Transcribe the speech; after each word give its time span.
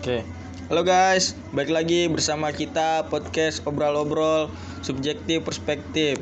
Oke. 0.00 0.24
Halo 0.72 0.80
guys, 0.80 1.36
balik 1.52 1.76
lagi 1.76 2.08
bersama 2.08 2.56
kita 2.56 3.04
podcast 3.12 3.60
obrol-obrol 3.68 4.48
subjektif 4.80 5.44
perspektif. 5.44 6.16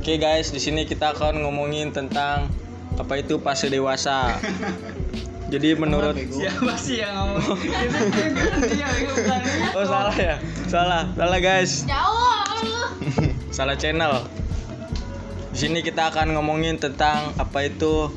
Oke 0.00 0.16
guys, 0.16 0.48
di 0.48 0.64
sini 0.64 0.88
kita 0.88 1.12
akan 1.12 1.44
ngomongin 1.44 1.92
tentang 1.92 2.48
apa 2.96 3.20
itu 3.20 3.36
fase 3.44 3.68
dewasa. 3.68 4.32
Jadi 5.54 5.70
menurut 5.78 6.18
Siapa 6.18 6.74
sih 6.74 6.98
yang 6.98 7.14
ngomong? 7.14 7.62
Oh 9.78 9.86
salah 9.86 10.16
ya? 10.18 10.42
Salah, 10.66 11.06
salah 11.14 11.38
guys. 11.38 11.86
Jauh. 11.86 12.90
salah 13.54 13.78
channel. 13.78 14.26
Di 15.54 15.58
sini 15.62 15.78
kita 15.86 16.10
akan 16.10 16.34
ngomongin 16.34 16.82
tentang 16.82 17.30
apa 17.38 17.70
itu 17.70 18.10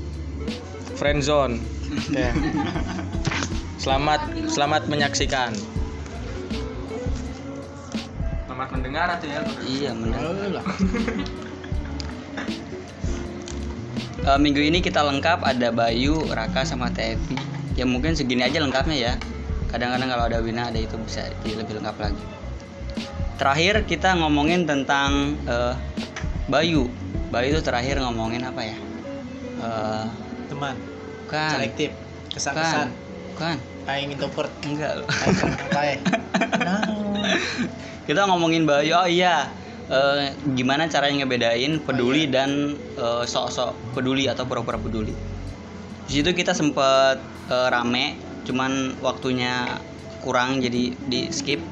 friendzone. 0.98 1.62
Oke. 1.94 2.26
Selamat 3.78 4.34
selamat 4.50 4.90
menyaksikan. 4.90 5.54
Selamat 8.50 8.70
mendengar 8.74 9.14
atau 9.14 9.30
ya? 9.30 9.46
Iya 9.62 9.94
benar. 9.94 10.66
Eh, 14.28 14.40
minggu 14.40 14.60
ini 14.60 14.84
kita 14.84 15.08
lengkap 15.08 15.40
ada 15.40 15.72
Bayu, 15.72 16.20
Raka 16.28 16.68
sama 16.68 16.92
Tevi. 16.92 17.40
Ya 17.80 17.88
mungkin 17.88 18.12
segini 18.12 18.44
aja 18.44 18.60
lengkapnya 18.60 18.98
ya. 19.00 19.14
Kadang-kadang 19.72 20.12
kalau 20.12 20.24
ada 20.28 20.38
Wina 20.44 20.68
ada 20.68 20.80
itu 20.80 21.00
bisa 21.00 21.24
jadi 21.44 21.64
lebih 21.64 21.80
lengkap 21.80 21.96
lagi. 21.96 22.24
Terakhir 23.40 23.88
kita 23.88 24.20
ngomongin 24.20 24.68
tentang 24.68 25.40
eh, 25.48 25.74
Bayu. 26.52 26.92
Bayu 27.32 27.56
itu 27.56 27.62
terakhir 27.64 28.04
ngomongin 28.04 28.44
apa 28.44 28.68
ya? 28.68 28.78
Eh, 29.64 30.06
teman 30.48 30.76
bukan. 31.28 31.50
selektif 31.52 31.90
kesan-kesan 32.32 32.88
Bukan. 33.36 33.58
aing 33.92 34.10
introvert 34.16 34.52
Enggak. 34.64 35.04
apa 35.04 35.82
ya 35.84 35.98
kita 38.08 38.22
ngomongin 38.32 38.64
Bayu 38.64 38.96
oh 38.96 39.08
iya 39.10 39.52
Eh, 39.88 40.36
gimana 40.52 40.92
caranya 40.92 41.24
ngebedain 41.24 41.80
peduli 41.80 42.28
dan 42.28 42.76
eh, 43.00 43.24
sok-sok 43.24 43.96
peduli 43.96 44.28
atau 44.28 44.44
pura-pura 44.44 44.76
peduli? 44.76 45.16
Di 46.04 46.12
situ 46.12 46.36
kita 46.36 46.52
sempet 46.52 47.24
eh, 47.48 47.68
rame 47.72 48.20
cuman 48.44 49.00
waktunya 49.00 49.80
kurang 50.20 50.60
jadi 50.60 50.92
di 50.92 51.32
skip. 51.32 51.64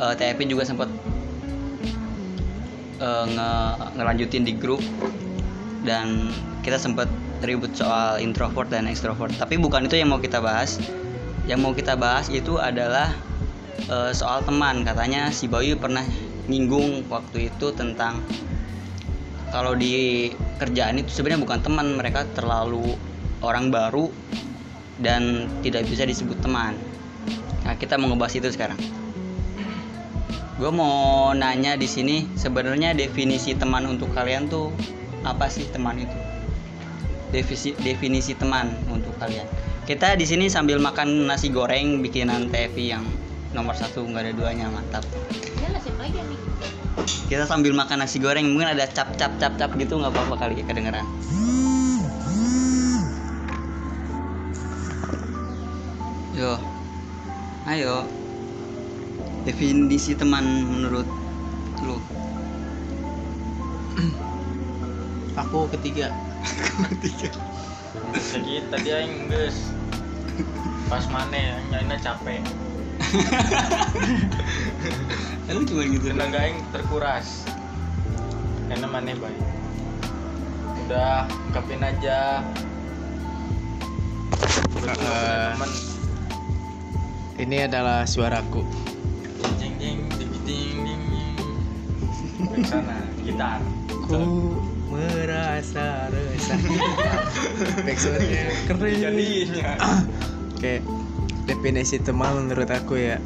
Eh, 0.00 0.14
TFP 0.16 0.48
juga 0.48 0.64
sempet 0.64 0.88
eh, 3.04 3.24
nge- 3.28 4.00
ngelanjutin 4.00 4.48
di 4.48 4.56
grup. 4.56 4.80
Dan 5.84 6.32
kita 6.64 6.80
sempet 6.80 7.08
ribut 7.44 7.76
soal 7.76 8.16
introvert 8.24 8.72
dan 8.72 8.88
extrovert. 8.88 9.36
Tapi 9.36 9.60
bukan 9.60 9.84
itu 9.84 10.00
yang 10.00 10.08
mau 10.08 10.24
kita 10.24 10.40
bahas. 10.40 10.80
Yang 11.44 11.60
mau 11.60 11.76
kita 11.76 12.00
bahas 12.00 12.32
itu 12.32 12.56
adalah 12.56 13.12
eh, 13.92 14.12
soal 14.16 14.40
teman. 14.40 14.88
Katanya 14.88 15.28
si 15.28 15.52
Bayu 15.52 15.76
pernah 15.76 16.08
nyinggung 16.50 17.06
waktu 17.06 17.48
itu 17.54 17.70
tentang 17.78 18.18
kalau 19.54 19.74
di 19.78 20.30
kerjaan 20.58 20.98
itu 20.98 21.10
sebenarnya 21.10 21.42
bukan 21.42 21.60
teman 21.62 21.86
mereka 21.94 22.26
terlalu 22.34 22.98
orang 23.42 23.70
baru 23.70 24.10
dan 25.00 25.48
tidak 25.64 25.88
bisa 25.88 26.04
disebut 26.06 26.38
teman. 26.44 26.76
Nah 27.66 27.74
kita 27.74 27.96
mau 27.96 28.12
ngebahas 28.12 28.36
itu 28.36 28.48
sekarang. 28.52 28.78
Gue 30.60 30.68
mau 30.68 31.32
nanya 31.32 31.74
di 31.74 31.88
sini 31.88 32.28
sebenarnya 32.36 32.92
definisi 32.92 33.56
teman 33.56 33.88
untuk 33.88 34.12
kalian 34.12 34.46
tuh 34.46 34.68
apa 35.24 35.48
sih 35.48 35.64
teman 35.72 35.96
itu? 35.98 36.18
Definisi 37.32 37.72
definisi 37.80 38.36
teman 38.36 38.70
untuk 38.92 39.16
kalian. 39.16 39.48
Kita 39.88 40.14
di 40.14 40.28
sini 40.28 40.46
sambil 40.52 40.78
makan 40.78 41.26
nasi 41.26 41.48
goreng 41.48 42.04
bikinan 42.04 42.52
TV 42.52 42.92
yang 42.92 43.02
nomor 43.50 43.74
satu 43.74 44.06
nggak 44.06 44.30
ada 44.30 44.32
duanya 44.34 44.66
mantap. 44.70 45.02
Dia 45.58 45.68
nasib 45.74 45.94
lagi 45.98 46.18
nih. 46.22 46.38
kita 47.30 47.46
sambil 47.46 47.72
makan 47.72 48.02
nasi 48.02 48.18
goreng 48.18 48.50
mungkin 48.50 48.74
ada 48.74 48.84
cap 48.90 49.14
cap 49.14 49.32
cap 49.38 49.54
cap 49.56 49.70
gitu 49.78 49.96
nggak 49.98 50.12
apa-apa 50.12 50.34
kali 50.46 50.62
ya 50.62 50.64
kedengeran. 50.66 51.06
Yo. 56.34 56.54
Ayo. 57.66 58.06
Definisi 59.44 60.14
teman 60.14 60.44
menurut 60.70 61.06
lu. 61.82 61.98
Aku 65.46 65.66
ketiga. 65.74 66.14
Sakit 68.14 68.70
tadi 68.70 68.88
aing 68.94 69.26
geus. 69.30 69.70
Pas 70.86 71.04
mana 71.10 71.60
nyaina 71.70 71.98
capek. 71.98 72.69
lu 75.50 75.60
cuma 75.66 75.82
gitu 75.84 76.06
Tenaga 76.08 76.38
aing 76.40 76.60
terkuras. 76.70 77.44
Karena 78.66 78.86
mana 78.86 79.12
baik. 79.12 79.40
Udah 80.86 81.26
ungkapin 81.50 81.80
aja. 81.80 82.42
Betul, 84.70 84.96
Eh. 84.96 85.48
teman 85.52 85.70
ini 87.36 87.56
adalah 87.64 88.04
suaraku 88.04 88.64
jing 89.56 89.76
jing 89.76 90.00
ding 90.16 90.32
ding 90.44 90.76
ding 90.84 91.02
ding. 91.08 91.36
Dari 92.50 92.64
sana 92.64 92.96
gitar. 93.20 93.60
ku 94.04 94.56
merasa 94.88 96.08
resah 96.10 96.58
backsoundnya 97.86 98.44
keren 98.66 98.94
Jadinya. 98.98 99.72
Oke, 100.50 100.74
definisi 101.50 101.98
teman 101.98 102.46
menurut 102.46 102.70
aku 102.70 102.94
ya. 102.94 103.18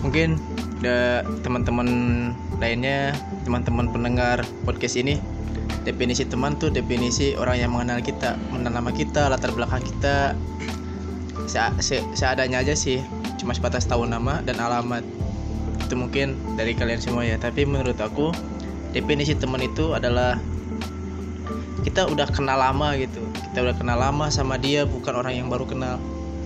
Mungkin 0.00 0.40
ada 0.80 1.26
teman-teman 1.44 1.88
lainnya, 2.56 3.12
teman-teman 3.44 3.92
pendengar 3.92 4.40
podcast 4.64 4.96
ini, 4.96 5.20
definisi 5.84 6.24
teman 6.24 6.56
tuh 6.56 6.72
definisi 6.72 7.36
orang 7.36 7.60
yang 7.60 7.70
mengenal 7.76 8.00
kita, 8.00 8.40
mengenal 8.48 8.80
nama 8.80 8.90
kita, 8.94 9.28
latar 9.28 9.52
belakang 9.52 9.84
kita. 9.84 10.32
Se- 11.44 11.76
se- 11.84 12.06
seadanya 12.16 12.64
aja 12.64 12.72
sih, 12.72 13.04
cuma 13.36 13.52
sebatas 13.52 13.84
tahu 13.84 14.08
nama 14.08 14.40
dan 14.40 14.56
alamat. 14.56 15.04
Itu 15.84 15.96
mungkin 15.96 16.36
dari 16.56 16.72
kalian 16.72 17.00
semua 17.00 17.24
ya, 17.28 17.36
tapi 17.36 17.68
menurut 17.68 17.96
aku 18.00 18.32
definisi 18.96 19.36
teman 19.36 19.60
itu 19.60 19.92
adalah 19.92 20.40
kita 21.84 22.04
udah 22.04 22.28
kenal 22.28 22.58
lama 22.58 22.92
gitu 23.00 23.22
kita 23.48 23.64
udah 23.64 23.74
kenal 23.80 23.96
lama 23.96 24.28
sama 24.28 24.60
dia 24.60 24.84
bukan 24.84 25.14
orang 25.14 25.40
yang 25.40 25.48
baru 25.48 25.64
kenal 25.64 25.96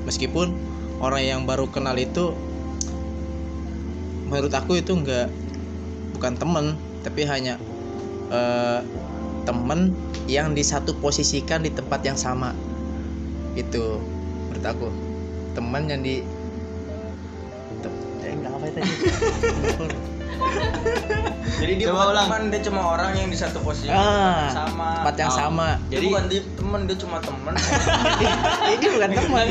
meskipun 0.05 0.55
orang 1.03 1.23
yang 1.23 1.41
baru 1.47 1.67
kenal 1.71 1.95
itu 1.99 2.35
menurut 4.31 4.53
aku 4.55 4.81
itu 4.81 4.97
enggak 4.97 5.29
bukan 6.17 6.39
temen 6.39 6.79
tapi 7.03 7.27
hanya 7.27 7.59
eh, 8.31 8.81
temen 9.43 9.91
yang 10.31 10.55
di 10.55 10.63
satu 10.63 10.95
posisikan 11.03 11.67
di 11.67 11.71
tempat 11.75 12.01
yang 12.07 12.19
sama. 12.19 12.55
Itu 13.59 13.99
menurut 14.49 14.65
aku. 14.65 14.89
Teman 15.53 15.91
yang 15.91 16.01
di 16.01 16.23
eh, 18.23 18.37
apa 18.47 18.67
tadi 18.71 18.89
Jadi 21.63 21.79
dia 21.79 21.87
Coba 21.87 21.95
bukan 21.95 22.11
ulang. 22.11 22.27
teman, 22.27 22.43
dia 22.49 22.61
cuma 22.61 22.81
orang 22.89 23.11
yang 23.15 23.29
di 23.29 23.39
satu 23.39 23.63
posisi 23.63 23.87
Ah, 23.87 24.51
sama. 24.51 24.99
tempat 24.99 25.15
yang 25.17 25.31
Oh. 25.31 25.37
sama 25.37 25.69
Jadi 25.85 25.95
Jadi- 25.95 26.09
bukan 26.09 26.25
dia 26.27 26.41
teman, 26.53 26.81
dia 26.83 26.97
cuma 26.99 27.17
teman. 27.21 27.53
ini 28.73 28.87
bukan 28.89 29.11
teman 29.15 29.47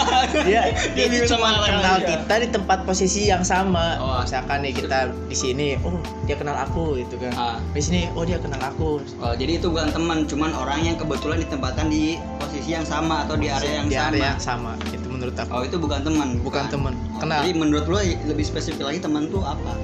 dia 0.48 0.62
Dia 0.94 1.06
bisa 1.10 1.24
cuma 1.30 1.48
kenal 1.58 1.96
aja. 1.98 2.06
kita 2.06 2.34
di 2.38 2.48
tempat 2.48 2.78
posisi 2.82 3.26
yang 3.26 3.42
sama 3.42 3.98
Oh. 3.98 4.18
misalkan 4.20 4.62
nih 4.62 4.72
kita 4.72 4.98
di 5.26 5.36
sini 5.36 5.68
oh 5.82 5.92
dia 6.24 6.34
kenal 6.34 6.56
aku 6.56 6.96
gitu 6.96 7.18
kan 7.18 7.32
Ah. 7.34 7.56
di 7.70 7.82
sini 7.82 8.08
oh 8.10 8.24
dia 8.24 8.38
kenal 8.38 8.60
aku 8.62 9.04
Oh, 9.18 9.34
jadi 9.34 9.52
itu 9.54 9.68
bukan 9.68 9.90
teman, 9.90 10.24
cuman 10.24 10.50
orang 10.54 10.80
yang 10.82 10.96
kebetulan 10.96 11.40
ditempatkan 11.40 11.86
di 11.86 12.16
posisi 12.38 12.72
yang 12.72 12.84
sama 12.84 13.28
atau 13.28 13.36
di 13.36 13.46
area 13.46 13.72
yang 13.76 13.86
di 13.86 13.94
sama. 13.94 14.08
area 14.08 14.24
yang 14.30 14.40
sama 14.40 14.72
itu 14.88 15.06
menurut 15.06 15.36
aku 15.36 15.50
Oh, 15.50 15.62
itu 15.62 15.76
bukan 15.76 16.00
teman. 16.00 16.28
bukan 16.40 16.64
teman 16.68 16.94
Oh, 17.10 17.20
kenal 17.20 17.42
Jadi 17.42 17.52
menurut 17.54 17.84
lo 17.84 18.00
lebih 18.00 18.42
spesifik 18.42 18.80
lagi 18.86 18.98
teman 18.98 19.28
tuh 19.28 19.42
apa? 19.42 19.76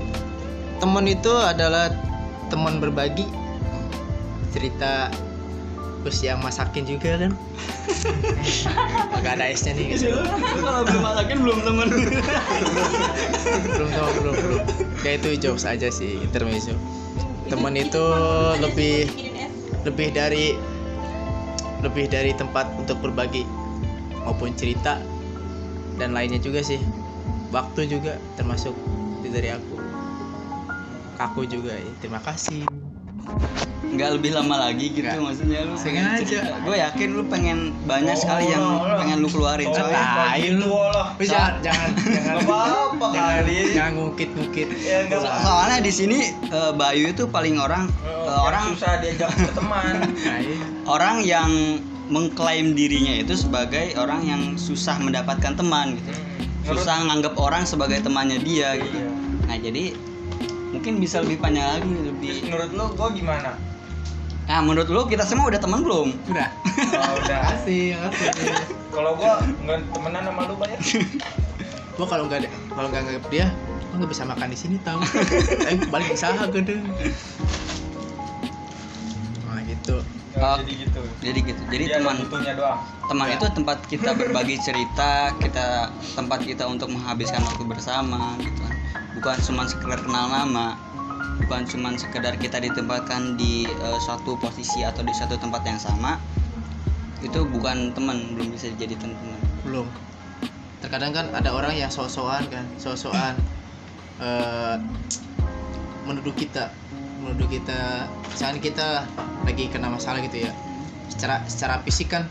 Teman 0.79 1.05
itu 1.09 1.33
adalah 1.33 1.93
teman 2.53 2.79
berbagi. 2.79 3.27
Cerita 4.53 5.13
terus 6.07 6.23
yang 6.23 6.39
masakin 6.39 6.87
juga 6.87 7.19
kan? 7.19 7.33
Agak 9.19 9.43
ada 9.43 9.51
esnya 9.51 9.75
nih 9.75 9.91
guys. 9.91 10.07
Kalau 10.07 10.87
belum 10.87 11.03
masakin 11.03 11.39
belum 11.43 11.59
teman. 11.67 11.89
belum 13.75 13.91
tahu 13.91 14.09
belum 14.23 14.35
belum. 14.39 14.61
Ya 15.03 15.11
itu 15.19 15.29
jokes 15.43 15.67
aja 15.67 15.91
sih 15.91 16.23
intermezzo. 16.23 16.79
Teman 17.51 17.75
itu 17.75 18.05
lebih 18.63 19.11
lebih 19.83 20.09
dari 20.15 20.55
lebih 21.85 22.07
dari 22.07 22.33
tempat 22.33 22.71
untuk 22.79 23.03
berbagi 23.03 23.43
maupun 24.25 24.55
cerita 24.55 25.03
dan 25.99 26.15
lainnya 26.15 26.39
juga 26.39 26.63
sih. 26.63 26.79
Waktu 27.51 27.91
juga 27.91 28.19
termasuk 28.39 28.75
itu 29.27 29.35
dari 29.35 29.51
aku 29.51 29.76
aku 31.19 31.49
juga 31.49 31.75
ya. 31.77 31.91
Terima 32.01 32.21
kasih. 32.21 32.65
Nggak 33.87 34.19
lebih 34.21 34.37
lama 34.37 34.69
lagi 34.69 34.93
gitu 34.93 35.09
Nggak. 35.09 35.23
maksudnya 35.25 35.59
lu. 35.65 35.75
Sengaja. 35.79 36.41
gue 36.61 36.77
yakin 36.77 37.09
lu 37.17 37.23
pengen 37.33 37.73
banyak 37.89 38.13
sekali 38.19 38.51
yang 38.53 38.83
pengen 38.99 39.25
lu 39.25 39.29
keluarin 39.31 39.73
soalnya 39.73 40.05
Tai 40.21 40.47
lu. 40.53 40.69
Wih, 41.17 41.29
jangan 41.31 41.55
jangan 41.65 41.91
jangan 41.97 42.35
apa-apa 42.45 43.07
jangan, 43.15 43.35
kali. 43.41 43.57
jangan 43.73 43.93
ngungkit 43.97 44.31
ngungkit 44.37 44.69
Ya, 44.85 44.99
soalnya 45.17 45.79
di 45.81 45.93
sini 45.95 46.19
eh, 46.51 46.73
Bayu 46.77 47.09
itu 47.15 47.25
paling 47.31 47.57
orang 47.57 47.89
eh, 48.05 48.27
Yang 48.27 48.43
orang 48.45 48.65
susah 48.77 48.93
diajak 49.01 49.31
berteman 49.33 49.95
nah, 50.13 50.39
iya. 50.45 50.59
orang 50.85 51.17
yang 51.25 51.51
mengklaim 52.13 52.77
dirinya 52.77 53.17
itu 53.17 53.35
sebagai 53.35 53.97
orang 53.97 54.23
yang 54.29 54.43
susah 54.61 54.99
mendapatkan 55.01 55.57
teman 55.57 55.97
gitu. 55.97 56.13
Susah 56.69 57.07
nganggap 57.07 57.39
orang 57.39 57.65
sebagai 57.65 58.03
temannya 58.03 58.43
dia 58.45 58.77
gitu. 58.77 58.99
Iya. 58.99 59.11
nah 59.47 59.57
jadi 59.57 59.85
mungkin 60.71 60.99
bisa 60.99 61.23
lebih 61.23 61.39
panjang 61.39 61.79
lagi 61.79 61.89
lebih 61.89 62.33
menurut 62.47 62.71
lu 62.73 62.85
gua 62.95 63.09
gimana? 63.13 63.51
Nah 64.47 64.59
menurut 64.63 64.87
lu 64.87 65.03
kita 65.07 65.27
semua 65.27 65.51
udah 65.51 65.59
teman 65.59 65.83
belum? 65.83 66.15
Udah. 66.31 66.49
Oh, 66.95 67.15
udah. 67.23 67.41
Kasih 67.55 67.99
kasih 67.99 68.55
kalau 68.91 69.13
gua 69.15 69.43
nggak 69.65 69.85
temenan 69.93 70.23
sama 70.25 70.41
lu 70.49 70.55
banyak 70.57 70.81
gua 71.97 72.07
kalau 72.07 72.25
nggak 72.29 72.45
ada 72.45 72.49
kalau 72.73 72.89
nggak 72.89 73.03
nganggap 73.05 73.27
dia 73.29 73.47
gua 73.91 73.97
nggak 74.01 74.11
bisa 74.13 74.23
makan 74.25 74.49
di 74.49 74.59
sini 74.59 74.77
tahu 74.81 75.01
tapi 75.05 75.85
balik 75.93 76.13
usaha 76.13 76.45
gede 76.49 76.77
nah 79.47 79.61
gitu. 79.65 79.97
Oh, 80.37 80.61
jadi 80.61 80.85
gitu. 80.85 81.01
Jadi 81.25 81.39
gitu. 81.49 81.63
Jadi 81.73 81.85
Dia 81.89 81.97
teman 81.97 82.17
doang. 82.29 82.79
teman 83.09 83.27
Ya. 83.33 83.41
itu 83.41 83.47
tempat 83.57 83.79
kita 83.89 84.13
berbagi 84.13 84.61
cerita 84.61 85.33
kita 85.41 85.89
tempat 86.13 86.45
kita 86.45 86.69
untuk 86.69 86.93
menghabiskan 86.93 87.41
waktu 87.41 87.65
bersama 87.65 88.37
gitu. 88.37 88.53
kan. 88.61 88.76
Bukan 89.17 89.37
cuma 89.41 89.65
sekedar 89.65 89.99
kenal 90.05 90.29
nama 90.29 90.77
bukan 91.41 91.65
cuma 91.69 91.93
sekedar 91.97 92.37
kita 92.37 92.61
ditempatkan 92.61 93.41
di 93.41 93.65
eh, 93.65 93.99
suatu 94.05 94.37
posisi 94.37 94.85
atau 94.85 95.01
di 95.01 95.13
suatu 95.17 95.41
tempat 95.41 95.65
yang 95.65 95.81
sama 95.81 96.21
itu 97.25 97.49
bukan 97.49 97.97
teman 97.97 98.37
belum 98.37 98.53
bisa 98.53 98.69
jadi 98.77 98.93
teman 98.95 99.17
belum. 99.65 99.89
Terkadang 100.85 101.17
kan 101.17 101.27
ada 101.33 101.51
orang 101.51 101.73
yang 101.75 101.89
sok-sokan 101.89 102.45
kan 102.53 102.65
sok-sokan 102.77 103.35
eh 104.21 104.77
menuduh 106.07 106.33
kita 106.33 106.71
menuduh 107.21 107.49
kita 107.51 108.07
misalnya 108.31 108.61
kita 108.63 108.89
lagi 109.43 109.67
kena 109.69 109.91
masalah 109.91 110.23
gitu 110.23 110.47
ya 110.47 110.53
secara 111.11 111.43
secara 111.51 111.83
fisik 111.83 112.15
kan 112.15 112.31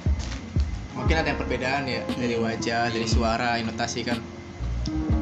mungkin 0.95 1.19
ada 1.19 1.27
yang 1.27 1.39
perbedaan 1.41 1.83
ya 1.85 2.01
dari 2.15 2.39
wajah 2.39 2.93
dari 2.93 3.07
suara 3.09 3.59
intonasi 3.59 4.05
kan. 4.05 4.21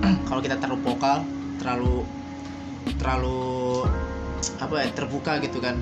Kalau 0.28 0.40
kita 0.44 0.60
terlalu 0.60 0.84
vokal 0.86 1.26
terlalu 1.62 2.06
terlalu 3.00 3.84
apa 4.60 4.74
ya 4.84 4.90
terbuka 4.94 5.40
gitu 5.44 5.60
kan. 5.60 5.80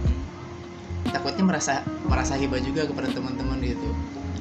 Takutnya 1.12 1.44
merasa 1.44 1.82
merasa 2.06 2.38
hebat 2.38 2.62
juga 2.64 2.86
kepada 2.88 3.10
teman-teman 3.12 3.60
gitu. 3.62 3.90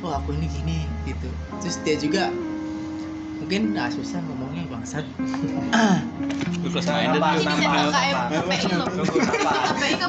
Oh 0.01 0.13
aku 0.15 0.33
ini 0.37 0.47
gini 0.49 0.79
gitu. 1.05 1.29
Terus 1.61 1.77
dia 1.85 1.97
juga 2.01 2.33
mungkin 3.41 3.73
ah 3.77 3.89
susah 3.89 4.21
ngomongnya 4.29 4.69
bangsat. 4.69 5.05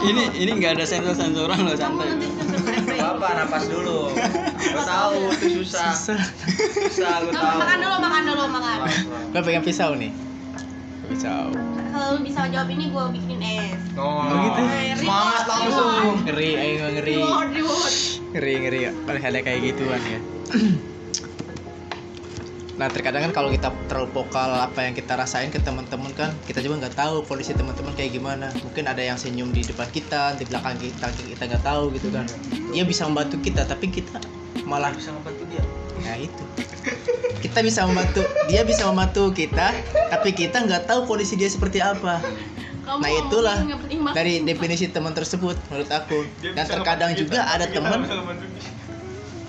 Ini 0.01 0.23
ini 0.35 0.51
nggak 0.59 0.77
ada 0.77 0.85
sensor 0.85 1.15
sensoran 1.15 1.63
loh 1.63 1.75
santai 1.79 2.11
apa 2.99 3.27
napas 3.39 3.65
dulu. 3.71 4.11
Gua 4.11 4.83
tahu 4.83 5.31
itu 5.31 5.63
susah. 5.63 5.95
Susah. 5.95 6.21
Susah 6.91 7.23
Kamu 7.23 7.33
tahu. 7.33 7.57
makan 7.61 7.77
dulu, 7.79 7.97
makan 8.03 8.21
dulu, 8.27 8.43
makan. 8.51 8.77
gue 9.31 9.41
pengen 9.41 9.63
pisau 9.63 9.95
nih 9.95 10.11
pisau 11.11 11.51
Kalau 11.91 12.07
lu 12.15 12.19
bisa 12.23 12.47
jawab 12.47 12.71
ini 12.71 12.87
gue 12.87 13.03
bikinin 13.19 13.43
es. 13.43 13.81
oh, 13.99 14.23
Oh, 14.23 14.47
gitu. 14.47 14.61
semangat 15.03 15.43
langsung 15.45 16.23
ngeri 16.23 16.51
ayo 16.55 16.85
ngeri. 16.95 17.15
Reward, 17.19 17.49
reward. 17.51 17.93
ngeri. 18.31 18.53
Ngeri 18.63 18.81
kalau 19.03 19.19
ada 19.19 19.39
kayak 19.43 19.59
gituan 19.67 20.01
ya. 20.07 20.19
Nah 22.71 22.89
terkadang 22.89 23.29
kan 23.29 23.33
kalau 23.35 23.53
kita 23.53 23.69
terlalu 23.85 24.09
vokal 24.09 24.57
apa 24.57 24.89
yang 24.89 24.97
kita 24.97 25.13
rasain 25.13 25.53
ke 25.53 25.61
teman-teman 25.61 26.09
kan 26.17 26.33
kita 26.49 26.65
juga 26.65 26.81
nggak 26.81 26.97
tahu 26.97 27.21
kondisi 27.29 27.53
teman-teman 27.53 27.93
kayak 27.93 28.17
gimana. 28.17 28.49
Mungkin 28.65 28.89
ada 28.89 29.05
yang 29.05 29.21
senyum 29.21 29.53
di 29.53 29.61
depan 29.61 29.85
kita 29.93 30.33
di 30.41 30.49
belakang 30.49 30.81
kita 30.81 31.13
kita 31.13 31.43
nggak 31.45 31.61
tahu 31.61 31.93
gitu 31.93 32.09
kan. 32.09 32.25
Dia 32.73 32.81
bisa 32.81 33.05
membantu 33.05 33.37
kita 33.37 33.69
tapi 33.69 33.85
kita 33.85 34.17
malah 34.65 34.89
bisa 34.97 35.13
ngebantu 35.13 35.45
dia 35.53 35.61
nah 36.05 36.15
itu. 36.17 36.43
Kita 37.41 37.65
bisa 37.65 37.85
membantu 37.89 38.21
dia 38.49 38.61
bisa 38.61 38.85
membantu 38.89 39.33
kita 39.33 39.73
tapi 40.13 40.29
kita 40.33 40.61
nggak 40.65 40.85
tahu 40.89 41.09
kondisi 41.09 41.37
dia 41.37 41.49
seperti 41.49 41.81
apa. 41.81 42.21
Kamu 42.81 42.97
nah 43.01 43.11
itulah 43.13 43.57
dari 44.11 44.41
definisi 44.41 44.89
teman 44.89 45.13
tersebut 45.13 45.57
menurut 45.69 45.89
aku. 45.89 46.25
Dan 46.41 46.65
terkadang 46.65 47.13
juga 47.13 47.45
ada 47.45 47.69
teman 47.69 48.05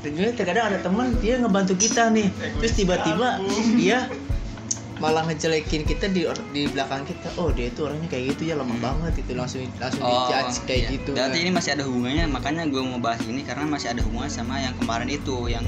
dan 0.03 0.19
juga 0.19 0.35
terkadang 0.35 0.75
ada 0.75 0.79
teman 0.83 1.15
dia 1.23 1.39
ngebantu 1.39 1.79
kita 1.79 2.11
nih. 2.11 2.29
Terus 2.59 2.73
tiba-tiba 2.75 3.39
dia 3.79 4.11
malah 5.03 5.27
ngejelekin 5.27 5.83
kita 5.83 6.07
di 6.15 6.23
di 6.55 6.71
belakang 6.71 7.03
kita 7.03 7.35
oh 7.35 7.51
dia 7.51 7.75
itu 7.75 7.83
orangnya 7.83 8.07
kayak 8.07 8.39
gitu 8.39 8.43
ya 8.47 8.55
lemah 8.55 8.79
banget 8.79 9.27
itu 9.27 9.35
langsung 9.35 9.67
langsung 9.83 10.07
dijudge 10.07 10.63
kayak 10.63 10.79
iya. 10.79 10.95
gitu 10.95 11.11
Berarti 11.11 11.39
kan. 11.43 11.43
ini 11.43 11.51
masih 11.51 11.71
ada 11.75 11.83
hubungannya, 11.83 12.25
makanya 12.31 12.63
gue 12.71 12.83
mau 12.87 13.03
bahas 13.03 13.19
ini 13.27 13.43
karena 13.43 13.67
masih 13.67 13.91
ada 13.91 14.01
hubungan 14.07 14.31
sama 14.31 14.63
yang 14.63 14.79
kemarin 14.79 15.11
itu 15.11 15.51
yang 15.51 15.67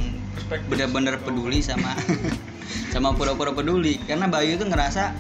benar-benar 0.71 1.19
peduli 1.27 1.59
sama 1.59 1.99
sama 2.95 3.11
pura-pura 3.19 3.51
peduli. 3.51 3.99
Karena 4.07 4.31
Bayu 4.31 4.55
itu 4.55 4.63
ngerasa 4.63 5.11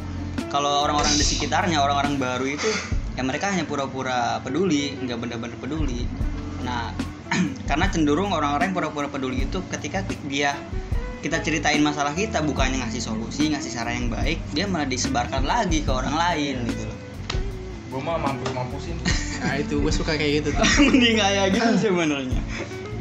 kalau 0.55 0.87
orang-orang 0.87 1.19
di 1.19 1.27
sekitarnya, 1.27 1.83
orang-orang 1.83 2.15
baru 2.15 2.47
itu 2.47 2.71
ya 3.19 3.27
mereka 3.27 3.51
hanya 3.51 3.67
pura-pura 3.67 4.39
peduli, 4.47 4.95
nggak 4.95 5.19
benar-benar 5.19 5.59
peduli. 5.59 6.07
Nah, 6.63 6.95
karena 7.69 7.91
cenderung 7.91 8.31
orang-orang 8.31 8.71
yang 8.71 8.77
pura-pura 8.79 9.11
peduli 9.11 9.43
itu 9.51 9.59
ketika 9.75 10.07
dia 10.31 10.55
kita 11.25 11.41
ceritain 11.41 11.81
masalah 11.81 12.13
kita 12.13 12.45
bukannya 12.45 12.85
ngasih 12.85 13.01
solusi, 13.01 13.49
ngasih 13.49 13.73
saran 13.73 13.97
yang 13.97 14.09
baik, 14.13 14.45
dia 14.53 14.69
malah 14.69 14.85
disebarkan 14.85 15.49
lagi 15.49 15.81
ke 15.81 15.89
orang 15.89 16.13
lain 16.13 16.69
gitu 16.69 16.85
loh. 16.85 16.99
gua 17.89 18.01
mah 18.05 18.17
mampus 18.21 18.51
mampusin 18.53 18.97
nah 19.41 19.57
itu 19.57 19.81
gue 19.81 19.89
suka 19.89 20.19
kayak 20.19 20.43
gitu 20.45 20.49
tuh 20.53 20.67
mending 20.91 21.17
kayak 21.17 21.55
gitu 21.55 21.71
sebenarnya 21.81 22.41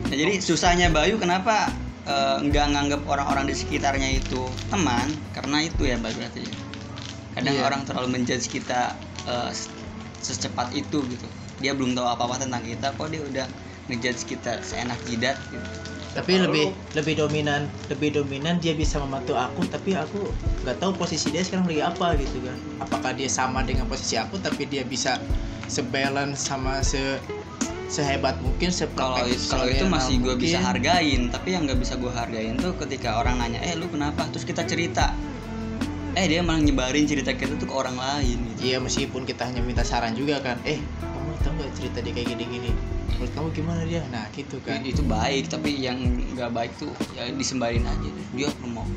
nah, 0.08 0.16
jadi 0.16 0.34
susahnya 0.40 0.88
Bayu 0.88 1.18
kenapa 1.18 1.68
eh, 2.06 2.38
nggak 2.46 2.66
nganggap 2.72 3.02
orang-orang 3.04 3.50
di 3.50 3.58
sekitarnya 3.58 4.08
itu 4.14 4.40
teman 4.70 5.04
karena 5.34 5.66
itu 5.66 5.84
ya 5.84 5.98
Bayu 6.00 6.14
berarti 6.16 6.46
ya. 6.46 6.54
kadang 7.34 7.56
Iya. 7.58 7.64
orang 7.66 7.82
terlalu 7.84 8.08
menjudge 8.22 8.48
kita 8.48 8.94
se- 9.50 9.74
secepat 10.22 10.70
itu 10.78 11.02
gitu 11.10 11.28
dia 11.58 11.74
belum 11.74 11.98
tahu 11.98 12.06
apa-apa 12.06 12.40
tentang 12.40 12.62
kita 12.62 12.94
kok 12.94 13.10
dia 13.10 13.26
udah 13.26 13.48
ngejudge 13.90 14.30
kita 14.30 14.62
seenak 14.62 15.00
jidat 15.10 15.36
gitu. 15.50 15.68
Tapi 16.14 16.38
Kalau 16.38 16.46
lebih 16.50 16.66
lebih 16.94 17.14
dominan 17.18 17.66
lebih 17.90 18.14
dominan 18.14 18.62
dia 18.62 18.78
bisa 18.78 19.02
membantu 19.02 19.34
aku 19.34 19.66
tapi 19.66 19.98
aku 19.98 20.30
nggak 20.62 20.78
tahu 20.78 20.94
posisi 20.94 21.34
dia 21.34 21.42
sekarang 21.42 21.66
lagi 21.66 21.82
apa 21.82 22.14
gitu 22.22 22.38
kan. 22.46 22.58
Apakah 22.86 23.18
dia 23.18 23.26
sama 23.26 23.66
dengan 23.66 23.90
posisi 23.90 24.14
aku 24.16 24.38
tapi 24.38 24.70
dia 24.70 24.86
bisa 24.86 25.18
sebalance 25.66 26.46
sama 26.46 26.86
se 26.86 27.18
sehebat 27.90 28.42
mungkin 28.42 28.74
kalau 28.98 29.22
itu 29.26 29.54
kalau 29.54 29.70
itu 29.70 29.86
masih 29.86 30.18
gue 30.22 30.34
bisa 30.38 30.58
hargain 30.58 31.30
tapi 31.30 31.54
yang 31.54 31.70
nggak 31.70 31.78
bisa 31.78 31.94
gue 31.98 32.10
hargain 32.10 32.58
tuh 32.58 32.74
ketika 32.82 33.18
orang 33.18 33.42
nanya 33.42 33.62
eh 33.66 33.74
lu 33.74 33.90
kenapa? 33.90 34.30
Terus 34.30 34.46
kita 34.46 34.66
cerita. 34.70 35.14
Eh 36.14 36.30
dia 36.30 36.46
malah 36.46 36.62
nyebarin 36.62 37.10
cerita 37.10 37.34
kita 37.34 37.58
tuh 37.58 37.66
ke 37.66 37.74
orang 37.74 37.98
lain 37.98 38.38
gitu. 38.54 38.70
Iya 38.70 38.78
meskipun 38.78 39.26
kita 39.26 39.50
hanya 39.50 39.66
minta 39.66 39.82
saran 39.82 40.14
juga 40.14 40.38
kan. 40.46 40.62
Eh 40.62 40.78
kamu 41.02 41.42
tahu 41.42 41.54
nggak 41.58 41.72
cerita 41.74 41.98
dia 42.06 42.14
kayak 42.14 42.38
gini 42.38 42.46
gini 42.46 42.93
menurut 43.18 43.32
kamu 43.38 43.48
gimana 43.54 43.82
dia? 43.86 44.02
Nah 44.10 44.26
gitu 44.34 44.58
kan. 44.66 44.82
Itu 44.82 45.02
baik 45.06 45.50
tapi 45.52 45.78
yang 45.78 45.98
nggak 46.34 46.52
baik 46.52 46.72
tuh 46.82 46.92
ya 47.14 47.30
disembarin 47.30 47.86
aja 47.86 48.10
dia 48.34 48.50
ngomong 48.62 48.88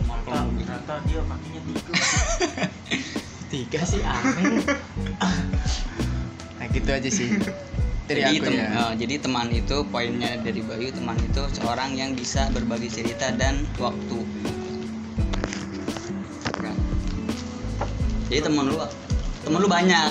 ngomong 0.00 0.18
ternyata, 0.24 0.40
ngomong 0.40 0.56
gitu. 0.56 0.68
ternyata 0.68 0.94
dia 1.06 1.20
kakinya 1.24 1.60
tiga. 1.68 1.92
Tiga 3.50 3.80
sih 3.82 3.98
aneh 4.06 4.62
nah 6.60 6.66
gitu 6.70 6.90
aja 6.92 7.10
sih. 7.10 7.28
Dari 8.06 8.20
jadi, 8.26 8.36
aku 8.38 8.44
tem- 8.46 8.58
ya. 8.58 8.68
eh, 8.74 8.92
jadi 9.06 9.14
teman 9.22 9.48
itu 9.54 9.76
poinnya 9.90 10.34
dari 10.42 10.60
Bayu 10.62 10.90
teman 10.90 11.18
itu 11.18 11.42
seorang 11.58 11.94
yang 11.94 12.14
bisa 12.14 12.46
berbagi 12.50 12.90
cerita 12.90 13.30
dan 13.34 13.66
waktu. 13.78 14.18
Ya. 16.60 16.72
jadi 18.30 18.40
teman 18.50 18.70
lu 18.70 18.78
teman 19.46 19.58
lu 19.62 19.68
banyak. 19.70 20.10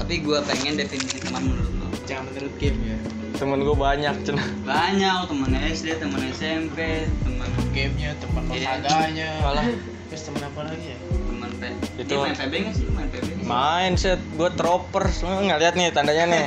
Tapi 0.00 0.14
gue 0.24 0.38
pengen 0.48 0.74
definisi 0.80 1.20
teman 1.20 1.44
menurut 1.44 1.79
lu 2.10 2.12
jangan 2.12 2.26
menurut 2.26 2.54
game 2.58 2.78
ya. 2.84 2.98
Temen 3.32 3.58
gua 3.62 3.76
banyak 3.78 4.14
cina 4.20 4.42
banyak 4.66 5.16
teman 5.24 5.50
SD 5.64 5.86
teman 5.96 6.20
SMP 6.28 6.78
teman 7.22 7.46
gamenya 7.70 8.10
teman 8.18 8.42
Iya. 8.50 8.82
olahraganya 8.82 9.30
Malah. 9.40 9.64
terus 10.10 10.22
teman 10.26 10.42
apa 10.42 10.60
lagi 10.66 10.86
ya? 10.90 10.98
Teman 11.08 11.50
P 11.52 11.62
Itu- 11.96 12.10
Dia 12.10 12.18
main 12.20 12.34
PB 12.36 12.52
nggak 12.58 12.74
sih? 12.74 12.86
Main 12.90 13.08
PB 13.08 13.26
nggak 13.30 13.38
sih? 13.38 13.46
main 13.46 13.92
set. 13.94 14.20
Gua 14.34 14.50
tropper 14.50 15.06
semua 15.08 15.38
nggak 15.40 15.60
lihat 15.62 15.74
nih 15.74 15.86
tandanya 15.88 16.24
nih. 16.26 16.44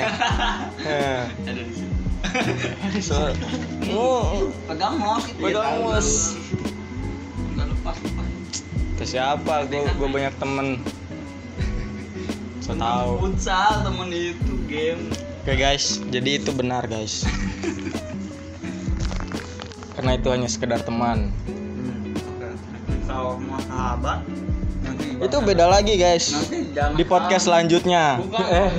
Eh, 0.84 1.22
ada 1.48 1.62
di 1.63 1.74
sini 1.74 1.91
so, 3.00 3.29
oh, 3.89 4.50
pegang 4.65 4.96
mouse 4.98 5.27
itu. 5.29 5.39
Pegang 5.39 5.63
ya, 5.72 5.82
mouse. 5.82 6.36
nggak 7.53 7.67
lepas 7.70 7.96
lepas. 7.96 8.27
Ke 8.93 9.03
siapa? 9.08 9.53
Gua 9.65 9.82
gua 9.96 10.10
banyak 10.12 10.34
temen. 10.38 10.67
So 12.60 12.72
tahu. 12.74 13.20
Futsal 13.22 13.84
temen 13.84 14.08
itu 14.10 14.53
game 14.65 15.12
oke 15.43 15.53
guys. 15.53 16.00
Jadi 16.07 16.39
itu 16.39 16.55
benar 16.55 16.88
guys. 16.88 17.27
Karena 19.93 20.15
itu 20.15 20.27
hanya 20.31 20.47
sekedar 20.47 20.79
teman. 20.81 21.31
Sama 23.03 23.59
sahabat 23.67 24.19
nanti 24.83 25.15
itu 25.15 25.38
beda 25.39 25.71
lagi 25.71 25.95
guys 25.95 26.33
di 26.95 27.03
podcast 27.05 27.47
selanjutnya. 27.47 28.19
Bukan 28.19 28.43
Eh, 28.47 28.69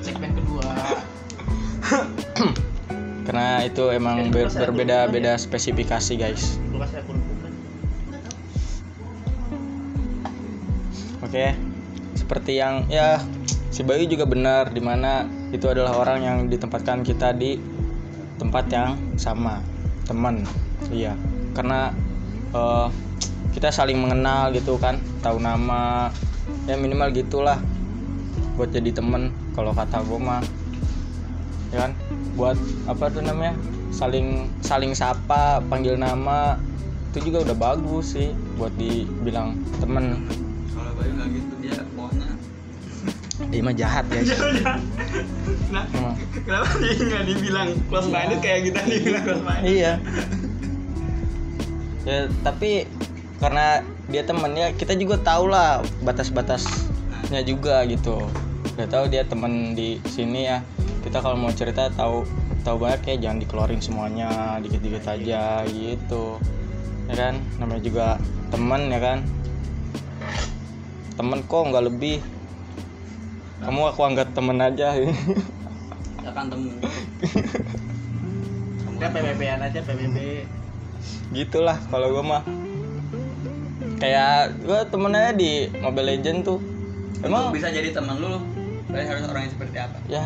segmen 0.00 0.30
kedua. 0.38 0.64
Karena 3.26 3.48
itu 3.66 3.84
emang 3.90 4.30
ber- 4.30 4.52
berbeda-beda 4.52 5.34
spesifikasi 5.36 6.12
guys. 6.16 6.56
Bukan 6.72 6.88
Oke, 11.26 11.58
seperti 12.14 12.62
yang 12.62 12.86
ya 12.86 13.18
si 13.68 13.82
Bayu 13.82 14.06
juga 14.06 14.24
benar 14.24 14.70
di 14.70 14.78
mana 14.78 15.26
itu 15.56 15.66
adalah 15.72 15.96
orang 15.96 16.20
yang 16.20 16.38
ditempatkan 16.52 17.00
kita 17.00 17.32
di 17.32 17.56
tempat 18.36 18.68
yang 18.68 19.00
sama, 19.16 19.64
teman. 20.04 20.44
Iya, 20.92 21.16
karena 21.56 21.90
eh, 22.52 22.88
kita 23.56 23.72
saling 23.72 23.96
mengenal 23.96 24.52
gitu 24.52 24.76
kan, 24.76 25.00
tahu 25.24 25.40
nama, 25.40 26.12
ya 26.68 26.76
minimal 26.76 27.08
gitulah 27.16 27.56
buat 28.60 28.68
jadi 28.68 28.92
temen. 28.92 29.32
Kalau 29.56 29.72
kata 29.72 30.04
gue 30.04 30.20
mah, 30.20 30.44
ya 31.72 31.88
kan, 31.88 31.92
buat 32.36 32.60
apa 32.84 33.08
tuh 33.08 33.24
namanya, 33.24 33.56
saling 33.88 34.52
saling 34.60 34.92
sapa, 34.92 35.64
panggil 35.72 35.96
nama, 35.96 36.60
itu 37.16 37.32
juga 37.32 37.48
udah 37.48 37.56
bagus 37.56 38.12
sih 38.12 38.28
buat 38.60 38.76
dibilang 38.76 39.56
temen. 39.80 40.28
kalau 40.76 40.92
Bayu 41.00 41.16
nggak 41.16 41.28
gitu 41.32 41.54
dia 41.64 41.80
maunya 41.96 42.35
Dia 43.36 43.60
mah 43.60 43.74
jahat 43.76 44.04
guys. 44.08 44.32
nah 45.74 45.84
Emang. 45.92 46.16
kenapa 46.46 46.72
dia 46.78 46.94
nggak 46.94 47.24
dibilang 47.26 47.68
close 47.90 48.08
minded 48.08 48.40
kayak 48.40 48.70
kita 48.70 48.80
dibilang 48.86 49.22
close 49.26 49.44
minded 49.44 49.66
Iya. 49.68 49.92
Ya 52.06 52.30
tapi 52.46 52.86
karena 53.42 53.82
dia 54.06 54.22
temen 54.22 54.54
ya 54.54 54.70
kita 54.70 54.94
juga 54.94 55.18
tahu 55.18 55.50
lah 55.50 55.82
batas-batasnya 56.06 57.42
juga 57.42 57.82
gitu. 57.90 58.22
Udah 58.78 58.86
tahu 58.86 59.10
dia 59.10 59.26
temen 59.26 59.74
di 59.74 59.98
sini 60.06 60.46
ya. 60.46 60.62
Kita 61.02 61.18
kalau 61.18 61.34
mau 61.34 61.50
cerita 61.50 61.90
tahu 61.90 62.22
tahu 62.62 62.78
banyak 62.78 63.02
ya 63.10 63.14
jangan 63.26 63.38
dikeluarin 63.42 63.82
semuanya 63.82 64.62
dikit-dikit 64.62 65.02
aja 65.02 65.66
gitu. 65.66 66.38
Ya 67.10 67.14
kan 67.18 67.34
namanya 67.58 67.82
juga 67.82 68.06
temen 68.54 68.86
ya 68.86 69.00
kan. 69.02 69.18
Temen 71.18 71.42
kok 71.42 71.62
nggak 71.74 71.84
lebih. 71.90 72.22
Kamu 73.56 73.80
aku 73.88 74.00
anggap 74.04 74.28
temen 74.36 74.60
aja. 74.60 74.92
kita 74.96 76.30
kan 76.34 76.46
temu 76.50 76.70
udah 78.96 79.12
PPP-an 79.12 79.60
aja 79.60 79.80
PPP 79.84 80.16
gitulah 81.30 81.78
kalau 81.90 82.12
gue 82.12 82.24
mah. 82.24 82.42
Kayak 83.96 84.60
gue 84.60 84.80
temennya 84.92 85.32
di 85.32 85.52
Mobile 85.80 86.16
Legend 86.16 86.38
tuh. 86.44 86.58
Emang 87.24 87.48
emang 87.48 87.56
bisa 87.56 87.72
jadi 87.72 87.96
teman 87.96 88.20
lu 88.20 88.40
Kalian 88.86 89.06
harus 89.10 89.24
orang 89.26 89.42
yang 89.48 89.52
seperti 89.52 89.76
apa? 89.82 89.96
Ya 90.06 90.24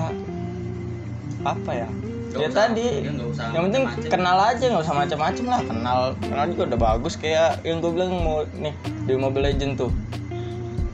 apa 1.41 1.71
ya? 1.73 1.89
Nggak 1.89 2.39
ya 2.39 2.47
usah- 2.47 2.59
tadi. 2.69 2.89
Ya 3.01 3.11
usah 3.11 3.45
yang 3.51 3.63
penting 3.71 3.83
macem-macem. 3.89 4.11
kenal 4.13 4.39
aja 4.39 4.65
nggak 4.69 4.85
usah 4.85 4.97
macam-macam 4.97 5.45
lah. 5.49 5.61
Kenal 5.65 6.01
kenal 6.21 6.45
juga 6.53 6.63
udah 6.75 6.79
bagus. 6.79 7.15
Kayak 7.17 7.51
yang 7.65 7.81
gue 7.81 7.91
bilang 7.91 8.11
mau 8.21 8.45
nih 8.55 8.75
di 9.09 9.13
Mobile 9.17 9.45
Legend 9.51 9.73
tuh. 9.81 9.91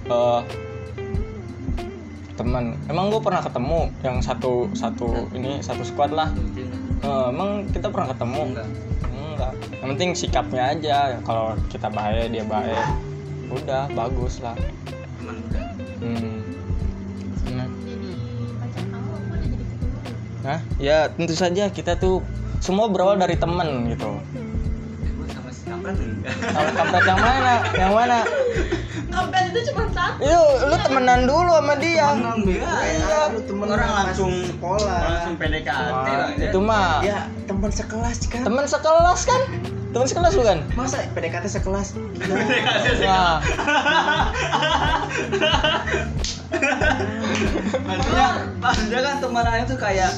Eh 0.07 0.40
teman. 2.37 2.76
Emang 2.87 3.09
gue 3.09 3.19
pernah 3.19 3.40
ketemu 3.40 3.90
yang 4.05 4.21
satu 4.21 4.69
satu 4.76 5.33
ini 5.33 5.64
satu 5.64 5.83
squad 5.83 6.12
lah. 6.12 6.31
Eh, 7.02 7.26
emang 7.33 7.64
kita 7.73 7.88
pernah 7.88 8.12
ketemu? 8.12 8.40
Enggak. 8.52 8.69
Enggak. 9.12 9.52
Yang 9.81 9.88
penting 9.97 10.11
sikapnya 10.12 10.64
aja. 10.76 10.99
Kalau 11.25 11.57
kita 11.73 11.88
baik 11.88 12.33
dia 12.33 12.45
baik. 12.45 12.87
Udah 13.50 13.88
bagus 13.97 14.45
lah. 14.45 14.57
Teman 15.19 15.37
udah. 15.49 15.64
Hmm. 16.05 16.38
Nah, 17.47 17.69
Hah? 20.47 20.61
ya 20.78 21.11
tentu 21.11 21.35
saja 21.35 21.66
kita 21.73 21.99
tuh 21.99 22.23
semua 22.62 22.87
berawal 22.87 23.19
dari 23.19 23.35
temen 23.35 23.90
gitu. 23.90 24.19
Gue 24.33 24.56
si 25.95 26.05
kampret 26.09 26.35
enggak 26.35 26.35
kalau 26.50 26.71
kampret 26.75 27.05
yang 27.07 27.21
mana? 27.23 27.55
Yang 27.76 27.93
mana? 27.95 28.19
Kampret 29.07 29.45
itu 29.55 29.61
cuma 29.73 29.85
satu. 29.95 30.19
Itu 30.21 30.40
lu 30.66 30.76
temenan 30.83 31.21
dulu 31.25 31.52
sama 31.57 31.75
dia. 31.78 32.07
Temenan, 32.12 32.38
beda. 32.43 32.73
iya. 32.83 33.21
Lu 33.31 33.40
temen 33.47 33.69
orang 33.71 33.90
langsung 33.95 34.33
sekolah. 34.45 35.00
langsung 35.07 35.35
PDKT 35.38 36.07
lah 36.09 36.31
ya. 36.35 36.50
itu 36.50 36.59
mah. 36.59 37.00
Ya 37.07 37.19
teman 37.47 37.71
sekelas 37.71 38.19
kan. 38.26 38.43
Temen 38.43 38.64
sekelas 38.66 39.21
kan? 39.25 39.40
Temen 39.95 40.07
sekelas 40.11 40.33
bukan? 40.37 40.59
Masa 40.76 41.07
PDKT 41.14 41.47
sekelas? 41.49 41.97
Nah 41.97 42.37
maksudnya 47.87 48.28
maksudnya 48.61 49.00
kan 49.02 49.16
temenan 49.23 49.64
itu 49.64 49.75
kayak 49.78 50.11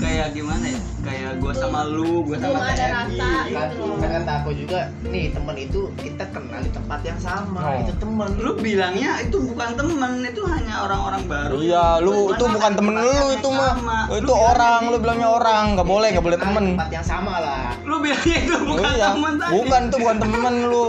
kayak 0.00 0.28
gimana 0.34 0.64
ya? 0.66 0.80
Kayak 1.04 1.30
gue 1.38 1.52
sama 1.54 1.80
lu 1.86 2.24
gue 2.24 2.36
belum 2.40 2.56
sama 2.56 2.72
ada 2.72 2.86
rasa 2.90 3.28
kan 3.52 3.68
gitu 3.70 3.92
kan 4.00 4.10
kata 4.10 4.32
aku 4.42 4.50
juga 4.56 4.80
nih 5.04 5.24
teman 5.30 5.56
itu 5.60 5.80
kita 6.00 6.24
kenal 6.32 6.60
di 6.64 6.70
tempat 6.72 7.00
yang 7.04 7.20
sama 7.20 7.60
Oh. 7.64 7.80
itu 7.80 7.92
teman 7.96 8.30
lu 8.40 8.52
bilangnya 8.58 9.20
itu 9.24 9.36
bukan 9.40 9.70
temen 9.78 10.12
itu 10.24 10.42
hanya 10.48 10.74
orang-orang 10.88 11.22
baru. 11.28 11.54
Iya 11.60 11.86
lu 12.02 12.32
itu 12.34 12.44
bukan 12.44 12.72
temen 12.74 12.94
lu 12.98 13.24
itu 13.36 13.48
mah. 13.52 13.74
itu 14.10 14.24
Lu 14.24 14.34
orang 14.34 14.80
lu 14.90 14.96
bilangnya 15.00 15.28
orang. 15.30 15.64
Nggak 15.78 15.88
boleh 15.88 16.08
nggak 16.12 16.24
boleh 16.24 16.38
di 16.38 16.44
temen. 16.44 16.64
Tempat 16.76 16.90
yang 16.92 17.06
sama 17.06 17.34
lah. 17.40 17.64
Lu 17.84 17.96
bilangnya 18.00 18.36
itu 18.42 18.54
bukan 18.64 18.92
iya. 18.96 19.08
temen 19.12 19.32
tadi. 19.38 19.52
Bukan 19.54 19.80
itu 19.88 19.96
bukan 20.00 20.16
temen 20.18 20.54
lu. 20.68 20.86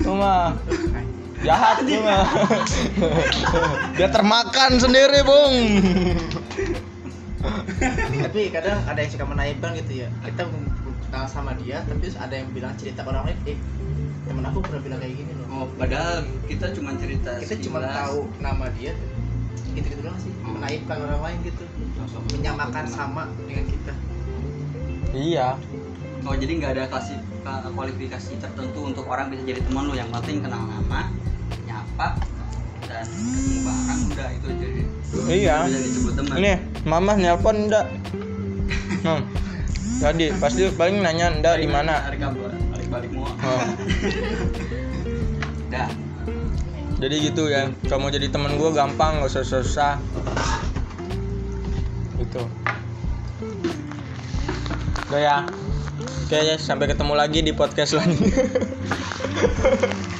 Itu 0.00 0.10
mah 0.14 0.44
jahat 1.44 1.76
lu 1.84 1.98
mah. 2.00 2.24
Dia 3.98 4.08
termakan 4.08 4.70
sendiri 4.80 5.20
bung 5.24 5.54
tapi 8.24 8.40
kadang 8.48 8.78
ada 8.84 8.98
yang 8.98 9.12
suka 9.12 9.24
menaibkan 9.24 9.70
gitu 9.76 9.92
ya. 10.02 10.08
Kita 10.24 10.48
kenal 11.06 11.26
sama 11.28 11.52
dia 11.54 11.84
tapi 11.84 12.08
ada 12.10 12.34
yang 12.34 12.48
bilang 12.50 12.72
cerita 12.74 13.04
ke 13.04 13.08
orang 13.08 13.24
lain 13.28 13.38
eh 13.46 13.58
temen 14.24 14.40
aku 14.42 14.58
pernah 14.64 14.80
bilang 14.80 14.98
kayak 14.98 15.14
gini 15.14 15.32
loh. 15.36 15.46
Oh 15.52 15.66
padahal 15.76 16.24
kita 16.48 16.72
cuma 16.72 16.96
cerita 16.96 17.30
kita 17.38 17.54
cuma 17.60 17.78
tahu 17.84 18.26
nama 18.40 18.66
dia 18.74 18.96
gitu 19.74 19.86
gitu 19.86 20.00
doang 20.00 20.18
sih. 20.18 20.32
Hmm. 20.40 20.56
menaibkan 20.56 20.96
orang 21.02 21.20
lain 21.22 21.38
gitu. 21.44 21.64
Menyamakan 22.32 22.84
sama 22.86 23.22
dengan 23.44 23.64
kita. 23.68 23.92
Iya. 25.14 25.48
Oh 26.24 26.32
jadi 26.32 26.52
nggak 26.56 26.72
ada 26.72 26.84
klasi, 26.88 27.14
ka- 27.44 27.68
kualifikasi 27.68 28.40
tertentu 28.40 28.80
untuk 28.80 29.04
orang 29.04 29.28
bisa 29.28 29.44
jadi 29.44 29.60
teman 29.60 29.86
lu. 29.86 29.94
Yang 29.94 30.08
penting 30.20 30.40
kenal 30.40 30.64
nama 30.64 31.12
nyapa 31.68 32.16
dan 32.84 33.04
ketemu 33.04 33.60
barang 33.60 34.00
udah 34.08 34.28
itu 34.32 34.48
jadi 34.56 34.82
Iya. 35.28 35.56
bisa 35.68 35.80
disebut 35.80 36.12
teman 36.16 36.34
ini 36.40 36.54
mama 36.84 37.16
nelpon 37.16 37.68
enggak 37.68 37.88
hmm. 39.04 39.22
jadi 40.00 40.36
pasti 40.36 40.68
paling 40.72 41.00
nanya 41.00 41.32
enggak 41.32 41.56
di 41.60 41.68
mana? 41.68 42.04
Tarik 42.08 42.20
kabar 42.20 42.52
balik 42.72 42.88
balik 42.92 43.10
mau 43.12 43.28
Oh. 43.44 43.66
dah 45.72 45.90
jadi 47.04 47.16
gitu 47.20 47.50
ya 47.50 47.68
kalau 47.90 48.06
mau 48.06 48.12
jadi 48.12 48.30
temen 48.30 48.56
gue 48.56 48.70
gampang 48.72 49.20
gak 49.20 49.28
usah 49.28 49.44
susah. 49.44 49.94
Gitu. 52.16 52.42
Udah 55.10 55.20
ya. 55.20 55.36
Oke 56.24 56.40
ya 56.40 56.56
sampai 56.56 56.88
ketemu 56.88 57.12
lagi 57.12 57.44
di 57.44 57.52
podcast 57.52 57.92
selanjutnya 57.92 58.48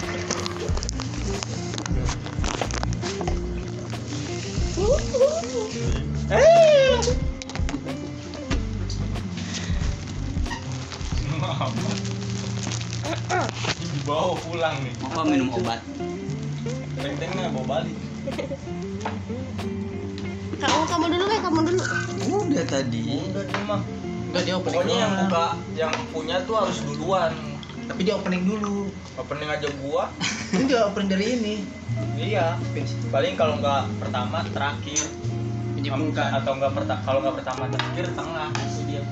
minum 15.35 15.51
obat 15.53 15.81
Teng-tengnya 16.95 17.51
bawa 17.51 17.67
balik. 17.69 17.97
kamu 20.57 20.83
kamu 20.89 21.05
dulu 21.11 21.25
kayak 21.27 21.43
kamu 21.43 21.61
dulu 21.67 21.83
udah 22.41 22.65
tadi 22.65 23.05
Udah 23.29 23.45
dia 23.45 23.61
mah. 23.67 23.81
enggak 24.25 24.43
dia 24.43 24.55
opening 24.57 24.73
Pokoknya 24.73 24.97
yang 24.97 25.13
buka, 25.21 25.47
yang 25.75 25.93
punya 26.09 26.37
tuh 26.43 26.55
harus 26.57 26.79
duluan. 26.81 27.33
tapi 27.85 28.01
dia 28.01 28.15
opening 28.15 28.43
dulu 28.47 28.89
Opening 29.15 29.49
aja 29.49 29.69
gua. 29.79 30.09
ini 30.55 30.65
dia 30.65 30.87
opening 30.87 31.11
dari 31.11 31.27
ini 31.35 31.57
Iya. 32.15 32.59
Paling 33.09 33.35
kalau 33.35 33.55
nggak 33.59 33.87
pertama 33.99 34.43
terakhir. 34.51 34.99
Enggak, 35.79 36.27
atau 36.33 36.59
nggak 36.59 36.73
pertama 36.75 37.01
kalau 37.05 37.19
nggak 37.23 37.37
pertama 37.39 37.63
terakhir 37.69 38.07
tengah 38.11 38.49
itu 38.57 38.81
dia. 38.89 39.03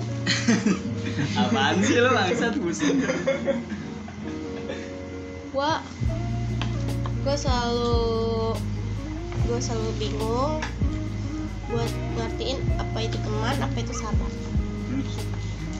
apaan 1.39 1.77
sih 1.79 2.01
lo 2.01 2.11
bangsat 2.11 2.55
pusing 2.57 2.99
gua 5.53 5.85
gua 7.23 7.37
selalu 7.39 8.59
gue 9.53 9.59
selalu 9.61 9.91
bingung 10.01 10.65
buat 11.69 11.93
ngertiin 12.17 12.59
apa 12.81 12.99
itu 13.05 13.17
teman 13.21 13.57
apa 13.61 13.77
itu 13.81 13.93
sahabat. 13.93 14.33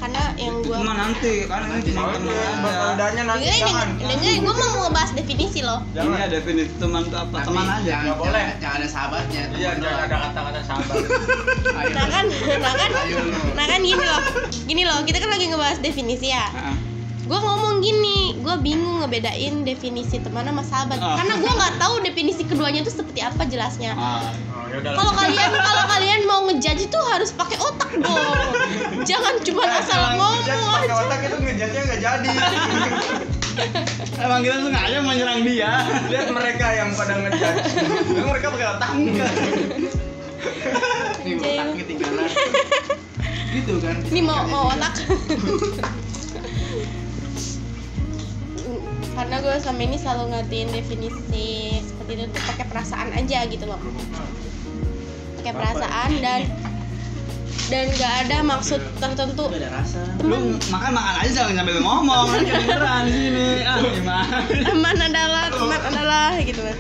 Karena 0.03 0.35
yang 0.35 0.67
gue 0.67 0.77
cuma 0.77 0.99
nanti 0.99 1.47
kan 1.47 1.63
ini 1.73 1.95
cuma 1.95 2.13
teman 2.21 3.01
aja 3.01 3.23
nanti 3.23 3.49
jangan. 3.49 3.89
dengerin 3.97 4.43
gue 4.45 4.55
mau 4.55 4.91
ngebahas 4.91 5.11
definisi 5.15 5.63
loh. 5.63 5.81
Ini 5.95 6.21
ada 6.21 6.37
definisi 6.37 6.75
teman 6.77 7.07
itu 7.07 7.17
apa? 7.17 7.39
Teman 7.47 7.65
aja. 7.65 7.81
jangan, 7.81 8.19
boleh. 8.19 8.35
jangan, 8.35 8.61
jangan 8.61 8.77
ada 8.77 8.89
sahabatnya 8.91 9.43
Iya, 9.57 9.71
jangan 9.79 9.95
ada 9.95 10.07
kata-kata 10.11 10.61
sahabat. 10.69 10.97
Nah 11.97 12.07
kan 12.13 12.25
nah 12.61 12.75
kan 12.77 12.91
nah 13.57 13.67
kan 13.71 13.81
gini 13.81 14.05
loh. 14.05 14.21
Gini 14.69 14.83
loh 14.85 14.99
kita 15.07 15.17
kan 15.23 15.31
lagi 15.31 15.45
ngebahas 15.49 15.79
definisi 15.81 16.29
ya. 16.35 16.51
Heeh. 16.51 16.77
Gue 17.33 17.41
ngomong 17.41 17.81
gini 17.81 18.37
gue 18.37 18.57
bingung 18.61 19.01
ngebedain 19.01 19.65
definisi 19.65 20.21
teman 20.21 20.45
sama 20.45 20.61
sahabat 20.61 21.01
Ah. 21.01 21.17
karena 21.17 21.41
gue 21.41 21.49
nggak 21.51 21.75
tahu 21.81 21.95
definisi 22.05 22.45
keduanya 22.45 22.85
itu 22.85 22.93
seperti 22.93 23.25
apa 23.25 23.49
jelasnya 23.49 23.97
Ah, 23.97 24.21
Oh, 24.53 24.69
ya 24.69 24.93
kalau 24.93 25.13
kalian 25.15 25.51
kalau 25.51 25.85
kalian 25.87 26.21
mau 26.25 26.41
ngejudge 26.45 26.85
itu 26.87 26.99
harus 27.09 27.33
pakai 27.33 27.57
otak 27.57 27.89
dong 27.97 28.37
jangan 29.09 29.41
cuma 29.41 29.65
asal 29.65 30.01
ngomong 30.13 30.45
pakai 30.45 30.85
aja 30.85 30.95
otak 30.99 31.19
itu 31.23 31.37
ngejatnya 31.41 31.81
nggak 31.83 32.01
jadi. 32.01 32.29
emang 34.25 34.41
kita 34.41 34.57
sengaja 34.61 34.99
menyerang 35.01 35.41
dia 35.43 35.73
Lihat 36.09 36.29
mereka 36.31 36.67
yang 36.73 36.89
pada. 36.93 37.13
Memang 37.17 38.29
mereka 38.31 38.47
pakai 38.51 38.67
otak 38.71 38.91
enggak. 38.93 39.33
Nih 41.21 41.35
otak 41.37 41.67
ketinggalan. 41.79 42.29
gitu 43.53 43.75
kan. 43.79 43.97
ini 44.09 44.21
mau 44.21 44.41
mau 44.49 44.65
otak 44.69 44.97
karena 49.13 49.37
gue 49.41 49.55
selama 49.61 49.83
ini 49.85 49.97
selalu 50.01 50.25
ngertiin 50.33 50.69
definisi 50.73 51.49
seperti 51.85 52.13
itu 52.17 52.25
tuh 52.33 52.43
pakai 52.49 52.67
perasaan 52.69 53.09
aja 53.13 53.39
gitu 53.47 53.65
loh. 53.69 53.81
Pakai 55.41 55.53
perasaan 55.53 56.11
dan 56.25 56.41
dan 57.69 57.89
nggak 57.89 58.15
ada 58.27 58.37
maksud 58.45 58.81
tertentu. 59.01 59.45
Ada 59.49 59.71
rasa. 59.73 60.03
lu 60.21 60.61
makan 60.69 60.91
makan 60.93 61.15
aja 61.25 61.31
jangan 61.33 61.55
sambil 61.65 61.77
ngomong 61.81 62.25
kan 62.29 62.43
kedengeran 62.45 63.03
di 63.09 63.13
sini. 63.13 63.47
Ah 63.65 63.77
gimana? 63.81 64.37
Teman 64.49 64.97
adalah 64.97 65.45
teman 65.49 65.81
adalah 65.81 66.29
gitu 66.41 66.61
loh. 66.61 66.77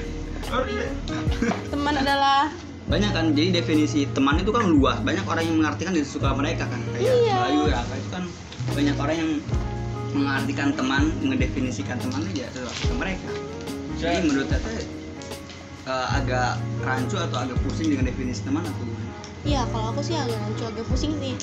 Teman 1.69 1.95
adalah. 1.97 2.53
Banyak 2.83 3.11
kan 3.15 3.33
jadi 3.33 3.63
definisi 3.63 4.05
teman 4.13 4.37
itu 4.37 4.53
kan 4.53 4.69
luas. 4.69 5.01
Banyak 5.01 5.25
orang 5.25 5.45
yang 5.49 5.57
mengartikan 5.65 5.97
dan 5.97 6.05
suka 6.05 6.33
mereka 6.37 6.69
kan. 6.69 6.81
Kayak 6.93 7.09
Iya. 7.25 7.37
Bayu 7.41 7.61
Raka 7.73 7.95
itu 7.97 8.09
kan 8.13 8.25
banyak 8.73 8.97
orang 9.01 9.17
yang 9.17 9.31
mengartikan 10.13 10.77
teman 10.77 11.13
mendefinisikan 11.25 11.97
teman 12.01 12.25
aja 12.29 12.47
sesuatu 12.53 12.85
ke 12.89 12.95
mereka 12.97 13.33
jadi 14.03 14.19
menurut 14.27 14.51
Tete 14.51 14.83
eh, 15.87 16.09
agak 16.11 16.59
rancu 16.83 17.15
atau 17.15 17.39
agak 17.39 17.55
pusing 17.63 17.95
dengan 17.95 18.11
definisi 18.11 18.43
teman 18.43 18.67
atau 18.67 18.83
gimana? 18.83 19.11
Iya, 19.47 19.63
kalau 19.71 19.95
aku 19.95 20.03
sih 20.03 20.19
agak 20.19 20.39
rancu, 20.43 20.63
agak 20.67 20.87
pusing 20.91 21.15
sih. 21.23 21.39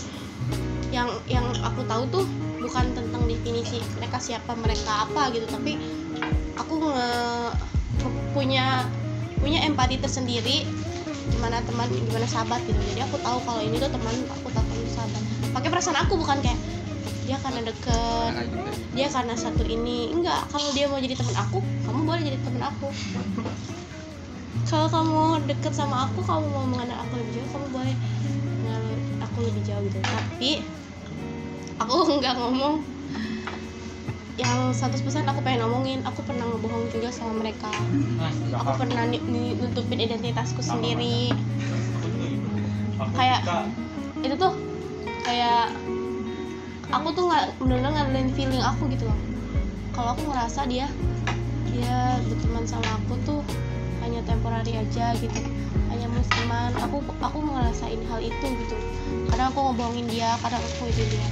Yang 0.92 1.24
yang 1.32 1.48
aku 1.64 1.88
tahu 1.88 2.04
tuh 2.12 2.26
bukan 2.60 2.92
tentang 2.92 3.24
definisi 3.32 3.80
mereka 3.96 4.20
siapa, 4.20 4.60
mereka 4.60 5.08
apa 5.08 5.32
gitu, 5.32 5.48
tapi 5.48 5.80
aku 6.60 6.84
nge, 6.84 7.08
punya 8.36 8.84
punya 9.40 9.64
empati 9.64 9.96
tersendiri 10.04 10.68
gimana 11.32 11.64
teman, 11.64 11.88
gimana 11.88 12.28
sahabat 12.28 12.60
gitu. 12.68 12.80
Jadi 12.92 13.08
aku 13.08 13.16
tahu 13.24 13.40
kalau 13.48 13.64
ini 13.64 13.80
tuh 13.80 13.88
teman, 13.88 14.16
aku 14.28 14.52
tahu 14.52 14.64
kalau 14.68 14.82
ini 14.84 14.92
sahabat. 14.92 15.22
Pakai 15.56 15.70
perasaan 15.72 15.96
aku 16.04 16.20
bukan 16.20 16.44
kayak 16.44 16.60
dia 17.30 17.38
karena 17.46 17.62
deket, 17.62 18.34
dia 18.98 19.06
karena 19.06 19.38
satu 19.38 19.62
ini. 19.62 20.10
Enggak 20.10 20.50
kalau 20.50 20.74
dia 20.74 20.90
mau 20.90 20.98
jadi 20.98 21.14
teman 21.14 21.38
aku 21.38 21.62
kamu 21.86 22.02
boleh 22.10 22.22
jadi 22.26 22.38
teman 22.42 22.64
aku. 22.74 22.90
Kalau 24.66 24.90
kamu 24.90 25.46
deket 25.46 25.78
sama 25.78 26.10
aku 26.10 26.26
kamu 26.26 26.50
mau 26.50 26.66
mengenal 26.66 27.06
aku 27.06 27.22
lebih 27.22 27.38
jauh 27.38 27.50
kamu 27.54 27.68
boleh 27.70 27.96
mengenal 28.42 28.84
aku 29.22 29.38
lebih 29.46 29.62
jauh 29.62 29.86
gitu. 29.86 30.02
Tapi 30.02 30.52
aku 31.78 31.96
nggak 32.18 32.34
ngomong. 32.34 32.82
Yang 34.42 34.82
100% 34.82 35.30
aku 35.30 35.40
pengen 35.46 35.70
ngomongin. 35.70 36.02
Aku 36.10 36.26
pernah 36.26 36.50
ngebohong 36.50 36.90
juga 36.90 37.14
sama 37.14 37.46
mereka. 37.46 37.70
Aku 38.58 38.72
pernah 38.74 39.06
nutupin 39.06 40.02
identitasku 40.02 40.66
sendiri. 40.66 41.30
Kayak 43.14 43.46
itu 44.18 44.34
tuh 44.34 44.58
kayak 45.30 45.70
aku 46.90 47.08
tuh 47.14 47.24
nggak 47.30 47.46
bener-bener 47.62 47.92
ngandelin 47.94 48.30
feeling 48.34 48.64
aku 48.64 48.90
gitu 48.90 49.06
loh. 49.06 49.20
Kalau 49.94 50.16
aku 50.18 50.24
ngerasa 50.30 50.66
dia 50.70 50.88
dia 51.70 52.18
berteman 52.26 52.66
sama 52.66 52.90
aku 53.04 53.14
tuh 53.26 53.42
hanya 54.02 54.26
temporary 54.26 54.74
aja 54.74 55.14
gitu. 55.18 55.42
Hanya 55.94 56.08
musiman. 56.10 56.72
Aku 56.90 57.02
aku 57.22 57.38
ngerasain 57.46 58.02
hal 58.10 58.20
itu 58.22 58.48
gitu. 58.66 58.76
Kadang 59.30 59.54
aku 59.54 59.60
ngebohongin 59.74 60.08
dia 60.10 60.34
kadang 60.42 60.62
aku 60.62 60.90
itu 60.90 61.04
dia. 61.14 61.28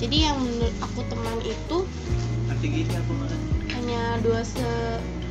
Jadi 0.00 0.16
yang 0.26 0.36
menurut 0.40 0.74
aku 0.82 1.00
teman 1.06 1.36
itu 1.46 1.78
Nanti 2.50 2.64
gini 2.66 2.94
aku 2.96 3.12
makan. 3.14 3.40
hanya 3.78 4.02
dua 4.20 4.42
se 4.42 4.66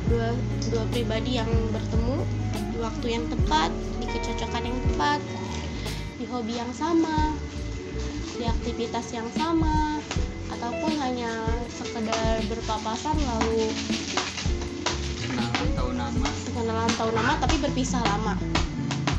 dua 0.08 0.32
dua 0.72 0.84
pribadi 0.90 1.36
yang 1.36 1.48
bertemu 1.70 2.16
di 2.72 2.78
waktu 2.80 3.06
yang 3.20 3.24
tepat 3.28 3.70
di 4.00 4.06
kecocokan 4.08 4.64
yang 4.64 4.78
tepat 4.90 5.20
di 6.16 6.24
hobi 6.24 6.56
yang 6.56 6.72
sama 6.72 7.36
di 8.36 8.44
aktivitas 8.48 9.12
yang 9.12 9.28
sama 9.36 10.00
ataupun 10.52 10.92
hanya 11.00 11.30
sekedar 11.68 12.40
berpapasan 12.48 13.16
lalu 13.18 13.68
kenalan 15.20 15.68
tahu 15.74 15.90
nama 15.92 16.28
kenalan 16.54 16.92
tahu 16.96 17.10
nama 17.12 17.32
tapi 17.40 17.56
berpisah 17.60 18.00
lama. 18.04 18.34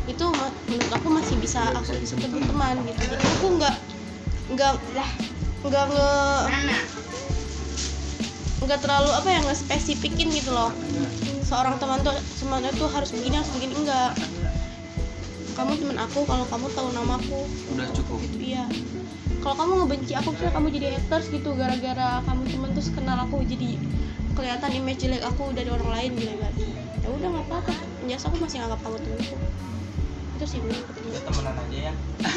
Itu 0.04 0.30
menurut 0.32 0.92
aku 0.92 1.08
masih 1.10 1.36
bisa 1.40 1.64
aku 1.74 1.96
sebut 2.04 2.32
teman 2.32 2.80
gitu. 2.88 3.02
Jadi 3.12 3.26
aku 3.40 3.48
nggak 3.60 3.78
nggak 4.56 4.74
lah. 4.96 5.10
nggak 5.64 5.86
nge 5.96 6.12
nggak 8.64 8.80
terlalu 8.84 9.12
apa 9.16 9.28
ya 9.32 9.40
nggak 9.48 9.60
spesifikin 9.60 10.28
gitu 10.32 10.52
loh. 10.52 10.72
Seorang 11.48 11.80
teman 11.80 12.04
tuh 12.04 12.16
teman 12.44 12.64
itu 12.68 12.86
harus 12.92 13.10
begini 13.16 13.36
harus 13.40 13.52
begini 13.56 13.74
enggak 13.80 14.12
kamu 15.54 15.78
teman 15.78 15.98
aku 16.02 16.26
kalau 16.26 16.44
kamu 16.50 16.68
tahu 16.74 16.88
namaku 16.92 17.42
udah 17.76 17.88
cukup. 17.96 18.18
Gitu 18.28 18.56
iya 18.56 18.66
kalau 19.44 19.56
kamu 19.60 19.74
ngebenci 19.84 20.16
aku 20.16 20.32
terus 20.40 20.56
kamu 20.56 20.72
jadi 20.72 20.88
haters 20.96 21.28
gitu 21.28 21.52
gara-gara 21.60 22.24
kamu 22.24 22.48
temen 22.48 22.72
terus 22.72 22.90
kenal 22.96 23.20
aku 23.28 23.44
jadi 23.44 23.76
kelihatan 24.40 24.72
image 24.72 25.04
jelek 25.04 25.20
aku 25.28 25.52
dari 25.52 25.68
orang 25.68 25.90
lain 25.92 26.12
gitu 26.16 26.32
kan 26.40 26.54
ya 27.04 27.08
udah 27.12 27.28
nggak 27.36 27.46
apa-apa. 27.52 27.76
Jelas 28.08 28.24
aku 28.24 28.36
masih 28.40 28.64
nganggap 28.64 28.80
kamu 28.80 28.98
temenku 29.04 29.36
itu 30.34 30.46
sih 30.48 30.58
aku 30.64 30.72
Ya, 31.14 31.20
temenan 31.30 31.56
aja 31.60 31.78
ya. 31.78 31.94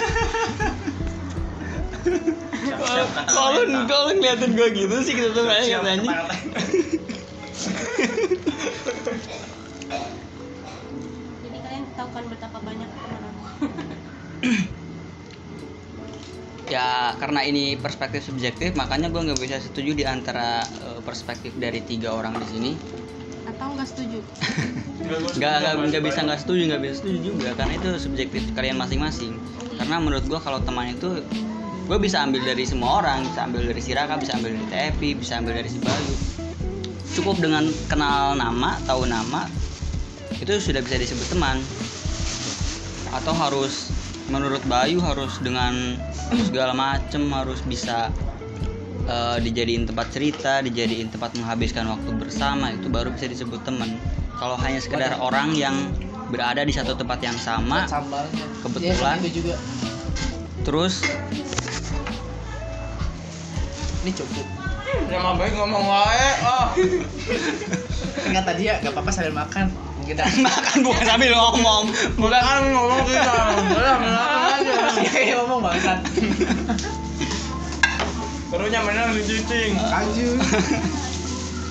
kalau 3.32 3.62
kalau 3.88 4.10
ngeliatin 4.14 4.52
gua 4.52 4.68
gitu 4.74 4.96
sih 5.06 5.14
kita 5.16 5.30
tuh 5.32 5.46
kayak 5.48 5.80
katanya? 5.80 6.12
Jadi 11.40 11.58
kalian 11.62 11.84
tahu 11.96 12.08
kan 12.10 12.24
betapa 12.28 12.58
banyak 12.60 12.90
teman 12.90 13.22
aku 13.22 13.42
ya 16.66 17.14
karena 17.22 17.46
ini 17.46 17.78
perspektif 17.78 18.26
subjektif 18.26 18.74
makanya 18.74 19.06
gua 19.10 19.22
nggak 19.22 19.38
bisa 19.38 19.56
setuju 19.62 19.94
di 19.94 20.04
antara 20.06 20.62
eh, 20.62 21.00
perspektif 21.02 21.54
dari 21.56 21.82
tiga 21.86 22.14
orang 22.14 22.34
di 22.42 22.46
sini. 22.50 22.72
Atau 23.46 23.78
nggak 23.78 23.88
setuju? 23.88 24.18
Nggak 25.38 25.86
nggak 25.94 26.02
bisa 26.02 26.20
nggak 26.26 26.40
setuju 26.42 26.62
nggak 26.74 26.80
bisa 26.82 26.94
setuju 26.98 27.18
juga 27.30 27.48
karena 27.54 27.72
itu 27.78 27.88
subjektif 28.02 28.42
kalian 28.58 28.76
masing-masing. 28.78 29.38
Karena 29.78 30.02
menurut 30.02 30.26
gua 30.26 30.42
kalau 30.42 30.58
teman 30.62 30.90
itu 30.90 31.22
gue 31.86 31.98
bisa 32.02 32.18
ambil 32.26 32.42
dari 32.42 32.66
semua 32.66 32.98
orang 32.98 33.22
bisa 33.30 33.46
ambil 33.46 33.62
dari 33.62 33.78
si 33.78 33.94
Raka 33.94 34.18
bisa 34.18 34.34
ambil 34.34 34.58
dari 34.58 34.66
Tepi 34.74 35.14
bisa 35.14 35.38
ambil 35.38 35.62
dari 35.62 35.70
si 35.70 35.78
Bayu. 35.78 36.14
Cukup 37.14 37.38
dengan 37.38 37.62
kenal 37.86 38.34
nama 38.34 38.74
tahu 38.90 39.06
nama 39.06 39.46
itu 40.34 40.58
sudah 40.58 40.82
bisa 40.82 40.98
disebut 40.98 41.30
teman. 41.30 41.62
Atau 43.14 43.32
harus 43.38 43.94
menurut 44.26 44.62
Bayu 44.66 44.98
harus 44.98 45.38
dengan 45.38 45.98
segala 46.50 46.74
macem 46.74 47.30
harus 47.30 47.62
bisa 47.62 48.10
eh, 49.06 49.38
dijadiin 49.42 49.86
tempat 49.86 50.10
cerita 50.10 50.62
dijadiin 50.62 51.10
tempat 51.14 51.38
menghabiskan 51.38 51.86
waktu 51.86 52.10
bersama 52.18 52.74
itu 52.74 52.90
baru 52.90 53.14
bisa 53.14 53.30
disebut 53.30 53.62
teman 53.62 53.94
kalau 54.36 54.58
hanya 54.58 54.82
sekedar 54.82 55.16
orang 55.22 55.54
yang 55.56 55.74
berada 56.28 56.66
di 56.66 56.74
satu 56.74 56.98
tempat 56.98 57.22
yang 57.22 57.38
sama 57.38 57.86
sambalnya. 57.86 58.44
Kebetulan. 58.66 59.16
Iya, 59.22 59.22
itu 59.22 59.30
juga. 59.42 59.54
terus 60.66 61.06
Ini 64.06 64.14
cukup. 64.14 64.46
Ya 65.10 65.18
mah 65.18 65.34
baik 65.34 65.54
ngomong 65.58 65.82
wae. 65.82 66.30
Oh. 66.46 66.68
Enggak 68.26 68.44
tadi 68.46 68.70
ya, 68.70 68.78
enggak 68.78 68.94
apa-apa 68.94 69.10
sambil 69.10 69.34
makan. 69.34 69.66
Mungkin 70.02 70.14
dah. 70.22 70.26
makan 70.46 70.65
bukan 70.84 71.04
sambil 71.04 71.32
ngomong 71.32 71.84
Bukan 72.16 72.40
kan 72.40 72.62
ngomong 72.72 73.02
kita. 73.08 73.34
Udah 73.76 73.96
menang 74.00 74.32
aja. 74.52 74.74
Iya, 75.16 75.34
ngomong 75.44 75.60
bangsat. 75.64 75.98
Menang 78.52 79.10
di 79.16 79.22
cicing. 79.24 79.72
Kaju. 79.76 80.28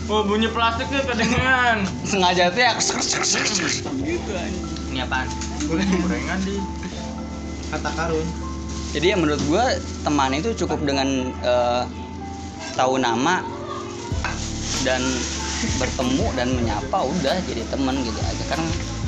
oh 0.05 0.21
bunyi 0.21 0.47
plastiknya 0.53 1.01
kedengeran 1.01 1.81
sengaja 2.05 2.53
tuh 2.53 2.61
ya 2.61 2.71
gitu 2.77 4.31
anjing. 4.37 4.65
ini 4.93 4.99
apaan 5.01 5.27
gorengan 5.65 6.39
di 6.45 6.61
kata 7.73 7.89
karun 7.97 8.27
jadi 8.93 9.05
ya 9.11 9.17
menurut 9.17 9.41
gua 9.49 9.65
teman 10.05 10.37
itu 10.37 10.53
cukup 10.65 10.79
dengan 10.85 11.33
eh, 11.41 11.83
tahu 12.77 13.01
nama 13.01 13.41
dan 14.85 15.01
bertemu 15.81 16.25
dan 16.37 16.47
menyapa 16.53 16.99
udah 17.01 17.35
jadi 17.49 17.65
teman 17.73 17.97
gitu 18.05 18.19
aja 18.21 18.43
kan 18.53 18.61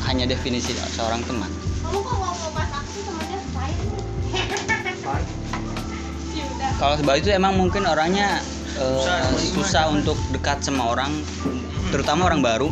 hanya 0.08 0.26
definisi 0.26 0.72
seorang 0.96 1.22
teman. 1.28 1.52
Kamu 1.84 2.00
kok 2.00 2.16
mau 2.20 2.34
pas 2.56 2.72
aku 2.72 2.90
sih 2.96 3.04
ya 6.38 6.46
udah 6.54 6.70
kalau 6.78 6.96
sebab 7.02 7.16
itu 7.18 7.30
emang 7.34 7.58
mungkin 7.58 7.90
orangnya 7.90 8.38
eh, 8.78 9.34
susah 9.34 9.90
untuk 9.90 10.18
dekat 10.30 10.62
sama 10.62 10.94
orang 10.94 11.12
terutama 11.90 12.30
orang 12.30 12.42
baru. 12.46 12.70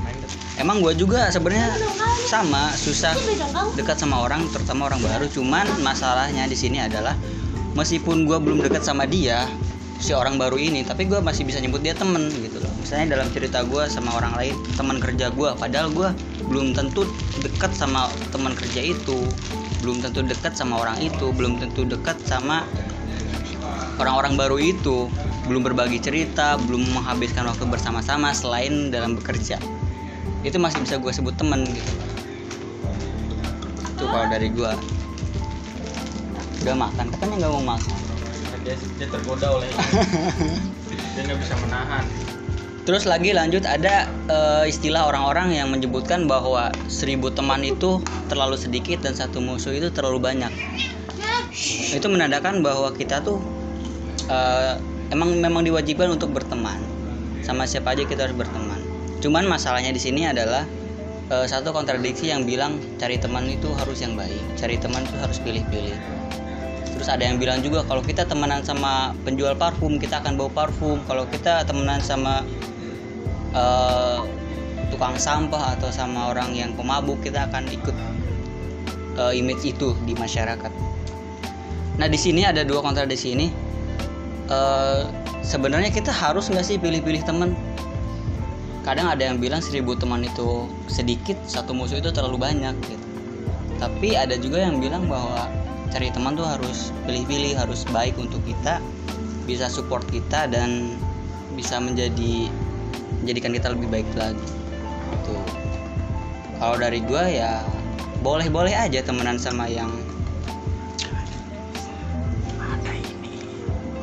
Emang 0.55 0.79
gua 0.79 0.95
juga 0.95 1.27
sebenarnya 1.33 1.67
sama 2.31 2.71
susah 2.71 3.11
dekat 3.75 3.99
sama 3.99 4.23
orang 4.23 4.47
terutama 4.53 4.87
orang 4.87 5.01
baru. 5.03 5.25
Cuman 5.27 5.67
masalahnya 5.83 6.47
di 6.47 6.55
sini 6.55 6.79
adalah 6.79 7.17
meskipun 7.75 8.23
gua 8.23 8.39
belum 8.39 8.63
dekat 8.63 8.87
sama 8.87 9.03
dia 9.03 9.49
si 9.99 10.11
orang 10.11 10.35
baru 10.39 10.55
ini 10.55 10.83
tapi 10.83 11.07
gua 11.09 11.19
masih 11.19 11.43
bisa 11.43 11.59
nyebut 11.59 11.83
dia 11.83 11.97
temen 11.97 12.29
gitu 12.29 12.61
loh. 12.61 12.71
Misalnya 12.79 13.19
dalam 13.19 13.27
cerita 13.33 13.65
gua 13.67 13.89
sama 13.89 14.15
orang 14.15 14.37
lain 14.37 14.55
teman 14.79 15.01
kerja 15.01 15.33
gua 15.33 15.57
padahal 15.57 15.91
gua 15.91 16.15
belum 16.49 16.77
tentu 16.77 17.09
dekat 17.41 17.73
sama 17.73 18.09
teman 18.29 18.53
kerja 18.53 18.81
itu. 18.81 19.17
Belum 19.81 20.01
tentu 20.01 20.21
dekat 20.21 20.53
sama 20.57 20.81
orang 20.81 20.97
itu. 21.01 21.33
Belum 21.33 21.57
tentu 21.57 21.85
dekat 21.85 22.17
sama 22.25 22.65
orang-orang 23.97 24.37
baru 24.37 24.57
itu. 24.61 25.09
Belum 25.45 25.61
berbagi 25.61 26.01
cerita 26.01 26.57
belum 26.57 26.85
menghabiskan 26.93 27.45
waktu 27.45 27.65
bersama-sama 27.69 28.33
selain 28.33 28.89
dalam 28.89 29.17
bekerja. 29.17 29.61
Itu 30.45 30.61
masih 30.61 30.85
bisa 30.85 31.01
gue 31.01 31.11
sebut 31.13 31.33
temen 31.37 31.65
gitu. 31.65 31.93
Itu 33.97 34.03
kalau 34.09 34.25
dari 34.29 34.49
gue 34.53 34.71
udah 36.65 36.75
makan 36.81 37.05
katanya 37.13 37.35
nggak 37.45 37.53
mau 37.53 37.77
makan. 37.77 37.93
Dia, 38.65 38.73
dia 38.97 39.05
tergoda 39.05 39.61
oleh 39.61 39.69
dia 41.13 41.21
nggak 41.21 41.37
bisa 41.37 41.53
menahan 41.61 42.01
terus 42.85 43.09
lagi 43.09 43.33
lanjut 43.33 43.65
ada 43.65 44.05
eh, 44.29 44.69
istilah 44.69 45.09
orang-orang 45.09 45.57
yang 45.57 45.73
menyebutkan 45.73 46.29
bahwa 46.29 46.69
seribu 46.85 47.33
teman 47.33 47.65
itu 47.65 47.97
terlalu 48.29 48.55
sedikit 48.61 49.01
dan 49.01 49.17
satu 49.17 49.41
musuh 49.41 49.73
itu 49.73 49.89
terlalu 49.89 50.21
banyak. 50.21 50.53
Itu 51.91 52.05
menandakan 52.13 52.61
bahwa 52.61 52.93
kita 52.93 53.25
tuh 53.25 53.41
eh, 54.29 54.77
emang 55.09 55.33
memang 55.41 55.65
diwajibkan 55.65 56.13
untuk 56.13 56.29
berteman. 56.37 56.77
Sama 57.41 57.65
siapa 57.65 57.97
aja 57.97 58.05
kita 58.05 58.29
harus 58.29 58.37
berteman. 58.37 58.77
Cuman 59.17 59.49
masalahnya 59.49 59.89
di 59.89 60.01
sini 60.01 60.29
adalah 60.29 60.69
eh, 61.33 61.45
satu 61.49 61.73
kontradiksi 61.73 62.29
yang 62.29 62.45
bilang 62.45 62.77
cari 63.01 63.17
teman 63.17 63.49
itu 63.49 63.73
harus 63.81 63.97
yang 64.05 64.13
baik 64.13 64.37
cari 64.61 64.77
teman 64.77 65.01
itu 65.01 65.17
harus 65.17 65.41
pilih-pilih. 65.41 65.97
Terus 66.95 67.09
ada 67.11 67.27
yang 67.27 67.41
bilang 67.41 67.59
juga 67.59 67.83
kalau 67.83 67.99
kita 67.99 68.23
temenan 68.23 68.63
sama 68.63 69.11
penjual 69.27 69.51
parfum 69.57 69.97
kita 69.97 70.21
akan 70.21 70.37
bau 70.37 70.53
parfum. 70.53 71.01
Kalau 71.09 71.25
kita 71.27 71.65
temenan 71.65 71.99
sama 71.99 72.45
eh, 73.55 74.19
tukang 74.93 75.17
sampah 75.17 75.79
atau 75.79 75.89
sama 75.89 76.31
orang 76.35 76.53
yang 76.53 76.75
pemabuk 76.75 77.23
kita 77.23 77.47
akan 77.49 77.65
ikut 77.71 77.95
eh, 79.17 79.33
image 79.39 79.63
itu 79.65 79.95
di 80.03 80.13
masyarakat. 80.13 80.71
Nah 81.95 82.07
di 82.11 82.19
sini 82.19 82.43
ada 82.43 82.67
dua 82.67 82.83
kontradiksi 82.83 83.33
ini. 83.33 83.47
Eh, 84.51 85.01
sebenarnya 85.41 85.89
kita 85.89 86.13
harus 86.13 86.51
nggak 86.51 86.65
sih 86.65 86.77
pilih-pilih 86.77 87.23
teman? 87.25 87.55
Kadang 88.85 89.09
ada 89.09 89.25
yang 89.25 89.41
bilang 89.41 89.65
seribu 89.65 89.97
teman 89.97 90.21
itu 90.21 90.69
sedikit 90.85 91.33
satu 91.49 91.73
musuh 91.73 91.97
itu 91.97 92.13
terlalu 92.13 92.37
banyak 92.37 92.75
gitu. 92.85 93.05
Tapi 93.81 94.13
ada 94.13 94.37
juga 94.37 94.61
yang 94.61 94.77
bilang 94.77 95.09
bahwa 95.09 95.49
cari 95.89 96.13
teman 96.13 96.37
tuh 96.37 96.45
harus 96.45 96.93
pilih-pilih 97.09 97.57
harus 97.57 97.87
baik 97.89 98.13
untuk 98.21 98.43
kita 98.45 98.77
bisa 99.49 99.69
support 99.69 100.05
kita 100.09 100.49
dan 100.49 100.97
bisa 101.55 101.79
menjadi 101.79 102.51
menjadikan 103.23 103.51
kita 103.53 103.67
lebih 103.73 103.87
baik 103.91 104.09
lagi. 104.17 104.47
Tuh. 105.25 105.43
Kalau 106.61 106.75
dari 106.79 106.99
gua 107.03 107.27
ya 107.27 107.61
boleh-boleh 108.23 108.73
aja 108.73 109.03
temenan 109.05 109.37
sama 109.37 109.69
yang 109.69 109.91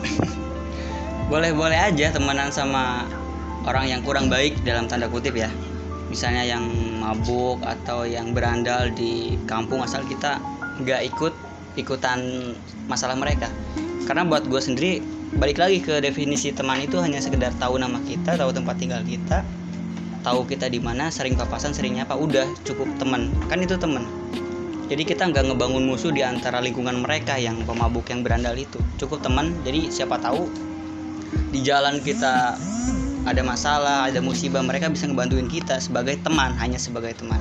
boleh-boleh 1.32 1.78
aja 1.78 2.12
temenan 2.14 2.52
sama 2.54 3.08
orang 3.66 3.88
yang 3.90 4.00
kurang 4.02 4.28
baik 4.30 4.58
dalam 4.66 4.86
tanda 4.90 5.08
kutip 5.08 5.34
ya. 5.38 5.50
Misalnya 6.12 6.44
yang 6.44 6.68
mabuk 7.00 7.64
atau 7.64 8.04
yang 8.04 8.36
berandal 8.36 8.92
di 8.92 9.40
kampung 9.48 9.80
asal 9.80 10.04
kita 10.04 10.36
nggak 10.84 11.08
ikut 11.08 11.32
ikutan 11.80 12.52
masalah 12.84 13.16
mereka. 13.16 13.48
Karena 14.04 14.28
buat 14.28 14.44
gue 14.44 14.60
sendiri 14.60 15.00
balik 15.36 15.58
lagi 15.60 15.80
ke 15.80 16.00
definisi 16.04 16.52
teman 16.52 16.84
itu 16.84 17.00
hanya 17.00 17.20
sekedar 17.20 17.52
tahu 17.56 17.80
nama 17.80 18.00
kita 18.04 18.36
tahu 18.36 18.52
tempat 18.52 18.76
tinggal 18.76 19.00
kita 19.00 19.40
tahu 20.22 20.46
kita 20.46 20.70
di 20.70 20.78
mana 20.78 21.10
sering 21.10 21.34
papasan 21.34 21.74
seringnya 21.74 22.06
apa 22.06 22.14
udah 22.14 22.46
cukup 22.62 22.86
teman. 22.96 23.28
Kan 23.50 23.60
itu 23.60 23.74
teman. 23.74 24.06
Jadi 24.86 25.02
kita 25.02 25.28
nggak 25.28 25.50
ngebangun 25.50 25.82
musuh 25.82 26.14
di 26.14 26.22
antara 26.22 26.62
lingkungan 26.62 27.02
mereka 27.02 27.36
yang 27.36 27.58
pemabuk 27.66 28.06
yang 28.08 28.22
berandal 28.22 28.54
itu. 28.54 28.78
Cukup 29.02 29.20
teman 29.20 29.52
jadi 29.66 29.90
siapa 29.90 30.16
tahu 30.22 30.46
di 31.50 31.60
jalan 31.60 31.98
kita 32.00 32.56
ada 33.22 33.42
masalah 33.42 34.10
ada 34.10 34.18
musibah 34.18 34.62
mereka 34.62 34.90
bisa 34.90 35.06
ngebantuin 35.06 35.46
kita 35.46 35.78
sebagai 35.78 36.18
teman 36.22 36.54
hanya 36.58 36.78
sebagai 36.78 37.18
teman. 37.18 37.38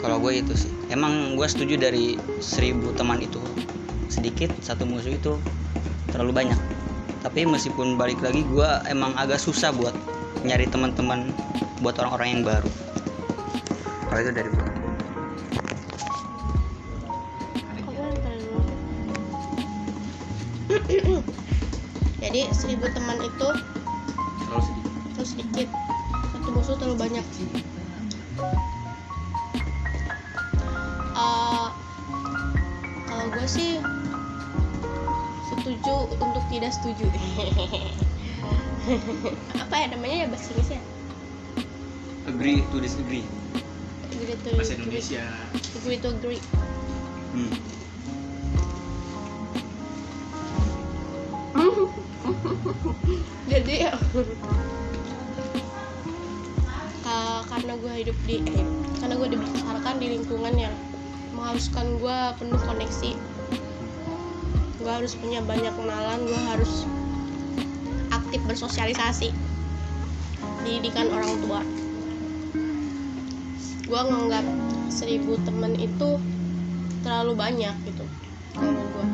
Kalau 0.00 0.20
gue 0.20 0.40
itu 0.40 0.52
sih. 0.56 0.72
Emang 0.92 1.36
gue 1.36 1.48
setuju 1.48 1.80
dari 1.80 2.16
seribu 2.40 2.92
teman 2.92 3.20
itu. 3.20 3.40
Sedikit 4.12 4.52
satu 4.60 4.84
musuh 4.84 5.16
itu 5.16 5.40
terlalu 6.12 6.44
banyak. 6.44 6.60
Tapi 7.24 7.48
meskipun 7.48 7.96
balik 7.96 8.20
lagi 8.20 8.44
gue 8.44 8.68
emang 8.90 9.16
agak 9.16 9.40
susah 9.40 9.72
buat 9.72 9.96
nyari 10.44 10.68
teman-teman 10.68 11.32
buat 11.80 11.96
orang-orang 12.00 12.28
yang 12.40 12.42
baru. 12.44 12.70
Kalau 14.10 14.20
itu 14.20 14.32
dari 14.32 14.48
gue 14.52 14.68
jadi 22.24 22.40
seribu 22.50 22.90
teman 22.90 23.18
itu 23.22 23.48
terlalu 24.42 24.62
sedikit. 24.64 24.92
terus 25.14 25.28
sedikit. 25.32 25.68
Satu 26.34 26.48
musuh 26.50 26.76
terlalu 26.76 26.96
banyak. 27.08 27.24
Eh, 31.14 31.68
kalau 33.06 33.26
gue 33.30 33.46
sih 33.46 33.78
setuju 35.84 36.16
untuk 36.16 36.40
tidak 36.48 36.72
setuju. 36.72 37.04
Apa 39.68 39.74
ya 39.76 39.86
namanya 39.92 40.24
ya 40.24 40.26
bahasa 40.32 40.48
Inggris 40.56 40.72
ya 40.72 40.80
agree 42.24 42.64
to 42.72 42.80
disagree. 42.80 43.20
Agree 44.16 44.32
to 44.40 44.48
bahasa 44.56 44.80
Indonesia. 44.80 45.28
Agree 45.76 46.00
to 46.00 46.08
agree. 46.08 46.40
Hmm. 47.36 47.52
jadi 53.52 53.74
ya. 53.88 53.92
Ka- 57.04 57.44
karena 57.44 57.76
gue 57.76 57.92
hidup 58.08 58.16
di 58.24 58.40
eh, 58.48 58.64
karena 59.04 59.20
gue 59.20 59.28
dibesarkan 59.36 60.00
di 60.00 60.16
lingkungan 60.16 60.56
yang 60.56 60.72
mengharuskan 61.36 62.00
gue 62.00 62.18
penuh 62.40 62.60
koneksi 62.64 63.12
gue 64.84 64.92
harus 64.92 65.16
punya 65.16 65.40
banyak 65.40 65.72
kenalan 65.72 66.28
gue 66.28 66.40
harus 66.52 66.84
aktif 68.12 68.40
bersosialisasi 68.44 69.32
didikan 70.60 71.08
orang 71.08 71.40
tua. 71.40 71.60
Gue 73.88 74.00
nganggap 74.00 74.44
seribu 74.92 75.40
temen 75.48 75.72
itu 75.80 76.20
terlalu 77.00 77.32
banyak 77.32 77.74
gitu 77.88 78.04
kalau 78.56 78.80
gue 78.80 79.06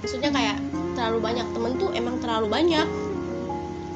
maksudnya 0.00 0.30
kayak 0.32 0.56
terlalu 0.96 1.18
banyak 1.20 1.48
temen 1.52 1.72
tuh 1.80 1.90
emang 1.96 2.20
terlalu 2.20 2.52
banyak. 2.52 2.88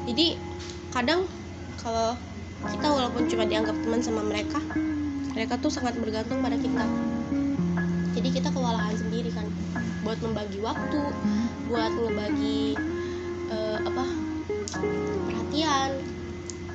Jadi 0.09 0.41
kadang 0.89 1.29
kalau 1.77 2.17
kita 2.65 2.87
walaupun 2.89 3.29
cuma 3.29 3.45
dianggap 3.45 3.77
teman 3.85 4.01
sama 4.01 4.25
mereka 4.25 4.57
mereka 5.37 5.59
tuh 5.61 5.69
sangat 5.69 5.93
bergantung 6.01 6.41
pada 6.41 6.57
kita 6.57 6.85
jadi 8.15 8.29
kita 8.31 8.49
kewalahan 8.55 8.95
sendiri 8.95 9.29
kan 9.35 9.43
buat 10.07 10.17
membagi 10.23 10.63
waktu 10.63 11.01
buat 11.67 11.91
ngebagi 11.91 12.79
eh, 13.51 13.77
apa 13.83 14.05
perhatian 15.27 15.89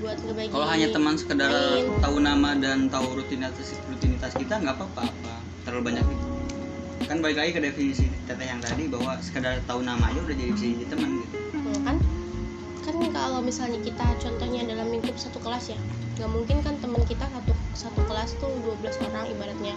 buat 0.01 0.19
ngebagi 0.21 0.53
Kalau 0.53 0.69
hanya 0.69 0.89
teman 0.93 1.15
sekedar 1.17 1.51
main. 1.53 1.89
tahu 2.05 2.17
nama 2.21 2.51
dan 2.57 2.93
tahu 2.93 3.21
rutinitas 3.21 3.73
rutinitas 3.89 4.33
kita 4.37 4.61
nggak 4.61 4.77
apa-apa 4.77 5.09
apa 5.09 5.35
terlalu 5.65 5.93
banyak 5.93 6.05
itu. 6.05 6.27
Kan 7.09 7.25
balik 7.25 7.37
lagi 7.43 7.51
ke 7.57 7.61
definisi 7.61 8.07
teteh 8.29 8.47
yang 8.49 8.61
tadi 8.65 8.89
bahwa 8.89 9.17
sekedar 9.21 9.61
tahu 9.65 9.85
nama 9.85 10.01
aja 10.09 10.21
udah 10.25 10.37
jadi 10.37 10.53
bisa 10.57 10.67
jadi 10.73 10.87
teman 10.89 11.11
gitu. 11.21 11.37
Kan 11.85 11.97
kan 12.81 12.95
kalau 13.13 13.41
misalnya 13.45 13.81
kita 13.85 14.07
contohnya 14.21 14.65
dalam 14.65 14.89
lingkup 14.89 15.17
satu 15.21 15.37
kelas 15.41 15.77
ya 15.77 15.81
nggak 16.21 16.31
mungkin 16.37 16.61
kan 16.61 16.77
teman 16.85 17.01
kita 17.09 17.25
satu 17.25 17.53
satu 17.73 18.01
kelas 18.05 18.37
tuh 18.37 18.53
12 18.85 19.09
orang 19.09 19.25
ibaratnya. 19.33 19.73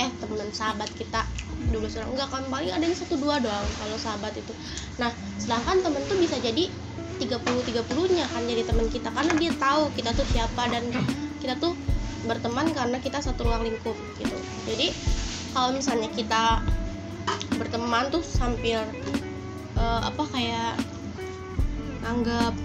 Eh 0.00 0.08
teman 0.16 0.48
sahabat 0.48 0.88
kita 0.96 1.28
12 1.68 2.00
orang. 2.00 2.08
Enggak 2.16 2.28
kan 2.32 2.42
paling 2.48 2.72
adanya 2.72 2.96
satu 2.96 3.20
dua 3.20 3.36
doang 3.44 3.68
kalau 3.76 3.96
sahabat 4.00 4.32
itu. 4.32 4.56
Nah 4.96 5.12
sedangkan 5.36 5.84
temen 5.84 6.00
tuh 6.08 6.16
bisa 6.16 6.40
jadi 6.40 6.72
30 7.20 7.28
30 7.68 8.16
nya 8.16 8.24
kan 8.32 8.42
jadi 8.48 8.64
teman 8.64 8.88
kita 8.88 9.12
karena 9.12 9.32
dia 9.36 9.52
tahu 9.60 9.92
kita 9.92 10.10
tuh 10.16 10.26
siapa 10.32 10.72
dan 10.72 10.88
kita 11.44 11.54
tuh 11.60 11.76
berteman 12.24 12.72
karena 12.72 12.96
kita 13.04 13.20
satu 13.20 13.44
ruang 13.44 13.68
lingkup 13.68 13.94
gitu. 14.16 14.36
Jadi 14.64 14.88
kalau 15.52 15.76
misalnya 15.76 16.08
kita 16.16 16.64
berteman 17.60 18.08
tuh 18.08 18.24
sambil 18.24 18.80
eh, 19.76 20.00
apa 20.00 20.24
kayak 20.32 20.80
anggap 22.08 22.56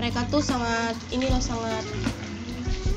mereka 0.00 0.26
tuh 0.32 0.42
sangat 0.42 0.96
ini 1.14 1.30
loh 1.30 1.38
sangat 1.38 1.84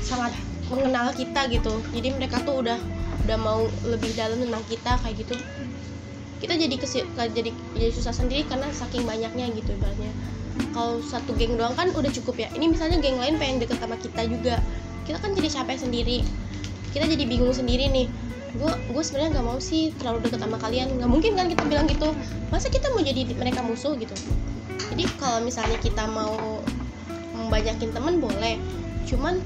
sangat 0.06 0.32
mengenal 0.70 1.10
kita 1.10 1.50
gitu. 1.50 1.82
Jadi 1.90 2.14
mereka 2.14 2.38
tuh 2.46 2.62
udah 2.62 2.78
udah 3.26 3.38
mau 3.42 3.66
lebih 3.82 4.14
dalam 4.14 4.38
tentang 4.38 4.62
kita 4.70 4.92
kayak 5.02 5.26
gitu. 5.26 5.34
Kita 6.38 6.54
jadi 6.54 6.74
kesi- 6.78 7.08
jadi 7.16 7.50
jadi 7.74 7.90
susah 7.90 8.14
sendiri 8.14 8.46
karena 8.46 8.70
saking 8.70 9.02
banyaknya 9.02 9.50
gitu 9.50 9.74
ibaratnya. 9.74 10.14
Kalau 10.70 11.02
satu 11.02 11.34
geng 11.34 11.58
doang 11.58 11.74
kan 11.74 11.90
udah 11.90 12.12
cukup 12.22 12.38
ya. 12.38 12.48
Ini 12.54 12.70
misalnya 12.70 13.02
geng 13.02 13.18
lain 13.18 13.34
pengen 13.40 13.58
deket 13.66 13.82
sama 13.82 13.98
kita 13.98 14.22
juga. 14.30 14.62
Kita 15.02 15.18
kan 15.18 15.34
jadi 15.34 15.48
capek 15.50 15.76
sendiri. 15.80 16.22
Kita 16.94 17.04
jadi 17.08 17.24
bingung 17.26 17.50
sendiri 17.52 17.90
nih. 17.90 18.06
Gue 18.56 18.72
gue 18.72 19.02
sebenarnya 19.02 19.40
nggak 19.40 19.46
mau 19.48 19.58
sih 19.58 19.92
terlalu 19.98 20.28
deket 20.28 20.40
sama 20.44 20.56
kalian. 20.60 20.96
Nggak 20.96 21.10
mungkin 21.10 21.32
kan 21.34 21.46
kita 21.50 21.62
bilang 21.66 21.86
gitu. 21.90 22.14
Masa 22.52 22.70
kita 22.70 22.94
mau 22.94 23.02
jadi 23.02 23.26
mereka 23.36 23.60
musuh 23.64 23.96
gitu? 23.98 24.14
Jadi 24.92 25.04
kalau 25.18 25.44
misalnya 25.44 25.76
kita 25.82 26.04
mau 26.08 26.62
membanyakin 27.36 27.90
temen 27.92 28.16
boleh. 28.22 28.56
Cuman 29.04 29.40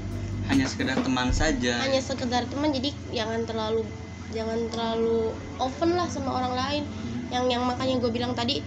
hanya 0.51 0.67
sekedar 0.67 0.99
teman 0.99 1.31
saja. 1.31 1.79
Hanya 1.79 2.01
sekedar 2.03 2.43
teman 2.45 2.69
jadi 2.69 2.91
jangan 3.09 3.47
terlalu 3.47 3.87
jangan 4.31 4.59
terlalu 4.67 5.31
open 5.57 5.95
lah 5.95 6.07
sama 6.07 6.35
orang 6.35 6.53
lain. 6.53 6.83
Yang 7.31 7.45
yang 7.49 7.63
makanya 7.63 7.95
gue 7.97 8.11
bilang 8.11 8.33
tadi 8.35 8.59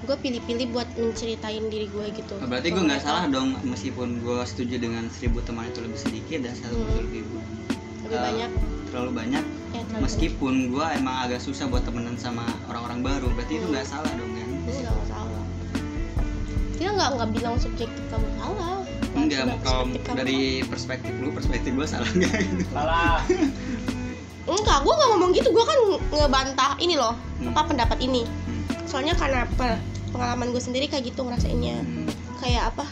gue 0.00 0.16
pilih-pilih 0.16 0.72
buat 0.72 0.88
menceritain 0.96 1.64
diri 1.66 1.88
gue 1.88 2.06
gitu. 2.12 2.34
Oh, 2.36 2.48
berarti 2.48 2.72
gue 2.72 2.82
nggak 2.82 3.00
salah 3.00 3.24
dong 3.28 3.56
meskipun 3.64 4.20
gue 4.20 4.40
setuju 4.44 4.76
dengan 4.76 5.08
seribu 5.08 5.40
teman 5.40 5.68
itu 5.68 5.80
lebih 5.80 5.96
sedikit 5.96 6.38
dan 6.44 6.52
satu 6.52 6.76
Hmm. 6.76 7.04
lebih 7.04 7.22
lebih 8.04 8.16
eh, 8.16 8.20
banyak. 8.20 8.50
terlalu 8.90 9.12
banyak 9.14 9.44
ya 9.70 9.82
terlalu 9.86 10.02
meskipun 10.02 10.54
gue 10.74 10.86
emang 10.98 11.16
agak 11.22 11.38
susah 11.38 11.70
buat 11.70 11.86
temenan 11.86 12.18
sama 12.18 12.42
orang-orang 12.66 13.06
baru 13.06 13.28
berarti 13.30 13.60
itu 13.60 13.66
nggak 13.68 13.86
salah 13.86 14.10
dong 14.18 14.32
kan? 14.34 14.48
Itu 14.66 14.80
nggak 14.82 14.96
masalah 14.98 15.39
kita 16.80 16.90
nggak 16.90 17.10
nggak 17.14 17.30
bilang 17.30 17.54
subjektif 17.56 18.00
kamu 18.08 18.24
salah. 18.34 18.80
Enggak 19.10 19.40
Nggak 19.44 19.58
kalau 19.60 19.82
subjektif 19.84 20.02
kamu 20.06 20.16
dari 20.16 20.38
perspektif 20.64 21.12
lu 21.14 21.28
perspektif 21.30 21.70
gue 21.70 21.86
salah 21.86 22.08
nggak? 22.08 22.32
Gitu 22.40 22.64
salah. 22.72 23.18
Enggak 24.48 24.78
gue 24.80 24.92
nggak 24.92 25.08
ngomong 25.10 25.30
gitu. 25.30 25.48
Gue 25.50 25.62
kan 25.62 25.78
ngebantah 26.10 26.72
ini 26.78 26.96
loh 26.96 27.14
Hmm. 27.36 27.52
apa 27.52 27.60
pendapat 27.66 27.98
ini. 28.00 28.24
Hmm. 28.24 28.64
soalnya 28.84 29.14
karena 29.14 29.46
pe- 29.50 29.78
pengalaman 30.10 30.50
gue 30.50 30.58
sendiri 30.58 30.84
kayak 30.84 31.06
gitu 31.06 31.22
ngerasainnya. 31.22 31.78
Hmm. 31.78 32.08
kayak 32.36 32.68
apa? 32.68 32.84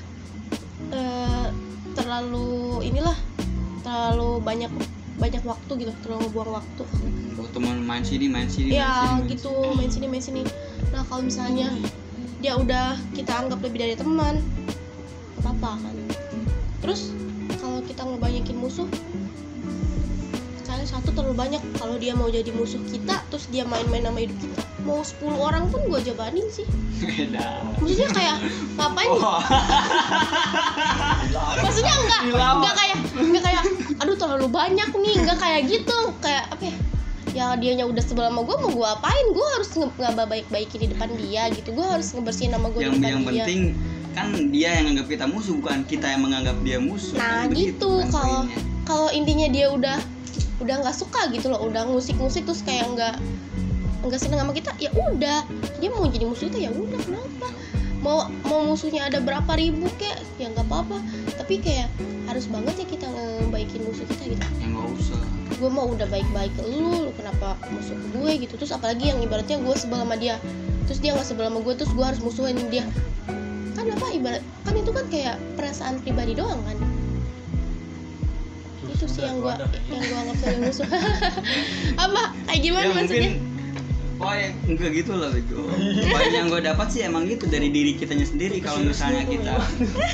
Eh, 0.89 1.47
terlalu 1.93 2.81
inilah 2.83 3.17
terlalu 3.81 4.39
banyak 4.39 4.69
banyak 5.17 5.43
waktu 5.43 5.73
gitu 5.79 5.93
terlalu 6.01 6.29
buang 6.31 6.53
waktu. 6.55 6.85
Teman 7.49 7.81
main 7.81 8.05
sini 8.05 8.29
main 8.29 8.47
sini 8.47 8.71
main 8.71 8.79
ya 8.79 8.93
sini, 8.95 9.09
main 9.11 9.25
gitu. 9.27 9.53
main 9.75 9.91
sini 9.91 10.07
main 10.07 10.23
sini. 10.23 10.43
Nah 10.93 11.03
kalau 11.05 11.25
misalnya 11.25 11.73
dia 12.39 12.55
udah 12.55 12.95
kita 13.15 13.35
anggap 13.35 13.59
lebih 13.63 13.79
dari 13.83 13.95
teman. 13.99 14.39
Apa 15.43 15.55
apa 15.55 15.71
kan. 15.83 15.95
Terus 16.83 17.11
kalau 17.59 17.83
kita 17.83 18.07
ngebanyakin 18.07 18.57
musuh 18.59 18.87
sekali 20.63 20.85
satu 20.87 21.11
terlalu 21.15 21.35
banyak. 21.35 21.63
Kalau 21.79 21.99
dia 21.99 22.15
mau 22.15 22.31
jadi 22.31 22.51
musuh 22.55 22.79
kita 22.87 23.23
terus 23.31 23.51
dia 23.51 23.67
main-main 23.67 24.07
sama 24.07 24.23
hidup 24.23 24.39
kita 24.39 24.63
mau 24.87 25.05
10 25.05 25.21
orang 25.37 25.65
pun 25.69 25.85
gua 25.91 26.01
jabanin 26.01 26.47
sih. 26.49 26.65
Maksudnya 27.83 28.11
kayak 28.15 28.37
ngapain? 28.79 29.11
Wah, 29.19 29.43
maksudnya 31.63 31.95
enggak 31.95 32.23
enggak 32.33 32.75
kayak 32.75 32.99
enggak 33.19 33.43
kayak 33.43 33.63
aduh 33.99 34.17
terlalu 34.17 34.47
banyak 34.49 34.89
nih. 34.95 35.15
Enggak 35.19 35.39
kayak 35.43 35.61
gitu. 35.67 35.99
Kayak 36.23 36.51
apa 36.55 36.63
ya 36.71 36.77
ya 37.37 37.55
dianya 37.57 37.85
udah 37.85 38.03
sebelah 38.03 38.31
sama 38.33 38.43
gue 38.45 38.57
mau 38.61 38.71
gue 38.73 38.89
apain? 38.89 39.27
Gue 39.33 39.47
harus 39.59 39.71
ngaba 39.77 40.25
baik 40.29 40.47
baikin 40.49 40.87
di 40.87 40.89
depan 40.93 41.09
dia 41.19 41.49
gitu. 41.53 41.75
Gue 41.75 41.87
harus 41.87 42.13
ngebersihin 42.13 42.53
nama 42.55 42.69
gue 42.73 42.81
yang 42.81 42.97
di 42.97 43.01
depan 43.01 43.11
yang 43.11 43.23
dia. 43.25 43.45
penting 43.45 43.61
kan 44.17 44.29
dia 44.51 44.71
yang 44.83 44.87
anggap 44.97 45.07
kita 45.07 45.25
musuh 45.31 45.55
bukan 45.63 45.87
kita 45.87 46.07
yang 46.11 46.23
menganggap 46.27 46.57
dia 46.67 46.79
musuh. 46.83 47.15
Nah 47.15 47.47
Kan 47.47 47.55
gitu. 47.55 48.03
kan 48.03 48.11
kalau 48.11 48.41
kalau 48.89 49.09
intinya 49.15 49.47
dia 49.47 49.71
udah 49.71 49.99
udah 50.59 50.75
nggak 50.83 50.97
suka 50.97 51.31
gitu 51.31 51.55
loh 51.55 51.63
udah 51.63 51.87
ngusik-ngusik 51.87 52.43
terus 52.43 52.67
kayak 52.67 52.91
nggak 52.99 53.15
nggak 54.03 54.19
seneng 54.19 54.43
sama 54.43 54.53
kita 54.57 54.75
ya 54.83 54.91
udah. 54.91 55.47
Dia 55.79 55.89
mau 55.95 56.09
jadi 56.11 56.27
musuh 56.27 56.51
kita 56.51 56.59
ya 56.59 56.71
udah 56.75 56.99
kenapa? 56.99 57.49
Mau 57.99 58.31
mau 58.47 58.63
musuhnya 58.67 59.07
ada 59.07 59.23
berapa 59.23 59.53
ribu 59.55 59.87
kek? 59.99 60.19
Ya 60.43 60.51
nggak 60.51 60.67
apa-apa. 60.67 60.99
Tapi 61.39 61.63
kayak 61.63 61.87
harus 62.27 62.51
banget 62.51 62.75
ya 62.83 62.87
kita 62.91 63.07
ngebaikin 63.07 63.87
musuh 63.87 64.07
kita 64.07 64.35
gitu. 64.35 64.47
Ya 64.59 64.67
nggak 64.67 64.87
usah 64.99 65.23
gue 65.59 65.71
mau 65.71 65.91
udah 65.91 66.07
baik-baik 66.07 66.55
ke 66.55 66.63
lu, 66.65 67.11
lu 67.11 67.13
kenapa 67.19 67.59
musuh 67.75 67.99
ke 67.99 68.07
gue 68.15 68.33
gitu. 68.47 68.55
Terus 68.59 68.73
apalagi 68.73 69.11
yang 69.11 69.19
ibaratnya 69.19 69.59
gue 69.59 69.75
sebel 69.75 69.99
sama 70.01 70.17
dia. 70.17 70.39
Terus 70.87 70.99
dia 71.03 71.11
nggak 71.13 71.27
sebel 71.27 71.51
sama 71.51 71.61
gue 71.61 71.75
terus 71.75 71.93
gue 71.93 72.05
harus 72.07 72.21
musuhin 72.23 72.57
dia. 72.71 72.87
Kan 73.75 73.91
apa 73.91 74.07
ibarat 74.15 74.43
kan 74.67 74.75
itu 74.75 74.91
kan 74.95 75.05
kayak 75.11 75.37
perasaan 75.59 75.99
pribadi 76.01 76.39
doang 76.39 76.63
kan? 76.63 76.79
Itu 78.89 79.05
sih 79.07 79.23
yang 79.27 79.43
gue 79.43 79.55
yang 79.91 80.03
gue 80.03 80.17
anggap 80.17 80.37
sebagai 80.41 80.61
musuh. 80.63 80.89
Apa? 82.07 82.23
Kayak 82.47 82.61
gimana 82.63 82.87
ya 82.87 82.95
maksudnya? 82.95 83.31
mungkin 83.35 83.49
Pokoknya 84.19 84.51
enggak 84.67 84.91
gitu 84.99 85.13
lah 85.15 85.31
bego 85.31 85.63
Poin 86.11 86.31
yang 86.35 86.51
gue 86.51 86.59
dapat 86.59 86.87
sih 86.91 87.07
emang 87.07 87.31
gitu 87.31 87.47
dari 87.47 87.71
diri 87.71 87.95
kitanya 87.95 88.27
sendiri 88.27 88.59
kalau 88.59 88.83
misalnya 88.83 89.23
kita 89.31 89.55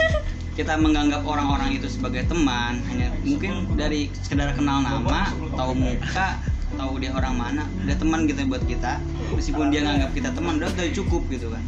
kita 0.54 0.78
menganggap 0.78 1.26
orang-orang 1.26 1.74
itu 1.74 1.90
sebagai 1.90 2.22
teman 2.30 2.78
hanya 2.86 3.10
mungkin 3.26 3.66
dari 3.74 4.06
sekedar 4.22 4.54
kenal 4.54 4.86
nama 4.86 5.26
tahu 5.58 5.74
muka 5.74 6.38
tahu 6.74 6.98
dia 6.98 7.14
orang 7.14 7.38
mana 7.38 7.62
udah 7.86 7.96
teman 7.98 8.26
gitu 8.26 8.46
buat 8.46 8.62
kita. 8.66 8.98
Meskipun 9.34 9.70
dia 9.70 9.86
nganggap 9.86 10.10
kita 10.14 10.30
teman 10.34 10.58
udah 10.58 10.70
udah 10.74 10.86
cukup 10.94 11.22
gitu 11.30 11.50
kan. 11.50 11.62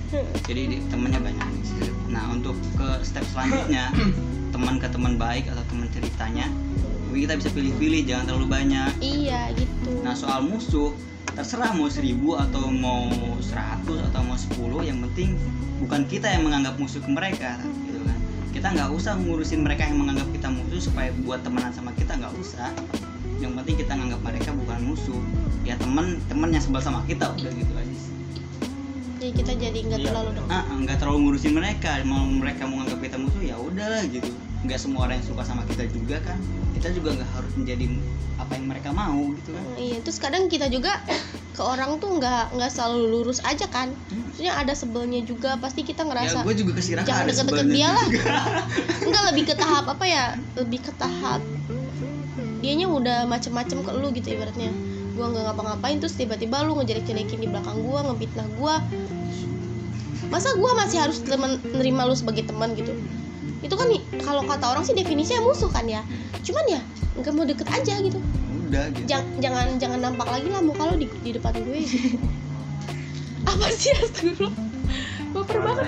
Jadi 0.47 0.63
di- 0.71 0.83
temannya 0.91 1.21
banyak. 1.23 1.47
Nah 2.11 2.31
untuk 2.31 2.55
ke 2.75 3.03
step 3.03 3.23
selanjutnya 3.31 3.91
teman 4.55 4.79
ke 4.79 4.87
teman 4.91 5.15
baik 5.19 5.51
atau 5.51 5.63
teman 5.71 5.87
ceritanya 5.91 6.47
kita 7.17 7.33
bisa 7.39 7.49
pilih-pilih 7.55 8.03
jangan 8.07 8.25
terlalu 8.35 8.47
banyak. 8.51 8.91
Iya 9.03 9.55
gitu. 9.55 10.03
Nah 10.03 10.15
soal 10.15 10.43
musuh 10.47 10.95
terserah 11.37 11.71
mau 11.77 11.87
seribu 11.93 12.33
atau 12.35 12.73
mau 12.73 13.07
seratus 13.45 14.01
atau 14.11 14.21
mau 14.25 14.39
sepuluh 14.41 14.81
yang 14.81 15.05
penting 15.05 15.37
bukan 15.77 16.09
kita 16.09 16.33
yang 16.33 16.49
menganggap 16.49 16.81
musuh 16.81 16.97
ke 16.97 17.11
mereka 17.13 17.61
kita 18.57 18.73
nggak 18.73 18.89
usah 18.89 19.21
ngurusin 19.21 19.61
mereka 19.61 19.85
yang 19.85 20.01
menganggap 20.01 20.33
kita 20.33 20.49
musuh 20.49 20.89
supaya 20.89 21.13
buat 21.29 21.45
temenan 21.45 21.77
sama 21.77 21.93
kita 21.93 22.17
nggak 22.17 22.33
usah. 22.41 22.73
Yang 23.37 23.53
penting 23.61 23.77
kita 23.85 23.93
nganggap 23.93 24.21
mereka 24.25 24.51
bukan 24.57 24.81
musuh. 24.81 25.21
Ya 25.61 25.77
temen 25.77 26.17
temen 26.25 26.49
yang 26.49 26.65
sebel 26.65 26.81
sama 26.81 27.05
kita 27.05 27.37
udah 27.37 27.53
gitu 27.53 27.73
aja 27.77 27.86
jadi 29.27 29.43
kita 29.43 29.53
jadi 29.59 29.79
nggak 29.91 30.01
Iya. 30.07 30.09
terlalu 30.15 30.31
ah 30.47 30.65
nggak 30.71 30.97
terlalu 31.03 31.19
ngurusin 31.27 31.53
mereka. 31.59 31.99
Mau 32.07 32.23
mereka 32.31 32.63
mau 32.71 32.79
nganggap 32.79 33.01
kita 33.03 33.17
musuh 33.19 33.43
ya 33.43 33.59
udahlah 33.59 34.07
gitu. 34.07 34.31
Nggak 34.63 34.79
semua 34.79 35.11
orang 35.11 35.19
yang 35.19 35.27
suka 35.27 35.43
sama 35.43 35.67
kita 35.67 35.91
juga 35.91 36.23
kan. 36.23 36.39
Kita 36.79 36.95
juga 36.95 37.19
nggak 37.19 37.31
harus 37.35 37.53
menjadi 37.59 37.85
apa 38.39 38.53
yang 38.55 38.67
mereka 38.71 38.89
mau 38.95 39.19
gitu 39.35 39.51
kan. 39.51 39.65
Iya 39.75 39.99
terus 40.07 40.19
kadang 40.23 40.47
kita 40.47 40.71
juga 40.71 41.03
ke 41.59 41.63
orang 41.67 41.99
tuh 41.99 42.23
nggak 42.23 42.55
nggak 42.55 42.71
selalu 42.71 43.03
lurus 43.19 43.43
aja 43.43 43.67
kan. 43.67 43.91
Maksudnya 44.15 44.55
ada 44.55 44.79
sebelnya 44.79 45.21
juga 45.27 45.59
pasti 45.59 45.83
kita 45.83 46.07
ya 46.07 46.09
ngerasa 46.15 46.39
gue 46.47 46.55
juga 46.55 46.73
kesiraka 46.79 47.09
jangan 47.11 47.25
deket-deket 47.27 47.67
dia 47.75 47.89
lah. 47.91 48.07
enggak 49.11 49.23
lebih 49.35 49.45
ke 49.51 49.55
tahap 49.59 49.91
apa 49.91 50.05
ya? 50.07 50.25
Lebih 50.55 50.87
ke 50.87 50.93
tahap 50.95 51.43
dianya 52.63 52.89
udah 52.89 53.19
macem-macem 53.29 53.83
ke 53.83 53.91
lu 53.91 54.09
gitu 54.15 54.39
ibaratnya. 54.39 54.71
Gua 55.17 55.33
nggak 55.33 55.45
ngapa-ngapain 55.49 55.97
terus 55.97 56.13
tiba-tiba 56.19 56.61
lu 56.67 56.77
ngejelek-jelekin 56.77 57.41
di 57.41 57.49
belakang 57.49 57.81
gua 57.81 58.05
ngebitnah 58.05 58.49
gua 58.61 58.85
masa 60.29 60.55
gua 60.59 60.73
masih 60.79 60.99
harus 61.03 61.23
temen, 61.23 61.59
nerima 61.73 62.07
lu 62.07 62.15
sebagai 62.15 62.47
teman 62.47 62.75
gitu? 62.75 62.93
Itu 63.65 63.75
kan 63.75 63.89
kalau 64.23 64.43
kata 64.45 64.77
orang 64.77 64.85
sih 64.85 64.95
definisinya 64.95 65.43
musuh 65.43 65.71
kan 65.71 65.87
ya. 65.87 66.03
Cuman 66.45 66.65
ya 66.69 66.81
nggak 67.17 67.33
mau 67.33 67.45
deket 67.49 67.69
aja 67.71 67.95
gitu. 68.01 68.19
Udah 68.67 68.85
gitu. 68.93 69.07
Jang- 69.09 69.37
jangan 69.41 69.79
jangan 69.81 69.99
nampak 70.03 70.29
lagi 70.29 70.49
lah 70.51 70.63
muka 70.63 70.91
lu 70.93 71.01
di, 71.01 71.09
di 71.23 71.31
depan 71.35 71.55
gue. 71.57 71.81
Apa 73.51 73.67
sih 73.71 73.95
astagfirullah? 73.95 74.55
Baper 75.35 75.59
banget 75.63 75.87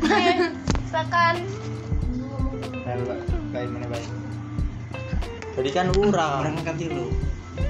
Oke, 0.00 0.26
silakan. 0.88 1.34
Baik 3.50 3.68
mana 3.70 3.86
baik 3.90 4.08
tadi 5.60 5.70
kan 5.76 5.92
urang. 5.92 6.40
Orang 6.40 6.56
angkat 6.64 6.88
lu. 6.88 7.12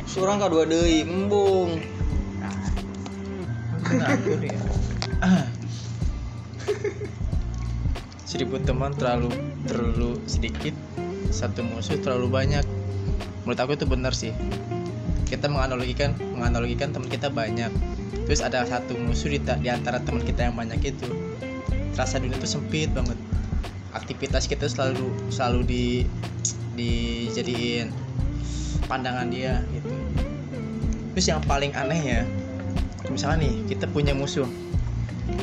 Surang 0.06 0.38
ka 0.38 0.46
dua 0.46 0.62
deui 0.62 1.02
embung. 1.02 1.82
Ya 3.90 4.14
seribu 8.30 8.62
teman 8.62 8.94
terlalu 8.94 9.26
terlalu 9.66 10.14
sedikit 10.30 10.70
satu 11.34 11.66
musuh 11.66 11.98
terlalu 11.98 12.30
banyak. 12.30 12.62
Menurut 13.42 13.58
aku 13.58 13.74
itu 13.74 13.90
benar 13.90 14.14
sih. 14.14 14.30
Kita 15.26 15.50
menganalogikan 15.50 16.14
menganalogikan 16.38 16.94
teman 16.94 17.10
kita 17.10 17.26
banyak. 17.26 17.74
Terus 18.30 18.38
ada 18.46 18.62
satu 18.62 18.94
musuh 18.94 19.34
di, 19.34 19.42
di 19.42 19.66
antara 19.66 19.98
teman 19.98 20.22
kita 20.22 20.46
yang 20.46 20.54
banyak 20.54 20.78
itu 20.94 21.10
rasa 21.98 22.22
dunia 22.22 22.38
itu 22.38 22.46
sempit 22.46 22.94
banget. 22.94 23.18
Aktivitas 23.98 24.46
kita 24.46 24.70
selalu 24.70 25.10
selalu 25.34 25.60
di 25.66 25.84
dijadiin 26.78 27.90
pandangan 28.86 29.26
dia 29.26 29.66
gitu. 29.74 29.90
Terus 31.18 31.26
yang 31.26 31.42
paling 31.50 31.74
aneh 31.74 31.98
ya 31.98 32.22
misalnya 33.10 33.50
nih 33.50 33.74
kita 33.74 33.90
punya 33.90 34.14
musuh 34.14 34.46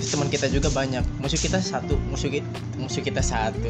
teman 0.01 0.29
kita 0.29 0.47
juga 0.51 0.69
banyak. 0.69 1.01
Musuh 1.21 1.39
kita 1.39 1.57
satu 1.61 1.97
musuh 2.09 2.29
kita 2.29 2.47
musuh 2.77 3.01
kita 3.01 3.21
satu. 3.21 3.69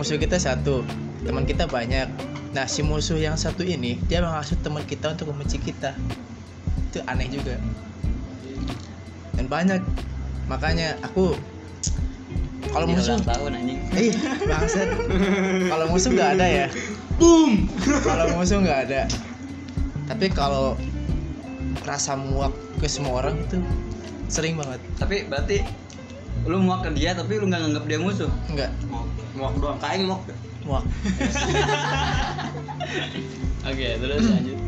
Musuh 0.00 0.16
kita 0.16 0.40
satu 0.40 0.82
teman 1.24 1.44
kita 1.44 1.68
banyak. 1.68 2.08
Nah 2.56 2.64
si 2.64 2.80
musuh 2.80 3.20
yang 3.20 3.36
satu 3.36 3.60
ini 3.60 4.00
dia 4.08 4.24
menghasut 4.24 4.56
teman 4.64 4.82
kita 4.88 5.12
untuk 5.12 5.32
membenci 5.32 5.60
kita. 5.60 5.92
Itu 6.88 7.04
aneh 7.04 7.28
juga. 7.28 7.60
Dan 9.36 9.46
banyak. 9.46 9.84
Makanya 10.48 10.96
aku 11.04 11.36
kalau 12.68 12.84
musuh 12.88 13.16
ulang 13.16 13.24
tahun 13.24 13.50
anjing. 13.58 13.80
Eh 13.98 14.12
bangsat. 14.44 14.88
Kalau 15.68 15.84
musuh 15.92 16.10
nggak 16.12 16.30
ada 16.38 16.46
ya? 16.46 16.66
Boom! 17.18 17.66
Kalau 18.04 18.24
musuh 18.36 18.60
nggak 18.60 18.80
ada. 18.88 19.02
Tapi 20.08 20.30
kalau 20.32 20.76
rasa 21.84 22.16
muak 22.16 22.52
ke 22.78 22.86
semua 22.86 23.24
orang 23.24 23.40
itu 23.40 23.58
sering 24.28 24.60
banget. 24.60 24.80
Tapi 25.00 25.24
berarti 25.26 25.64
lu 26.46 26.62
muak 26.62 26.86
ke 26.86 26.90
dia 26.94 27.16
tapi 27.16 27.40
lu 27.40 27.50
nggak 27.50 27.60
nganggap 27.66 27.84
dia 27.88 27.98
musuh? 27.98 28.30
Nggak. 28.52 28.70
Muak 29.34 29.54
doang. 29.58 29.78
Kain 29.80 30.06
muak 30.06 30.22
muak. 30.68 30.84
Oke 33.68 33.88
terus 33.98 34.24
lanjut. 34.28 34.58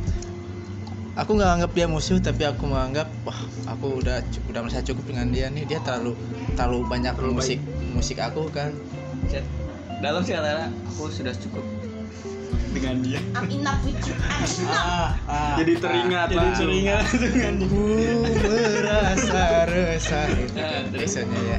Aku 1.19 1.31
nggak 1.37 1.51
anggap 1.61 1.73
dia 1.77 1.87
musuh 1.87 2.17
tapi 2.17 2.49
aku 2.49 2.65
menganggap 2.65 3.13
wah 3.29 3.37
aku 3.69 4.01
udah 4.01 4.25
udah 4.49 4.61
merasa 4.65 4.81
cukup 4.81 5.13
dengan 5.13 5.29
dia 5.29 5.53
nih. 5.53 5.69
Dia 5.69 5.79
terlalu 5.85 6.17
terlalu 6.57 6.89
banyak 6.89 7.13
Terlalu 7.15 7.35
musik 7.37 7.61
musik 7.93 8.19
aku 8.19 8.49
kan. 8.51 8.73
Chat. 9.29 9.45
dalam 10.01 10.25
sih 10.25 10.33
kata 10.33 10.73
aku 10.89 11.13
sudah 11.13 11.37
cukup 11.37 11.61
dengan 12.71 12.95
dia. 13.01 13.19
I'm 13.33 13.47
enough 13.49 13.81
with 13.83 13.99
you. 14.01 14.15
I'm 14.17 14.43
enough 14.43 15.15
ah, 15.27 15.55
jadi 15.57 15.73
teringat 15.77 16.27
jadi 16.29 16.37
langsung. 16.39 16.69
teringat 16.69 17.05
dengan 17.13 17.55
dia 17.61 18.13
Ku 18.41 18.47
merasa 18.47 19.45
resah. 19.67 20.27
Itu 20.31 20.55
Ah, 20.55 20.71
kan 20.71 20.85
biasanya 20.89 21.39
ya. 21.41 21.59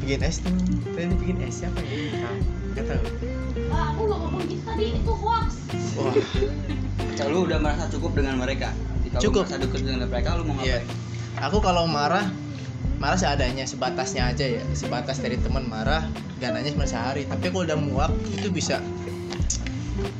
Bikin 0.00 0.20
es 0.22 0.36
tuh 0.40 0.52
tadi 0.88 1.14
bikin 1.14 1.36
es 1.42 1.54
siapa 1.58 1.80
ya? 1.80 2.28
Nggak 2.72 2.84
tahu. 2.86 3.02
Ah, 3.68 3.92
aku 3.92 4.00
nggak 4.04 4.18
ngomong 4.18 4.42
gitu 4.44 4.62
tadi 4.64 4.84
itu 4.94 5.12
hoax. 5.14 5.48
Wah. 5.94 6.14
Kalau 7.14 7.30
lu 7.34 7.40
udah 7.44 7.58
merasa 7.58 7.84
cukup 7.90 8.12
dengan 8.14 8.38
mereka 8.38 8.70
kalau 9.08 9.22
Cukup. 9.24 9.42
merasa 9.44 9.56
cukup 9.58 9.80
dengan 9.82 9.98
mereka 10.06 10.28
lu 10.36 10.44
mau 10.44 10.54
Iya. 10.58 10.80
ngapain? 10.80 11.44
Aku 11.44 11.58
kalau 11.58 11.84
marah 11.84 12.26
marah 12.98 13.18
seadanya 13.18 13.64
sebatasnya 13.64 14.30
aja 14.30 14.46
ya. 14.46 14.62
Sebatas 14.74 15.22
dari 15.22 15.38
teman 15.38 15.66
marah 15.70 16.06
gak 16.42 16.50
nanya 16.54 16.74
cuma 16.74 16.86
sehari. 16.86 17.24
Tapi 17.26 17.50
kalau 17.50 17.64
udah 17.66 17.78
muak 17.78 18.12
itu 18.34 18.50
bisa 18.50 18.82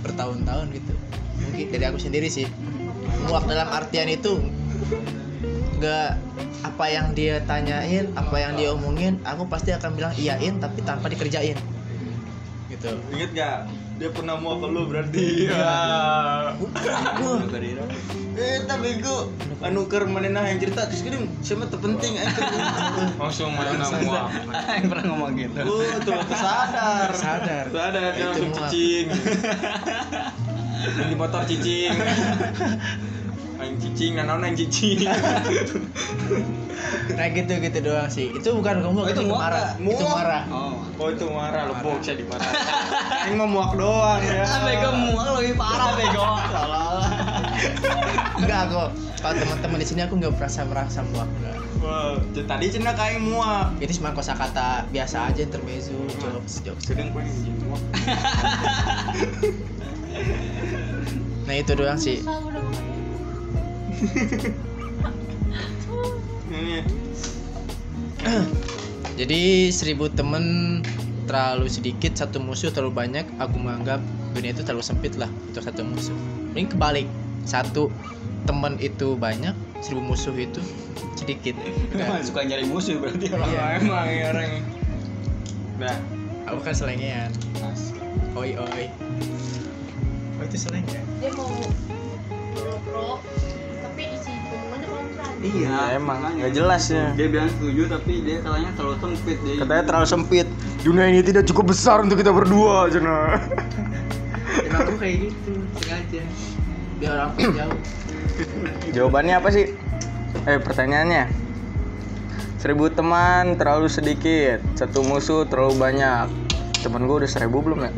bertahun-tahun 0.03 0.75
gitu. 0.75 0.95
Mungkin 1.39 1.67
dari 1.75 1.85
aku 1.87 1.99
sendiri 1.99 2.31
sih. 2.31 2.47
Muak 3.27 3.47
dalam 3.51 3.69
artian 3.71 4.07
itu 4.07 4.39
gak 5.79 6.19
apa 6.67 6.85
yang 6.91 7.15
dia 7.15 7.39
tanyain 7.47 8.11
apa 8.19 8.35
yang 8.35 8.59
dia 8.59 8.75
omongin 8.75 9.23
aku 9.23 9.47
pasti 9.47 9.71
akan 9.71 9.95
bilang 9.95 10.11
iyain 10.19 10.59
tapi 10.59 10.83
tanpa 10.83 11.11
dikerjain. 11.11 11.59
Gitu. 12.71 12.91
Inget 13.15 13.31
gak 13.35 13.57
dia 13.99 14.15
pernah 14.15 14.39
muak 14.39 14.63
ke 14.63 14.69
lu 14.71 14.83
berarti. 14.87 15.27
Ya 15.51 15.75
Wah, 17.19 17.43
eh 18.39 18.63
tapi 18.71 18.95
bego. 18.95 19.35
Anu 19.59 19.91
manehna 20.07 20.47
yang 20.47 20.63
cerita 20.63 20.87
terus 20.87 21.03
kirim 21.03 21.27
siapa 21.43 21.67
terpenting 21.67 22.15
aja 22.15 22.31
langsung 23.19 23.51
mana 23.59 23.91
muak. 23.91 24.31
Yang 24.79 24.87
pernah 24.87 25.05
ngomong 25.11 25.35
gitu. 25.35 25.61
Oh, 25.67 25.99
tuh 25.99 26.15
sadar. 26.31 27.11
Sadar. 27.11 27.65
Sadar 27.75 28.15
dia 28.15 28.23
Itu 28.23 28.27
langsung 28.31 28.51
cicing. 28.71 29.07
Di 31.11 31.15
motor 31.19 31.43
cicing. 31.43 31.91
Aing 33.59 33.75
cicing, 33.77 34.15
naon 34.17 34.41
aing 34.41 34.55
cicing. 34.55 35.03
nah 37.11 37.27
gitu 37.29 37.53
gitu 37.59 37.79
doang 37.83 38.07
sih. 38.07 38.31
Itu 38.31 38.55
bukan 38.55 38.81
kamu 38.81 38.99
Oh, 39.01 39.09
itu 39.09 39.23
marah. 39.25 39.75
itu 39.77 40.05
marah. 40.05 40.43
Oh. 40.49 40.79
Oh 40.97 41.09
itu 41.11 41.27
marah. 41.27 41.67
Lu 41.67 41.75
bok 41.77 41.99
saya 41.99 42.17
dimarah. 42.17 42.47
Aing 43.21 43.35
mah 43.35 43.49
muak 43.49 43.75
doang 43.75 44.21
ya. 44.21 44.47
ah 44.47 44.61
bego 44.63 44.89
muak 44.95 45.27
lebih 45.37 45.55
parah. 45.55 45.89
Bego 45.93 46.23
Salah. 46.49 47.03
enggak 48.39 48.63
kok 48.71 48.89
kalau 49.19 49.35
teman-teman 49.35 49.79
di 49.83 49.87
sini 49.89 50.01
aku 50.01 50.15
nggak 50.15 50.31
merasa 50.33 50.63
merasa 50.63 51.01
muak 51.05 51.27
enggak. 51.29 51.57
J- 52.31 52.47
tadi 52.47 52.67
cenah 52.71 52.95
ka 52.95 53.05
aing 53.05 53.23
muak. 53.25 53.75
itu 53.81 53.99
cuma 53.99 54.15
kosakata 54.15 54.87
biasa 54.89 55.27
aja 55.27 55.41
intermezzo 55.43 55.99
jokes 56.17 56.63
jokes. 56.63 56.85
Sedang 56.87 57.11
paling 57.11 57.27
jadi 57.27 57.59
muak. 57.65 57.83
nah 61.43 61.57
itu 61.57 61.73
doang 61.73 61.97
sih 61.97 62.21
jadi 69.19 69.73
seribu 69.75 70.07
temen 70.11 70.83
terlalu 71.27 71.69
sedikit 71.69 72.17
satu 72.17 72.41
musuh 72.41 72.73
terlalu 72.73 72.95
banyak 72.95 73.27
aku 73.37 73.59
menganggap 73.61 74.01
dunia 74.33 74.53
itu 74.55 74.63
terlalu 74.65 74.83
sempit 74.87 75.17
lah 75.19 75.29
untuk 75.51 75.63
satu 75.67 75.85
musuh. 75.85 76.15
Ini 76.55 76.69
kebalik. 76.71 77.07
Satu 77.49 77.91
teman 78.45 78.77
itu 78.81 79.17
banyak 79.17 79.55
seribu 79.83 80.03
musuh 80.15 80.37
itu 80.39 80.61
sedikit. 81.19 81.57
Emang 81.93 82.25
suka 82.25 82.45
nyari 82.47 82.65
musuh 82.69 82.99
berarti 83.03 83.29
orang. 83.35 83.51
Iya. 83.51 83.65
emang 83.83 84.09
ya. 84.09 84.31
Orang. 84.33 84.51
Nah, 85.79 85.97
aku 86.49 86.61
kan 86.65 86.75
selengean. 86.75 87.31
Oi 88.37 88.55
oi. 88.55 88.91
Oh 90.39 90.47
itu 90.47 90.55
seleng 90.55 90.87
ya 90.87 91.03
dia 91.19 91.35
mau 91.35 91.51
pro 92.87 93.19
minumannya 93.19 93.48
iya 95.39 95.95
emang 95.95 96.19
nggak 96.35 96.51
jelas 96.51 96.91
ya. 96.91 97.15
dia 97.15 97.31
bilang 97.31 97.47
setuju 97.47 97.83
tapi 97.87 98.27
dia 98.27 98.43
katanya 98.43 98.71
terlalu 98.75 98.97
sempit 98.99 99.39
dia 99.47 99.55
Katanya 99.63 99.85
terlalu 99.87 100.07
sempit. 100.07 100.47
Dunia 100.83 101.05
ini 101.11 101.21
tidak 101.23 101.45
cukup 101.51 101.75
besar 101.75 102.03
untuk 102.03 102.19
kita 102.19 102.31
berdua, 102.35 102.91
cenah. 102.91 103.39
emang 104.67 104.81
aku 104.83 104.95
kayak 104.99 105.17
gitu 105.31 105.53
sengaja 105.79 106.23
biar 106.99 107.11
orang 107.15 107.31
jauh 107.55 107.79
Jawabannya 108.97 109.35
apa 109.39 109.49
sih? 109.55 109.75
Eh 110.47 110.59
pertanyaannya 110.59 111.31
Seribu 112.59 112.91
teman 112.91 113.55
terlalu 113.55 113.87
sedikit 113.87 114.59
Satu 114.75 115.07
musuh 115.07 115.47
terlalu 115.47 115.79
banyak 115.79 116.27
Temen 116.83 117.07
gue 117.07 117.23
udah 117.23 117.31
seribu 117.31 117.63
belum 117.63 117.87
ya? 117.87 117.93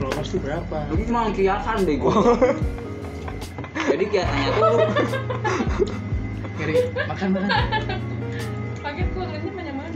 kalau 0.00 0.16
pasti 0.16 0.40
berapa 0.40 0.76
Lu 0.88 0.96
cuma 1.04 1.28
kiasan 1.28 1.84
bego 1.84 2.08
jadi 3.90 4.04
kiasannya 4.06 4.50
tuh 4.56 4.76
Kiri, 6.60 6.76
makan 7.08 7.28
makan. 7.32 7.48
Pakai 8.84 9.04
kuahnya 9.16 9.48
banyak 9.48 9.74
banget 9.80 9.92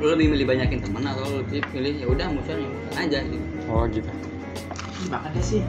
lu 0.00 0.16
lebih 0.16 0.32
milih 0.32 0.46
banyakin 0.48 0.80
teman 0.80 1.04
atau 1.04 1.28
lu 1.28 1.44
lebih 1.44 1.60
milih 1.76 1.92
ya 2.00 2.06
udah 2.08 2.26
musuhnya 2.32 2.68
aja 2.96 3.20
gitu. 3.20 3.46
Oh 3.68 3.84
gitu. 3.84 4.08
Ih, 5.04 5.08
makan 5.12 5.28
deh 5.36 5.44
sih. 5.44 5.60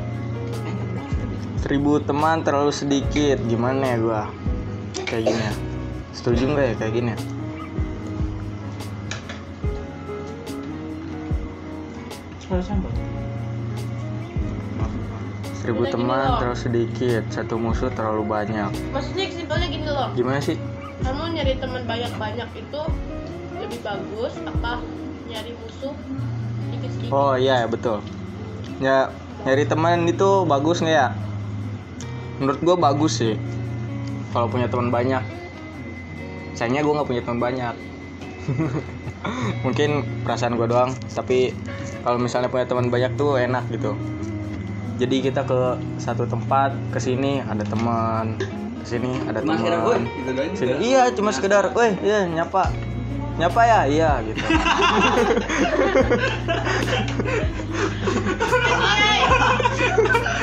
Seribu 1.61 2.01
teman 2.01 2.41
terlalu 2.41 2.73
sedikit 2.73 3.37
Gimana 3.45 3.93
ya 3.93 3.97
gua? 3.99 4.23
Kayak 5.03 5.29
gini 5.29 5.43
ya. 5.45 5.53
Setuju 6.15 6.43
nggak 6.57 6.65
ya 6.65 6.73
kayak 6.79 6.93
gini 6.95 7.09
ya? 7.13 7.19
sambal 12.59 12.91
Seribu 15.61 15.85
Udah 15.85 15.93
teman 15.93 16.27
terlalu 16.41 16.57
sedikit 16.57 17.23
Satu 17.29 17.61
musuh 17.61 17.93
terlalu 17.93 18.25
banyak. 18.25 18.73
Maksudnya 18.89 19.25
simpelnya 19.29 19.67
gini 19.69 19.85
loh. 19.85 20.09
Gimana 20.17 20.41
sih? 20.41 20.57
kamu 21.01 21.33
nyari 21.33 21.57
teman 21.57 21.81
banyak-banyak 21.89 22.49
itu 22.53 22.81
lebih 23.57 23.79
bagus 23.81 24.33
apa 24.45 24.81
nyari 25.25 25.51
musuh 25.57 25.93
sedikit-sedikit 26.69 27.13
Oh 27.13 27.33
iya 27.33 27.65
betul. 27.65 28.05
Ya 28.77 29.09
nyari 29.45 29.65
teman 29.65 30.05
itu 30.05 30.45
bagus 30.45 30.85
nggak 30.85 30.93
ya? 30.93 31.09
Menurut 32.37 32.61
gua 32.61 32.75
bagus 32.77 33.21
sih 33.21 33.37
Kalau 34.31 34.47
punya 34.47 34.69
teman 34.69 34.93
banyak. 34.93 35.25
Sayangnya 36.53 36.85
gua 36.85 37.01
nggak 37.01 37.09
punya 37.09 37.21
teman 37.25 37.39
banyak. 37.41 37.75
Mungkin 39.65 40.01
perasaan 40.25 40.57
gua 40.57 40.65
doang 40.65 40.91
Tapi 41.13 41.53
kalau 42.01 42.17
misalnya 42.17 42.49
punya 42.49 42.65
teman 42.65 42.89
banyak 42.89 43.13
tuh 43.17 43.37
enak 43.37 43.65
gitu 43.69 43.93
Jadi 45.01 45.15
kita 45.17 45.41
ke 45.41 45.59
satu 45.97 46.29
tempat 46.29 46.77
ke 46.93 47.01
sini 47.01 47.41
ada 47.41 47.65
teman 47.65 48.37
sini 48.85 49.17
ada 49.25 49.41
"Woi," 49.41 49.57
teman 49.57 50.01
gitu 50.05 50.31
sini 50.57 50.73
iya 50.81 51.09
cuma 51.13 51.29
sekedar 51.29 51.73
weh 51.73 51.93
iya 52.01 52.25
nyapa 52.25 52.69
nyapa 53.37 53.61
ya 53.65 53.79
iya 53.89 54.11
gitu 54.25 54.41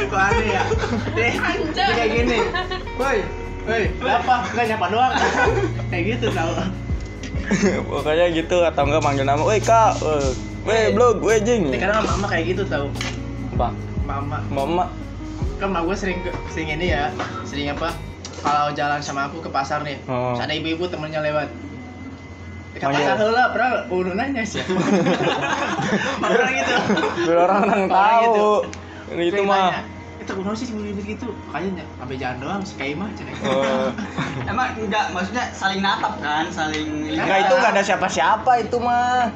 Kok 0.09 0.20
aneh 0.22 0.46
ya? 0.54 0.62
Deh, 1.12 1.32
kayak 1.74 2.09
gini. 2.14 2.38
Woi, 2.96 3.18
woi, 3.66 3.82
apa? 4.06 4.34
Enggak 4.54 4.66
nyapa 4.72 4.86
doang. 4.88 5.12
kayak 5.90 6.04
gitu 6.16 6.26
tau. 6.32 6.52
pokoknya 7.88 8.26
gitu 8.32 8.61
atau 8.61 8.82
enggak 8.84 9.00
manggil 9.00 9.24
nama 9.24 9.40
weh 9.40 9.56
kak 9.56 9.96
weh 10.68 10.92
blog 10.92 11.24
weh 11.24 11.40
jing 11.40 11.72
Nih, 11.72 11.80
kadang 11.80 12.04
mama 12.04 12.28
kayak 12.28 12.52
gitu 12.52 12.62
tau. 12.68 12.92
apa 13.56 13.72
Mama, 14.09 14.40
mama 14.48 14.84
kan 15.59 15.68
mama 15.68 15.84
gue 15.84 15.92
sering 15.92 16.18
ke- 16.22 16.32
sering 16.48 16.72
ini 16.72 16.88
ya, 16.88 17.12
sering 17.44 17.68
apa? 17.68 17.92
Kalau 18.38 18.70
jalan 18.72 19.02
sama 19.02 19.26
aku 19.26 19.42
ke 19.42 19.50
pasar 19.50 19.82
nih, 19.82 19.98
Oh. 20.06 20.32
ada 20.32 20.48
ibu-ibu 20.48 20.86
temennya 20.86 21.20
lewat. 21.20 21.50
Ke 22.72 22.86
Manggil. 22.86 23.04
pasar 23.04 23.16
heula, 23.18 23.44
padahal 23.50 23.74
udah 23.90 24.14
nanya 24.14 24.42
sih. 24.42 24.62
Orang 26.22 26.52
gitu. 26.54 26.74
biar 27.20 27.38
orang 27.42 27.61
orang 27.64 27.82
tahu 27.86 28.22
itu 28.24 28.48
Sering 29.28 29.44
mah 29.44 29.82
Itu 30.18 30.32
kuno 30.34 30.52
sih 30.52 30.66
ibu-ibu 30.68 31.00
gitu. 31.02 31.28
Makanya 31.48 31.84
sampai 31.94 32.16
jalan 32.16 32.36
doang, 32.38 32.61
kayak 32.76 32.94
mah. 32.96 33.09
Oh. 33.44 33.88
Emang 34.44 34.68
enggak 34.78 35.04
maksudnya 35.11 35.44
saling 35.50 35.80
natap 35.80 36.16
kan, 36.18 36.48
saling 36.48 37.12
Nggak 37.12 37.38
itu 37.44 37.54
nggak 37.54 37.72
ada 37.72 37.82
siapa-siapa 37.82 38.52
itu 38.62 38.76
mah. 38.78 39.28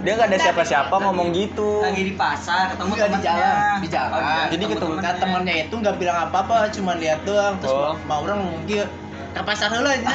Dia 0.00 0.12
nggak 0.16 0.28
ada 0.32 0.38
siapa-siapa 0.40 0.94
ngomong 0.96 1.28
gitu. 1.32 1.84
lagi 1.84 2.02
di 2.02 2.14
pasar 2.14 2.72
ketemu 2.72 2.92
di 2.96 3.20
jalan, 3.20 3.76
di 3.78 3.88
jalan. 3.88 4.10
Oh, 4.10 4.20
iya, 4.22 4.44
Jadi 4.48 4.64
ketemu 4.66 4.94
temennya. 4.96 5.12
temennya 5.18 5.54
itu 5.60 5.74
nggak 5.76 5.96
bilang 5.96 6.18
apa-apa, 6.24 6.72
cuma 6.72 6.96
lihat 6.96 7.20
doang. 7.22 7.60
Terus 7.60 7.70
Oh. 7.70 7.92
mau, 8.00 8.18
mau 8.18 8.18
orang 8.24 8.38
ngomong 8.40 8.62
gitu, 8.64 8.84
ke 9.30 9.40
pasar 9.44 9.68
heula 9.70 9.92
nya. 9.94 10.10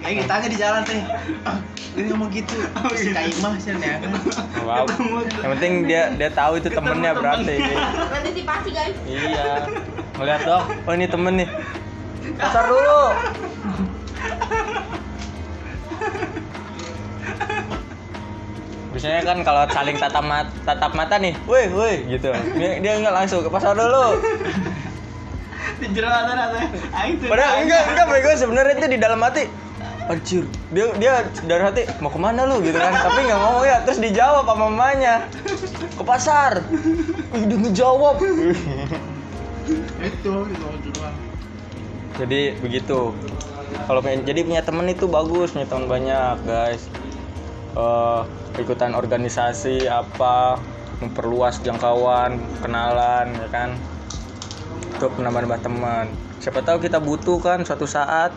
Kayak 0.00 0.14
gitu 0.16 0.32
aja 0.32 0.46
di 0.48 0.58
jalan 0.58 0.80
teh. 0.82 1.02
Ah, 1.42 1.58
Ini 1.92 2.08
ngomong 2.08 2.32
gitu. 2.32 2.56
Si 2.96 3.12
Kaimah 3.12 3.52
sih 3.58 3.74
ya. 3.74 4.00
Wow. 4.62 4.86
Yang 5.42 5.50
penting 5.58 5.72
dia 5.84 6.02
dia 6.14 6.30
tahu 6.30 6.56
itu 6.56 6.70
temennya 6.70 7.12
berarti. 7.12 7.58
antisipasi 8.16 8.68
guys 8.70 8.96
Iya. 9.04 9.66
Ngeliat 10.14 10.40
dong. 10.46 10.64
Oh 10.86 10.92
ini 10.94 11.04
temen 11.04 11.34
nih. 11.36 11.48
Pasar 12.40 12.64
dulu. 12.64 13.02
Biasanya 18.92 19.20
kan 19.24 19.38
kalau 19.40 19.62
saling 19.72 19.96
tatap 19.96 20.24
mata, 20.24 20.52
tatap 20.68 20.92
mata 20.92 21.16
nih, 21.16 21.32
woi 21.48 21.64
woi 21.72 21.94
gitu. 22.12 22.28
Dia, 22.60 22.78
dia 22.78 22.92
nggak 23.00 23.14
langsung 23.14 23.40
ke 23.40 23.48
pasar 23.48 23.72
dulu. 23.72 24.20
Di 25.80 25.86
jero 25.96 26.08
rata-rata. 26.12 26.60
Aing 26.92 27.16
tuh. 27.16 27.28
Padahal 27.32 27.64
enggak 27.64 27.82
enggak 27.88 28.06
bego 28.12 28.30
sebenarnya 28.36 28.74
itu 28.76 28.88
di 28.92 28.98
dalam 29.00 29.20
hati. 29.24 29.44
Anjir, 30.02 30.44
dia 30.74 30.92
dia 30.98 31.14
dari 31.46 31.62
hati 31.62 31.82
mau 32.02 32.10
ke 32.10 32.18
mana 32.18 32.42
lu 32.42 32.58
gitu 32.60 32.74
kan, 32.74 32.90
tapi 32.90 33.22
nggak 33.22 33.38
ngomong 33.38 33.64
ya, 33.64 33.76
terus 33.86 34.02
dijawab 34.02 34.44
sama 34.50 34.66
mamanya 34.66 35.30
ke 35.94 36.02
pasar. 36.02 36.60
Ih, 37.32 37.42
dia 37.46 37.56
ngejawab. 37.56 38.18
Itu 40.02 40.32
itu 40.50 41.02
jadi 42.12 42.40
begitu 42.60 43.16
kalau 43.88 44.00
jadi 44.04 44.40
punya 44.44 44.60
temen 44.60 44.84
itu 44.90 45.08
bagus 45.08 45.56
punya 45.56 45.64
teman 45.64 45.86
banyak 45.88 46.36
guys 46.44 46.84
Eh, 47.72 48.22
ikutan 48.60 48.92
organisasi 48.92 49.88
apa 49.88 50.60
memperluas 51.00 51.56
jangkauan 51.64 52.36
kenalan 52.60 53.32
ya 53.32 53.48
kan? 53.48 53.72
Untuk 55.00 55.16
menambah-nambah 55.16 55.60
teman. 55.64 56.06
Siapa 56.36 56.60
tahu 56.60 56.84
kita 56.84 57.00
butuh 57.00 57.40
kan 57.40 57.64
suatu 57.64 57.88
saat. 57.88 58.28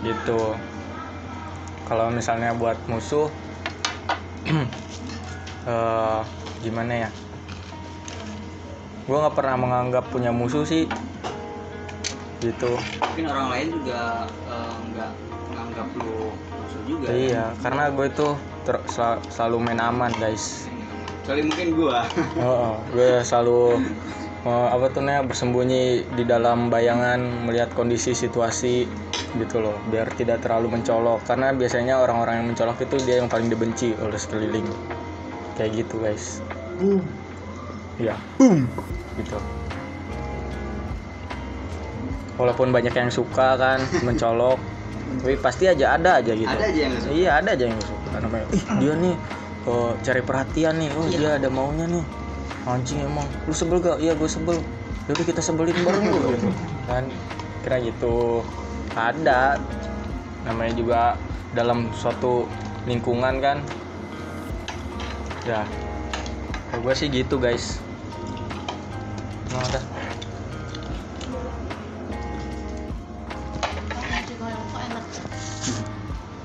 Gitu. 0.00 0.56
Kalau 1.84 2.08
misalnya 2.08 2.56
buat 2.56 2.80
musuh 2.88 3.28
eh 5.68 6.20
gimana 6.64 7.04
ya? 7.04 7.10
Gue 9.04 9.16
nggak 9.20 9.36
pernah 9.36 9.60
menganggap 9.60 10.08
punya 10.08 10.32
musuh 10.32 10.64
sih. 10.64 10.88
Gitu. 12.40 12.72
Mungkin 12.80 13.28
orang 13.28 13.48
lain 13.52 13.68
juga 13.76 14.24
eh, 14.48 14.76
nggak 14.88 15.12
nganggap 15.52 15.88
lu 16.00 16.32
musuh 16.32 16.47
juga. 16.88 17.12
iya 17.12 17.52
karena 17.60 17.92
gue 17.92 18.06
itu 18.08 18.28
ter- 18.64 18.84
sel- 18.88 19.20
selalu 19.28 19.56
main 19.68 19.80
aman 19.80 20.12
guys. 20.16 20.68
Kecuali 21.24 21.42
mungkin 21.44 21.68
gua. 21.76 22.08
oh, 22.40 22.80
gue 22.92 23.20
selalu 23.20 23.84
apa 24.48 24.88
tuh 24.88 25.04
namanya 25.04 25.28
bersembunyi 25.28 26.08
di 26.16 26.24
dalam 26.24 26.72
bayangan 26.72 27.20
melihat 27.44 27.68
kondisi 27.76 28.16
situasi 28.16 28.88
gitu 29.36 29.60
loh 29.60 29.76
biar 29.92 30.08
tidak 30.16 30.40
terlalu 30.40 30.80
mencolok. 30.80 31.20
Karena 31.28 31.52
biasanya 31.52 32.00
orang-orang 32.00 32.40
yang 32.40 32.46
mencolok 32.52 32.80
itu 32.80 32.96
dia 33.04 33.20
yang 33.20 33.28
paling 33.28 33.52
dibenci 33.52 33.92
oleh 34.00 34.16
sekeliling. 34.16 34.64
Kayak 35.60 35.84
gitu 35.84 36.00
guys. 36.00 36.40
Boom. 36.80 37.04
ya 37.98 38.14
boom. 38.38 38.64
Gitu. 39.20 39.36
Walaupun 42.38 42.70
banyak 42.70 42.94
yang 42.94 43.10
suka 43.10 43.58
kan 43.58 43.82
mencolok 44.06 44.77
tapi 45.16 45.34
pasti 45.40 45.64
aja 45.64 45.96
ada 45.96 46.20
aja 46.20 46.32
gitu. 46.36 46.48
Ada 46.48 46.64
aja 46.68 46.80
yang 46.84 46.94
suka. 47.00 47.12
iya 47.16 47.30
ada 47.40 47.50
aja 47.56 47.64
yang 47.66 47.80
suka. 47.80 48.08
Namanya 48.20 48.46
ih 48.52 48.62
dia 48.78 48.92
nih 48.96 49.14
oh, 49.64 49.90
cari 50.04 50.20
perhatian 50.22 50.74
nih. 50.76 50.88
Oh 50.94 51.04
Iya. 51.08 51.16
dia 51.16 51.30
ada 51.40 51.48
maunya 51.48 51.86
nih. 51.88 52.04
Anjing 52.68 53.00
emang. 53.00 53.26
Lu 53.48 53.54
sebel 53.56 53.80
gak? 53.80 53.98
Iya 53.98 54.12
gue 54.14 54.28
sebel. 54.28 54.60
Yaudah 55.08 55.24
kita 55.24 55.40
sebelin 55.40 55.72
bareng 55.72 56.04
lu 56.04 56.18
gitu 56.36 56.48
kan 56.84 57.04
kira 57.64 57.76
gitu. 57.80 58.44
Ada. 58.92 59.56
Namanya 60.44 60.72
juga 60.76 61.00
dalam 61.56 61.88
suatu 61.96 62.44
lingkungan 62.84 63.40
kan. 63.40 63.58
Ya. 65.48 65.64
Kalau 66.68 66.84
gue 66.84 66.94
sih 66.94 67.08
gitu 67.08 67.40
guys. 67.40 67.80
Emang 69.48 69.64
ada 69.72 69.80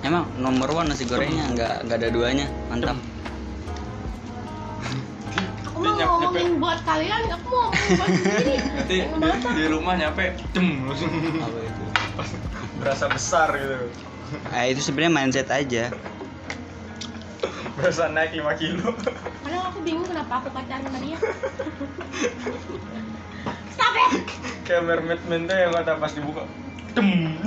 Emang 0.04 0.28
nomor 0.36 0.68
one 0.84 0.92
nasi 0.92 1.08
gorengnya 1.08 1.48
nggak 1.56 1.88
nggak 1.88 1.98
ada 2.04 2.10
duanya, 2.12 2.46
mantap. 2.68 3.00
aku 5.64 5.80
mau 5.80 5.96
ngomongin 5.96 6.60
buat 6.60 6.80
kalian 6.84 7.24
aku 7.32 7.48
mau 7.48 7.72
ngomongin 7.72 7.96
buat 7.96 8.12
sendiri. 8.20 8.56
Nanti 9.16 9.48
di 9.56 9.66
rumah 9.72 9.96
nyampe 9.96 10.36
cem 10.52 10.68
langsung. 10.84 11.08
Apa 11.40 11.60
itu? 11.64 11.84
berasa 12.84 13.08
besar 13.08 13.48
gitu. 13.56 13.76
Ah 14.52 14.68
itu 14.68 14.84
sebenarnya 14.84 15.14
mindset 15.16 15.48
aja. 15.48 15.88
berasa 17.80 18.12
naik 18.12 18.36
5 18.38 18.60
kilo. 18.62 18.92
Padahal 19.40 19.72
aku 19.72 19.80
bingung 19.88 20.06
kenapa 20.06 20.44
aku 20.44 20.52
pacaran 20.52 20.84
sama 20.84 21.00
dia. 21.00 21.18
Stop 23.74 23.96
it! 23.98 24.24
Kayak 24.68 24.84
mermaid 24.84 25.22
man 25.32 25.48
tuh 25.48 25.56
yang 25.56 25.72
kata 25.72 25.96
pas 25.96 26.12
dibuka 26.12 26.44
cem 26.92 27.40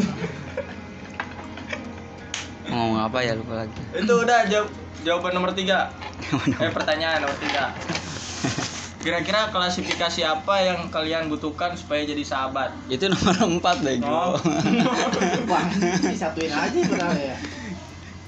ngomong 2.71 2.99
apa 3.01 3.19
ya 3.23 3.33
lupa 3.35 3.65
lagi. 3.65 3.81
itu 3.95 4.15
udah 4.15 4.41
jawab 4.51 4.69
jawaban 5.03 5.33
nomor 5.35 5.51
tiga 5.55 5.91
eh 6.63 6.73
pertanyaan 6.73 7.23
nomor 7.23 7.39
tiga 7.39 7.71
kira-kira 9.07 9.55
klasifikasi 9.55 10.27
apa 10.27 10.55
yang 10.67 10.91
kalian 10.91 11.31
butuhkan 11.31 11.79
supaya 11.79 12.03
jadi 12.03 12.27
sahabat 12.27 12.75
itu 12.91 13.07
nomor 13.07 13.35
empat 13.39 13.77
deh 13.87 14.03
Oh. 14.03 14.35
Wah, 15.51 15.67
disatuin 16.03 16.51
aja 16.51 16.75
padahal 16.91 17.15
ya. 17.15 17.37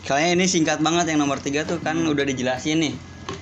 Soalnya 0.06 0.38
ini 0.38 0.46
singkat 0.46 0.78
banget 0.78 1.10
yang 1.10 1.18
nomor 1.18 1.42
tiga 1.42 1.66
tuh 1.66 1.82
kan 1.82 1.98
udah 1.98 2.22
dijelasin 2.22 2.78
nih. 2.78 2.94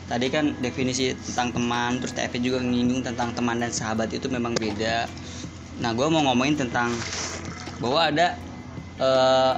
Tadi 0.08 0.26
kan 0.32 0.56
definisi 0.64 1.12
tentang 1.12 1.52
teman, 1.52 2.00
terus 2.00 2.16
TFP 2.16 2.40
juga 2.40 2.64
nyinggung 2.64 3.04
tentang 3.04 3.36
teman 3.36 3.60
dan 3.60 3.68
sahabat 3.68 4.08
itu 4.10 4.26
memang 4.32 4.56
beda. 4.56 5.04
Nah, 5.82 5.92
gue 5.92 6.06
mau 6.08 6.24
ngomongin 6.24 6.56
tentang 6.56 6.88
bahwa 7.78 8.00
ada 8.08 8.38
eh 8.96 9.54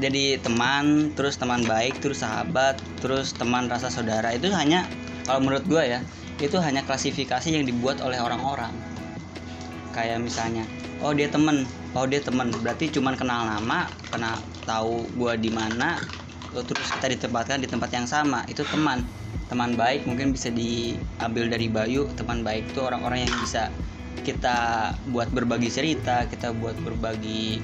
jadi 0.00 0.40
teman, 0.40 1.12
terus 1.12 1.36
teman 1.36 1.62
baik, 1.68 2.00
terus 2.00 2.24
sahabat, 2.24 2.80
terus 3.04 3.36
teman 3.36 3.68
rasa 3.68 3.92
saudara 3.92 4.32
itu 4.32 4.48
hanya 4.50 4.88
kalau 5.28 5.44
menurut 5.44 5.62
gue 5.68 5.84
ya 5.94 6.00
itu 6.40 6.56
hanya 6.56 6.80
klasifikasi 6.88 7.52
yang 7.52 7.68
dibuat 7.68 8.00
oleh 8.00 8.16
orang-orang. 8.16 8.72
Kayak 9.92 10.24
misalnya, 10.24 10.64
oh 11.04 11.12
dia 11.12 11.28
temen, 11.28 11.68
oh 11.92 12.08
dia 12.08 12.24
temen, 12.24 12.48
berarti 12.64 12.88
cuman 12.88 13.14
kenal 13.14 13.44
nama, 13.44 13.86
kenal 14.08 14.40
tahu 14.64 15.04
gua 15.20 15.36
di 15.36 15.52
mana, 15.52 16.00
terus 16.54 16.88
kita 16.96 17.12
ditempatkan 17.12 17.60
di 17.60 17.68
tempat 17.68 17.92
yang 17.92 18.08
sama, 18.08 18.42
itu 18.48 18.64
teman. 18.72 19.04
Teman 19.50 19.74
baik 19.74 20.06
mungkin 20.06 20.30
bisa 20.30 20.48
diambil 20.48 21.50
dari 21.50 21.66
Bayu, 21.66 22.06
teman 22.14 22.46
baik 22.46 22.70
itu 22.70 22.80
orang-orang 22.86 23.26
yang 23.26 23.34
bisa 23.42 23.68
kita 24.22 24.90
buat 25.10 25.26
berbagi 25.34 25.66
cerita, 25.66 26.24
kita 26.30 26.54
buat 26.54 26.78
berbagi 26.80 27.58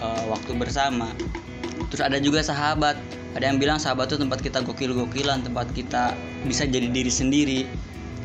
eh, 0.00 0.24
waktu 0.26 0.52
bersama. 0.56 1.12
Terus 1.90 2.02
ada 2.02 2.18
juga 2.22 2.40
sahabat. 2.42 2.98
Ada 3.34 3.50
yang 3.50 3.58
bilang 3.58 3.78
sahabat 3.82 4.10
itu 4.14 4.18
tempat 4.22 4.38
kita 4.42 4.62
gokil-gokilan, 4.62 5.42
tempat 5.42 5.66
kita 5.74 6.14
bisa 6.46 6.66
jadi 6.66 6.90
diri 6.90 7.10
sendiri. 7.10 7.62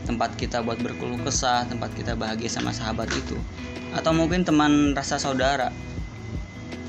tempat 0.09 0.33
kita 0.41 0.65
buat 0.65 0.81
berkeluh 0.81 1.21
kesah 1.21 1.69
tempat 1.69 1.93
kita 1.93 2.17
bahagia 2.17 2.49
sama 2.49 2.73
sahabat 2.73 3.05
itu. 3.13 3.37
Atau 3.93 4.09
mungkin 4.09 4.41
teman 4.41 4.97
rasa 4.97 5.21
saudara. 5.21 5.69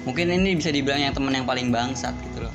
Mungkin 0.09 0.33
ini 0.33 0.57
bisa 0.57 0.73
dibilang 0.73 1.05
yang 1.05 1.13
teman 1.13 1.37
yang 1.37 1.45
paling 1.45 1.69
bangsat 1.69 2.17
gitu 2.25 2.49
loh. 2.49 2.55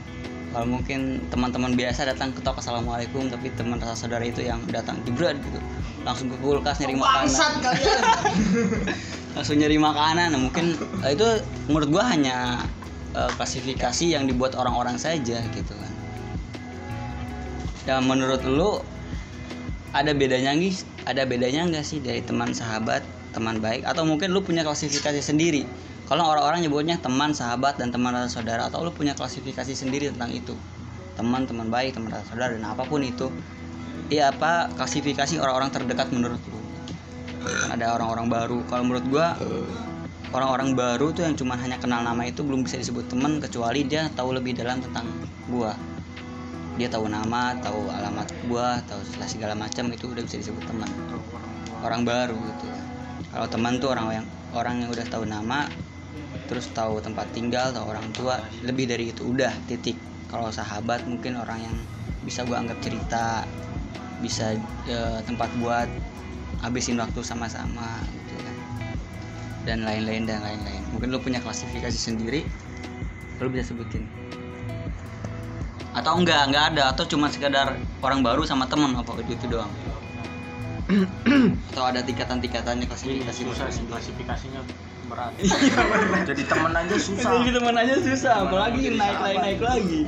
Kalau 0.55 0.65
mungkin 0.65 1.21
teman-teman 1.29 1.77
biasa 1.77 2.09
datang 2.09 2.33
ketok 2.33 2.63
assalamualaikum 2.63 3.29
tapi 3.29 3.53
teman 3.53 3.77
rasa 3.77 4.07
saudara 4.07 4.25
itu 4.25 4.41
yang 4.41 4.57
datang 4.73 4.97
jebret 5.05 5.37
gitu. 5.37 5.61
Langsung 6.01 6.33
ke 6.33 6.37
kulkas 6.41 6.81
nyari 6.81 6.97
makanan. 6.97 7.51
Langsung 9.37 9.61
nyari 9.61 9.77
makanan. 9.77 10.33
Nah, 10.33 10.39
mungkin 10.39 10.73
itu 11.05 11.27
menurut 11.69 11.89
gua 11.93 12.09
hanya 12.09 12.65
eh, 13.15 13.31
klasifikasi 13.39 14.05
yang 14.11 14.27
dibuat 14.27 14.59
orang-orang 14.59 14.99
saja 14.99 15.39
gitu 15.39 15.73
kan. 15.73 15.93
Ya 17.87 18.01
menurut 18.03 18.43
lu 18.43 18.83
ada 19.95 20.11
bedanya 20.11 20.51
nggak 20.51 21.07
ada 21.07 21.23
bedanya 21.23 21.69
nggak 21.69 21.85
sih 21.85 22.03
dari 22.03 22.19
teman 22.19 22.51
sahabat 22.51 23.05
teman 23.31 23.63
baik? 23.63 23.87
Atau 23.87 24.03
mungkin 24.03 24.35
lu 24.35 24.43
punya 24.43 24.67
klasifikasi 24.67 25.23
sendiri? 25.23 25.63
Kalau 26.05 26.21
orang-orang 26.21 26.61
nyebutnya 26.61 27.01
teman 27.01 27.33
sahabat 27.33 27.81
dan 27.81 27.89
teman 27.89 28.13
saudara 28.29 28.69
atau 28.69 28.85
lu 28.85 28.93
punya 28.93 29.17
klasifikasi 29.17 29.73
sendiri 29.73 30.13
tentang 30.13 30.31
itu? 30.33 30.53
Teman 31.17 31.49
teman 31.49 31.71
baik 31.73 31.97
teman 31.97 32.13
saudara 32.27 32.53
dan 32.53 32.65
apa 32.67 32.85
pun 32.85 33.01
itu. 33.01 33.31
Iya 34.11 34.29
apa 34.29 34.69
klasifikasi 34.77 35.41
orang-orang 35.41 35.73
terdekat 35.73 36.13
menurut 36.13 36.41
lu? 36.45 36.59
Ada 37.73 37.97
orang-orang 37.97 38.27
baru. 38.29 38.59
Kalau 38.69 38.83
menurut 38.85 39.05
gua 39.09 39.33
orang-orang 40.35 40.75
baru 40.75 41.15
tuh 41.15 41.23
yang 41.23 41.39
cuma 41.39 41.55
hanya 41.55 41.79
kenal 41.79 42.03
nama 42.03 42.27
itu 42.27 42.43
belum 42.43 42.67
bisa 42.67 42.75
disebut 42.75 43.07
teman 43.07 43.39
kecuali 43.39 43.87
dia 43.87 44.11
tahu 44.11 44.35
lebih 44.35 44.59
dalam 44.59 44.83
tentang 44.83 45.07
gua. 45.47 45.71
Dia 46.75 46.91
tahu 46.91 47.07
nama 47.07 47.55
tahu 47.63 47.87
alamat 47.87 48.27
gua 48.51 48.83
tahu 48.83 48.99
segala 49.23 49.55
macam 49.55 49.87
itu 49.95 50.11
udah 50.11 50.23
bisa 50.27 50.43
disebut 50.43 50.67
teman 50.67 50.91
orang 51.85 52.01
baru 52.01 52.33
gitu 52.35 52.65
kalau 53.29 53.47
teman 53.51 53.77
tuh 53.77 53.91
orang 53.91 54.23
yang 54.23 54.27
orang 54.55 54.75
yang 54.81 54.89
udah 54.89 55.05
tahu 55.11 55.27
nama 55.27 55.67
terus 56.47 56.71
tahu 56.71 57.03
tempat 57.03 57.27
tinggal 57.35 57.69
tahu 57.75 57.91
orang 57.91 58.07
tua 58.15 58.39
lebih 58.63 58.91
dari 58.91 59.11
itu 59.11 59.27
udah 59.27 59.51
titik. 59.67 59.95
Kalau 60.31 60.51
sahabat 60.51 61.07
mungkin 61.07 61.39
orang 61.39 61.63
yang 61.63 61.75
bisa 62.27 62.43
gua 62.43 62.59
anggap 62.59 62.79
cerita 62.83 63.47
bisa 64.19 64.55
eh, 64.87 65.19
tempat 65.23 65.47
buat 65.59 65.87
habisin 66.63 66.97
waktu 66.97 67.21
sama-sama 67.21 68.01
dan 69.65 69.81
lain-lain 69.81 70.29
dan 70.29 70.39
lain-lain. 70.45 70.81
Mungkin 70.93 71.09
lu 71.11 71.19
punya 71.19 71.41
klasifikasi 71.41 71.97
sendiri 71.97 72.45
lu 73.43 73.51
bisa 73.51 73.73
sebutin. 73.73 74.07
Atau 75.97 76.15
enggak 76.21 76.47
enggak 76.47 76.65
ada. 76.71 76.93
Atau 76.93 77.03
cuma 77.09 77.27
sekedar 77.27 77.75
orang 77.99 78.21
baru 78.23 78.45
sama 78.47 78.69
temen 78.69 78.95
apa 78.95 79.17
itu, 79.19 79.35
itu 79.35 79.45
doang. 79.51 79.71
Atau 81.73 81.83
ada 81.83 81.99
tingkatan-tingkatannya 82.05 82.85
klasifikasi 82.85 83.41
susah 83.41 83.67
sih 83.73 83.83
klasifikasinya 83.89 84.61
berat. 85.09 85.33
Iya, 85.41 86.23
jadi 86.29 86.43
temen 86.45 86.71
aja 86.71 86.95
susah. 86.95 87.31
Jadi 87.41 87.51
teman 87.57 87.75
aja 87.75 87.95
susah, 87.99 88.33
apalagi 88.47 88.93
naik 88.93 89.19
lagi 89.19 89.37
naik 89.41 89.61
lagi. 89.61 89.99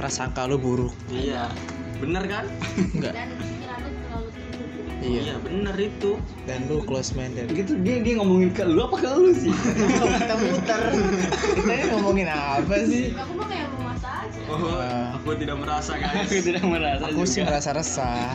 prasangka 0.00 0.48
lu 0.48 0.56
buruk. 0.56 0.94
Iya. 1.12 1.52
Bener 2.00 2.24
kan? 2.26 2.48
Enggak 2.96 3.14
tinggi 5.02 5.26
iya 5.26 5.36
bener 5.42 5.74
itu. 5.74 6.14
Dan 6.46 6.70
lu 6.70 6.78
close 6.86 7.10
minded. 7.18 7.50
Gitu 7.50 7.74
dia 7.82 7.98
dia 7.98 8.14
ngomongin 8.22 8.54
ke 8.54 8.62
lu 8.62 8.86
apa 8.86 8.96
ke 9.02 9.08
lu 9.10 9.34
sih? 9.34 9.50
kita 11.58 11.72
ini 11.74 11.84
ngomongin 11.90 12.30
apa 12.30 12.74
sih? 12.86 13.10
Aku 13.18 13.34
mah 13.34 13.46
kayak 13.50 13.66
mau 13.74 13.90
masak 13.90 14.12
aja. 14.24 14.40
Oh, 14.46 14.78
Ah. 14.78 15.18
aku 15.18 15.34
tidak 15.38 15.56
merasa 15.58 15.92
guys. 15.98 16.30
Aku 16.30 16.34
tidak 16.38 16.64
merasa 16.64 17.02
aku 17.10 17.22
sih 17.26 17.40
merasa 17.42 17.70
resah. 17.74 18.30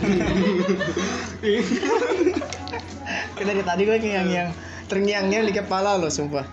Kita 3.38 3.52
dari 3.54 3.64
tadi 3.64 3.82
gue 3.88 3.98
yang 4.04 4.28
yang 4.28 4.50
terngiang-ngiang 4.92 5.46
di 5.48 5.54
kepala 5.56 5.96
lo 5.96 6.12
sumpah. 6.12 6.44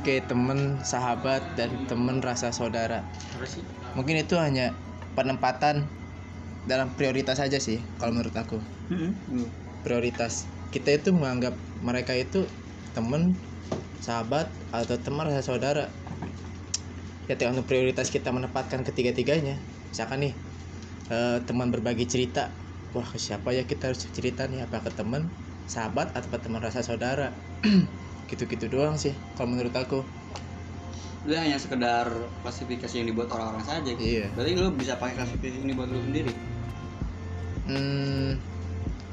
Oke 0.00 0.20
temen 0.24 0.80
sahabat 0.84 1.40
dan 1.56 1.72
temen 1.88 2.20
rasa 2.20 2.52
saudara. 2.52 3.00
Apa 3.36 3.46
sih? 3.48 3.64
Mungkin 3.96 4.20
itu 4.20 4.36
hanya 4.36 4.74
penempatan 5.14 5.86
dalam 6.70 6.88
prioritas 6.98 7.36
saja 7.42 7.58
sih 7.66 7.78
kalau 7.98 8.12
menurut 8.16 8.36
aku 8.42 8.56
Mm-mm. 8.90 9.54
prioritas 9.84 10.32
kita 10.72 10.88
itu 10.98 11.08
menganggap 11.18 11.54
mereka 11.88 12.12
itu 12.22 12.38
temen 12.94 13.22
sahabat 14.06 14.46
atau 14.78 14.96
teman 15.04 15.24
rasa 15.28 15.42
saudara 15.50 15.82
ya 17.28 17.32
tergantung 17.38 17.66
prioritas 17.70 18.08
kita 18.16 18.28
menempatkan 18.36 18.80
ketiga-tiganya 18.88 19.52
misalkan 19.90 20.18
nih 20.24 20.32
eh, 21.12 21.30
teman 21.48 21.68
berbagi 21.74 22.04
cerita 22.14 22.40
wah 22.94 23.08
ke 23.12 23.18
siapa 23.26 23.48
ya 23.58 23.62
kita 23.70 23.82
harus 23.88 24.02
cerita 24.18 24.42
nih 24.50 24.60
apa 24.66 24.76
ke 24.86 24.90
teman 24.98 25.22
sahabat 25.74 26.06
atau 26.16 26.28
ke 26.34 26.38
teman 26.44 26.60
rasa 26.66 26.80
saudara 26.88 27.24
gitu-gitu 28.30 28.66
doang 28.74 28.96
sih 29.04 29.14
kalau 29.34 29.48
menurut 29.52 29.74
aku 29.82 29.96
Dia 31.24 31.38
hanya 31.44 31.56
sekedar 31.64 32.06
klasifikasi 32.44 32.94
yang 33.00 33.08
dibuat 33.10 33.28
orang-orang 33.34 33.64
saja. 33.64 33.88
gitu. 33.96 34.04
Iya. 34.04 34.36
Berarti 34.36 34.52
lu 34.60 34.68
bisa 34.76 34.94
pakai 35.00 35.14
klasifikasi 35.18 35.58
ini 35.64 35.72
buat 35.72 35.88
lu 35.88 36.00
sendiri. 36.04 36.32
Hmm, 37.64 38.36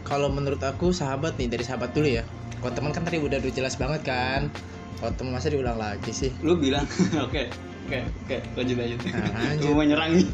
kalau 0.03 0.27
menurut 0.27 0.59
aku 0.59 0.91
sahabat 0.91 1.39
nih 1.39 1.47
dari 1.47 1.63
sahabat 1.63 1.95
dulu 1.95 2.07
ya. 2.07 2.23
Kalau 2.59 2.71
teman 2.75 2.91
kan 2.91 3.07
tadi 3.07 3.17
udah 3.17 3.39
udah 3.39 3.53
jelas 3.53 3.79
banget 3.79 4.01
kan. 4.03 4.51
Kalau 4.99 5.11
teman 5.17 5.33
masa 5.33 5.49
diulang 5.49 5.79
lagi 5.79 6.11
sih. 6.11 6.29
Lu 6.43 6.59
bilang, 6.59 6.85
oke, 7.25 7.47
oke, 7.87 7.99
oke, 8.27 8.37
lanjut 8.59 8.75
lanjut. 8.77 8.99
Nah, 9.07 9.29
lanjut. 9.49 9.65
Lu 9.65 9.73
mau 9.73 9.85
nyerang 9.87 10.11
nih. 10.19 10.27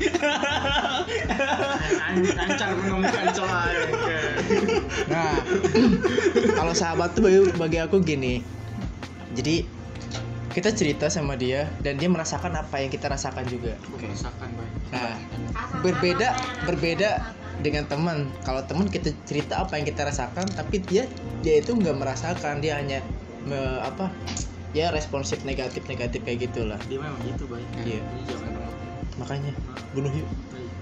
lancar 2.18 2.70
ngomong 2.74 3.06
aja 3.06 3.44
Nah, 5.08 5.34
kalau 6.60 6.74
sahabat 6.74 7.14
tuh 7.16 7.24
bagi, 7.30 7.40
bagi 7.56 7.78
aku 7.80 8.02
gini. 8.02 8.42
Jadi 9.38 9.78
kita 10.58 10.74
cerita 10.74 11.06
sama 11.06 11.38
dia 11.38 11.70
dan 11.86 12.02
dia 12.02 12.10
merasakan 12.10 12.58
apa 12.58 12.82
yang 12.82 12.90
kita 12.90 13.06
rasakan 13.06 13.46
juga. 13.46 13.78
rasakan 13.94 14.50
baik 14.58 14.74
Nah, 14.90 15.16
berbeda 15.86 16.28
berbeda 16.66 17.10
dengan 17.62 17.84
teman. 17.90 18.30
Kalau 18.46 18.62
teman 18.66 18.86
kita 18.90 19.14
cerita 19.26 19.62
apa 19.62 19.78
yang 19.78 19.86
kita 19.90 20.06
rasakan, 20.06 20.46
tapi 20.54 20.82
dia 20.86 21.10
dia 21.42 21.62
itu 21.62 21.74
nggak 21.74 21.98
merasakan, 21.98 22.62
dia 22.62 22.78
hanya 22.78 23.02
me- 23.46 23.82
apa? 23.82 24.14
Ya 24.76 24.94
responsif 24.94 25.42
negatif 25.48 25.88
negatif 25.90 26.22
kayak 26.22 26.52
gitulah. 26.52 26.78
dia 26.86 27.00
memang 27.02 27.18
gitu 27.26 27.50
baik 27.50 27.66
Iya. 27.82 28.02
Makanya 29.18 29.52
bunuh 29.98 30.14
yuk. 30.14 30.28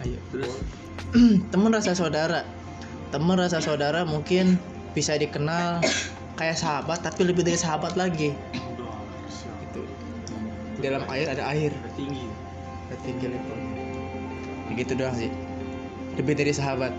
Ayo. 0.04 0.20
Terus 0.34 0.54
teman 1.54 1.72
rasa 1.72 1.96
saudara. 1.96 2.44
Teman 3.14 3.40
rasa 3.40 3.64
saudara 3.64 4.04
mungkin 4.04 4.60
bisa 4.92 5.16
dikenal 5.16 5.80
kayak 6.36 6.60
sahabat 6.60 7.00
tapi 7.00 7.24
lebih 7.24 7.48
dari 7.48 7.56
sahabat 7.56 7.96
lagi. 7.96 8.36
Di 10.76 10.80
dalam 10.84 11.08
air 11.08 11.32
ada 11.32 11.48
air. 11.56 11.72
tinggi 11.96 12.28
tinggi 13.06 13.28
level. 13.32 13.60
Begitu 14.74 14.92
doang 14.98 15.16
sih. 15.16 15.32
Lebih 16.16 16.34
dari 16.40 16.54
sahabat. 16.56 16.94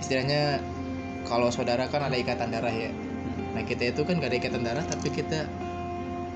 Istilahnya 0.00 0.64
kalau 1.28 1.52
saudara 1.52 1.84
kan 1.92 2.08
ada 2.08 2.16
ikatan 2.16 2.48
darah 2.48 2.72
ya. 2.72 2.88
Nah 3.52 3.62
kita 3.66 3.92
itu 3.92 4.00
kan 4.06 4.16
gak 4.22 4.32
ada 4.32 4.38
ikatan 4.40 4.62
darah 4.64 4.84
tapi 4.88 5.12
kita 5.12 5.44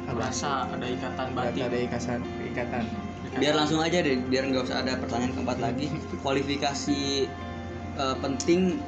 merasa 0.05 0.69
ada 0.69 0.85
ikatan 0.85 1.33
batin 1.33 1.65
Ada 1.65 1.79
ikatan 1.89 2.21
ikatan. 2.53 2.85
biar 3.35 3.57
langsung 3.59 3.83
aja 3.83 3.99
deh, 3.99 4.21
biar 4.31 4.47
nggak 4.47 4.71
usah 4.71 4.87
ada 4.87 4.95
pertanyaan 5.01 5.33
keempat 5.35 5.59
lagi. 5.67 5.89
Kualifikasi 6.23 7.27
eh, 7.99 8.17
penting 8.21 8.79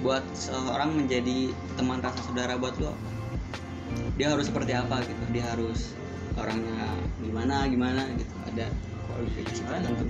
buat 0.00 0.22
seseorang 0.32 0.96
menjadi 0.96 1.50
teman 1.76 2.00
rasa 2.00 2.22
saudara 2.24 2.54
buat 2.56 2.78
lo? 2.78 2.94
Dia 4.16 4.32
harus 4.32 4.48
seperti 4.48 4.72
apa 4.72 5.02
gitu? 5.04 5.24
Dia 5.34 5.44
harus 5.50 5.92
orangnya 6.38 6.88
gimana 7.20 7.66
gimana 7.68 8.02
gitu. 8.16 8.32
Ada 8.54 8.70
kualifikasi 9.10 9.60
tertentu. 9.66 10.06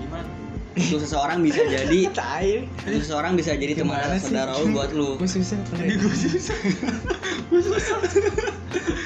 gimana 0.00 0.39
Itu 0.78 1.02
seseorang 1.02 1.42
bisa 1.42 1.66
jadi 1.66 2.00
itu 2.86 2.96
seseorang 3.02 3.34
bisa 3.34 3.58
jadi 3.58 3.74
teman 3.74 3.98
Gimana 3.98 4.14
rasa 4.14 4.18
sih? 4.22 4.26
saudara 4.30 4.52
lo 4.54 4.66
buat 4.70 4.90
lo. 4.94 5.18
Gue 5.18 5.26
susah. 5.26 5.58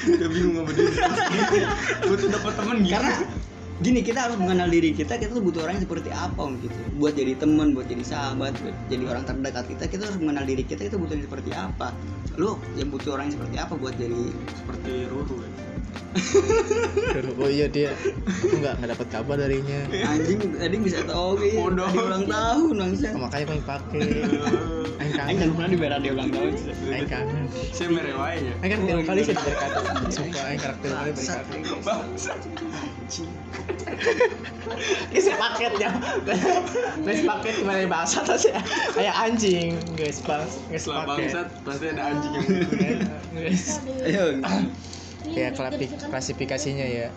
udah 0.05 0.29
bingung 0.33 0.53
sama 0.61 0.71
diri 0.77 0.93
gue 2.05 2.17
tuh 2.21 2.29
dapat 2.29 2.53
temen 2.53 2.77
gitu 2.85 2.93
karena 2.93 3.13
gini 3.83 3.99
kita 3.99 4.31
harus 4.31 4.39
mengenal 4.39 4.71
diri 4.71 4.95
kita 4.95 5.19
kita 5.19 5.35
tuh 5.35 5.43
butuh 5.43 5.67
orang 5.67 5.75
yang 5.79 5.85
seperti 5.89 6.09
apa 6.15 6.39
Om, 6.39 6.63
gitu. 6.63 6.79
Buat 6.95 7.13
jadi 7.19 7.35
teman 7.35 7.75
buat 7.75 7.87
jadi 7.91 8.03
sahabat 8.07 8.55
buat 8.63 8.75
jadi 8.87 9.03
orang 9.11 9.23
terdekat 9.27 9.65
kita 9.67 9.83
kita 9.91 10.03
harus 10.07 10.19
mengenal 10.23 10.47
diri 10.47 10.63
kita 10.63 10.87
itu 10.87 10.95
butuh 10.95 11.19
yang 11.19 11.25
seperti 11.27 11.51
apa. 11.51 11.91
Lu 12.39 12.55
yang 12.79 12.87
butuh 12.87 13.19
orang 13.19 13.27
yang 13.27 13.35
seperti 13.35 13.55
apa 13.59 13.73
buat 13.75 13.95
jadi 13.99 14.21
seperti 14.55 14.91
Ruru 15.11 15.43
ya? 15.43 15.51
Oh 17.35 17.51
iya 17.51 17.67
dia. 17.67 17.91
Aku 18.47 18.55
nggak 18.63 18.79
nggak 18.79 18.89
dapat 18.95 19.07
kabar 19.11 19.35
darinya. 19.35 19.79
Anjing 20.07 20.39
tadi 20.55 20.75
bisa 20.79 21.03
tahu 21.03 21.35
gitu 21.43 21.67
ulang 21.67 22.23
tahun 22.31 22.73
bangsa 22.79 23.11
makanya 23.11 23.45
pengen 23.51 23.63
pakai 23.67 24.07
Aing 25.15 25.39
kangen. 25.39 25.39
kan 25.39 25.49
pernah 25.55 25.69
diberi 25.71 25.97
dia 26.03 26.11
ulang 26.11 26.29
tahun. 26.29 26.51
Aing 26.91 27.09
kangen. 27.09 27.45
Saya 27.71 27.87
merewai 27.87 28.35
ya. 28.43 28.53
Aing 28.59 28.71
kan 28.71 28.79
tiap 28.83 28.99
kali 29.05 29.21
saya 29.23 29.35
diberi 29.35 29.55
kado 29.55 29.79
sumpah 30.11 30.43
Aing 30.45 30.59
karakter 30.59 30.89
kali 30.91 31.09
beri 31.15 31.27
kado 31.27 31.55
Isi 35.15 35.31
paketnya. 35.31 35.89
Guys 37.05 37.21
paket 37.23 37.53
gimana 37.61 37.79
ya 37.79 37.87
bangsa 37.87 38.19
tas 38.25 38.43
ya 38.43 38.59
Kayak 38.91 39.15
anjing. 39.15 39.69
Guys 39.95 40.19
bang 40.19 40.43
Guys 40.67 40.85
paket. 40.85 41.07
bangsat 41.07 41.47
pasti 41.63 41.85
ada 41.93 42.03
anjing 42.11 42.31
yang 42.35 42.99
Guys. 43.35 43.63
Ayo. 44.03 44.25
ya 45.25 45.47
klasi- 45.53 45.95
klasifikasinya 46.05 46.85
ya. 46.85 47.07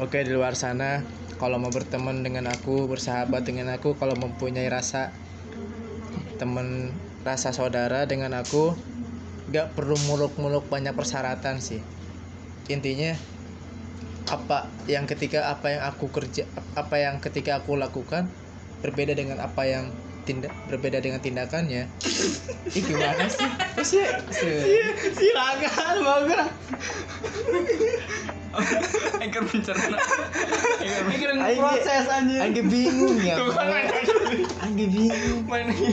Oke 0.00 0.24
di 0.24 0.32
luar 0.32 0.56
sana 0.56 1.04
kalau 1.36 1.60
mau 1.60 1.70
berteman 1.70 2.24
dengan 2.24 2.48
aku 2.48 2.88
bersahabat 2.88 3.44
dengan 3.44 3.72
aku 3.72 3.94
kalau 3.96 4.16
mempunyai 4.16 4.68
rasa 4.68 5.12
temen 6.40 6.92
rasa 7.24 7.52
saudara 7.52 8.08
dengan 8.08 8.32
aku 8.36 8.72
gak 9.50 9.74
perlu 9.76 9.98
muluk-muluk 10.08 10.66
banyak 10.70 10.94
persyaratan 10.94 11.60
sih 11.60 11.82
intinya 12.70 13.12
apa 14.30 14.70
yang 14.86 15.10
ketika 15.10 15.50
apa 15.50 15.74
yang 15.74 15.82
aku 15.90 16.06
kerja 16.06 16.46
apa 16.78 17.02
yang 17.02 17.18
ketika 17.18 17.58
aku 17.58 17.74
lakukan 17.74 18.30
berbeda 18.80 19.12
dengan 19.18 19.42
apa 19.42 19.66
yang 19.66 19.90
tindak 20.22 20.54
berbeda 20.70 21.02
dengan 21.02 21.18
tindakannya 21.18 21.90
Ih 22.70 22.86
gimana 22.86 23.26
sih? 23.26 23.50
Sih? 23.82 24.06
Silakan 25.10 25.96
gerak. 26.30 26.50
Anchor 29.22 29.42
mencerna. 29.46 29.98
Mikir 31.06 31.28
proses 31.54 32.04
anjir. 32.10 32.40
Angge 32.42 32.62
bingung 32.66 33.18
ya. 33.22 33.36
Angge 34.64 34.86
bingung. 34.90 35.40
Main 35.46 35.70
lagi. 35.70 35.90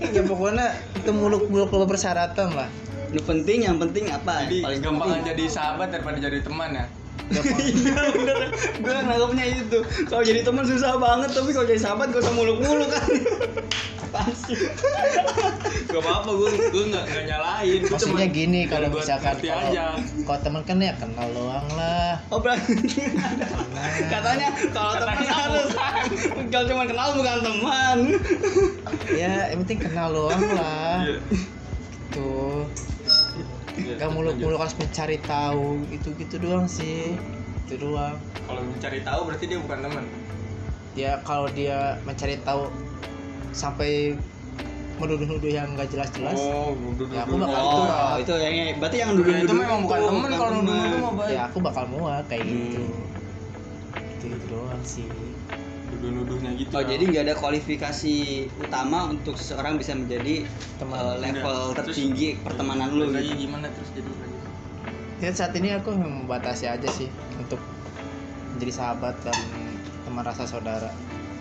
Ya 0.00 0.22
pokoknya 0.24 0.66
itu 0.96 1.10
muluk-muluk 1.12 1.68
kalau 1.68 1.84
persyaratan 1.84 2.48
lah. 2.56 2.68
Lu 3.12 3.20
penting 3.22 3.68
yang 3.68 3.76
penting 3.78 4.10
apa? 4.10 4.48
Jadi 4.48 4.64
Paling 4.64 4.80
gampangan 4.82 5.18
penting. 5.22 5.30
jadi 5.30 5.44
sahabat 5.46 5.88
daripada 5.92 6.18
jadi 6.18 6.38
teman 6.42 6.70
ya. 6.72 6.86
Iya 7.32 7.94
bener. 8.12 8.52
Gue 8.80 8.92
nangkepnya 8.92 9.44
itu. 9.64 9.78
Kalau 10.10 10.22
jadi 10.22 10.40
teman 10.44 10.64
susah 10.68 11.00
banget, 11.00 11.30
tapi 11.32 11.50
kalau 11.56 11.66
jadi 11.66 11.80
sahabat 11.80 12.12
gak 12.12 12.22
usah 12.24 12.34
muluk-muluk 12.36 12.88
kan. 12.92 13.04
Sih? 14.46 14.54
Gak 15.90 15.98
apa-apa 15.98 16.30
gue 16.38 16.50
gue 16.70 16.84
nggak 16.86 17.04
nggak 17.06 17.24
nyalain. 17.26 17.80
Gua 17.82 17.98
Maksudnya 17.98 18.30
cuman 18.30 18.36
gini 18.36 18.60
kalau 18.70 18.88
misalkan 18.94 19.36
kalau 20.22 20.40
teman 20.42 20.62
kan 20.62 20.78
ya 20.78 20.94
kenal 20.94 21.26
doang 21.34 21.66
lah. 21.74 22.22
Oh 22.30 22.38
berarti 22.38 22.78
katanya 24.06 24.48
kalau 24.70 24.92
teman 25.02 25.18
harus 25.18 25.68
kalau 26.50 26.64
cuma 26.70 26.84
kenal 26.86 27.08
bukan 27.18 27.38
teman. 27.42 27.98
Ya 29.10 29.50
yang 29.50 29.66
penting 29.66 29.78
kenal 29.82 30.08
doang 30.14 30.42
lah. 30.54 31.02
Iya. 31.02 31.18
Iya, 33.74 33.98
Gak 33.98 34.10
muluk-muluk 34.14 34.58
harus 34.58 34.76
mencari 34.78 35.18
tahu 35.20 35.82
itu 35.90 36.08
gitu 36.14 36.36
doang 36.38 36.66
sih. 36.66 37.18
Itu 37.66 37.74
doang. 37.80 38.22
Kalau 38.44 38.62
mencari 38.62 39.02
tahu 39.02 39.20
berarti 39.26 39.44
dia 39.50 39.58
bukan 39.58 39.78
teman. 39.82 40.04
Ya 40.94 41.12
kalau 41.26 41.50
dia 41.50 41.98
mencari 42.06 42.38
tahu 42.40 42.70
sampai 43.50 44.14
menuduh-nuduh 44.94 45.50
yang 45.50 45.74
nggak 45.74 45.90
jelas-jelas. 45.90 46.38
Oh, 46.38 46.70
Ya, 47.10 47.26
aku 47.26 47.34
bakal- 47.34 47.66
itu. 47.66 47.82
Oh, 47.82 48.14
itu 48.14 48.34
yang 48.38 48.54
berarti 48.78 48.96
yang 49.02 49.10
dulu 49.18 49.30
itu 49.34 49.54
memang 49.54 49.78
bukan 49.82 49.98
teman 50.06 50.30
kalau 50.30 50.50
dulu 50.54 50.70
mau 51.02 51.12
baik. 51.18 51.34
ya 51.34 51.40
aku 51.50 51.58
bakal 51.58 51.84
muat 51.90 52.24
kayak 52.30 52.46
gitu 52.46 52.82
itu 54.14 54.24
gitu 54.30 54.46
doang 54.48 54.82
sih 54.86 55.06
Nuduh-nuduhnya 56.04 56.52
gitu. 56.60 56.68
Oh 56.76 56.84
jadi 56.84 57.00
nggak 57.00 57.24
ada 57.24 57.32
kualifikasi 57.40 58.14
utama 58.60 59.08
untuk 59.08 59.40
seseorang 59.40 59.80
bisa 59.80 59.96
menjadi 59.96 60.44
Teman. 60.76 61.00
eh, 61.00 61.16
level 61.24 61.72
Udah. 61.72 61.80
Terus, 61.80 61.96
tertinggi 61.96 62.36
pertemanan 62.44 62.92
lu 62.92 63.08
gitu. 63.08 63.48
gimana 63.48 63.72
terus 63.72 63.88
jadi 63.96 64.12
lagi. 64.12 64.36
ya 65.24 65.32
saat 65.32 65.56
ini 65.56 65.72
aku 65.72 65.96
membatasi 65.96 66.68
aja 66.68 66.84
sih 66.92 67.08
untuk 67.40 67.56
menjadi 68.52 68.84
sahabat 68.84 69.16
dan 69.24 69.32
teman 70.04 70.20
rasa 70.20 70.44
saudara 70.44 70.92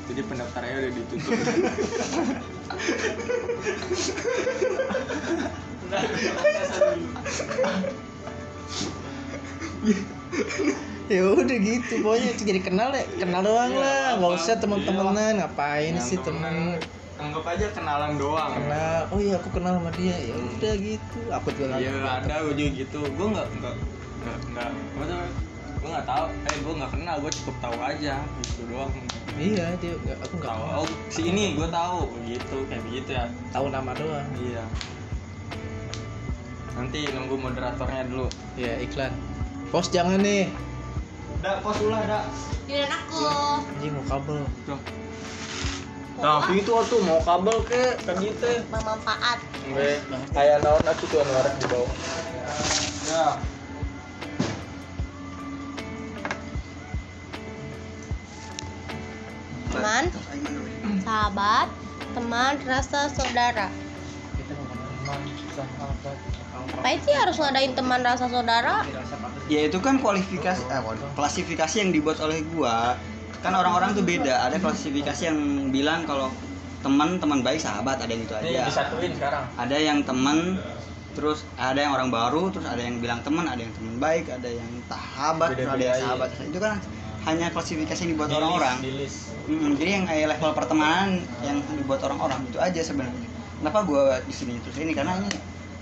Jadi 0.03 0.19
pendaftarannya 0.27 0.83
udah 0.83 0.91
ditutup. 0.99 1.31
ya 11.05 11.21
udah 11.25 11.57
gitu 11.59 11.93
pokoknya 11.99 12.31
jadi 12.37 12.59
kenal 12.61 12.89
ya 12.89 13.03
kenal 13.17 13.41
doang 13.41 13.69
Iya, 13.69 13.79
lah 13.79 14.03
nggak 14.17 14.31
usah 14.33 14.55
teman-temanan 14.57 15.31
ngapain 15.37 15.95
sih 15.97 16.17
temen 16.17 16.79
Anggap 17.13 17.45
aja 17.45 17.69
kenalan 17.69 18.17
doang. 18.17 18.51
kenal 18.51 18.99
oh 19.07 19.17
iya 19.17 19.37
aku 19.37 19.49
kenal 19.53 19.77
sama 19.77 19.91
dia 19.93 20.15
ya 20.17 20.33
udah 20.33 20.73
gitu 20.75 21.19
aku 21.29 21.47
juga 21.53 21.77
Iya 21.77 21.91
nggak- 21.93 22.17
ada 22.21 22.35
gue 22.41 22.53
juga 22.53 22.71
gitu. 22.75 22.99
Gue 23.05 23.27
nggak 23.29 23.47
nggak 23.53 23.73
nggak 24.19 24.37
nggak? 24.49 24.69
Gue 25.77 25.89
nggak 25.89 26.05
tahu. 26.05 26.25
Eh 26.25 26.57
gue 26.57 26.73
nggak 26.73 26.91
kenal. 26.91 27.15
Gue 27.19 27.31
cukup 27.33 27.55
tahu 27.61 27.77
aja 27.79 28.13
gitu 28.41 28.61
doang. 28.65 28.91
iya 29.35 29.65
dia 29.77 29.93
nggak- 29.95 30.19
aku 30.21 30.33
nggak 30.35 30.49
Tahu. 30.49 30.63
Oh 30.75 30.87
si 31.07 31.21
ini 31.23 31.43
gue 31.53 31.67
tahu. 31.69 31.99
Begitu 32.17 32.55
kayak 32.65 32.83
begitu 32.83 33.09
ya. 33.13 33.25
tahu 33.49 33.65
nama 33.69 33.91
doang 33.93 34.27
Iya. 34.35 34.63
Nanti 36.73 36.99
nunggu 37.07 37.35
moderatornya 37.37 38.03
dulu. 38.05 38.27
ya 38.55 38.73
iklan 38.79 39.13
pos 39.69 39.87
jangan 39.87 40.17
nih 40.19 40.49
Dah 41.43 41.59
pos 41.59 41.75
ulah 41.83 41.99
dah. 42.07 42.23
Giliran 42.71 42.87
aku. 43.03 43.19
anjing 43.75 43.91
mau 43.91 44.03
kabel 44.07 44.47
Tuh. 44.63 44.79
Tapi 46.15 46.63
itu 46.63 46.71
tuh 46.71 46.99
mau 47.03 47.19
kabel 47.19 47.57
ke 47.67 47.99
ke 47.99 48.11
gitu. 48.23 48.63
Bermanfaat. 48.71 49.43
Gue 49.67 49.99
kayak 50.31 50.63
naon 50.63 50.79
aku 50.87 51.03
tuh 51.11 51.19
warna 51.19 51.51
di 51.59 51.65
bawah. 51.67 51.91
Ya. 53.11 53.27
Teman, 59.67 60.03
sahabat, 61.03 61.67
teman, 62.15 62.53
rasa 62.63 63.11
saudara. 63.11 63.67
kita 64.39 64.55
mau 64.55 64.71
teman 64.71 65.19
sahabat 65.51 66.17
Apa 66.79 66.89
itu 66.95 67.09
harus 67.11 67.35
ngadain 67.39 67.73
teman 67.75 68.01
rasa 68.03 68.27
saudara? 68.27 68.83
Ya 69.51 69.67
itu 69.67 69.77
kan 69.83 69.99
kualifikasi 69.99 70.63
eh, 70.71 70.81
klasifikasi 71.15 71.75
yang 71.79 71.91
dibuat 71.91 72.19
oleh 72.23 72.43
gua. 72.55 72.95
Kan 73.43 73.53
orang-orang 73.55 73.95
tuh 73.95 74.03
beda. 74.07 74.47
Ada 74.47 74.59
klasifikasi 74.63 75.21
yang 75.27 75.39
bilang 75.69 76.07
kalau 76.07 76.31
teman 76.83 77.19
teman 77.19 77.39
baik 77.43 77.63
sahabat 77.63 77.99
ada 78.03 78.11
yang 78.11 78.23
itu 78.23 78.35
aja. 78.35 78.67
disatuin 78.67 79.11
sekarang. 79.15 79.43
Ada 79.55 79.77
yang 79.79 79.99
teman 80.03 80.59
terus 81.13 81.45
ada 81.61 81.77
yang 81.77 81.93
orang 81.93 82.09
baru 82.09 82.49
terus 82.49 82.65
ada 82.65 82.81
yang 82.81 82.97
bilang 82.97 83.21
teman 83.21 83.45
ada 83.45 83.61
yang 83.61 83.69
teman 83.77 84.01
baik 84.01 84.33
ada 84.33 84.49
yang 84.49 84.65
sahabat 84.89 85.53
terus 85.53 85.69
ada 85.69 85.85
yang 85.85 86.01
sahabat 86.01 86.29
itu 86.41 86.57
kan 86.57 86.81
hanya 87.23 87.47
klasifikasi 87.53 87.99
yang 88.03 88.11
dibuat 88.17 88.29
Di 88.33 88.35
orang-orang 88.35 88.77
di 88.83 88.91
list. 88.99 89.31
Mm, 89.47 89.79
jadi 89.79 89.89
yang 89.99 90.05
kayak 90.07 90.25
level 90.35 90.51
pertemanan 90.51 91.23
yang 91.39 91.63
dibuat 91.71 92.03
orang-orang 92.03 92.43
itu 92.47 92.59
aja 92.59 92.81
sebenarnya. 92.83 93.27
Kenapa 93.63 93.79
gue 93.87 94.03
di 94.27 94.33
sini 94.35 94.59
terus 94.59 94.75
ini 94.75 94.91
karena 94.91 95.23
ini 95.23 95.31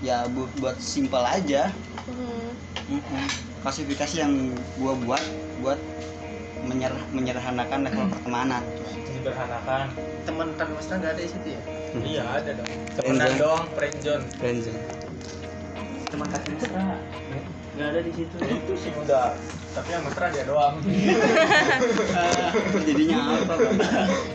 ya 0.02 0.26
buat 0.34 0.50
buat 0.58 0.76
simple 0.82 1.22
aja. 1.22 1.70
Hmm. 2.10 2.50
Mm-mm. 2.90 3.24
Klasifikasi 3.62 4.14
yang 4.18 4.52
gue 4.52 4.94
buat 5.06 5.22
buat 5.62 5.78
menyerah 6.66 7.02
menyederhanakan 7.14 7.86
level 7.86 8.06
pertemanan. 8.10 8.62
Sederhanakan. 9.06 9.86
teman 10.22 10.54
kan 10.54 10.70
mesra 10.70 11.02
nggak 11.02 11.18
ada 11.18 11.22
di 11.26 11.30
situ 11.34 11.48
ya 11.50 11.62
Iya 11.98 12.22
ada 12.22 12.50
dong. 12.54 12.70
Temenan 12.94 13.32
doang, 13.42 13.66
friendzone. 13.74 14.22
Friendzone. 14.38 14.82
teman 16.14 16.28
kaki 16.28 16.48
mesra 16.54 16.82
nggak 17.72 17.88
ada 17.88 18.00
di 18.04 18.12
situ 18.14 18.34
Itu 18.38 18.72
sih 18.78 18.92
udah. 18.94 19.34
Tapi 19.72 19.88
yang 19.88 20.04
mesra 20.04 20.26
dia 20.30 20.44
doang. 20.44 20.76
Jadinya 22.86 23.16
apa? 23.40 23.54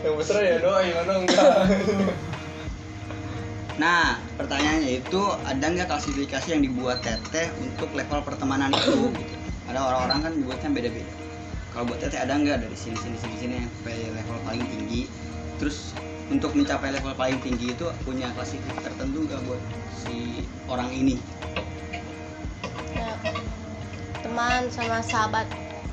Yang 0.02 0.14
mesra 0.18 0.38
dia 0.42 0.58
doang, 0.58 0.82
yang 0.82 0.96
mana 1.06 1.12
enggak. 1.24 1.56
Nah, 3.78 4.18
pertanyaannya 4.34 5.06
itu 5.06 5.22
ada 5.46 5.62
nggak 5.70 5.86
klasifikasi 5.86 6.50
yang 6.50 6.66
dibuat 6.66 6.98
teteh 6.98 7.46
untuk 7.62 7.94
level 7.94 8.26
pertemanan 8.26 8.74
itu? 8.74 9.14
Gitu. 9.14 9.34
Ada 9.70 9.78
orang-orang 9.86 10.18
kan 10.26 10.32
dibuatnya 10.34 10.70
beda-beda. 10.74 11.14
Kalau 11.70 11.86
buat 11.86 12.02
teteh 12.02 12.18
ada 12.18 12.34
nggak 12.34 12.66
dari 12.66 12.74
sini 12.74 12.98
sini 12.98 13.14
sini 13.22 13.36
sini 13.38 13.54
sampai 13.62 14.10
level 14.10 14.38
paling 14.42 14.66
tinggi? 14.66 15.06
Terus 15.62 15.94
untuk 16.26 16.58
mencapai 16.58 16.90
level 16.90 17.14
paling 17.14 17.38
tinggi 17.38 17.70
itu 17.70 17.86
punya 18.02 18.34
klasifikasi 18.34 18.82
tertentu 18.82 19.30
nggak 19.30 19.46
buat 19.46 19.62
si 19.94 20.42
orang 20.66 20.90
ini? 20.90 21.14
Ya, 22.98 23.14
teman 24.26 24.66
sama 24.74 24.98
sahabat. 25.06 25.46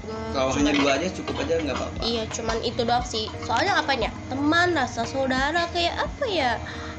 Gua 0.06 0.34
Kalau 0.34 0.52
hanya 0.58 0.74
dua 0.74 0.98
aja 0.98 1.10
cukup 1.14 1.46
aja 1.46 1.62
nggak 1.62 1.78
apa-apa. 1.78 1.98
Iya, 2.02 2.24
cuman 2.34 2.58
itu 2.66 2.82
doang 2.82 3.06
sih. 3.06 3.30
Soalnya 3.46 3.78
apanya? 3.78 4.10
Teman 4.30 4.74
rasa 4.74 5.06
saudara 5.06 5.70
kayak 5.70 5.98
apa 6.02 6.26
ya? 6.30 6.52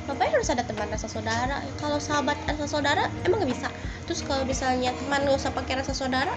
Ngapain 0.06 0.30
harus 0.30 0.50
ada 0.54 0.62
teman 0.62 0.86
rasa 0.86 1.10
saudara? 1.10 1.66
Kalau 1.82 1.98
sahabat 1.98 2.38
rasa 2.46 2.66
saudara 2.70 3.10
emang 3.26 3.42
nggak 3.42 3.52
bisa. 3.52 3.68
Terus 4.06 4.22
kalau 4.22 4.46
misalnya 4.46 4.94
teman 4.94 5.26
nggak 5.26 5.34
usah 5.34 5.50
pakai 5.50 5.82
rasa 5.82 5.90
saudara, 5.90 6.30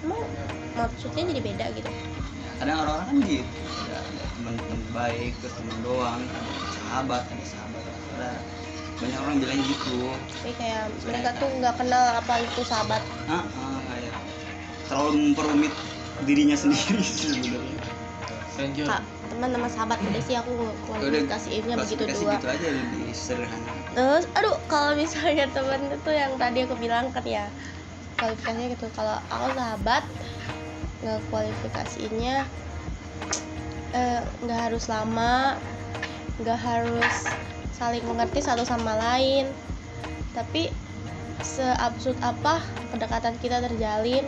emang 0.00 0.24
maksudnya 0.80 1.28
jadi 1.28 1.40
beda 1.44 1.64
gitu. 1.76 1.90
Kadang 2.56 2.80
orang-orang 2.80 3.06
kan 3.12 3.16
gitu. 3.28 3.44
Ada, 3.84 3.96
ada 4.00 4.22
teman-teman 4.32 4.80
baik, 4.96 5.32
terus 5.44 5.54
teman 5.60 5.76
doang, 5.84 6.20
ada 6.24 6.50
sahabat, 6.72 7.22
ada 7.28 7.44
sahabat, 7.44 7.82
ada 7.84 8.00
saudara. 8.08 8.40
banyak 8.96 9.20
orang 9.20 9.36
bilang 9.44 9.60
gitu 9.68 10.08
tapi 10.40 10.52
kayak 10.56 10.88
mereka 11.04 11.30
tuh 11.36 11.48
nggak 11.52 11.74
kenal 11.76 12.04
apa 12.16 12.34
itu 12.40 12.62
sahabat 12.64 13.02
ah, 13.28 13.44
ah, 13.44 13.76
kayak 13.92 14.14
terlalu 14.88 15.10
memperumit 15.20 15.72
dirinya 16.24 16.56
sendiri 16.56 17.04
sebenarnya 17.04 17.76
lanjut 18.56 18.88
kak 18.88 19.02
teman 19.36 19.52
sama 19.52 19.68
sahabat 19.68 20.00
udah 20.00 20.22
sih 20.24 20.32
aku 20.40 20.72
kualifikasiinnya 20.88 21.76
begitu 21.76 22.08
dua. 22.08 22.40
gitu 22.40 22.48
aja 22.48 22.68
lebih 22.72 23.12
sederhana. 23.12 23.72
Terus 23.92 24.24
aduh 24.32 24.56
kalau 24.64 24.96
misalnya 24.96 25.44
temen 25.56 25.92
itu 25.92 26.10
yang 26.16 26.32
tadi 26.40 26.64
aku 26.64 26.74
bilang 26.80 27.12
kan 27.12 27.20
ya 27.28 27.52
kualifikasinya 28.16 28.66
gitu. 28.72 28.86
Kalau 28.96 29.20
aku 29.28 29.46
sahabat 29.52 30.02
ngekualifikasiinnya 31.04 32.48
eh, 33.92 34.20
nggak 34.40 34.60
harus 34.72 34.88
lama 34.88 35.60
nggak 36.40 36.60
harus 36.60 37.16
saling 37.76 38.04
mengerti 38.08 38.40
satu 38.40 38.64
sama 38.64 38.96
lain. 38.96 39.52
Tapi 40.32 40.72
seabsurd 41.44 42.16
apa 42.24 42.64
kedekatan 42.96 43.36
kita 43.36 43.60
terjalin 43.60 44.24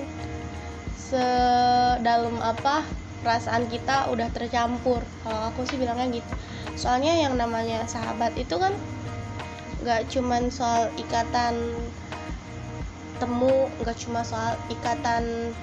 sedalam 1.08 2.36
apa 2.44 2.84
perasaan 3.22 3.66
kita 3.66 4.10
udah 4.10 4.28
tercampur. 4.30 5.02
Kalau 5.24 5.50
aku 5.50 5.66
sih 5.66 5.76
bilangnya 5.78 6.22
gitu. 6.22 6.32
Soalnya 6.78 7.18
yang 7.18 7.34
namanya 7.34 7.84
sahabat 7.90 8.34
itu 8.38 8.54
kan 8.58 8.74
nggak 9.78 10.10
cuman 10.10 10.50
soal 10.50 10.90
ikatan 10.98 11.54
temu 13.18 13.66
nggak 13.82 13.98
cuma 13.98 14.22
soal 14.26 14.54
ikatan 14.70 15.54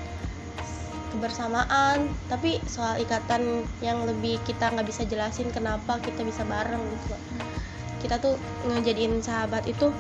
kebersamaan 1.15 2.11
tapi 2.27 2.59
soal 2.67 2.99
ikatan 2.99 3.63
yang 3.79 4.03
lebih 4.03 4.39
kita 4.43 4.71
nggak 4.71 4.87
bisa 4.87 5.07
jelasin 5.07 5.47
kenapa 5.51 5.99
kita 6.03 6.23
bisa 6.23 6.43
bareng 6.43 6.83
gitu. 6.83 7.15
Kita 8.03 8.19
tuh 8.19 8.35
ngejadiin 8.67 9.23
sahabat 9.23 9.63
itu 9.65 9.95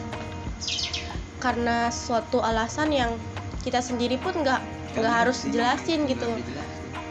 karena 1.39 1.93
suatu 1.93 2.41
alasan 2.43 2.91
yang 2.91 3.11
kita 3.63 3.79
sendiri 3.79 4.17
pun 4.17 4.33
nggak 4.33 4.61
nggak 4.95 5.13
harus 5.13 5.43
jelasin 5.51 6.07
gitu 6.07 6.25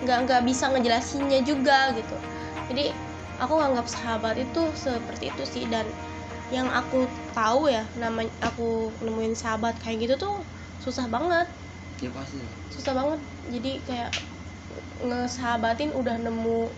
nggak 0.05 0.19
nggak 0.29 0.43
bisa 0.45 0.69
ngejelasinnya 0.71 1.41
juga 1.43 1.91
gitu. 1.97 2.17
Jadi 2.71 2.93
aku 3.41 3.55
anggap 3.59 3.89
sahabat 3.89 4.37
itu 4.39 4.63
seperti 4.77 5.33
itu 5.33 5.43
sih. 5.49 5.65
Dan 5.67 5.89
yang 6.53 6.69
aku 6.69 7.09
tahu 7.33 7.73
ya 7.73 7.89
namanya 7.97 8.31
aku 8.45 8.93
nemuin 9.01 9.35
sahabat 9.35 9.81
kayak 9.81 10.07
gitu 10.09 10.15
tuh 10.21 10.37
susah 10.85 11.09
banget. 11.09 11.49
Ya 12.05 12.13
pasti. 12.13 12.39
Susah 12.69 12.93
banget. 12.93 13.21
Jadi 13.49 13.73
kayak 13.89 14.11
ngesahabatin 15.05 15.93
udah 15.97 16.17
nemu 16.21 16.69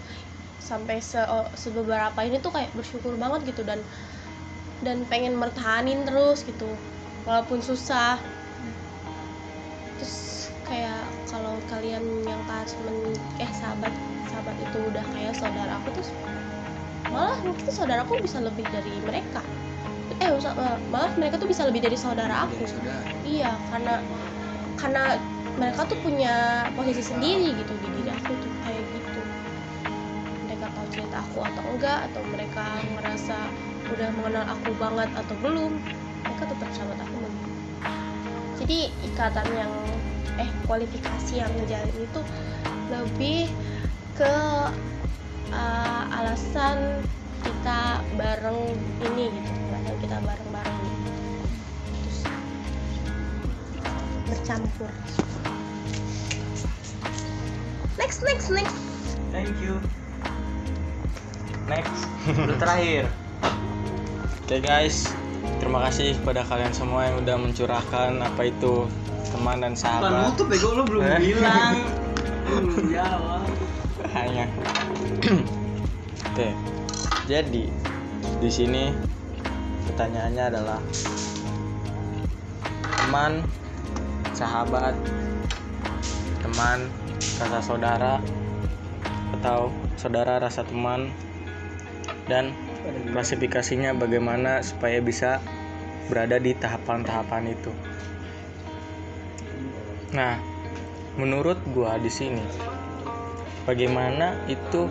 sampai 0.62 0.98
se 0.98 1.20
sebeberapa 1.54 2.16
ini 2.26 2.42
tuh 2.42 2.50
kayak 2.50 2.74
bersyukur 2.74 3.14
banget 3.18 3.54
gitu 3.54 3.62
dan 3.62 3.78
dan 4.82 5.02
pengen 5.10 5.34
mertahanin 5.38 6.06
terus 6.06 6.46
gitu. 6.46 6.68
Walaupun 7.26 7.58
susah. 7.58 8.22
Terus 9.96 10.36
kayak 10.66 11.06
kalau 11.30 11.62
kalian 11.70 12.02
yang 12.26 12.42
pas 12.44 12.66
men 12.82 13.14
eh 13.38 13.50
sahabat 13.54 13.94
sahabat 14.26 14.58
itu 14.58 14.78
udah 14.90 15.04
kayak 15.14 15.32
saudara 15.38 15.78
aku 15.78 16.02
tuh 16.02 16.06
malah 17.06 17.38
mungkin 17.46 17.70
saudaraku 17.70 18.18
bisa 18.18 18.42
lebih 18.42 18.66
dari 18.74 18.98
mereka. 19.06 19.40
Eh 20.18 20.30
usah- 20.34 20.58
malah 20.90 21.14
mereka 21.14 21.38
tuh 21.38 21.46
bisa 21.46 21.62
lebih 21.62 21.86
dari 21.86 21.94
saudara 21.94 22.50
aku. 22.50 22.66
iya 23.22 23.54
karena 23.70 24.02
karena 24.76 25.02
mereka 25.56 25.86
tuh 25.88 25.96
punya 26.02 26.66
posisi 26.74 27.00
sendiri 27.00 27.56
gitu 27.56 27.72
di 27.78 27.88
diri 27.94 28.10
aku 28.10 28.32
tuh 28.42 28.52
kayak 28.66 28.84
gitu. 28.90 29.22
Mereka 30.50 30.66
tahu 30.74 30.86
cerita 30.90 31.16
aku 31.22 31.38
atau 31.46 31.62
enggak 31.72 31.98
atau 32.10 32.22
mereka 32.26 32.64
merasa 32.98 33.38
udah 33.86 34.08
mengenal 34.18 34.44
aku 34.50 34.70
banget 34.76 35.10
atau 35.14 35.34
belum 35.38 35.72
mereka 36.26 36.42
tetap 36.50 36.68
sahabat 36.74 36.98
aku. 37.06 37.16
Jadi 38.66 38.90
ikatan 39.06 39.46
yang 39.54 39.72
eh 40.36 40.50
kualifikasi 40.68 41.32
yang 41.40 41.50
ngejalin 41.56 41.96
itu 41.96 42.20
lebih 42.90 43.50
ke 44.16 44.36
uh, 45.52 46.02
alasan 46.22 47.02
kita 47.42 48.00
bareng 48.16 48.74
ini 49.02 49.30
gitu 49.30 49.50
alasan 49.70 49.96
kita 50.02 50.16
bareng-bareng 50.22 50.76
gitu. 50.82 51.10
terus 52.02 52.18
bercampur. 54.26 54.90
Next 57.96 58.20
next 58.22 58.48
next. 58.50 58.78
Thank 59.30 59.54
you. 59.62 59.78
Next. 61.66 62.06
Udah 62.30 62.56
terakhir. 62.58 63.04
Oke 64.46 64.62
guys, 64.62 65.10
terima 65.59 65.78
kasih 65.84 66.14
kepada 66.16 66.42
kalian 66.42 66.72
semua 66.72 67.07
yang 67.07 67.20
udah 67.20 67.36
mencurahkan 67.36 68.11
apa 68.18 68.42
itu 68.44 68.86
teman 69.28 69.59
dan 69.59 69.72
bukan 69.72 69.80
sahabat. 69.80 70.22
nutup 70.30 70.47
bego 70.49 70.68
lu 70.72 70.82
belum 70.86 71.03
Eh. 71.03 71.18
bilang 71.20 71.74
belum 72.47 72.86
jawab 72.88 73.42
Hanya. 74.14 74.47
Oke. 76.32 76.49
Jadi 77.26 77.68
di 78.38 78.51
sini 78.51 78.88
pertanyaannya 79.84 80.44
adalah 80.47 80.80
teman, 82.97 83.44
sahabat, 84.32 84.94
teman, 86.40 86.78
rasa 87.36 87.61
saudara 87.61 88.14
atau 89.36 89.68
saudara 89.97 90.40
rasa 90.40 90.64
teman 90.64 91.12
dan 92.24 92.57
klasifikasinya 93.12 93.95
bagaimana 93.97 94.62
supaya 94.62 95.03
bisa 95.03 95.43
berada 96.07 96.39
di 96.39 96.55
tahapan-tahapan 96.55 97.51
itu. 97.55 97.72
Nah, 100.14 100.39
menurut 101.18 101.59
gua 101.74 101.99
di 101.99 102.12
sini 102.12 102.43
bagaimana 103.66 104.39
itu 104.47 104.87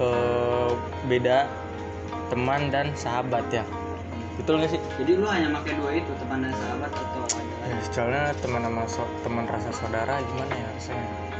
eh, 0.00 0.72
beda 1.06 1.46
teman 2.32 2.72
dan 2.72 2.96
sahabat 2.96 3.44
ya. 3.52 3.64
Betul 4.40 4.64
nggak 4.64 4.72
sih? 4.72 4.80
jadi 4.96 5.20
lu 5.20 5.28
hanya 5.28 5.52
pakai 5.60 5.76
dua 5.76 5.92
itu 5.92 6.08
teman 6.16 6.40
dan 6.40 6.52
sahabat 6.56 6.88
atau 6.88 7.20
ada 7.36 7.54
Ya, 7.68 7.76
soalnya 7.92 8.24
teman 8.40 8.64
sama 8.64 8.82
so- 8.88 9.14
teman 9.22 9.44
rasa 9.44 9.70
saudara 9.70 10.18
gimana 10.24 10.52
ya 10.56 10.68
rasanya? 10.72 11.31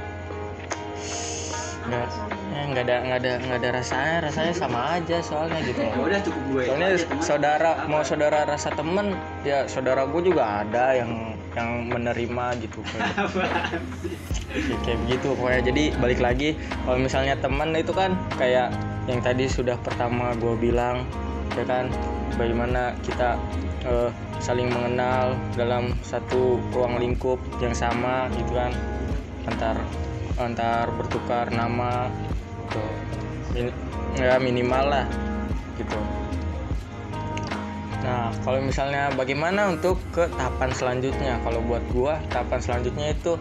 Nggak, 1.83 2.07
ya 2.55 2.63
nggak 2.71 2.85
ada 2.87 2.97
nggak 3.03 3.19
ada 3.19 3.33
nggak 3.43 3.59
ada 3.59 3.69
rasanya 3.83 4.17
rasanya 4.31 4.53
sama 4.55 4.81
aja 4.95 5.19
soalnya 5.19 5.59
gitu. 5.67 5.83
ya 5.83 5.99
udah 5.99 6.21
cukup 6.23 6.43
gue 6.47 6.63
itu 6.63 6.71
soalnya 6.71 6.91
saudara 7.19 7.71
mau 7.91 8.03
saudara 8.07 8.39
rasa 8.47 8.71
temen 8.71 9.19
ya 9.43 9.67
saudara 9.67 10.07
gue 10.07 10.23
juga 10.23 10.63
ada 10.63 10.95
yang 10.95 11.35
yang 11.53 11.85
menerima 11.93 12.47
gitu. 12.65 12.81
Kayak, 12.93 13.13
kayak 14.53 14.79
kayak 14.85 14.99
begitu 15.05 15.27
pokoknya. 15.37 15.61
Jadi 15.69 15.85
balik 16.01 16.21
lagi 16.21 16.51
kalau 16.85 16.97
misalnya 16.97 17.37
teman 17.41 17.77
itu 17.77 17.93
kan 17.93 18.17
kayak 18.41 18.73
yang 19.05 19.21
tadi 19.21 19.49
sudah 19.49 19.77
pertama 19.81 20.33
gue 20.37 20.57
bilang 20.57 21.05
ya 21.57 21.65
kan? 21.69 21.93
Bagaimana 22.41 22.97
kita 23.05 23.37
eh, 23.85 24.09
saling 24.41 24.73
mengenal 24.73 25.37
dalam 25.55 25.93
satu 26.03 26.59
ruang 26.73 26.99
lingkup 26.99 27.39
yang 27.63 27.77
sama 27.77 28.27
gitu 28.35 28.59
kan 28.59 28.73
antar 29.47 29.77
antar 30.43 30.91
bertukar 30.95 31.49
nama 31.55 32.11
gitu 32.69 32.83
Min- 33.57 33.79
ya 34.19 34.37
minimal 34.39 34.85
lah 34.93 35.07
gitu 35.79 35.99
Nah, 38.03 38.35
kalau 38.43 38.59
misalnya 38.59 39.15
bagaimana 39.15 39.71
untuk 39.71 39.95
ke 40.11 40.27
tahapan 40.35 40.75
selanjutnya? 40.75 41.39
Kalau 41.47 41.63
buat 41.63 41.87
gua, 41.95 42.19
tahapan 42.35 42.59
selanjutnya 42.59 43.15
itu 43.15 43.39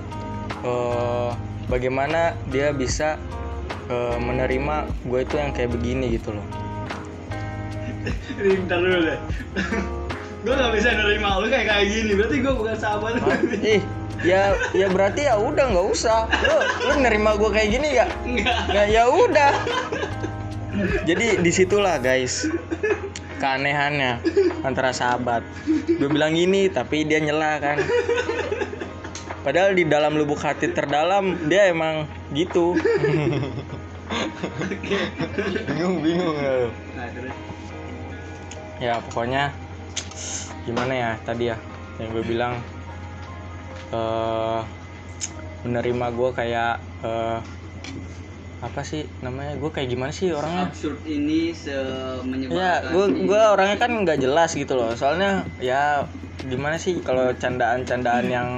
eh, 0.61 1.29
bagaimana 1.65 2.37
dia 2.53 2.69
bisa 2.69 3.17
eh, 3.89 4.17
menerima 4.21 4.85
gue 5.01 5.19
itu 5.25 5.35
yang 5.41 5.49
kayak 5.49 5.73
begini 5.73 6.13
gitu 6.13 6.37
loh. 6.37 6.45
Ini 8.37 8.61
bentar 8.61 8.77
dulu 8.85 8.99
deh 9.01 9.19
gue 10.41 10.53
gak 10.57 10.73
bisa 10.73 10.89
nerima 10.97 11.37
lu 11.37 11.47
kayak 11.53 11.69
kayak 11.69 11.85
gini 11.85 12.11
berarti 12.17 12.35
gue 12.41 12.53
bukan 12.57 12.73
sahabat 12.73 13.13
Hah? 13.21 13.37
Ih, 13.61 13.81
ya 14.21 14.53
ya 14.71 14.87
berarti 14.89 15.25
ya 15.25 15.35
udah 15.37 15.65
nggak 15.73 15.87
usah. 15.91 16.29
Lu 16.29 16.57
lu 16.87 16.93
nerima 17.01 17.37
gue 17.37 17.49
kayak 17.49 17.69
gini 17.69 17.87
gak? 17.97 18.09
enggak 18.25 18.59
Nggak 18.69 18.87
ya 18.89 19.03
udah. 19.09 19.53
Jadi 21.05 21.25
di 21.43 21.51
situlah 21.51 21.99
guys 21.99 22.47
keanehannya 23.41 24.21
antara 24.61 24.93
sahabat. 24.93 25.41
Gue 25.89 26.09
bilang 26.09 26.37
gini 26.37 26.69
tapi 26.69 27.03
dia 27.03 27.17
nyela 27.17 27.57
kan. 27.57 27.81
Padahal 29.41 29.73
di 29.73 29.89
dalam 29.89 30.13
lubuk 30.13 30.37
hati 30.45 30.69
terdalam 30.69 31.33
dia 31.49 31.73
emang 31.73 32.05
gitu. 32.37 32.77
bingung 35.71 36.03
bingung 36.03 36.35
ya. 36.35 36.67
nah 36.99 37.07
terus 37.15 37.35
ya 38.81 38.93
pokoknya 39.07 39.43
gimana 40.67 40.93
ya 40.93 41.11
tadi 41.23 41.53
ya 41.53 41.57
yang 42.01 42.09
gue 42.11 42.23
bilang 42.25 42.53
eh 43.91 44.61
menerima 45.61 46.05
gue 46.17 46.29
kayak 46.33 46.73
eh 47.05 47.39
apa 48.61 48.81
sih 48.85 49.09
namanya? 49.25 49.57
Gue 49.57 49.69
kayak 49.73 49.89
gimana 49.89 50.11
sih 50.13 50.29
orangnya? 50.29 50.69
Absurd 50.69 51.01
ini 51.05 51.49
se 51.53 51.73
menyebalkan 52.21 52.61
ya 52.61 52.71
gue 52.93 53.05
gue 53.25 53.41
orangnya 53.53 53.77
kan 53.81 53.91
nggak 54.05 54.19
jelas 54.21 54.53
gitu 54.53 54.73
loh. 54.77 54.93
Soalnya 54.93 55.49
ya 55.57 56.05
gimana 56.41 56.77
sih 56.77 57.01
kalau 57.01 57.33
candaan-candaan 57.37 58.25
yang 58.29 58.49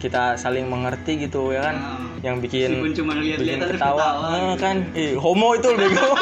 kita 0.00 0.40
saling 0.40 0.64
mengerti 0.64 1.28
gitu 1.28 1.52
ya 1.52 1.68
kan? 1.68 1.76
Nah, 1.76 2.00
yang 2.24 2.40
bikin 2.40 2.80
meskipun 2.80 2.92
cuma 2.96 3.12
bikin 3.20 3.24
lihat-lihat 3.36 3.58
terus 3.60 3.72
ketawa, 3.76 4.00
ketawa. 4.00 4.24
Eh, 4.24 4.40
gitu. 4.40 4.56
kan? 4.64 4.76
Ih, 4.96 5.12
homo 5.20 5.48
itu 5.52 5.68
bego 5.76 6.08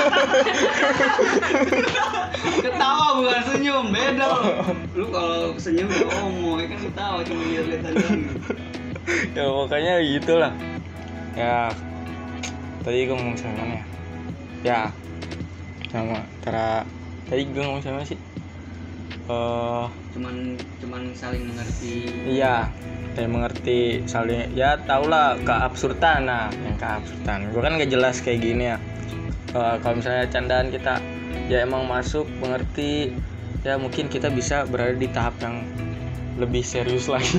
ketawa. 2.67 3.07
Bukan 3.23 3.43
senyum 3.55 3.87
beda. 3.95 4.27
Loh 4.27 4.43
lu 4.99 5.07
kalau 5.15 5.55
senyum 5.55 5.87
ya 5.87 6.07
homo 6.19 6.59
ya 6.59 6.67
kan 6.67 6.79
ketawa 6.83 7.19
cuma 7.23 7.43
lihat-lihat 7.47 7.83
doang 7.95 8.23
ya 9.33 9.45
pokoknya 9.47 9.95
gitulah. 10.05 10.53
Ya. 11.39 11.71
Tadi 12.83 13.07
gue 13.07 13.15
ngomong 13.15 13.37
sama 13.39 13.55
mana 13.63 13.75
ya? 13.79 13.85
Ya. 14.67 14.81
Sama 15.89 16.19
cara 16.43 16.83
tadi 17.31 17.47
gue 17.47 17.63
ngomong 17.63 17.83
sama 17.83 18.03
sih? 18.03 18.19
Eh 19.31 19.87
cuman 20.19 20.59
cuman 20.83 21.03
saling 21.15 21.47
mengerti. 21.47 22.11
Iya 22.27 22.67
saya 23.15 23.29
mengerti 23.31 23.79
saling 24.11 24.51
ya 24.59 24.83
tau 24.83 25.07
lah 25.07 25.39
keabsurdan. 25.47 26.27
Nah 26.27 26.51
yang 26.51 26.75
keabsurdan. 26.75 27.55
Gue 27.55 27.63
kan 27.63 27.79
gak 27.79 27.91
jelas 27.91 28.19
kayak 28.19 28.43
gini 28.43 28.75
ya. 28.75 28.83
Eh, 29.55 29.77
kalau 29.79 29.95
misalnya 30.03 30.27
candaan 30.27 30.75
kita 30.75 30.99
ya 31.47 31.63
emang 31.63 31.87
masuk 31.87 32.27
mengerti 32.43 33.15
ya 33.63 33.79
mungkin 33.79 34.11
kita 34.11 34.27
bisa 34.35 34.67
berada 34.67 34.99
di 34.99 35.07
tahap 35.07 35.39
yang 35.39 35.63
lebih 36.35 36.67
serius 36.67 37.07
lagi. 37.07 37.39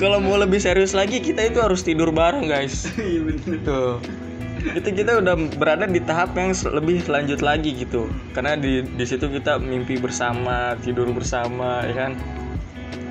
Kalau 0.00 0.20
mau 0.20 0.36
lebih 0.36 0.60
serius 0.60 0.92
lagi 0.92 1.24
kita 1.24 1.48
itu 1.48 1.64
harus 1.64 1.80
tidur 1.80 2.12
bareng 2.12 2.44
guys. 2.44 2.92
Iya 3.00 3.20
bener. 3.24 3.56
Tuh 3.64 4.23
itu 4.72 4.88
kita 4.96 5.20
udah 5.20 5.36
berada 5.60 5.84
di 5.84 6.00
tahap 6.00 6.32
yang 6.40 6.56
lebih 6.72 7.04
lanjut 7.04 7.44
lagi 7.44 7.76
gitu. 7.76 8.08
Karena 8.32 8.56
di 8.56 8.80
di 8.80 9.04
situ 9.04 9.28
kita 9.28 9.60
mimpi 9.60 10.00
bersama 10.00 10.72
tidur 10.80 11.12
bersama 11.12 11.84
ya 11.84 12.08
kan? 12.08 12.12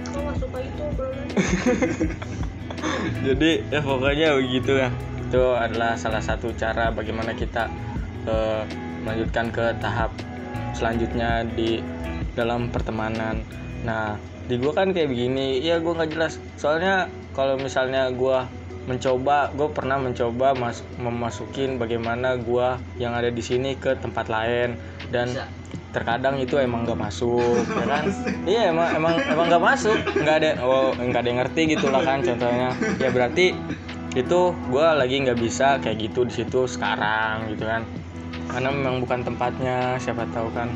Aku 0.10 0.20
gak 0.26 0.36
suka 0.42 0.58
itu 0.66 0.84
bro. 0.98 1.10
Jadi 3.30 3.52
ya 3.70 3.82
pokoknya 3.86 4.28
begitu 4.42 4.72
ya. 4.82 4.90
Itu 5.30 5.54
adalah 5.54 5.94
salah 5.94 6.26
satu 6.26 6.50
cara 6.58 6.90
bagaimana 6.90 7.38
kita 7.38 7.70
eh, 8.26 8.64
melanjutkan 9.06 9.54
ke 9.54 9.78
tahap 9.78 10.10
selanjutnya 10.74 11.46
di 11.54 11.86
dalam 12.34 12.74
pertemanan. 12.74 13.46
Nah 13.86 14.18
di 14.50 14.58
gua 14.58 14.74
kan 14.74 14.90
kayak 14.90 15.14
begini. 15.14 15.62
Ya 15.62 15.78
gua 15.78 16.02
nggak 16.02 16.18
jelas. 16.18 16.42
Soalnya 16.58 17.14
kalau 17.38 17.62
misalnya 17.62 18.10
gua 18.10 18.50
mencoba 18.84 19.48
gue 19.56 19.70
pernah 19.72 19.96
mencoba 19.96 20.52
mas 20.60 20.84
memasukin 21.00 21.80
bagaimana 21.80 22.36
gua 22.36 22.84
yang 23.00 23.16
ada 23.16 23.32
di 23.32 23.40
sini 23.40 23.80
ke 23.80 23.96
tempat 24.00 24.28
lain. 24.28 24.76
Dan 25.08 25.32
Bisa. 25.32 25.48
terkadang 25.94 26.42
itu 26.42 26.58
emang 26.60 26.84
nggak 26.84 27.00
masuk 27.00 27.64
ya 27.70 27.86
kan? 27.86 28.04
Iya 28.44 28.62
emang 28.76 28.90
emang 28.98 29.14
emang 29.24 29.46
nggak 29.48 29.64
masuk. 29.64 29.98
Nggak 30.20 30.36
ada 30.44 30.50
oh 30.66 30.92
nggak 30.96 31.22
ada 31.24 31.30
yang 31.30 31.40
ngerti 31.46 31.62
gitu 31.78 31.88
lah 31.88 32.04
kan 32.04 32.20
contohnya. 32.20 32.70
Ya 33.00 33.10
berarti 33.14 33.56
itu 34.14 34.40
gue 34.54 34.88
lagi 34.94 35.16
nggak 35.26 35.40
bisa 35.42 35.82
kayak 35.82 35.98
gitu 36.10 36.28
di 36.28 36.34
situ 36.34 36.68
sekarang 36.68 37.50
gitu 37.56 37.64
kan. 37.66 37.88
Karena 38.52 38.70
memang 38.70 39.00
bukan 39.02 39.24
tempatnya 39.24 39.98
siapa 39.98 40.28
tahu 40.36 40.52
kan. 40.52 40.70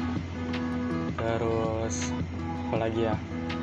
Terus 1.17 2.15
apa 2.71 2.75
lagi 2.87 3.03
ya? 3.03 3.15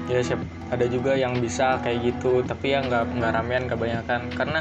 Ya 0.05 0.20
siap, 0.20 0.40
ada 0.75 0.87
juga 0.91 1.14
yang 1.14 1.39
bisa 1.39 1.79
kayak 1.81 2.14
gitu 2.14 2.43
tapi 2.43 2.75
ya 2.75 2.83
nggak 2.83 3.16
nggak 3.16 3.33
ramean 3.33 3.64
kebanyakan. 3.70 4.29
Karena 4.35 4.61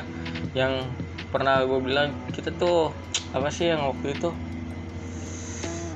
yang 0.53 0.85
pernah 1.33 1.65
gue 1.65 1.79
bilang 1.81 2.13
kita 2.29 2.53
tuh 2.53 2.93
apa 3.33 3.49
sih 3.49 3.73
yang 3.73 3.89
waktu 3.89 4.13
itu? 4.13 4.29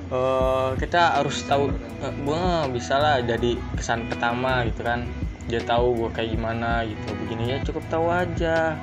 Eh 0.10 0.70
kita 0.82 1.22
harus 1.22 1.46
tahu 1.46 1.70
eh, 2.02 2.14
gue 2.26 2.42
bisa 2.74 2.98
lah 2.98 3.22
jadi 3.22 3.56
kesan 3.78 4.10
pertama 4.10 4.66
gitu 4.66 4.82
kan. 4.82 5.06
Dia 5.48 5.64
tahu 5.64 5.96
gue 5.96 6.10
kayak 6.12 6.36
gimana 6.36 6.84
gitu. 6.84 7.08
Begini 7.24 7.56
ya 7.56 7.58
cukup 7.64 7.84
tahu 7.88 8.10
aja 8.10 8.76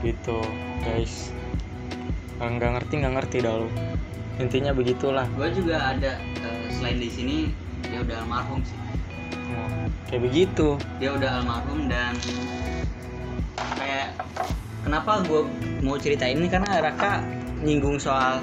gitu 0.00 0.40
guys. 0.82 1.30
Nggak 2.40 2.80
ngerti 2.80 2.92
nggak 3.04 3.14
ngerti 3.20 3.36
dah 3.44 3.54
lu. 3.60 3.68
Intinya 4.36 4.72
begitulah. 4.72 5.28
Gue 5.36 5.52
juga 5.52 5.92
ada 5.92 6.16
eh, 6.20 6.66
selain 6.72 6.96
di 6.96 7.08
sini 7.12 7.36
dia 7.86 8.02
udah 8.02 8.18
almarhum 8.26 8.60
sih 8.66 8.76
Kayak 10.06 10.22
begitu. 10.22 10.68
Dia 11.02 11.10
udah 11.14 11.30
almarhum 11.42 11.90
dan 11.90 12.14
kayak 13.76 14.14
kenapa 14.86 15.24
gue 15.26 15.42
mau 15.82 15.98
cerita 15.98 16.24
ini? 16.28 16.46
Karena 16.46 16.78
Raka 16.78 17.22
nyinggung 17.62 17.98
soal 17.98 18.42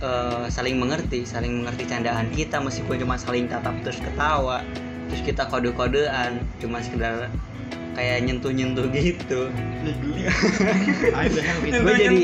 eh, 0.00 0.46
saling 0.52 0.76
mengerti 0.76 1.24
saling 1.24 1.64
mengerti 1.64 1.88
candaan 1.88 2.28
kita. 2.32 2.60
Meskipun 2.60 3.00
cuma 3.00 3.16
saling 3.16 3.48
tatap 3.48 3.74
terus 3.84 3.98
ketawa 4.00 4.60
terus 5.08 5.24
kita 5.24 5.48
kode-kodean 5.48 6.36
cuma 6.60 6.84
sekedar 6.84 7.32
kayak 7.96 8.28
nyentuh-nyentuh 8.28 8.92
gitu. 8.92 9.48
Gue 11.80 11.94
jadi 11.96 12.18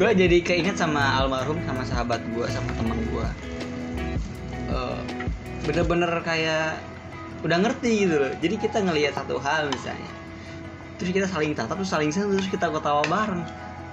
gue 0.00 0.12
jadi 0.16 0.38
keinget 0.40 0.80
sama 0.80 1.20
almarhum 1.20 1.60
sama 1.68 1.84
sahabat 1.84 2.24
gue 2.32 2.46
sama 2.48 2.72
teman 2.80 2.96
gue 3.12 3.28
Eh, 4.68 5.00
bener-bener 5.64 6.12
kayak 6.20 6.76
udah 7.46 7.58
ngerti 7.62 8.06
gitu 8.06 8.16
loh. 8.18 8.32
Jadi 8.42 8.54
kita 8.58 8.82
ngelihat 8.82 9.14
satu 9.14 9.38
hal 9.38 9.70
misalnya. 9.70 10.10
Terus 10.98 11.10
kita 11.14 11.26
saling 11.30 11.54
tatap 11.54 11.78
terus 11.78 11.90
saling 11.90 12.10
sentuh 12.10 12.34
terus 12.34 12.50
kita 12.50 12.66
ketawa 12.66 13.06
bareng. 13.06 13.42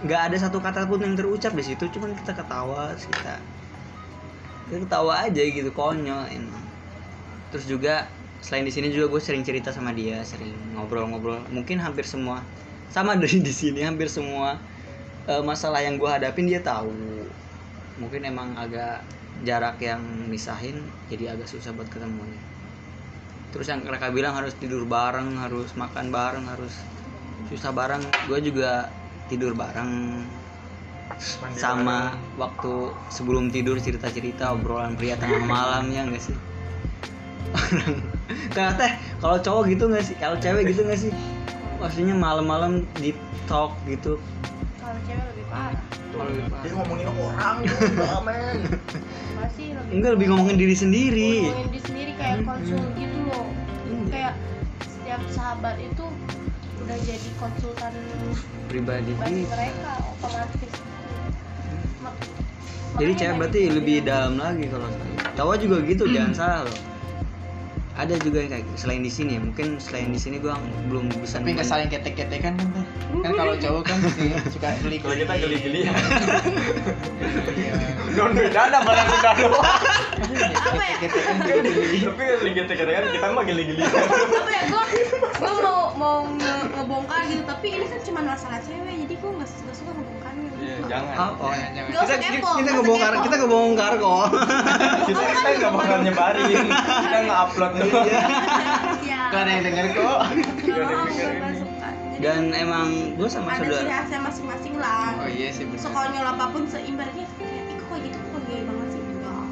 Nggak 0.01 0.21
ada 0.31 0.37
satu 0.41 0.57
kata 0.57 0.89
pun 0.89 1.01
yang 1.01 1.13
terucap 1.13 1.53
di 1.53 1.63
situ 1.63 1.85
cuman 1.93 2.17
kita 2.17 2.33
ketawa 2.33 2.93
terus 2.97 3.05
kita 3.05 3.37
kita 4.65 4.77
ketawa 4.89 5.29
aja 5.29 5.41
gitu 5.45 5.69
konyol 5.69 6.25
emang. 6.33 6.65
Terus 7.53 7.65
juga 7.69 8.09
selain 8.41 8.65
di 8.65 8.73
sini 8.73 8.89
juga 8.89 9.13
gue 9.13 9.21
sering 9.21 9.45
cerita 9.45 9.69
sama 9.69 9.93
dia 9.93 10.25
sering 10.25 10.53
ngobrol-ngobrol. 10.73 11.45
Mungkin 11.53 11.77
hampir 11.77 12.09
semua 12.09 12.41
sama 12.89 13.13
dari 13.21 13.45
di 13.45 13.53
sini 13.53 13.85
hampir 13.85 14.09
semua 14.09 14.57
eh, 15.29 15.43
masalah 15.45 15.85
yang 15.85 16.01
gue 16.01 16.09
hadapin 16.09 16.49
dia 16.49 16.65
tahu. 16.65 16.89
Mungkin 18.01 18.25
emang 18.25 18.57
agak 18.57 19.05
jarak 19.45 19.77
yang 19.83 20.01
misahin 20.25 20.81
jadi 21.05 21.37
agak 21.37 21.45
susah 21.45 21.69
buat 21.75 21.85
ketemunya 21.91 22.54
terus 23.55 23.71
yang 23.71 23.87
mereka 23.87 24.11
bilang 24.11 24.35
harus 24.35 24.51
tidur 24.59 24.83
bareng 24.83 25.39
harus 25.39 25.71
makan 25.79 26.11
bareng 26.11 26.43
harus 26.43 26.75
susah 27.49 27.71
bareng. 27.71 28.03
Gue 28.27 28.41
juga 28.41 28.91
tidur 29.31 29.55
bareng. 29.55 30.21
Sama 31.55 32.17
waktu 32.35 32.91
sebelum 33.13 33.53
tidur 33.53 33.79
cerita-cerita 33.79 34.51
obrolan 34.51 34.97
pria 34.99 35.15
tengah 35.15 35.39
malam 35.47 35.87
ya 35.93 36.03
enggak 36.03 36.27
sih? 36.27 36.37
Orang 38.55 38.75
teh 38.75 38.91
kalau 39.21 39.37
cowok 39.39 39.63
gitu 39.71 39.83
nggak 39.87 40.03
sih? 40.03 40.15
Kalau 40.19 40.35
cewek 40.41 40.75
gitu 40.75 40.81
nggak 40.83 40.99
sih? 40.99 41.11
Maksudnya 41.79 42.17
malam-malam 42.17 42.83
di 42.99 43.15
talk 43.45 43.77
gitu. 43.85 44.17
Kalau 44.81 44.99
cewek 45.07 45.25
lebih 45.31 45.45
parah. 45.47 45.83
Kalau 46.11 46.25
lebih 46.27 46.43
parah. 46.51 46.63
dia 46.65 46.71
ngomongin 46.73 47.07
orang 47.13 47.57
juga 47.63 48.19
men. 48.25 48.57
Masih 49.37 49.67
lebih 49.77 49.93
enggak 49.93 50.11
lebih 50.17 50.27
ngomongin 50.33 50.57
diri 50.57 50.75
sendiri. 50.75 51.33
Ngomongin 51.47 51.69
diri 51.69 51.81
sendiri 51.85 52.11
kayak 52.17 52.37
konsul 52.43 52.83
gitu 52.97 53.19
loh 53.29 53.44
kayak 54.09 54.33
setiap 54.85 55.21
sahabat 55.33 55.75
itu 55.81 56.05
udah 56.85 56.97
jadi 57.01 57.29
konsultan 57.41 57.93
pribadi. 58.69 59.11
mereka 59.17 59.91
otomatis. 60.17 60.71
Ma- 62.01 62.17
jadi 62.95 63.11
cewek 63.17 63.35
berarti 63.41 63.61
lebih 63.67 63.97
dalam 64.07 64.39
lagi 64.39 64.65
kalau 64.71 64.87
cowok 65.35 65.55
juga 65.59 65.77
gitu 65.83 66.03
jangan 66.07 66.33
salah 66.33 66.61
loh 66.63 66.94
ada 67.95 68.11
juga 68.19 68.37
yang 68.37 68.51
kayak 68.51 68.65
selain 68.75 68.99
di 68.99 69.07
sini 69.07 69.39
mungkin 69.39 69.79
selain 69.79 70.11
di 70.11 70.19
sini 70.19 70.35
gua 70.37 70.59
belum 70.85 71.07
bisa 71.15 71.39
tapi 71.39 71.55
nggak 71.55 71.63
saling 71.63 71.87
ketek-ketekan 71.87 72.53
kan 72.53 72.67
teh 72.69 72.83
kan 73.23 73.31
kalau 73.33 73.55
cowok 73.55 73.83
kan 73.85 73.97
suka- 74.05 74.43
suka 74.51 74.67
geli 74.81 74.97
kalau 74.99 75.15
kita 75.15 75.33
geli-geli. 75.37 75.79
Ya 75.81 75.93
Iya. 77.47 77.73
non 78.13 78.31
beda 78.31 78.59
ada 78.61 78.79
malah 78.81 79.05
sudah 79.05 79.33
doang 79.37 79.79
apa 80.51 80.83
ya? 80.83 80.95
Ketekan 80.99 81.35
geli 81.41 81.71
tapi 82.03 82.21
geli-geli 82.21 82.67
kan 82.67 83.05
kita 83.09 83.27
mah 83.29 83.43
geli-geli. 83.43 83.81
Apa 83.81 84.51
ya? 84.51 84.61
Gue 84.67 84.83
gue 85.15 85.53
mau 85.61 85.95
mau 85.95 86.17
nge- 86.27 86.67
ngebongkar 86.75 87.21
gitu 87.25 87.43
tapi 87.45 87.67
ini 87.71 87.85
kan 87.87 87.99
cuma 88.03 88.21
masalah 88.25 88.59
cewek 88.59 88.93
jadi 89.07 89.15
gue 89.15 89.31
nggak 89.31 89.49
suka 89.73 89.91
jangan 90.89 91.15
Oh, 91.15 91.49
oh. 91.49 91.51
Jangan, 91.51 91.71
jangan. 91.73 91.89
Nggak 91.91 92.05
kita, 92.05 92.27
kepo, 92.37 92.49
kita 92.59 92.69
nggak 92.71 93.21
kita 93.25 93.35
ngebongkar 93.41 93.93
kok. 93.97 94.25
Kita 95.05 95.21
kita 95.21 95.49
nggak 95.59 95.73
bakal 95.73 95.97
nyebarin. 96.05 96.67
Kita 96.75 97.17
nggak 97.25 97.39
upload 97.49 97.71
doang 97.75 98.07
ya 98.07 98.21
Gak 99.05 99.39
ada 99.41 99.51
yang 99.51 99.63
denger 99.65 99.85
kok. 99.97 100.19
Nggak 100.63 100.77
nggak 100.85 101.53
Jadi, 102.15 102.23
dan 102.23 102.55
emang 102.55 102.87
gue 103.19 103.27
sama 103.27 103.51
ada 103.51 103.59
ciri 103.59 103.75
saudara 103.75 103.91
khasnya 103.91 104.19
masing-masing 104.23 104.75
lah. 104.79 105.19
Oh 105.19 105.27
iya 105.27 105.51
sih 105.51 105.67
benar 105.67 105.83
sekonyol 105.83 106.25
apa 106.31 106.45
pun 106.47 106.63
seimbangnya 106.71 107.27
kayak 107.35 107.63
ih 107.67 107.75
kok 107.75 107.97
gitu? 107.99 108.17
Kok 108.31 108.41
gay 108.47 108.61
banget 108.63 108.87
sih? 108.95 109.01
Enggak. 109.03 109.45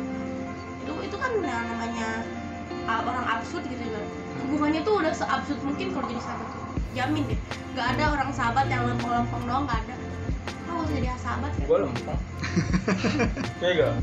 Itu 0.79 0.93
itu 1.03 1.15
kan 1.19 1.31
yang 1.43 1.65
namanya 1.75 2.09
uh, 2.87 3.01
orang 3.03 3.25
absurd 3.35 3.67
gitu 3.67 3.83
kan 3.83 4.05
hubungannya 4.47 4.81
tuh 4.87 4.95
udah 4.95 5.11
seabsurd 5.11 5.59
mungkin 5.67 5.91
kalau 5.91 6.07
jadi 6.07 6.21
sahabat 6.23 6.47
tuh. 6.55 6.63
Jamin 6.95 7.23
deh. 7.27 7.39
Nggak 7.75 7.87
ada 7.99 8.03
orang 8.15 8.29
sahabat 8.31 8.65
yang 8.71 8.81
lempeng-lempeng 8.87 9.43
doang 9.43 9.67
nggak 9.67 9.79
ada 9.83 9.93
Lo 10.63 10.71
nggak 10.73 10.83
usah 10.83 10.93
jadi 10.95 11.07
sahabat 11.17 11.51
gue 11.55 11.77
lempeng 11.79 12.19
kayak 13.59 13.73
gak 13.79 13.93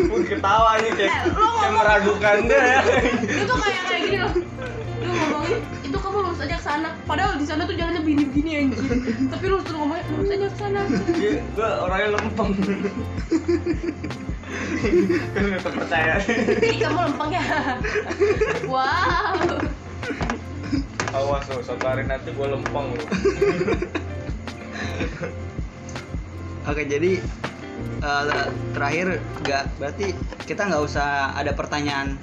gue 0.00 0.20
ketawa 0.24 0.70
nih 0.80 0.92
kayak, 0.94 1.10
Eh, 1.10 1.22
ngomong- 1.30 1.74
meragukan 1.76 2.36
deh 2.46 2.62
ya. 2.62 2.80
Itu 3.20 3.54
kayak 3.54 3.82
kayak 3.84 4.00
gini 4.02 4.18
loh. 4.18 4.32
Lu 5.00 5.10
ngomongin 5.10 5.58
itu 5.80 5.96
kamu 5.96 6.16
lurus 6.22 6.40
aja 6.40 6.56
ke 6.56 6.64
sana. 6.64 6.88
Padahal 7.04 7.32
di 7.36 7.44
sana 7.44 7.62
tuh 7.64 7.74
jalannya 7.74 8.00
begini-begini 8.00 8.50
anjir 8.56 8.84
tapi 9.28 9.44
lu 9.46 9.58
suruh 9.60 9.78
ngomongin 9.80 10.04
lurus 10.10 10.30
aja 10.30 10.46
ke 10.46 10.56
sana. 10.56 10.80
Gue 11.52 11.68
orangnya 11.78 12.08
lempeng. 12.14 12.50
Kan 15.30 15.42
gak 15.46 15.62
terpercaya 15.62 16.14
jadi 16.24 16.76
kamu 16.80 16.98
lempeng 17.06 17.30
ya? 17.32 17.44
Wow. 18.66 19.36
Awas 21.10 21.44
lo 21.46 21.58
suatu 21.60 21.84
hari 21.84 22.06
nanti 22.06 22.30
gue 22.30 22.46
lempeng 22.46 22.86
lo 22.94 23.04
Oke, 26.70 26.82
jadi 26.84 27.12
eh, 28.00 28.24
terakhir 28.70 29.06
nggak 29.40 29.64
berarti 29.76 30.12
kita 30.44 30.66
nggak 30.66 30.82
usah 30.82 31.32
ada 31.32 31.52
pertanyaan. 31.52 32.16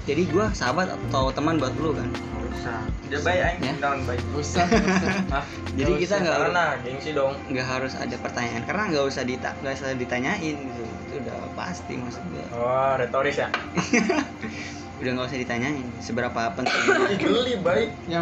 Jadi 0.00 0.26
gua 0.26 0.48
sahabat 0.50 0.90
atau 0.90 1.28
teman 1.30 1.60
buat 1.60 1.76
lu 1.76 1.92
kan? 1.92 2.08
Gak 2.08 2.50
usah 2.50 2.76
dia 3.04 3.20
baik 3.20 3.40
aing 3.42 3.60
Ya. 3.60 3.74
down 3.78 3.98
baik 4.02 4.22
usah 4.32 4.64
usah 4.64 5.12
Hah? 5.34 5.44
Jadi 5.70 5.92
kita 5.98 6.08
usah. 6.08 6.18
nggak- 6.20 6.40
karena 6.40 6.64
gengsi 6.80 7.10
dong 7.12 7.32
nggak 7.46 7.66
harus 7.68 7.92
ada 7.94 8.16
pertanyaan 8.16 8.62
karena 8.64 8.82
nggak 8.88 9.06
usah 9.06 9.22
dita 9.22 9.50
nggak 9.60 9.74
usah 9.76 9.88
ditanyain 9.94 10.56
gitu. 10.56 10.82
Itu 10.82 11.14
udah 11.20 11.52
pasti 11.52 11.94
maksud 11.94 12.22
gua. 12.26 12.46
oh 12.50 12.92
retoris 12.96 13.36
ya 13.36 13.48
Udah 15.00 15.16
nggak 15.16 15.28
usah 15.32 15.40
ditanyain 15.40 15.88
seberapa 16.04 16.40
penting 16.52 16.76
Ih, 16.76 17.16
geli 17.24 17.54
baik. 17.56 17.90
Ya 18.04 18.20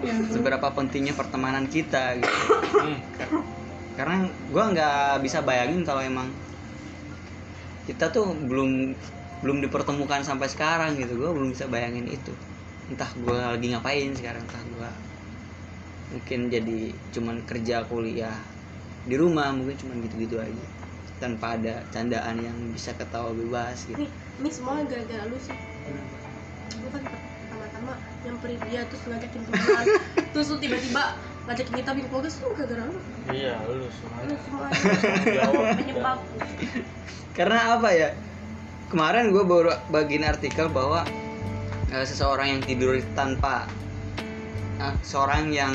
ya 0.00 0.14
seberapa 0.32 0.72
pentingnya 0.72 1.12
pertemanan 1.12 1.68
kita 1.68 2.16
gitu. 2.16 2.32
hmm. 2.80 2.98
karena 3.94 4.26
gua 4.48 4.72
nggak 4.72 5.20
bisa 5.20 5.44
bayangin 5.44 5.84
kalau 5.84 6.00
emang 6.00 6.26
kita 7.84 8.08
tuh 8.08 8.32
belum 8.32 8.96
belum 9.44 9.60
dipertemukan 9.68 10.24
sampai 10.24 10.48
sekarang 10.48 10.96
gitu. 10.96 11.20
Gua 11.20 11.36
belum 11.36 11.52
bisa 11.52 11.68
bayangin 11.68 12.08
itu. 12.08 12.32
Entah 12.88 13.12
gua 13.20 13.52
lagi 13.52 13.76
ngapain 13.76 14.16
sekarang 14.16 14.48
entah 14.48 14.64
gua 14.80 14.90
mungkin 16.08 16.48
jadi 16.48 16.94
cuman 17.12 17.42
kerja 17.44 17.84
kuliah 17.84 18.36
di 19.04 19.20
rumah 19.20 19.52
mungkin 19.52 19.76
cuman 19.76 20.00
gitu-gitu 20.08 20.40
aja. 20.40 20.66
Tanpa 21.20 21.60
ada 21.60 21.84
candaan 21.92 22.40
yang 22.40 22.56
bisa 22.72 22.96
ketawa 22.96 23.36
bebas 23.36 23.84
gitu. 23.84 24.00
Nih 24.00 24.10
ini 24.40 24.50
semua 24.50 24.82
gara-gara 24.88 25.28
lu 25.28 25.36
sih 25.36 25.54
lu 26.80 26.88
kan 26.92 27.02
pertama-tama 27.04 27.92
nyamperin 28.24 28.60
dia 28.68 28.80
terus 28.88 29.02
ngajakin 29.08 29.40
ketemuan 29.48 29.86
terus 30.32 30.46
lu 30.52 30.56
tiba-tiba 30.60 31.02
ngajakin 31.44 31.74
kita 31.76 31.90
bikin 31.92 32.10
podcast 32.10 32.36
lu 32.40 32.48
gara-gara 32.56 32.82
lu 32.88 32.98
iya 33.32 33.54
lu 33.68 33.84
lu 33.84 33.86
semuanya 33.92 34.36
semua 34.42 34.66
penyebab 35.76 36.18
karena 37.34 37.74
apa 37.74 37.88
ya? 37.90 38.08
Kemarin 38.94 39.34
gue 39.34 39.42
baru 39.42 39.74
bagiin 39.90 40.22
artikel 40.22 40.70
bahwa 40.70 41.02
eh, 41.90 42.06
seseorang 42.06 42.56
yang 42.56 42.62
tidur 42.62 42.94
tanpa 43.18 43.66
eh, 44.78 44.94
seorang 45.02 45.50
yang 45.50 45.74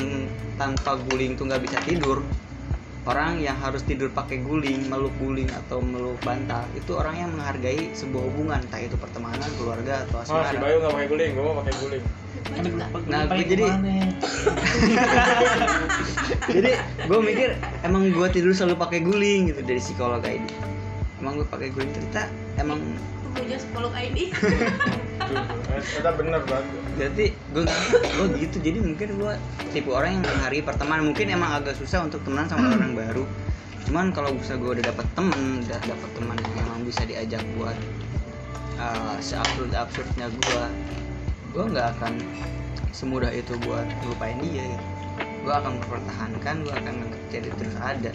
tanpa 0.56 0.96
guling 1.12 1.36
tuh 1.36 1.52
nggak 1.52 1.64
bisa 1.68 1.78
tidur 1.84 2.24
orang 3.10 3.42
yang 3.42 3.58
harus 3.58 3.82
tidur 3.82 4.14
pakai 4.14 4.38
guling 4.46 4.86
meluk 4.86 5.10
guling 5.18 5.50
atau 5.66 5.82
meluk 5.82 6.22
bantal 6.22 6.62
itu 6.78 6.94
orang 6.94 7.18
yang 7.18 7.30
menghargai 7.34 7.90
sebuah 7.98 8.22
hubungan 8.30 8.62
entah 8.62 8.78
itu 8.78 8.94
pertemanan 9.02 9.50
keluarga 9.58 10.06
atau 10.06 10.22
Oh, 10.22 10.26
si 10.26 10.34
asmara 10.36 10.62
Bayu 10.62 10.76
gak 10.84 10.94
pakai 10.94 11.08
guling, 11.10 11.32
gue 11.34 11.44
mau 11.44 11.56
pakai 11.64 11.74
guling. 11.82 12.04
Nggak? 12.50 12.90
nah 13.10 13.26
gue 13.26 13.46
jadi 13.46 13.66
jadi 16.56 16.72
gue 17.10 17.20
mikir 17.20 17.50
emang 17.86 18.10
gue 18.10 18.28
tidur 18.30 18.54
selalu 18.54 18.76
pakai 18.78 19.00
guling 19.02 19.54
gitu 19.54 19.62
dari 19.66 19.82
psikolog 19.82 20.22
ini 20.24 20.50
emang 21.20 21.42
gue 21.42 21.48
pakai 21.50 21.70
guling 21.74 21.92
ternyata 21.94 22.30
emang 22.58 22.80
punya 23.34 23.58
psikolog 23.58 23.94
ID 23.94 24.18
Kita 25.80 26.10
bener 26.18 26.42
banget 26.46 26.66
berarti 27.00 27.26
gue 27.32 27.64
gue 28.04 28.28
gitu. 28.44 28.58
Jadi 28.60 28.80
mungkin 28.84 29.08
gue 29.22 29.34
tipe 29.72 29.88
orang 29.88 30.20
yang 30.20 30.24
menghargai 30.26 30.64
pertemanan. 30.66 31.04
Mungkin 31.14 31.28
emang 31.32 31.52
agak 31.64 31.80
susah 31.80 32.04
untuk 32.04 32.20
temenan 32.28 32.50
sama 32.52 32.76
orang 32.76 32.94
baru. 32.98 33.24
Cuman 33.88 34.12
kalau 34.12 34.36
bisa 34.36 34.60
gue 34.60 34.70
udah 34.80 34.86
dapet 34.86 35.08
temen 35.16 35.64
udah 35.64 35.80
dapet 35.80 36.10
teman 36.18 36.36
yang 36.36 36.56
emang 36.68 36.82
bisa 36.84 37.02
diajak 37.08 37.42
buat 37.56 37.78
uh, 38.82 39.16
seabsurd 39.24 39.72
absurdnya 39.72 40.28
gue 40.28 40.64
gue 41.56 41.64
nggak 41.72 41.88
akan 41.98 42.20
semudah 42.92 43.32
itu 43.32 43.56
buat 43.64 43.88
ngelupain 44.04 44.38
dia. 44.44 44.66
Gitu 44.66 44.88
gue 45.40 45.54
akan 45.56 45.80
mempertahankan 45.80 46.56
gue 46.68 46.74
akan 46.76 46.94
nganggap 47.00 47.22
jadi 47.32 47.50
terus 47.56 47.76
ada. 47.80 48.12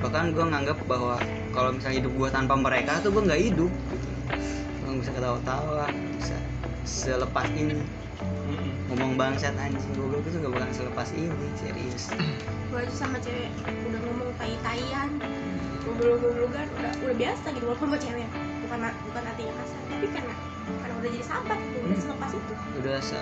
Bahkan 0.00 0.32
gue 0.32 0.44
nganggap 0.44 0.78
bahwa 0.88 1.20
kalau 1.52 1.76
misalnya 1.76 2.00
hidup 2.00 2.12
gue 2.16 2.28
tanpa 2.32 2.54
mereka 2.56 2.98
tuh 3.04 3.12
gue 3.12 3.22
nggak 3.28 3.42
hidup 3.52 3.72
gitu 3.92 4.11
gue 4.30 4.86
nggak 4.86 5.00
bisa 5.02 5.12
ketawa-tawa 5.14 5.86
bisa 6.18 6.36
selepas 6.82 7.46
ini. 7.54 7.82
Ngomong 8.92 9.16
bangsat 9.16 9.56
anjing 9.56 9.80
goblok 9.96 10.22
itu 10.28 10.36
gak 10.44 10.52
bakal 10.52 10.70
selepas 10.70 11.08
ini 11.16 11.48
serius. 11.56 12.12
Gue 12.68 12.84
aja 12.84 12.94
sama 12.94 13.16
cewek 13.24 13.48
udah 13.66 14.00
ngomong 14.04 14.30
tai-taian 14.36 15.08
ngobrol-ngobrol 15.82 16.48
kan 16.54 16.68
udah 16.78 16.92
udah 17.02 17.16
biasa 17.16 17.46
gitu 17.56 17.64
walaupun 17.66 17.86
gue 17.96 18.00
cewek 18.06 18.28
bukan 18.62 18.78
bukan 19.10 19.22
artinya 19.26 19.54
kasar 19.58 19.80
tapi 19.90 20.06
karena 20.14 20.34
karena 20.62 20.94
udah 21.02 21.10
jadi 21.10 21.24
sahabat 21.26 21.58
udah 21.58 21.98
selepas 21.98 22.30
itu. 22.30 22.52
Udah 22.78 22.96
se 23.02 23.18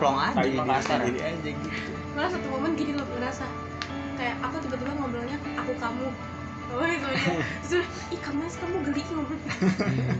plong 0.00 0.18
aja 0.18 0.34
Tai 0.34 0.44
jadi 0.48 0.58
Makassar. 0.58 0.98
sendiri 0.98 1.20
aja 1.22 1.50
gitu. 1.54 1.90
Malah 2.16 2.30
satu 2.34 2.46
momen 2.50 2.70
gini 2.74 2.92
loh 2.98 3.06
ngerasa 3.06 3.46
kayak 4.18 4.36
aku 4.44 4.56
tiba-tiba 4.66 4.92
ngobrolnya 4.98 5.36
aku 5.56 5.72
kamu 5.78 6.06
oh 6.72 6.84
itu 6.84 7.06
aja 7.06 7.30
terus 7.62 7.86
ih 8.08 8.20
kamu 8.20 8.42
Mas, 8.42 8.54
kamu 8.56 8.76
geli 8.82 9.02
ngobrol 9.08 9.38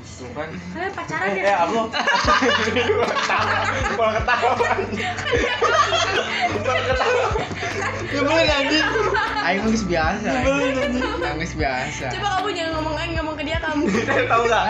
Tuh 0.00 0.28
kan. 0.32 0.48
Kalian 0.72 0.92
pacaran 0.92 1.28
Eh, 1.28 1.34
ya? 1.34 1.44
eh, 1.44 1.56
aku. 1.58 1.80
Ketawa. 1.90 3.58
Ketawa. 4.16 4.50
Ketawa. 6.52 7.26
Nyebelin 8.12 8.48
anjing 8.50 8.86
Aing 9.42 9.60
nangis 9.66 9.82
biasa. 9.84 10.28
Nangis. 11.20 11.52
Biasa. 11.52 12.06
Coba 12.12 12.28
kamu 12.38 12.48
jangan 12.54 12.72
ngomong 12.78 12.94
aja 12.94 13.12
ngomong 13.18 13.34
ke 13.34 13.44
dia 13.44 13.58
kamu 13.58 13.82
Tahu 14.30 14.42
gak? 14.46 14.64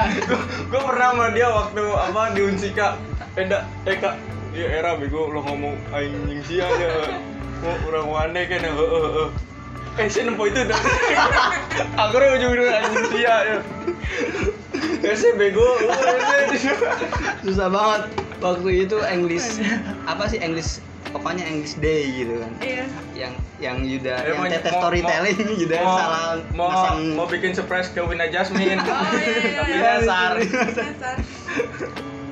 Gue 0.66 0.80
pernah 0.82 1.08
sama 1.12 1.26
dia 1.30 1.48
waktu 1.48 1.82
apa 1.84 2.22
di 2.32 2.40
Unsika 2.42 2.88
Eda, 3.32 3.58
eh 3.84 3.96
kak. 3.96 4.14
Iya 4.52 4.66
era 4.68 4.90
bego 4.94 5.28
lo 5.28 5.40
ngomong 5.40 5.76
anjing 5.90 6.40
sia 6.44 6.64
aja. 6.64 6.88
Orang 7.62 8.08
wane 8.08 8.42
kan 8.44 8.60
ya 8.60 8.70
heeh 8.70 9.02
heeh 9.08 9.28
Eh 9.94 10.08
sih 10.08 10.22
nempo 10.22 10.44
itu 10.44 10.56
dah 10.62 10.80
Akhirnya 12.00 12.30
ujung-ujungnya 12.34 12.80
anjing 12.80 13.04
sia 13.10 13.36
ya. 13.44 13.58
Eh 15.02 15.14
sih 15.14 15.30
bego 15.34 15.68
susah 17.42 17.68
banget. 17.68 18.02
Waktu 18.38 18.68
itu 18.82 18.96
English 19.04 19.60
apa 20.02 20.26
sih 20.26 20.38
English 20.38 20.80
pokoknya 21.08 21.44
English 21.44 21.76
Day 21.76 22.08
gitu 22.10 22.34
kan. 22.36 22.52
Iya. 22.58 22.84
Yang 23.12 23.32
yang 23.58 23.76
Yuda 23.80 24.14
Eh, 24.18 24.28
yang 24.28 24.38
mau- 24.38 24.48
tetes 24.48 24.72
mau- 24.72 24.80
storytelling 24.80 25.38
Yuda 25.54 25.76
mau, 25.78 25.94
salah 25.94 26.22
mau, 26.50 26.66
masang 26.68 26.98
mau 27.14 27.26
bikin 27.26 27.52
surprise 27.52 27.86
ke 27.86 28.00
Wina 28.00 28.26
Jasmine. 28.26 28.80
Oh, 28.80 28.90
iya, 29.12 29.28
iya, 29.28 29.60
Tapi 29.60 29.70
iya. 29.70 29.82
dasar 29.94 30.30
dasar 30.40 31.16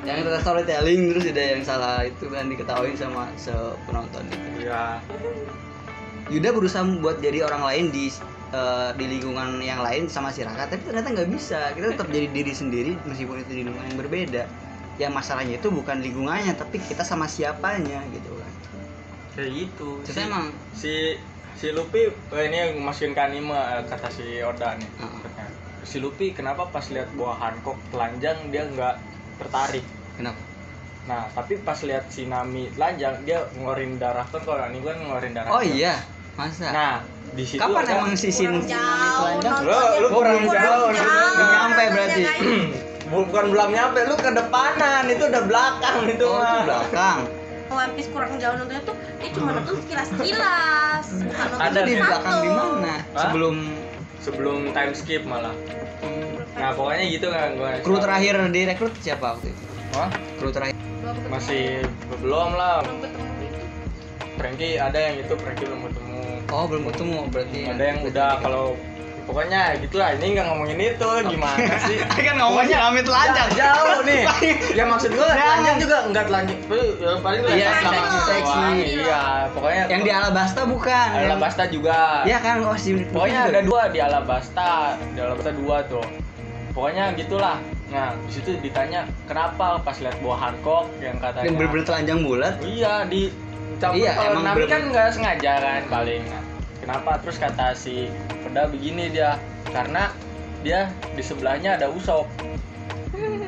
yang 0.00 0.16
tetes 0.18 0.40
storytelling 0.40 1.00
terus 1.08 1.24
Yuda 1.24 1.42
yang 1.52 1.62
salah 1.62 2.02
itu 2.02 2.24
kan 2.26 2.44
diketahui 2.46 2.96
sama 2.96 3.28
sepenonton 3.36 4.24
itu. 4.26 4.64
Iya 4.64 4.98
Yuda 6.30 6.48
berusaha 6.54 6.82
buat 7.02 7.18
jadi 7.18 7.42
orang 7.42 7.62
lain 7.66 7.84
di 7.90 8.06
eh, 8.50 8.90
di 8.94 9.04
lingkungan 9.06 9.58
yang 9.62 9.82
lain 9.82 10.06
sama 10.06 10.30
si 10.34 10.42
Raka 10.46 10.70
tapi 10.70 10.82
ternyata 10.86 11.10
nggak 11.10 11.30
bisa. 11.30 11.74
Kita 11.74 11.86
tetap 11.94 12.06
jadi 12.10 12.26
diri 12.30 12.52
sendiri 12.54 12.92
meskipun 13.02 13.42
itu 13.42 13.52
di 13.54 13.62
lingkungan 13.66 13.86
yang 13.90 13.98
berbeda. 13.98 14.42
Yang 15.00 15.12
masalahnya 15.16 15.54
itu 15.58 15.68
bukan 15.72 15.96
lingkungannya 15.98 16.52
tapi 16.54 16.76
kita 16.78 17.02
sama 17.02 17.26
siapanya 17.26 18.04
gitu 18.14 18.36
kan. 18.38 18.52
Kayak 19.34 19.50
gitu. 19.56 19.88
Terus 20.06 20.16
Si- 20.16 20.26
emang 20.26 20.46
si 20.70 20.94
si 21.56 21.66
Lupi 21.74 22.06
eh, 22.06 22.44
ini 22.46 22.58
masukin 22.78 23.12
ke 23.16 23.22
anime 23.22 23.54
eh, 23.56 23.82
kata 23.90 24.08
si 24.08 24.38
Oda 24.40 24.78
nih 24.78 24.90
Heeh. 25.00 25.20
katanya. 25.26 25.52
si 25.80 25.96
Lupi 25.98 26.36
kenapa 26.36 26.68
pas 26.68 26.84
lihat 26.92 27.10
buah 27.16 27.36
Hancock 27.40 27.88
telanjang 27.88 28.52
dia 28.52 28.68
nggak 28.68 28.94
tertarik? 29.40 29.84
Kenapa? 30.14 30.40
Nah 31.08 31.32
tapi 31.32 31.64
pas 31.64 31.80
lihat 31.80 32.12
si 32.12 32.28
Nami 32.28 32.68
telanjang 32.76 33.24
dia 33.24 33.48
ngeluarin 33.56 33.96
darah. 33.96 34.26
Kan 34.28 34.44
kalau 34.44 34.60
anime 34.60 34.84
kan 34.84 34.98
ngeluarin 35.00 35.32
darah 35.32 35.50
oh 35.56 35.64
iya 35.64 35.96
masa? 36.40 36.66
Nah 36.70 36.94
di 37.30 37.44
situ 37.44 37.60
kapan 37.60 37.84
ada- 37.84 37.94
emang 37.94 38.12
si 38.16 38.28
Sin 38.32 38.48
kurang 38.50 38.66
jauh 38.66 39.38
telanjang 39.38 39.60
Lu- 39.62 39.92
lu 40.00 40.06
kurang 40.10 40.40
jauh, 40.42 40.88
belum 40.90 41.46
nyampe 41.46 41.84
berarti. 41.92 42.22
Bu- 42.24 43.28
bukan 43.30 43.44
belum 43.50 43.70
nyampe 43.70 43.98
lu 44.02 44.14
ke 44.16 44.30
depanan 44.32 45.04
itu 45.06 45.24
udah 45.26 45.42
belakang 45.44 45.98
itu 46.06 46.24
oh 46.24 46.38
itu 46.38 46.46
mah. 46.48 46.62
belakang. 46.64 47.18
One 47.70 47.92
Piece 47.94 48.10
kurang 48.10 48.34
jauh 48.34 48.54
nontonnya 48.56 48.82
tuh 48.82 48.96
dia 49.16 49.30
cuma 49.30 49.50
nonton 49.52 49.74
sekilas-kilas 49.78 51.06
bukan 51.22 51.46
nonton 51.46 51.60
Ada 51.62 51.78
itu 51.78 51.86
di 51.86 51.94
belakang 52.00 52.36
di 52.36 52.50
mana? 52.50 52.94
Sebelum 53.14 53.54
sebelum 54.18 54.58
time 54.74 54.92
skip 54.92 55.22
malah. 55.22 55.54
Nah 56.52 56.70
pokoknya 56.74 57.04
gitu 57.08 57.26
kan 57.30 57.48
gua 57.54 57.78
kru 57.80 57.96
terakhir 57.96 58.34
direkrut 58.50 58.92
siapa 58.98 59.38
waktu 59.38 59.54
itu? 59.54 59.62
Hah? 59.94 60.10
kru 60.36 60.50
terakhir. 60.50 60.74
Masih 61.30 61.86
belum 62.18 62.50
lah. 62.52 62.82
Belum 62.82 62.98
ketemu. 63.00 63.30
Itu 63.40 63.62
Frankie 64.34 64.74
ada 64.76 64.98
yang 64.98 65.16
itu 65.20 65.34
Frankie 65.36 65.64
belum 65.64 65.80
ketemu 65.86 66.09
oh 66.48 66.64
belum 66.64 66.82
ketemu 66.88 67.18
berarti 67.28 67.60
ada 67.68 67.82
yang 67.84 67.98
udah 68.02 68.30
kalau 68.40 68.66
pokoknya 69.20 69.78
gitulah 69.78 70.10
ini 70.18 70.34
nggak 70.34 70.46
ngomongin 70.50 70.78
itu 70.80 71.10
gimana 71.30 71.74
sih? 71.86 72.02
Kan 72.26 72.34
ngomongnya 72.34 72.78
amit 72.82 73.06
telanjang. 73.06 73.48
jauh 73.54 74.00
nih. 74.02 74.24
Ya 74.78 74.84
maksud 74.86 75.10
gue 75.12 75.22
Jangan. 75.22 75.38
telanjang 75.38 75.76
juga 75.78 75.96
enggak 76.02 76.24
telanjang. 76.26 76.58
Ya, 76.98 77.12
paling 77.22 77.40
Iya, 77.46 77.70
seksi, 77.78 78.18
seksi 78.26 78.66
iya 78.98 79.22
pokoknya 79.54 79.82
yang 79.86 80.02
di 80.02 80.10
Alabasta 80.10 80.60
bukan. 80.66 81.08
Alabasta 81.14 81.62
juga. 81.70 82.26
Ya 82.26 82.38
kan 82.42 82.64
oh 82.64 82.74
si 82.74 83.06
pokoknya 83.06 83.40
ada 83.50 83.60
dua 83.62 83.82
di 83.86 83.98
Alabasta 84.02 84.98
di 85.14 85.18
Alabasta 85.20 85.52
dua 85.54 85.76
tuh. 85.86 86.06
Pokoknya 86.70 87.14
gitulah. 87.14 87.58
Nah 87.90 88.14
di 88.22 88.32
situ 88.32 88.54
ditanya 88.58 89.06
kenapa? 89.26 89.78
Pas 89.78 89.94
lihat 89.98 90.18
buah 90.18 90.38
Hancock 90.40 90.90
yang 90.98 91.18
katanya 91.18 91.46
yang 91.46 91.54
bener-bener 91.54 91.86
telanjang 91.86 92.18
bulat? 92.22 92.54
Oh 92.58 92.66
iya 92.66 93.02
di 93.06 93.30
campur 93.80 94.04
Iya, 94.04 94.12
kalau 94.14 94.30
emang 94.36 94.44
Nami 94.44 94.64
kan 94.68 94.82
nggak 94.92 95.08
sengaja 95.16 95.52
kan 95.58 95.82
paling. 95.88 96.22
Kenapa? 96.84 97.12
Terus 97.24 97.36
kata 97.40 97.66
si 97.72 98.12
Peda 98.44 98.68
begini 98.68 99.08
dia 99.08 99.40
karena 99.72 100.12
dia 100.60 100.92
di 101.16 101.22
sebelahnya 101.24 101.80
ada 101.80 101.88
Usop 101.88 102.28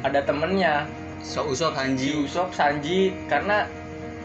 ada 0.03 0.21
temennya. 0.25 0.87
So 1.23 1.47
usop 1.47 1.73
si 1.75 1.79
Hanji 1.79 2.11
Usop 2.27 2.49
Sanji. 2.51 3.01
Karena 3.31 3.71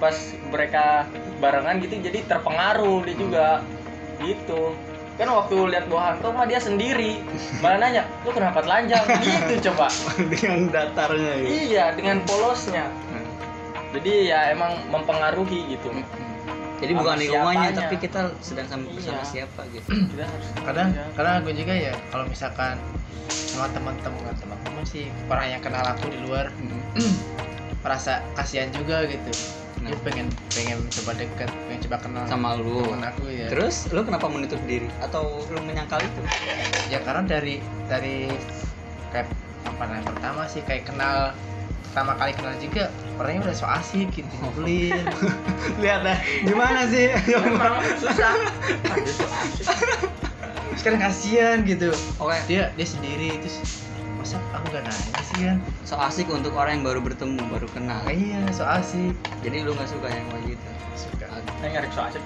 pas 0.02 0.14
mereka 0.50 1.06
barengan 1.38 1.78
gitu 1.82 2.02
jadi 2.02 2.26
terpengaruh 2.26 3.06
dia 3.06 3.16
juga. 3.16 3.50
Gitu. 4.18 4.74
Kan 5.18 5.34
waktu 5.34 5.58
lihat 5.74 5.90
buah 5.90 6.14
Hancock 6.14 6.34
mah 6.34 6.46
dia 6.50 6.62
sendiri. 6.62 7.22
Malah 7.62 7.78
nanya 7.86 8.04
lu 8.26 8.34
kenapa 8.34 8.66
telanjang? 8.66 9.06
Gitu 9.22 9.70
coba. 9.70 9.90
Dengan 10.34 10.74
datarnya 10.74 11.34
gitu. 11.42 11.50
iya 11.74 11.94
dengan 11.94 12.22
polosnya 12.26 12.90
jadi 13.90 14.12
ya 14.26 14.40
emang 14.52 14.72
mempengaruhi 14.88 15.72
gitu. 15.72 15.90
Jadi 16.78 16.94
Sama 16.94 17.02
bukan 17.02 17.16
lingkungannya 17.18 17.70
tapi 17.74 17.96
kita 17.98 18.22
sedang 18.38 18.68
sama 18.68 18.86
Iya. 18.88 19.02
sama 19.02 19.24
siapa 19.26 19.62
gitu. 19.68 19.90
Kita 20.14 20.24
harus 20.24 20.48
kadang 20.62 20.90
ya. 20.92 21.06
kadang 21.12 21.34
aku 21.42 21.50
juga 21.52 21.74
ya 21.74 21.94
kalau 22.08 22.26
misalkan 22.26 22.78
sama 23.28 23.66
teman-teman 23.72 24.34
teman-teman 24.36 24.84
sih 24.86 25.10
orang 25.26 25.48
yang 25.50 25.62
kenal 25.62 25.82
aku 25.84 26.06
di 26.08 26.22
luar 26.22 26.54
merasa 27.80 28.22
kasihan 28.34 28.70
juga 28.70 29.06
gitu. 29.06 29.32
Dia 29.78 29.90
Nah. 29.90 30.02
pengen 30.04 30.28
pengen 30.52 30.78
coba 30.92 31.12
deket 31.16 31.50
pengen 31.66 31.82
coba 31.86 31.98
kenal 32.00 32.24
sama 32.26 32.50
lu. 32.58 32.82
temen 32.84 33.04
aku 33.04 33.24
ya. 33.28 33.48
Terus 33.48 33.76
lu 33.90 34.02
kenapa 34.04 34.26
menutup 34.28 34.62
diri? 34.64 34.86
Atau 35.00 35.24
lu 35.48 35.60
menyangkal 35.64 35.98
itu? 36.00 36.22
Ya 36.90 37.00
karena 37.00 37.24
dari 37.24 37.58
dari 37.86 38.30
kayak 39.10 39.30
apa 39.66 39.82
namanya 39.84 40.04
pertama 40.08 40.42
sih 40.46 40.62
kayak 40.62 40.86
kenal 40.86 41.34
pertama 41.92 42.14
kali 42.20 42.32
kenal 42.36 42.54
juga 42.62 42.84
orangnya 43.18 43.50
udah 43.50 43.56
so 43.56 43.66
asik 43.66 44.08
gitu 44.14 44.30
nyebelin. 44.44 45.02
Lihat 45.82 46.00
dah 46.06 46.18
gimana 46.46 46.86
sih? 46.92 47.10
Emang 47.34 47.82
susah. 47.98 48.34
Terus 50.70 50.82
kan 50.86 50.96
kasihan 51.02 51.58
gitu. 51.66 51.90
Oke. 52.22 52.38
Dia 52.46 52.70
dia 52.78 52.88
sendiri 52.88 53.42
terus 53.42 53.82
masa 54.22 54.38
aku 54.54 54.70
gak 54.70 54.86
nanya 54.86 55.22
sih 55.26 55.40
kan? 55.42 55.58
So 55.88 55.98
asik 55.98 56.30
untuk 56.30 56.54
orang 56.54 56.82
yang 56.82 56.86
baru 56.86 57.00
bertemu 57.02 57.42
baru 57.50 57.68
kenal. 57.74 58.06
Iya 58.06 58.46
so 58.54 58.62
asik. 58.68 59.18
Jadi 59.42 59.66
lu 59.66 59.74
nggak 59.74 59.90
suka 59.90 60.08
yang 60.12 60.28
kayak 60.30 60.54
gitu? 60.54 60.68
Suka. 60.94 61.26
Saya 61.64 61.70
ngarek 61.74 61.92
so 61.96 62.02
asik 62.06 62.22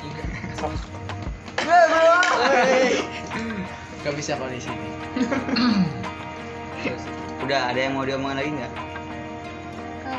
gak 4.01 4.15
bisa 4.17 4.33
kalau 4.33 4.49
di 4.49 4.59
sini. 4.59 4.89
Udah 7.45 7.69
ada 7.69 7.79
yang 7.79 7.93
mau 7.93 8.03
diomongin 8.05 8.37
lagi 8.37 8.51
nggak 8.53 8.90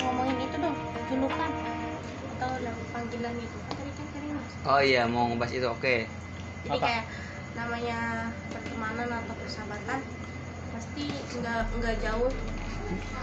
ngomongin 0.01 0.37
itu 0.41 0.57
dong 0.57 0.77
julukan 1.11 1.51
atau 2.39 2.51
yang 2.59 2.79
panggilan 2.91 3.33
gitu 3.37 3.57
kan 3.69 3.75
tadi 3.77 3.91
kan 3.93 4.07
tadi 4.11 4.27
mas. 4.33 4.53
Oh 4.65 4.81
iya 4.81 5.03
mau 5.05 5.29
ngebahas 5.29 5.53
itu 5.53 5.67
oke. 5.69 5.97
Jadi 6.63 6.79
Apa? 6.79 6.85
kayak 6.87 7.05
namanya 7.53 7.99
pertemanan 8.49 9.09
atau 9.13 9.35
persahabatan 9.37 10.01
pasti 10.73 11.05
nggak 11.37 11.63
nggak 11.79 11.97
jauh. 12.01 12.33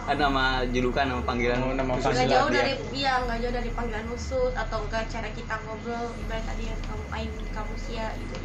Ada 0.05 0.25
nama 0.25 0.65
julukan 0.69 1.05
nama 1.05 1.21
panggilan. 1.25 1.59
Oh, 1.61 1.73
nama 1.73 1.91
khusus 1.97 2.05
nggak 2.05 2.15
Panggilan 2.15 2.33
jauh 2.37 2.49
dia. 2.49 2.57
dari 2.61 2.73
iya 2.93 3.13
nggak 3.25 3.37
jauh 3.41 3.53
dari 3.53 3.69
panggilan 3.73 4.05
khusus 4.09 4.51
atau 4.53 4.77
enggak 4.85 5.03
cara 5.09 5.29
kita 5.33 5.53
ngobrol. 5.65 6.05
Ibarat 6.25 6.45
tadi 6.45 6.63
yang 6.69 6.79
kamu 6.85 7.05
aing 7.13 7.33
kamu 7.53 7.73
sia 7.77 8.07
gitu. 8.17 8.35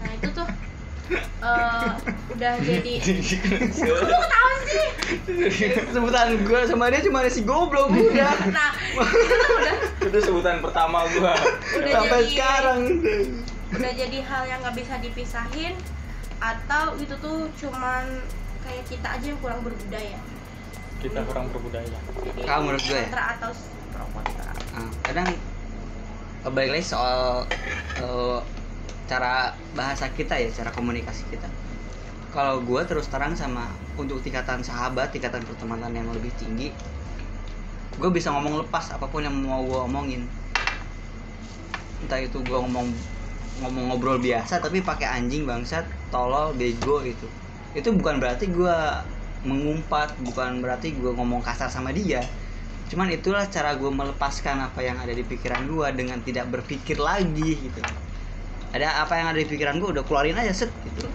Nah 0.00 0.10
itu 0.16 0.28
tuh 0.32 0.46
eh, 1.18 1.90
udah 2.30 2.54
jadi 2.62 2.94
kok 4.10 4.26
tahu 4.30 4.52
sih? 4.70 4.88
Sebutan 5.90 6.38
gue 6.46 6.60
sama 6.70 6.90
dia 6.94 7.00
cuma 7.02 7.26
ada 7.26 7.30
si 7.30 7.42
goblok 7.42 7.90
udah 7.90 8.34
nah 8.54 8.70
itu 8.94 9.34
tuh 9.34 9.50
udah 9.58 9.74
itu 10.06 10.18
sebutan 10.22 10.56
pertama 10.62 11.06
gua. 11.14 11.34
Udah 11.78 11.92
sampai 12.02 12.20
jadi 12.26 12.30
sekarang. 12.30 12.80
udah 13.70 13.92
jadi 13.94 14.18
hal 14.26 14.42
yang 14.50 14.58
nggak 14.66 14.76
bisa 14.78 14.94
dipisahin 14.98 15.74
atau 16.40 16.96
itu 16.98 17.14
tuh 17.20 17.46
cuman 17.60 18.04
kayak 18.64 18.84
kita 18.88 19.08
aja 19.08 19.26
yang 19.30 19.40
kurang 19.42 19.60
berbudaya? 19.62 20.18
Kita 21.00 21.20
kurang 21.24 21.46
berbudaya. 21.52 21.98
Jadi 22.22 22.40
menurut 22.44 22.82
gue 22.82 22.96
ya? 22.96 23.06
kontra 23.08 23.24
atau 23.38 23.50
pro 23.92 24.06
kontra? 24.12 24.52
Nah, 24.76 24.90
kadang 25.04 25.28
eh, 26.44 26.50
balik 26.50 26.70
lagi 26.76 26.86
soal 26.86 27.46
eh, 28.00 28.38
cara 29.10 29.58
bahasa 29.74 30.06
kita 30.14 30.38
ya 30.38 30.54
cara 30.54 30.70
komunikasi 30.70 31.26
kita. 31.34 31.50
Kalau 32.30 32.62
gue 32.62 32.78
terus 32.86 33.10
terang 33.10 33.34
sama 33.34 33.66
untuk 33.98 34.22
tingkatan 34.22 34.62
sahabat 34.62 35.10
tingkatan 35.10 35.42
pertemanan 35.42 35.90
yang 35.90 36.06
lebih 36.14 36.30
tinggi 36.38 36.70
gue 37.98 38.08
bisa 38.08 38.30
ngomong 38.32 38.64
lepas 38.64 38.94
apa 38.94 39.10
pun 39.10 39.26
yang 39.26 39.34
mau 39.34 39.66
gue 39.66 39.80
omongin. 39.82 40.22
Entah 42.06 42.22
itu 42.22 42.38
gue 42.40 42.54
ngomong 42.54 42.86
ngomong 43.60 43.84
ngobrol 43.92 44.22
biasa 44.22 44.62
tapi 44.62 44.80
pakai 44.80 45.10
anjing 45.20 45.44
bangsat 45.44 45.84
tolol 46.08 46.56
bego 46.56 47.04
itu 47.04 47.28
itu 47.76 47.92
bukan 47.92 48.16
berarti 48.22 48.48
gue 48.48 48.76
mengumpat 49.44 50.16
bukan 50.22 50.64
berarti 50.64 50.94
gue 50.94 51.12
ngomong 51.12 51.42
kasar 51.42 51.66
sama 51.66 51.90
dia. 51.90 52.22
Cuman 52.88 53.10
itulah 53.10 53.46
cara 53.50 53.74
gue 53.74 53.90
melepaskan 53.90 54.70
apa 54.70 54.80
yang 54.82 54.98
ada 54.98 55.14
di 55.14 55.22
pikiran 55.22 55.66
gue 55.66 55.88
dengan 55.94 56.18
tidak 56.22 56.46
berpikir 56.50 56.98
lagi 56.98 57.58
gitu 57.58 57.78
ada 58.70 59.02
apa 59.02 59.18
yang 59.18 59.26
ada 59.34 59.38
di 59.42 59.48
pikiran 59.48 59.82
gue 59.82 59.88
udah 59.98 60.04
keluarin 60.06 60.38
aja 60.38 60.52
set 60.54 60.70
gitu. 60.86 61.06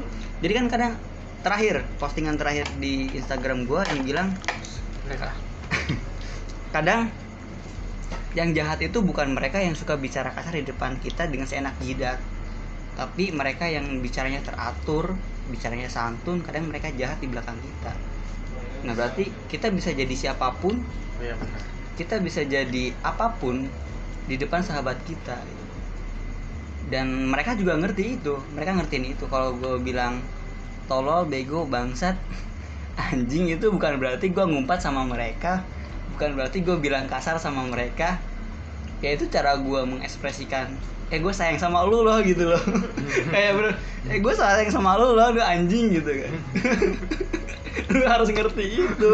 Jadi 0.44 0.54
kan 0.54 0.66
kadang 0.68 0.94
terakhir 1.42 1.86
postingan 2.02 2.36
terakhir 2.36 2.68
di 2.82 3.08
Instagram 3.14 3.70
gue 3.70 3.82
yang 3.94 4.02
bilang 4.04 4.28
kadang 6.76 7.14
yang 8.36 8.52
jahat 8.52 8.84
itu 8.84 9.00
bukan 9.00 9.32
mereka 9.32 9.64
yang 9.64 9.78
suka 9.78 9.96
bicara 9.96 10.36
kasar 10.36 10.60
di 10.60 10.68
depan 10.68 11.00
kita 11.00 11.32
dengan 11.32 11.48
seenak 11.48 11.76
jidat. 11.80 12.20
Tapi 12.96 13.32
mereka 13.32 13.68
yang 13.68 14.04
bicaranya 14.04 14.44
teratur 14.44 15.16
bicaranya 15.52 15.88
santun 15.88 16.42
kadang 16.42 16.68
mereka 16.68 16.92
jahat 16.96 17.22
di 17.24 17.28
belakang 17.32 17.56
kita. 17.60 17.94
Nah 18.84 18.92
berarti 18.92 19.32
kita 19.48 19.72
bisa 19.72 19.96
jadi 19.96 20.12
siapa 20.12 20.52
pun. 20.60 20.84
Iya 21.24 21.40
kita 21.96 22.20
bisa 22.20 22.44
jadi 22.44 22.92
apa 23.02 23.40
pun 23.40 23.72
di 24.28 24.36
depan 24.36 24.62
sahabat 24.62 25.00
kita 25.08 25.36
gitu. 25.40 25.65
Dan 26.90 27.30
mereka 27.30 27.58
juga 27.58 27.78
ngerti 27.78 28.22
itu. 28.22 28.38
Mereka 28.54 28.78
ngertiin 28.78 29.06
itu. 29.18 29.26
Kalau 29.26 29.58
gue 29.58 29.82
bilang 29.82 30.22
tolol 30.86 31.26
bego 31.26 31.66
bangsat. 31.66 32.18
Anjing 33.12 33.52
itu 33.52 33.68
bukan 33.74 34.00
berarti 34.00 34.32
gue 34.32 34.46
ngumpat 34.46 34.80
sama 34.86 35.04
mereka. 35.04 35.66
Bukan 36.16 36.38
berarti 36.38 36.64
gue 36.64 36.78
bilang 36.80 37.10
kasar 37.10 37.42
sama 37.42 37.66
mereka. 37.68 38.22
Ya 39.04 39.18
itu 39.18 39.28
cara 39.28 39.58
gue 39.60 39.82
mengekspresikan 39.84 40.96
eh 41.14 41.22
gue 41.22 41.30
sayang 41.30 41.62
sama 41.62 41.86
lu 41.86 42.02
loh 42.02 42.18
gitu 42.26 42.50
loh. 42.50 42.62
Kayak 43.34 43.52
bro 43.54 43.70
eh 44.10 44.18
gue 44.18 44.34
sayang 44.34 44.74
sama 44.74 44.98
lu 44.98 45.14
loh 45.14 45.38
lu 45.38 45.42
anjing 45.42 45.94
gitu 45.94 46.12
kan. 46.12 46.34
Lu 47.92 48.02
harus 48.08 48.32
ngerti 48.32 48.82
itu. 48.82 49.12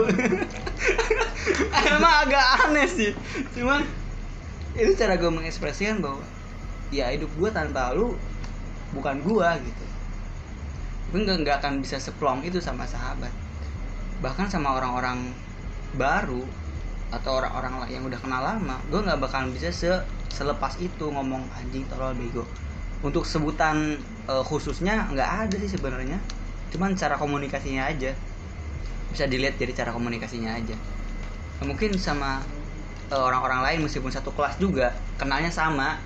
Emang 1.91 2.14
agak 2.24 2.45
aneh 2.64 2.88
sih. 2.88 3.12
Cuman 3.58 3.84
itu 4.78 4.95
cara 4.95 5.20
gue 5.20 5.28
mengekspresikan 5.28 6.00
bahwa 6.00 6.24
ya 6.92 7.08
hidup 7.10 7.32
gue 7.40 7.50
tanpa 7.50 7.96
lu 7.96 8.14
bukan 8.92 9.24
gue 9.24 9.50
gitu. 9.64 9.86
Gue 11.16 11.20
nggak 11.24 11.38
nggak 11.48 11.56
akan 11.64 11.74
bisa 11.80 11.98
seplong 11.98 12.44
itu 12.44 12.60
sama 12.60 12.84
sahabat. 12.84 13.32
Bahkan 14.20 14.52
sama 14.52 14.76
orang-orang 14.76 15.32
baru 15.96 16.44
atau 17.12 17.44
orang-orang 17.44 17.92
yang 17.92 18.08
udah 18.08 18.16
kenal 18.24 18.40
lama 18.40 18.80
gue 18.88 19.04
nggak 19.04 19.20
bakalan 19.20 19.52
bisa 19.52 19.68
se 19.68 19.92
selepas 20.32 20.80
itu 20.80 21.12
ngomong 21.12 21.44
anjing 21.56 21.88
tolol 21.88 22.16
bego. 22.16 22.44
Untuk 23.02 23.24
sebutan 23.24 23.98
eh, 24.28 24.44
khususnya 24.44 25.08
nggak 25.12 25.30
ada 25.48 25.56
sih 25.56 25.72
sebenarnya. 25.72 26.20
Cuman 26.72 26.96
cara 26.96 27.16
komunikasinya 27.16 27.88
aja. 27.88 28.12
Bisa 29.12 29.28
dilihat 29.28 29.60
dari 29.60 29.76
cara 29.76 29.92
komunikasinya 29.92 30.56
aja. 30.56 30.76
Mungkin 31.64 31.96
sama 31.96 32.44
eh, 33.12 33.16
orang-orang 33.20 33.64
lain 33.64 33.80
meskipun 33.88 34.12
satu 34.12 34.32
kelas 34.36 34.60
juga 34.60 34.96
kenalnya 35.16 35.52
sama 35.52 36.00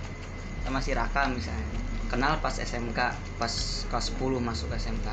sama 0.66 0.82
si 0.82 0.92
Raka 0.98 1.30
misalnya. 1.30 1.70
Kenal 2.10 2.42
pas 2.42 2.58
SMK 2.58 3.00
pas 3.38 3.54
kelas 3.90 4.06
10 4.18 4.42
masuk 4.42 4.70
SMK 4.74 5.08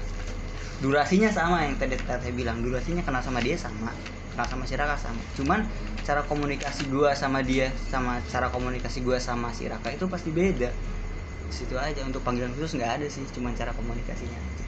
durasinya 0.82 1.30
sama 1.30 1.62
yang 1.62 1.78
tadi 1.78 1.94
tadi 1.94 2.34
bilang 2.34 2.58
durasinya 2.58 3.06
kenal 3.06 3.22
sama 3.22 3.38
dia 3.38 3.54
sama 3.54 3.94
kenal 4.34 4.46
sama 4.50 4.64
si 4.66 4.74
Raka 4.74 4.96
sama. 4.98 5.22
Cuman 5.38 5.68
cara 6.02 6.26
komunikasi 6.26 6.90
gua 6.90 7.14
sama 7.14 7.44
dia 7.46 7.70
sama 7.92 8.18
cara 8.32 8.50
komunikasi 8.50 9.04
gua 9.04 9.22
sama 9.22 9.54
si 9.54 9.70
Raka 9.70 9.94
itu 9.94 10.10
pasti 10.10 10.34
beda. 10.34 10.74
Situ 11.52 11.76
aja 11.76 12.00
untuk 12.02 12.24
panggilan 12.24 12.50
khusus 12.56 12.74
nggak 12.80 12.98
ada 12.98 13.06
sih 13.12 13.22
cuman 13.30 13.54
cara 13.54 13.70
komunikasinya 13.76 14.34
aja. 14.34 14.66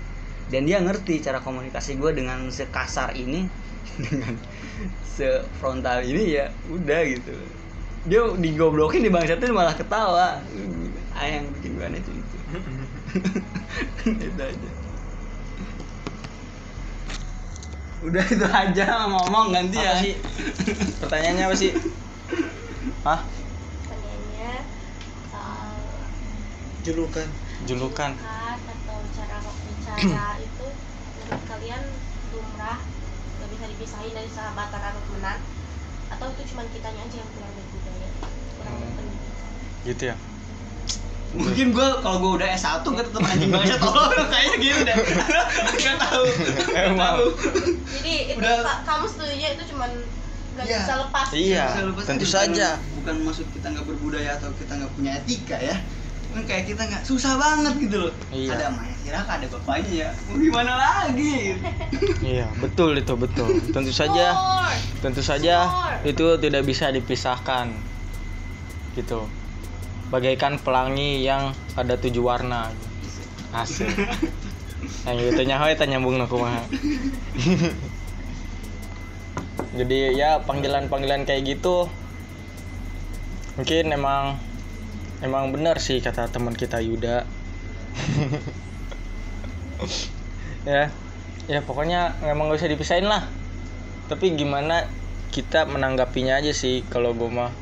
Dan 0.53 0.69
dia 0.69 0.79
ngerti 0.79 1.19
cara 1.25 1.41
komunikasi 1.41 1.97
gua 1.99 2.13
dengan 2.13 2.47
sekasar 2.53 3.17
ini 3.17 3.49
dengan 4.05 4.37
sefrontal 5.03 6.05
ini 6.05 6.37
ya 6.39 6.53
udah 6.69 7.01
gitu 7.09 7.35
dia 8.05 8.21
digoblokin 8.37 9.01
di 9.01 9.11
bangsatin 9.13 9.55
malah 9.57 9.73
ketawa. 9.73 10.41
Ah 11.15 11.27
yang 11.31 11.49
bikin 11.57 11.79
gua 11.79 11.89
aneh 11.89 12.03
itu 12.03 12.11
itu. 12.13 12.37
Itu 14.35 14.43
aja. 14.43 14.71
Udah 18.05 18.21
itu 18.29 18.45
aja 18.45 19.09
ngomong 19.09 19.57
ganti 19.57 19.81
ya. 19.81 19.97
Apa 19.97 20.05
sih? 20.05 20.15
Pertanyaannya 21.01 21.45
apa 21.49 21.57
sih? 21.57 21.73
Hah? 23.01 23.21
pertanyaannya 23.81 24.53
soal 25.33 25.73
julukan. 26.85 27.29
Julukan. 27.65 28.13
kan 28.21 28.61
atau 28.61 28.99
cara 29.17 29.37
bicara 29.41 30.27
itu 30.53 30.67
menurut 31.17 31.43
kalian 31.49 31.83
lumrah? 32.37 32.81
Gak 33.41 33.49
bisa 33.49 33.65
dipisahin 33.73 34.13
dari 34.13 34.29
sahabatan 34.29 34.81
atau 34.85 35.01
temenan? 35.09 35.39
Atau 36.13 36.27
itu 36.37 36.43
cuma 36.53 36.69
kitanya 36.69 37.01
aja 37.09 37.17
yang 37.17 37.31
kurang 37.33 37.53
berpendidikan 37.57 37.84
Gitu 39.85 40.05
ya. 40.07 40.17
mungkin 41.35 41.75
gua 41.75 41.99
kalau 41.99 42.23
gua 42.23 42.33
udah 42.39 42.49
S1 42.49 42.87
gua 42.87 43.03
tetep 43.03 43.19
anjing 43.21 43.51
banget 43.51 43.75
tolong 43.77 44.07
kayaknya 44.31 44.55
gitu 44.57 44.81
deh 44.81 44.97
nggak 45.83 45.97
tahu 46.01 46.25
nggak 46.31 46.85
Emang. 46.89 46.99
tahu 47.11 47.27
jadi 47.93 48.15
itu 48.25 48.39
Udah. 48.39 48.55
ka- 48.63 48.81
kamu 48.87 49.05
setuju 49.09 49.35
itu 49.35 49.63
cuma 49.69 49.85
gak 50.55 50.63
Iya. 50.65 50.79
bisa 50.79 50.95
lepas 50.97 51.27
Iya, 51.35 51.65
Bisa 51.67 51.83
lepas 51.85 52.05
tentu 52.07 52.23
aja, 52.23 52.31
bukan- 52.31 52.55
saja. 52.55 52.69
bukan 52.95 53.15
maksud 53.21 53.47
kita 53.51 53.67
nggak 53.69 53.83
berbudaya 53.85 54.31
atau 54.33 54.49
kita 54.55 54.73
nggak 54.77 54.93
punya 54.95 55.11
etika 55.17 55.57
ya 55.59 55.77
kan 56.31 56.43
kayak 56.45 56.65
kita 56.65 56.83
nggak 56.85 57.03
susah 57.03 57.35
banget 57.35 57.75
gitu 57.81 57.97
loh 58.01 58.13
Iya. 58.31 58.51
ada 58.55 58.67
Maya 58.71 58.95
Siraka 58.97 59.33
ada 59.35 59.47
bapaknya 59.49 59.91
ya 59.91 60.11
mau 60.25 60.39
gimana 60.39 60.73
lagi 60.75 61.35
Iya, 62.31 62.47
betul 62.57 62.95
itu 62.95 63.11
betul. 63.13 63.49
Tentu 63.69 63.91
saja, 63.91 64.27
tentu 64.99 65.19
saja 65.21 65.67
itu 66.01 66.39
tidak 66.39 66.63
bisa 66.63 66.89
dipisahkan. 66.89 67.75
Gitu. 68.95 69.21
Bagaikan 70.15 70.63
pelangi 70.63 71.27
yang 71.27 71.51
ada 71.75 71.99
tujuh 71.99 72.23
warna. 72.23 72.71
Asik. 73.51 73.91
Yang 75.11 75.35
gitu 75.35 75.43
nyaho 75.49 75.67
eta 75.67 75.91
nyambung 75.91 76.23
na 76.23 76.31
kumaha. 76.31 76.63
Jadi 79.83 80.15
ya 80.15 80.39
panggilan-panggilan 80.47 81.27
kayak 81.27 81.59
gitu 81.59 81.91
mungkin 83.59 83.91
emang 83.91 84.39
emang 85.19 85.51
benar 85.51 85.83
sih 85.83 85.99
kata 85.99 86.31
teman 86.31 86.55
kita 86.55 86.79
Yuda. 86.79 87.27
ya 90.71 90.95
ya 91.45 91.61
pokoknya 91.61 92.17
emang 92.25 92.49
gak 92.49 92.63
bisa 92.63 92.73
dipisahin 92.73 93.05
lah 93.05 93.29
tapi 94.09 94.33
gimana 94.33 94.89
kita 95.29 95.69
menanggapinya 95.69 96.41
aja 96.41 96.57
sih 96.57 96.81
kalau 96.89 97.13
gue 97.13 97.29
mah 97.29 97.53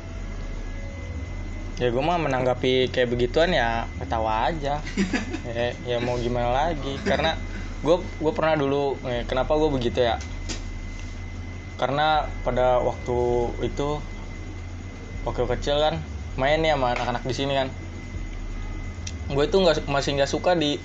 ya 1.80 1.88
gue 1.88 2.02
mah 2.04 2.20
menanggapi 2.20 2.92
kayak 2.92 3.08
begituan 3.08 3.52
ya 3.54 3.88
ketawa 4.00 4.48
aja. 4.50 4.80
Ya, 5.42 5.74
ya 5.84 5.96
mau 5.98 6.14
gimana 6.22 6.54
lagi? 6.54 6.96
Karena 7.02 7.34
gue 7.82 7.96
gue 7.98 8.32
pernah 8.32 8.54
dulu 8.54 8.94
eh, 9.04 9.26
kenapa 9.26 9.58
gue 9.58 9.68
begitu 9.74 9.98
ya? 10.00 10.16
Karena 11.76 12.30
pada 12.46 12.78
waktu 12.78 13.18
itu 13.66 13.98
waktu 15.26 15.42
kecil 15.58 15.82
kan 15.82 15.98
main 16.38 16.62
nih 16.62 16.78
sama 16.78 16.94
anak-anak 16.94 17.26
di 17.26 17.34
sini 17.34 17.52
kan. 17.58 17.68
Gue 19.34 19.50
itu 19.50 19.58
nggak 19.58 19.90
masih 19.90 20.14
nggak 20.14 20.30
suka 20.30 20.54
di 20.54 20.78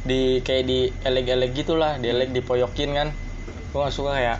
di 0.00 0.40
kayak 0.40 0.64
di 0.64 0.88
elek-elek 1.04 1.52
gitulah 1.52 2.00
dielek 2.00 2.32
dipoyokin 2.32 2.90
kan. 2.96 3.08
Gue 3.70 3.78
nggak 3.84 3.94
suka 3.94 4.16
kayak 4.16 4.38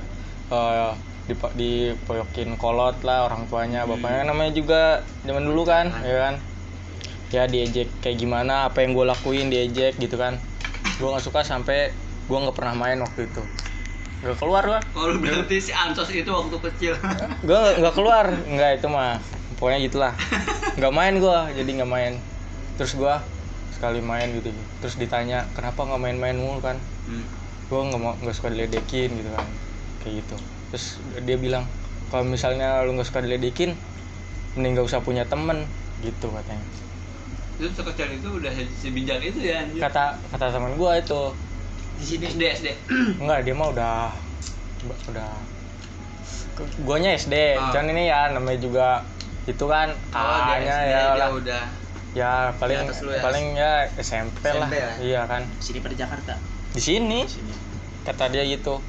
eh 0.51 1.10
di 1.29 1.35
dipoyokin 1.35 2.57
kolot 2.57 3.03
lah 3.05 3.29
orang 3.29 3.47
tuanya 3.51 3.85
bapaknya. 3.85 4.25
Kan 4.25 4.29
namanya 4.33 4.53
juga 4.57 4.83
zaman 5.27 5.45
dulu 5.45 5.63
kan 5.69 5.93
ya 6.03 6.17
kan? 6.31 6.35
Ya 7.31 7.43
diejek 7.47 7.89
kayak 8.03 8.19
gimana 8.19 8.67
apa 8.71 8.83
yang 8.83 8.97
gue 8.97 9.07
lakuin 9.07 9.49
diejek 9.53 9.99
gitu 10.01 10.17
kan. 10.17 10.41
Gue 10.99 11.09
nggak 11.13 11.25
suka 11.25 11.41
sampai 11.47 11.95
gue 12.27 12.39
nggak 12.39 12.57
pernah 12.57 12.75
main 12.75 12.99
waktu 13.01 13.31
itu. 13.31 13.43
Nggak 14.21 14.37
keluar 14.37 14.63
gue 14.67 14.81
kalau 14.93 15.15
berarti 15.17 15.57
si 15.61 15.73
Ansos 15.73 16.11
itu 16.13 16.29
waktu 16.29 16.57
kecil. 16.61 16.93
Gue 17.49 17.61
nggak 17.81 17.95
keluar. 17.97 18.29
Nggak 18.29 18.71
itu 18.83 18.87
mah 18.93 19.17
pokoknya 19.57 19.81
gitulah. 19.81 20.13
Nggak 20.77 20.93
main 20.93 21.15
gue 21.17 21.39
jadi 21.57 21.71
nggak 21.81 21.91
main. 21.91 22.13
Terus 22.77 22.93
gue 23.01 23.15
sekali 23.73 24.05
main 24.05 24.29
gitu. 24.37 24.53
Terus 24.85 25.01
ditanya 25.01 25.49
kenapa 25.57 25.89
nggak 25.89 26.01
main-main 26.05 26.37
mulu 26.37 26.61
kan? 26.61 26.77
Hmm. 27.09 27.25
gue 27.71 27.81
nggak 27.87 28.03
mau 28.03 28.19
nggak 28.19 28.35
suka 28.35 28.51
diledekin 28.51 29.15
gitu 29.15 29.31
kan 29.31 29.47
kayak 30.11 30.27
gitu. 30.27 30.37
Terus 30.75 30.85
dia 31.23 31.37
bilang 31.39 31.65
kalau 32.11 32.27
misalnya 32.27 32.83
lu 32.83 32.99
nggak 32.99 33.07
suka 33.07 33.23
diledekin 33.23 33.79
mending 34.59 34.75
gak 34.75 34.91
usah 34.91 34.99
punya 34.99 35.23
temen 35.31 35.63
gitu 36.03 36.27
katanya. 36.35 36.67
Itu 37.63 37.71
sekecil 37.71 38.19
itu 38.19 38.29
udah 38.43 38.51
sebijak 38.83 39.23
itu 39.23 39.39
ya 39.47 39.63
anjir 39.63 39.79
kata 39.79 40.19
kata 40.35 40.51
teman 40.51 40.75
gue 40.75 40.93
itu. 40.99 41.23
Di 42.03 42.05
sini 42.05 42.25
SD 42.27 42.43
SD. 42.59 42.69
Enggak 43.23 43.47
dia 43.47 43.55
mah 43.55 43.69
udah 43.71 43.95
udah 45.15 45.31
guanya 46.83 47.15
SD. 47.15 47.55
Ah. 47.55 47.71
cuman 47.71 47.95
ini 47.95 48.11
ya 48.11 48.35
namanya 48.35 48.59
juga 48.59 48.89
itu 49.47 49.65
kan 49.71 49.95
oh 50.13 50.39
ya 50.61 50.77
dia 50.85 51.03
lah. 51.17 51.31
udah 51.33 51.63
ya 52.11 52.53
paling 52.59 52.91
Di 52.91 53.07
ya? 53.07 53.23
paling 53.23 53.47
ya 53.55 53.73
SMP, 54.03 54.43
lah. 54.51 54.67
SMP 54.67 54.75
ya? 54.77 54.91
iya 54.99 55.21
kan. 55.31 55.47
Sini 55.63 55.79
pada 55.79 55.95
Jakarta? 55.95 56.35
Di 56.75 56.83
sini. 56.83 57.23
Sini. 57.31 57.55
Kata 58.03 58.27
dia 58.35 58.43
gitu 58.51 58.83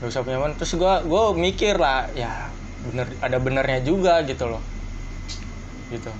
gak 0.00 0.08
usah 0.12 0.22
punya 0.24 0.36
teman. 0.40 0.52
Terus 0.56 0.72
gua 0.76 1.00
gua 1.04 1.32
mikir 1.32 1.80
lah 1.80 2.08
ya 2.12 2.52
bener 2.86 3.06
ada 3.18 3.36
benernya 3.40 3.80
juga 3.82 4.22
gitu 4.24 4.46
loh. 4.46 4.62
Gitu. 5.88 6.12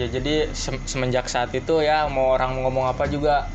Ya 0.00 0.06
jadi 0.08 0.50
sem- 0.56 0.82
semenjak 0.88 1.28
saat 1.28 1.52
itu 1.52 1.84
ya 1.84 2.08
mau 2.08 2.32
orang 2.32 2.62
ngomong 2.62 2.88
apa 2.88 3.04
juga 3.10 3.50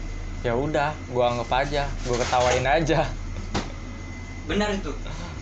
ya 0.45 0.53
udah 0.53 0.93
gua 1.09 1.33
anggap 1.33 1.49
aja 1.65 1.89
gua 2.05 2.17
ketawain 2.21 2.67
aja. 2.67 3.07
Benar 4.47 4.71
itu. 4.71 4.91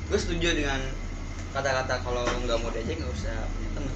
Gue 0.05 0.17
setuju 0.17 0.53
dengan 0.53 0.81
kata-kata 1.53 2.01
kalau 2.01 2.25
nggak 2.25 2.57
mau 2.61 2.69
diajak 2.73 2.99
nggak 2.99 3.13
usah 3.13 3.33
punya 3.53 3.69
teman. 3.73 3.93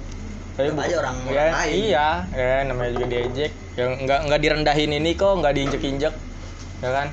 Tapi 0.58 0.70
aja 0.76 0.96
orang 1.00 1.16
ya, 1.24 1.30
orang 1.30 1.54
lain. 1.56 1.72
iya 1.72 2.08
ya 2.36 2.56
namanya 2.68 2.90
juga 2.98 3.06
diejek 3.08 3.52
ya 3.78 3.84
nggak 3.96 4.20
nggak 4.28 4.40
direndahin 4.44 4.92
ini 4.92 5.10
kok 5.16 5.40
nggak 5.40 5.54
diinjek 5.56 5.82
injek 5.86 6.14
ya 6.84 6.90
kan 6.90 7.08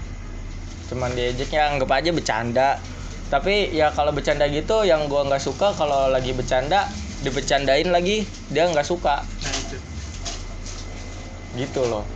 cuman 0.87 1.11
diejek 1.13 1.51
ya 1.51 1.71
anggap 1.71 1.91
aja 1.91 2.09
bercanda. 2.15 2.79
Tapi 3.27 3.75
ya 3.75 3.91
kalau 3.91 4.15
bercanda 4.15 4.47
gitu 4.47 4.87
yang 4.87 5.11
gua 5.11 5.27
nggak 5.27 5.43
suka 5.43 5.75
kalau 5.75 6.07
lagi 6.07 6.31
bercanda 6.31 6.87
dibecandain 7.23 7.91
lagi 7.91 8.23
dia 8.47 8.71
nggak 8.71 8.87
suka. 8.87 9.19
Nah 9.23 9.53
itu. 9.59 9.77
Gitu 11.59 11.81
loh. 11.87 12.07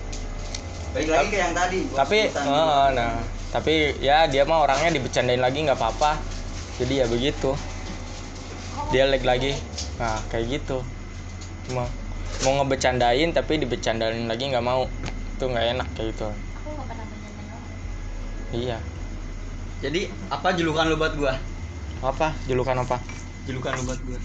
Balik 0.91 1.07
lagi 1.11 1.27
ke 1.31 1.37
yang 1.39 1.53
tadi 1.55 1.79
tapi 1.91 2.19
dulu. 2.31 2.95
nah. 2.95 3.19
Tapi 3.51 3.99
ya 3.99 4.31
dia 4.31 4.47
mah 4.47 4.63
orangnya 4.63 4.95
dibecandain 4.95 5.43
lagi 5.43 5.67
nggak 5.67 5.75
apa-apa. 5.75 6.15
Jadi 6.79 7.03
ya 7.03 7.05
begitu. 7.11 7.51
Dia 8.95 9.11
lag 9.11 9.23
lagi. 9.23 9.51
Nah 9.99 10.23
kayak 10.31 10.47
gitu. 10.47 10.79
Mau 11.75 11.83
mau 12.47 12.51
ngebecandain 12.63 13.35
tapi 13.35 13.59
dibecandain 13.59 14.31
lagi 14.31 14.47
nggak 14.47 14.63
mau. 14.63 14.87
Itu 15.35 15.51
nggak 15.51 15.65
enak 15.75 15.87
kayak 15.99 16.15
gitu 16.15 16.31
aku 16.61 16.69
nggak 16.77 16.87
pernah 16.93 17.05
bercanda 17.09 17.41
orang 17.41 17.63
iya. 18.53 18.77
Jadi 19.81 20.11
apa 20.29 20.53
julukan 20.53 20.85
lu 20.85 20.95
buat 20.99 21.13
gua? 21.17 21.33
Apa? 22.05 22.33
Julukan 22.45 22.77
apa? 22.77 23.01
Julukan 23.49 23.73
lu 23.81 23.83
buat 23.89 23.99
gua. 24.05 24.19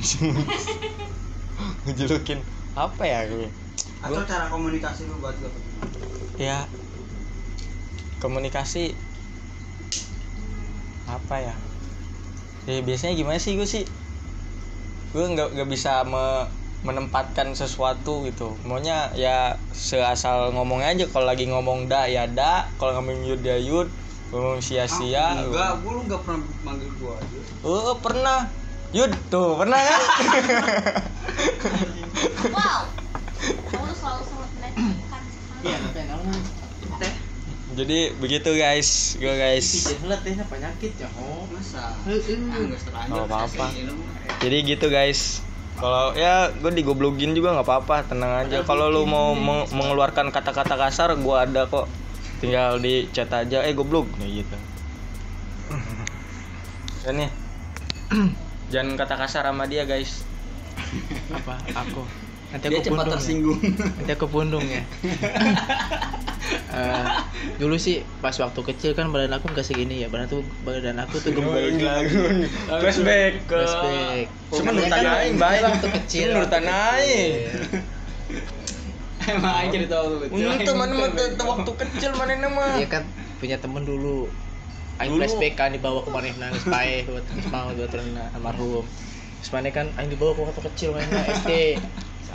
Julukin 1.98 2.40
apa 2.74 3.02
ya 3.04 3.20
gue? 3.28 3.48
Atau 4.00 4.22
cara 4.24 4.48
komunikasi 4.48 5.04
lu 5.06 5.20
buat 5.20 5.36
gua? 5.38 5.50
Ya. 6.40 6.64
Komunikasi 8.20 8.92
apa 11.08 11.36
ya? 11.42 11.54
Ya 12.68 12.80
biasanya 12.84 13.14
gimana 13.16 13.38
sih 13.40 13.56
gue 13.56 13.68
sih? 13.68 13.84
Gue 15.10 15.24
nggak 15.26 15.58
nggak 15.58 15.68
bisa 15.68 16.06
me- 16.06 16.59
menempatkan 16.80 17.52
sesuatu 17.52 18.24
gitu. 18.24 18.56
Maunya 18.64 19.12
ya 19.12 19.60
seasal 19.76 20.56
ngomongnya 20.56 20.96
aja 20.96 21.04
kalau 21.12 21.28
lagi 21.28 21.44
ngomong 21.44 21.92
da 21.92 22.08
ya 22.08 22.24
da 22.24 22.72
kalau 22.80 22.96
ngomong 23.00 23.20
yud 23.28 23.44
ya 23.44 23.60
yud 23.60 23.92
ngomong 24.32 24.64
sia-sia. 24.64 25.20
Ah, 25.20 25.44
enggak 25.44 25.70
gua 25.84 25.92
lu 25.92 26.00
nggak 26.08 26.20
pernah 26.24 26.40
manggil 26.64 26.90
gua 26.96 27.20
aja. 27.20 27.38
Oh 27.66 27.96
pernah. 28.00 28.48
Yud 28.90 29.12
tuh 29.30 29.54
pernah 29.54 29.78
kan? 29.78 30.02
Wow. 32.50 32.84
Kamu 33.70 33.92
selalu 33.96 34.22
sangat 34.28 34.50
iya 35.62 35.78
teh. 36.98 37.14
Jadi 37.78 37.98
begitu 38.18 38.50
guys. 38.58 39.14
Gue 39.16 39.30
guys. 39.38 39.94
Penyakit 40.50 40.92
ya 40.98 41.08
oh. 41.16 41.46
masa? 41.48 41.94
Heeh. 42.04 42.74
ah, 42.92 43.04
nggak 43.08 43.26
apa-apa. 43.30 43.66
jadi 44.42 44.56
gitu 44.66 44.90
guys 44.90 45.44
kalau 45.80 46.12
ya 46.12 46.52
gue 46.52 46.70
digoblokin 46.70 47.32
juga 47.32 47.56
nggak 47.56 47.66
apa-apa 47.66 47.96
tenang 48.04 48.44
aja. 48.46 48.60
Kalau 48.62 48.92
lu 48.92 49.08
mau 49.08 49.32
meng- 49.32 49.68
mengeluarkan 49.72 50.28
kata-kata 50.28 50.76
kasar 50.76 51.16
gue 51.16 51.36
ada 51.36 51.64
kok. 51.66 51.88
Tinggal 52.44 52.78
di 52.78 53.08
chat 53.10 53.32
aja. 53.32 53.64
Eh 53.64 53.72
goblok 53.72 54.08
kayak 54.20 54.44
gitu. 54.44 54.56
Dan 57.08 57.14
nih. 57.24 57.30
Jangan 58.72 58.94
kata 58.94 59.14
kasar 59.16 59.42
sama 59.48 59.64
dia 59.66 59.88
guys. 59.88 60.22
Apa? 61.32 61.56
Aku 61.74 62.04
nanti 62.50 62.66
dia 62.66 62.78
aku 62.78 62.86
cepat 62.86 62.90
pundung 62.90 63.06
ya. 63.06 63.14
tersinggung. 63.14 63.60
Nanti 63.62 64.12
aku 64.12 64.26
pundung 64.26 64.66
ya. 64.66 64.82
Eh, 66.70 67.06
dulu 67.62 67.78
sih 67.78 68.02
pas 68.18 68.34
waktu 68.34 68.60
kecil 68.74 68.90
kan 68.94 69.10
badan 69.10 69.34
aku 69.34 69.50
nggak 69.50 69.66
segini 69.66 70.02
ya. 70.02 70.08
Badan 70.10 70.26
tuh 70.26 70.42
badan 70.66 70.98
aku 70.98 71.22
tuh 71.22 71.30
gemuk 71.34 71.54
flashback 72.66 73.32
ke 73.46 73.54
flashback. 73.54 74.26
Cuma 74.50 74.70
menurut 74.74 74.90
kan 74.90 75.06
aing 75.20 75.38
baik. 75.38 75.62
waktu 75.62 75.88
kecil 76.00 76.28
menurut 76.34 76.50
aing 76.50 76.66
kecil. 76.66 77.30
emang 79.30 79.54
aja 79.62 79.68
cerita 79.70 79.94
waktu 80.00 80.16
kecil. 80.26 80.46
Untuk 80.48 80.74
mana 80.74 80.92
mah 80.96 81.08
tuh 81.12 81.46
waktu 81.46 81.72
kecil 81.86 82.10
mana 82.18 82.32
nama? 82.34 82.64
Iya 82.78 82.88
kan 82.88 83.02
punya 83.38 83.56
temen 83.58 83.82
dulu. 83.86 84.26
Aing 84.98 85.12
flashback 85.18 85.54
kan 85.54 85.70
dibawa 85.70 86.02
ke 86.02 86.10
mana 86.10 86.34
nangis 86.34 86.64
pae 86.66 87.06
buat 87.06 87.24
mau 87.50 87.70
buat 87.74 87.92
renang 87.94 88.30
almarhum. 88.34 88.86
Terus 89.42 89.50
mana 89.54 89.70
kan 89.70 89.86
Aing 89.98 90.10
dibawa 90.10 90.34
ke 90.34 90.40
waktu 90.42 90.62
kecil 90.72 90.98
mana 90.98 91.06
SD 91.42 91.78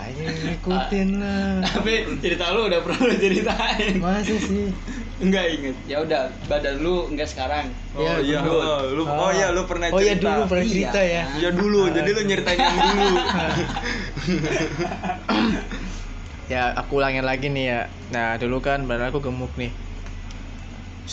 Saya 0.07 0.29
ngikutin 0.29 1.09
lah. 1.17 1.65
tapi 1.65 1.91
cerita 2.19 2.51
lu 2.51 2.61
udah 2.65 2.79
pernah 2.79 2.99
lu 3.03 3.15
ceritain 3.15 3.93
Masa 3.97 4.35
sih. 4.35 4.69
Enggak 5.17 5.45
inget. 5.49 5.75
Ya 5.85 5.97
udah 5.99 6.21
badan 6.45 6.77
lu 6.77 7.07
enggak 7.07 7.25
sekarang. 7.25 7.71
Oh 7.91 8.03
Ya, 8.03 8.19
iya, 8.19 8.37
dulu. 8.39 8.59
oh, 8.59 8.79
lu 8.91 9.03
oh 9.03 9.31
iya 9.31 9.47
lu 9.49 9.63
pernah 9.63 9.87
Oh 9.87 9.97
iya 9.97 10.13
cerita. 10.13 10.29
dulu 10.29 10.41
pernah 10.45 10.61
Iya. 10.61 10.71
cerita 10.71 11.01
ya. 11.01 11.23
Iya 11.35 11.49
dulu, 11.51 11.81
jadi 11.89 12.09
lu 12.11 12.21
nyeritain 12.23 12.59
yang 12.59 12.75
dulu. 12.77 13.15
Ya 16.45 16.69
aku 16.71 17.01
ulangin 17.01 17.25
lagi 17.25 17.49
nih 17.49 17.65
ya. 17.65 17.81
Nah 18.11 18.37
dulu 18.37 18.61
kan 18.61 18.85
badan 18.85 19.09
aku 19.09 19.17
gemuk 19.19 19.49
nih. 19.55 19.73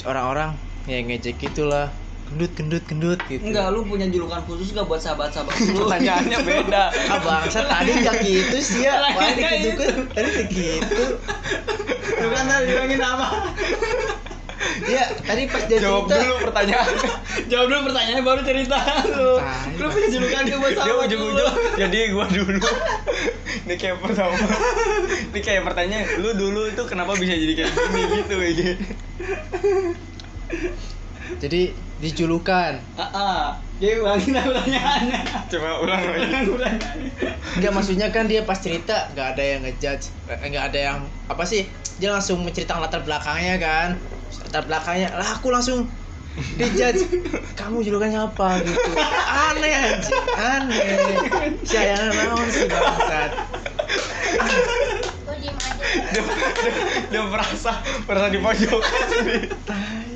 Orang-orang 0.02 0.52
ya 0.84 1.00
ngejek 1.00 1.40
gitulah 1.40 1.88
Gendut 2.32 2.52
gendut 2.56 2.84
gendut 2.88 3.20
gitu 3.28 3.44
enggak 3.44 3.68
lu 3.68 3.84
punya 3.84 4.08
julukan 4.08 4.40
khusus 4.42 4.72
gak 4.72 4.88
buat 4.88 4.96
sahabat-sahabat 4.98 5.52
lu 5.68 5.84
Pertanyaannya 5.84 6.38
beda. 6.48 6.84
Ah 7.06 7.18
bangsa 7.20 7.60
tadi 7.62 7.92
nggak 7.94 8.16
gitu 8.20 8.56
sih 8.58 8.80
ya 8.82 8.96
Tadi 8.96 9.12
Wah 9.12 9.28
nggak 9.28 9.52
dikit 9.52 9.60
gitu. 9.60 9.84
Tadi 10.10 10.28
kayak 10.32 10.48
gitu 10.48 11.04
lu 12.14 12.28
kan 12.28 12.44
tadi 12.46 12.64
bilangin 12.66 13.00
apa 13.00 13.26
Ya 14.82 15.04
tadi 15.18 15.42
pas 15.44 15.62
dia 15.66 15.76
Jawab 15.76 16.06
cerita 16.06 16.22
dulu 16.22 16.34
pertanyaannya. 16.48 17.10
jawab 17.50 17.66
dulu 17.66 17.80
pertanyaannya 17.84 18.24
baru 18.24 18.40
cerita 18.42 18.78
lu 19.10 19.32
lu 19.76 19.86
punya 19.90 20.08
julukan 20.08 20.40
gak 20.42 20.56
buat 20.56 20.70
Dia 20.70 20.80
sahabat 20.80 21.04
ujung-ujung 21.04 21.36
lu 21.36 21.46
jadi 21.82 21.98
gua 22.08 22.26
dulu. 22.26 22.62
Ini 23.62 23.74
kayak 23.76 23.96
pertama. 24.00 24.34
Ini 25.28 25.40
kayak 25.40 25.62
pertanyaan, 25.62 26.06
lu 26.18 26.30
dulu 26.32 26.62
itu 26.66 26.82
kenapa 26.82 27.14
bisa 27.14 27.34
jadi 27.34 27.52
kayak 27.52 27.70
gini 27.70 28.00
gitu 28.16 28.34
kayak 28.34 28.54
gitu. 28.54 28.84
Jadi 31.38 31.72
dijulukan. 32.02 32.82
Ah 32.98 33.04
ah. 33.14 33.42
Jadi 33.82 33.98
ulangin 33.98 34.34
pertanyaannya 34.38 35.20
Coba 35.50 35.82
ulang 35.82 36.02
lagi. 36.06 36.50
ulang 36.54 36.76
Enggak 37.58 37.72
maksudnya 37.74 38.08
kan 38.14 38.30
dia 38.30 38.46
pas 38.46 38.58
cerita 38.58 39.10
nggak 39.14 39.26
ada 39.34 39.42
yang 39.42 39.60
ngejudge 39.66 40.14
eh, 40.30 40.38
nggak 40.38 40.64
ada 40.70 40.78
yang 40.78 40.98
apa 41.26 41.42
sih 41.42 41.66
dia 41.98 42.14
langsung 42.14 42.42
menceritakan 42.46 42.82
latar 42.82 43.02
belakangnya 43.02 43.58
kan. 43.58 43.88
Latar 44.46 44.62
belakangnya 44.66 45.14
lah 45.14 45.38
aku 45.38 45.50
langsung 45.50 45.90
dijudge 46.56 47.04
kamu 47.58 47.84
julukannya 47.84 48.22
apa? 48.22 48.62
gitu. 48.64 48.80
Aneh 49.50 49.72
anjing. 49.74 50.24
Aneh. 50.38 50.78
Saya 51.66 52.10
naon 52.10 52.46
sih 52.50 52.66
bangsat. 52.70 53.30
Aja. 54.32 55.50
Dia, 55.92 56.22
dia, 56.22 56.72
dia 57.12 57.22
merasa 57.28 57.84
merasa 58.08 58.26
di 58.32 58.38
pojok. 58.40 58.80
Udah 58.80 60.11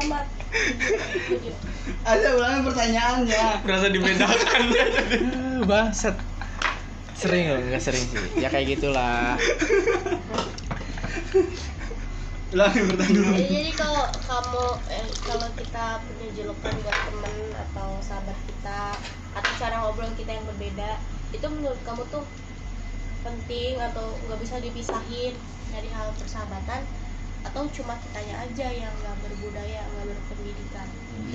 amat. 0.00 0.26
Lo 1.30 1.36
diem. 1.38 1.56
ada 2.02 2.26
ulangin 2.34 2.62
pertanyaannya 2.66 3.44
Merasa 3.62 3.86
dibedakan. 3.92 4.62
Bangsat. 5.70 6.16
Sering 7.14 7.52
loh 7.52 7.60
nggak 7.60 7.82
sering 7.84 8.04
sih. 8.08 8.40
Ya 8.40 8.48
kayak 8.48 8.78
gitulah. 8.78 9.36
Ulangin 12.50 12.90
pertanyaan 12.90 13.38
Jadi, 13.38 13.46
jadi 13.46 13.72
kalau 13.78 14.04
kamu 14.26 14.64
eh, 14.90 15.06
kalau 15.22 15.48
kita 15.54 15.86
punya 16.02 16.28
julukan 16.34 16.74
buat 16.82 16.98
temen 17.06 17.36
atau 17.54 17.88
sahabat 18.02 18.38
kita 18.42 18.82
atau 19.38 19.52
cara 19.62 19.74
ngobrol 19.86 20.10
kita 20.18 20.34
yang 20.34 20.42
berbeda 20.50 20.98
itu 21.30 21.46
menurut 21.46 21.78
kamu 21.86 22.02
tuh 22.10 22.26
penting 23.22 23.78
atau 23.78 24.18
nggak 24.26 24.40
bisa 24.42 24.58
dipisahin 24.58 25.38
dari 25.70 25.88
hal 25.94 26.10
persahabatan 26.18 26.82
atau 27.40 27.64
cuma 27.72 27.96
kitanya 28.04 28.36
aja 28.44 28.66
yang 28.68 28.92
nggak 29.00 29.16
berbudaya 29.24 29.80
nggak 29.80 30.06
berpendidikan? 30.12 30.86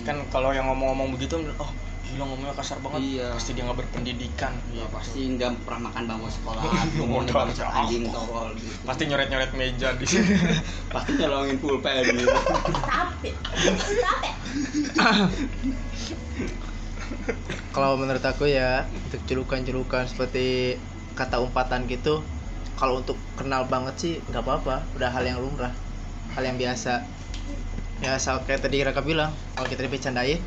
Kan 0.06 0.18
kalau 0.30 0.53
yang 0.53 0.69
ngomong-ngomong 0.69 1.18
begitu, 1.18 1.41
oh 1.57 1.72
gila 2.06 2.30
ngomongnya 2.30 2.53
kasar 2.53 2.77
banget. 2.80 3.02
Iya. 3.02 3.27
Pasti 3.34 3.52
dia 3.57 3.64
nggak 3.65 3.80
berpendidikan. 3.82 4.53
Ya, 4.69 4.86
pasti 4.94 5.19
nggak 5.34 5.65
pernah 5.65 5.90
makan 5.90 6.03
bangku 6.06 6.30
sekolah 6.30 6.61
ngomongnya 7.02 7.34
bangsa 7.34 7.65
anjing 7.73 8.06
tolol 8.14 8.53
gitu. 8.53 8.69
Pasti 8.86 9.03
nyoret-nyoret 9.10 9.52
meja 9.57 9.90
di 9.98 10.06
sini. 10.06 10.38
pasti 10.94 11.11
nyolongin 11.18 11.57
pulpen 11.57 12.06
gitu. 12.06 12.30
Tapi 12.86 13.30
tapi 14.06 14.30
kalau 17.76 17.99
menurut 17.99 18.23
aku 18.23 18.48
ya 18.48 18.88
untuk 18.94 19.19
julukan-julukan 19.26 20.07
seperti 20.07 20.77
kata 21.18 21.44
umpatan 21.44 21.88
gitu 21.88 22.23
kalau 22.76 22.99
untuk 22.99 23.15
kenal 23.40 23.64
banget 23.65 23.95
sih 23.98 24.14
nggak 24.30 24.45
apa-apa. 24.45 24.86
Udah 24.94 25.10
hal 25.10 25.26
yang 25.26 25.41
lumrah 25.41 25.73
hal 26.36 26.44
yang 26.44 26.60
biasa. 26.60 27.07
Ya 28.03 28.20
sama 28.20 28.44
kayak 28.44 28.68
tadi 28.68 28.84
Raka 28.84 28.99
bilang 28.99 29.32
kalau 29.56 29.68
kita 29.72 29.88
dibecandain 29.88 30.44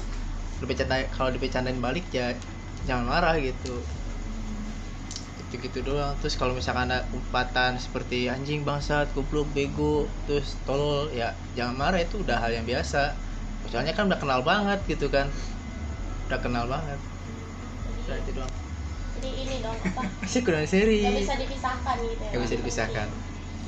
dibecandain 0.61 1.09
kalau 1.17 1.33
dibecandain 1.33 1.81
balik 1.81 2.05
ya 2.13 2.37
jangan 2.85 3.09
marah 3.09 3.35
gitu. 3.41 3.81
Gitu 5.49 5.55
gitu 5.65 5.79
doang. 5.81 6.13
Terus 6.21 6.37
kalau 6.37 6.53
misalkan 6.53 6.93
ada 6.93 7.09
umpatan 7.17 7.81
seperti 7.81 8.29
anjing 8.29 8.69
bangsat 8.69 9.09
goblok 9.17 9.49
bego 9.57 10.05
terus 10.29 10.61
tolol 10.69 11.09
ya 11.11 11.33
jangan 11.57 11.75
marah. 11.75 12.05
Itu 12.05 12.21
udah 12.21 12.37
hal 12.37 12.53
yang 12.53 12.69
biasa. 12.69 13.17
Soalnya 13.73 13.97
kan 13.97 14.13
udah 14.13 14.21
kenal 14.21 14.45
banget 14.45 14.85
gitu 14.85 15.09
kan. 15.09 15.33
Udah 16.29 16.39
kenal 16.45 16.69
banget. 16.69 17.01
Udah 18.05 18.17
itu 18.21 18.31
doang. 18.37 18.53
Jadi 19.19 19.31
ini 19.35 19.57
dong 19.65 19.79
apa? 19.89 20.03
Sih 20.31 20.45
kurang 20.45 20.69
seri 20.69 21.01
nggak 21.01 21.17
bisa 21.17 21.35
dipisahkan 21.41 21.97
gitu 22.05 22.23
ya. 22.23 22.31
Nggak 22.37 22.43
bisa 22.45 22.55
dipisahkan 22.61 23.09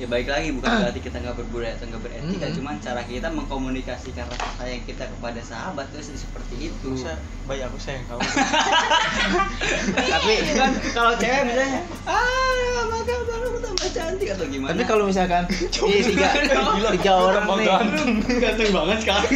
ya 0.01 0.09
baik 0.09 0.25
lagi 0.25 0.49
bukan 0.49 0.65
berarti 0.81 0.97
kita 0.99 1.17
nggak 1.19 1.35
berbudaya 1.37 1.77
atau 1.77 1.85
nggak 1.85 2.01
beretika 2.01 2.41
Mm-mm. 2.43 2.57
cuman 2.57 2.75
cara 2.81 3.01
kita 3.05 3.27
mengkomunikasikan 3.29 4.25
rasa 4.25 4.49
sayang 4.57 4.81
kita 4.83 5.05
kepada 5.05 5.41
sahabat 5.41 5.85
itu 5.93 6.17
seperti 6.17 6.55
itu 6.67 6.87
Masa 6.91 7.13
bayi 7.45 7.61
aku 7.61 7.77
sayang 7.77 8.01
kamu. 8.05 8.21
tapi 10.11 10.33
kan 10.51 10.71
kalau 10.91 11.13
cewek 11.15 11.41
misalnya 11.45 11.81
ah 12.03 12.53
maka 12.89 13.13
baru 13.21 13.47
tambah 13.59 13.89
cantik 13.89 14.27
atau 14.29 14.45
gimana 14.45 14.73
tapi 14.73 14.83
kalau 14.83 15.03
misalkan 15.05 15.43
ini 15.85 16.01
tiga 16.03 16.29
tiga 16.97 17.11
orang 17.13 17.45
nih 17.51 17.67
ganteng. 17.67 18.09
ganteng 18.39 18.69
banget 18.73 18.97
sekarang 18.99 19.31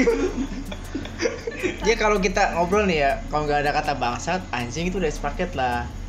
ya 1.82 1.96
kalau 1.96 2.18
kita 2.18 2.54
ngobrol 2.54 2.86
nih 2.86 2.98
ya 3.00 3.12
kalau 3.28 3.46
nggak 3.46 3.62
ada 3.62 3.72
kata 3.72 3.94
bangsat 3.94 4.42
anjing 4.50 4.90
itu 4.90 4.98
udah 4.98 5.12
sepaket 5.12 5.54
lah 5.54 5.86
Hmm. 5.86 6.05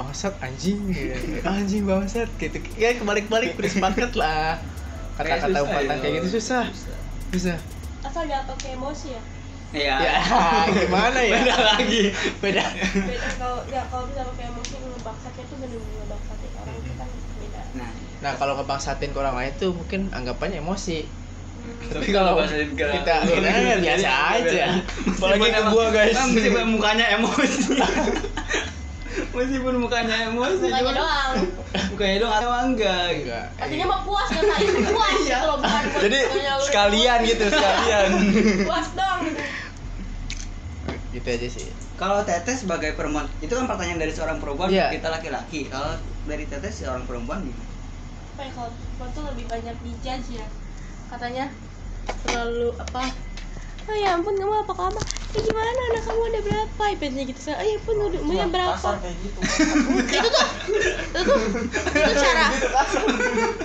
Bangsat 0.00 0.34
anjing. 0.40 0.80
Gitu. 0.88 1.44
anjing 1.44 1.82
bangsat. 1.84 2.28
Gitu. 2.40 2.56
Ya 2.80 2.96
kebalik-balik 2.96 3.52
udah 3.60 3.70
sepaket 3.70 4.12
lah. 4.16 4.56
Kata-kata 5.20 5.58
umpatan 5.60 5.96
ya. 5.96 6.00
kayak 6.00 6.12
gitu 6.24 6.40
susah. 6.40 6.64
Susah. 7.36 7.60
Asal 8.00 8.24
jangan 8.24 8.48
pakai 8.56 8.80
emosi 8.80 9.08
ya? 9.12 9.22
Ya, 9.70 10.02
ya 10.02 10.18
gimana 10.66 11.20
ya? 11.22 11.38
Beda 11.46 11.56
lagi 11.62 12.10
beda. 12.42 12.64
Beda 13.06 13.28
kalau 13.38 13.62
ya 13.70 13.86
kalau 13.86 14.04
bisa 14.10 14.26
pakai 14.34 14.44
emosi 14.50 14.74
ngebaksatnya 14.82 15.44
tuh 15.46 15.56
bener-bener 15.62 15.94
ngebaksatin 16.02 16.50
orang 16.58 16.74
itu 16.74 16.92
kan 16.98 17.08
beda. 17.38 17.62
Nah. 17.78 17.90
Nah 18.18 18.32
kalau 18.34 18.52
ngebangsatin 18.58 19.14
ke 19.14 19.18
orang 19.22 19.36
lain 19.38 19.52
tuh 19.62 19.70
mungkin 19.70 20.00
anggapannya 20.10 20.58
emosi. 20.58 21.06
Hmm. 21.60 21.92
tapi 21.92 22.08
kalau 22.08 22.40
bahasain 22.40 22.72
ke- 22.72 22.88
kita 22.88 23.14
kita 23.28 23.48
kan 23.52 23.62
biasa 23.84 24.10
aja. 24.32 24.64
Apalagi 25.12 25.48
ke 25.52 25.62
gua, 25.68 25.86
guys. 25.92 26.16
Meskipun 26.16 26.64
mukanya 26.72 27.06
emosi 27.20 27.76
meskipun 29.10 29.74
mukanya 29.76 30.28
emosi 30.28 30.62
Mukanya 30.62 30.78
cuman- 30.80 30.96
doang. 30.96 31.32
mukanya 31.90 32.16
doang 32.18 32.34
atau 32.36 32.50
enggak 32.64 33.04
gitu. 33.12 33.26
Enggak. 33.26 33.46
Artinya 33.56 33.86
mah 33.86 34.00
puas 34.02 34.28
kan 34.28 34.42
tadi 34.44 34.64
puas 34.86 35.14
gitu 35.18 35.36
loh 35.40 35.56
bukan 35.58 35.82
Jadi 36.00 36.18
sekalian 36.62 37.18
gitu, 37.24 37.44
sekalian. 37.48 38.08
puas 38.68 38.88
dong. 38.92 39.18
Gitu 39.26 39.42
gitu 41.12 41.26
aja 41.28 41.48
sih. 41.50 41.66
Kalau 41.94 42.22
teteh 42.22 42.54
sebagai 42.54 42.94
perempuan 42.94 43.26
itu 43.38 43.50
kan 43.50 43.66
pertanyaan 43.66 43.98
dari 43.98 44.10
seorang 44.10 44.38
perempuan 44.38 44.68
Iya. 44.68 44.88
kita 44.90 45.10
laki-laki. 45.10 45.66
Kalau 45.66 45.98
dari 46.24 46.44
teteh 46.44 46.70
seorang 46.70 47.02
perempuan 47.02 47.42
gimana? 47.42 47.66
Apa 48.30 48.40
ya 48.40 48.50
kalau 48.54 48.70
perempuan 48.70 49.10
tuh 49.12 49.24
lebih 49.26 49.44
banyak 49.46 49.76
dijudge 49.80 50.28
ya. 50.32 50.46
Katanya 51.08 51.50
terlalu 52.22 52.70
apa 52.74 53.10
oh 53.88 53.96
ya 53.96 54.08
ampun 54.18 54.34
kamu 54.36 54.54
apa 54.66 54.72
kabar? 54.76 55.04
Eh 55.32 55.40
gimana? 55.40 55.70
Anak 55.94 56.02
kamu 56.04 56.20
ada 56.28 56.40
berapa? 56.44 56.82
iPadnya 56.90 57.22
gitu 57.30 57.40
saya 57.40 57.56
oh 57.62 57.64
ya 57.64 57.74
ampun 57.78 57.96
udah 57.96 58.20
umurnya 58.20 58.46
berapa? 58.50 58.76
kasar 58.76 58.96
kayak 59.00 59.16
gitu. 59.24 59.38
Itu 60.20 60.28
tuh 60.28 60.46
itu 61.10 61.20
tuh 61.24 61.38
itu 61.90 62.12
cara 62.18 62.46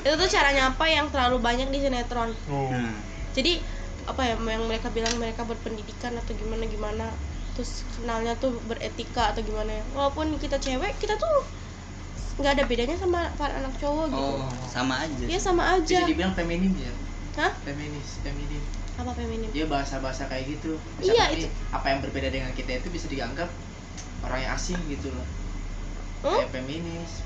itu 0.06 0.16
tuh 0.16 0.30
cara 0.30 0.50
nyapa 0.54 0.86
yang 0.88 1.08
terlalu 1.10 1.38
banyak 1.42 1.68
di 1.70 1.80
sinetron. 1.82 2.32
Hmm. 2.48 2.94
jadi 3.36 3.60
apa 4.06 4.22
ya 4.22 4.36
yang 4.38 4.64
mereka 4.70 4.94
bilang 4.94 5.18
mereka 5.18 5.42
berpendidikan 5.44 6.14
atau 6.16 6.32
gimana 6.38 6.64
gimana. 6.70 7.08
Terus 7.56 7.88
kenalnya 7.96 8.36
tuh 8.36 8.60
beretika 8.68 9.32
atau 9.32 9.42
gimana 9.42 9.72
ya. 9.80 9.84
Walaupun 9.96 10.36
kita 10.40 10.60
cewek 10.60 10.96
kita 11.00 11.16
tuh 11.16 11.44
nggak 12.36 12.52
ada 12.60 12.64
bedanya 12.68 12.96
sama 13.00 13.32
para 13.40 13.56
anak 13.56 13.72
cowok 13.80 14.12
gitu. 14.12 14.20
Oh, 14.44 14.52
sama 14.68 15.08
aja. 15.08 15.24
dia 15.24 15.40
sama 15.40 15.64
bisa 15.80 16.04
aja 16.04 16.08
dibilang 16.08 16.36
feminim 16.36 16.76
ya. 16.76 16.92
Hah? 17.40 17.52
feminis 17.64 18.20
feminim 18.24 18.64
apa 18.96 19.12
feminim. 19.16 19.50
Dia 19.52 19.66
bahasa-bahasa 19.68 20.28
kayak 20.32 20.56
gitu. 20.60 20.80
Iya, 21.04 21.36
nih, 21.36 21.48
itu- 21.48 21.54
apa 21.72 21.86
yang 21.92 22.00
berbeda 22.00 22.32
dengan 22.32 22.52
kita 22.56 22.80
itu 22.80 22.88
bisa 22.92 23.08
dianggap 23.12 23.52
orang 24.24 24.40
yang 24.44 24.52
asing 24.56 24.80
gitu 24.88 25.12
loh. 25.12 25.28
Hmm? 26.26 26.42
kayak 26.42 26.52
feminis. 26.58 27.22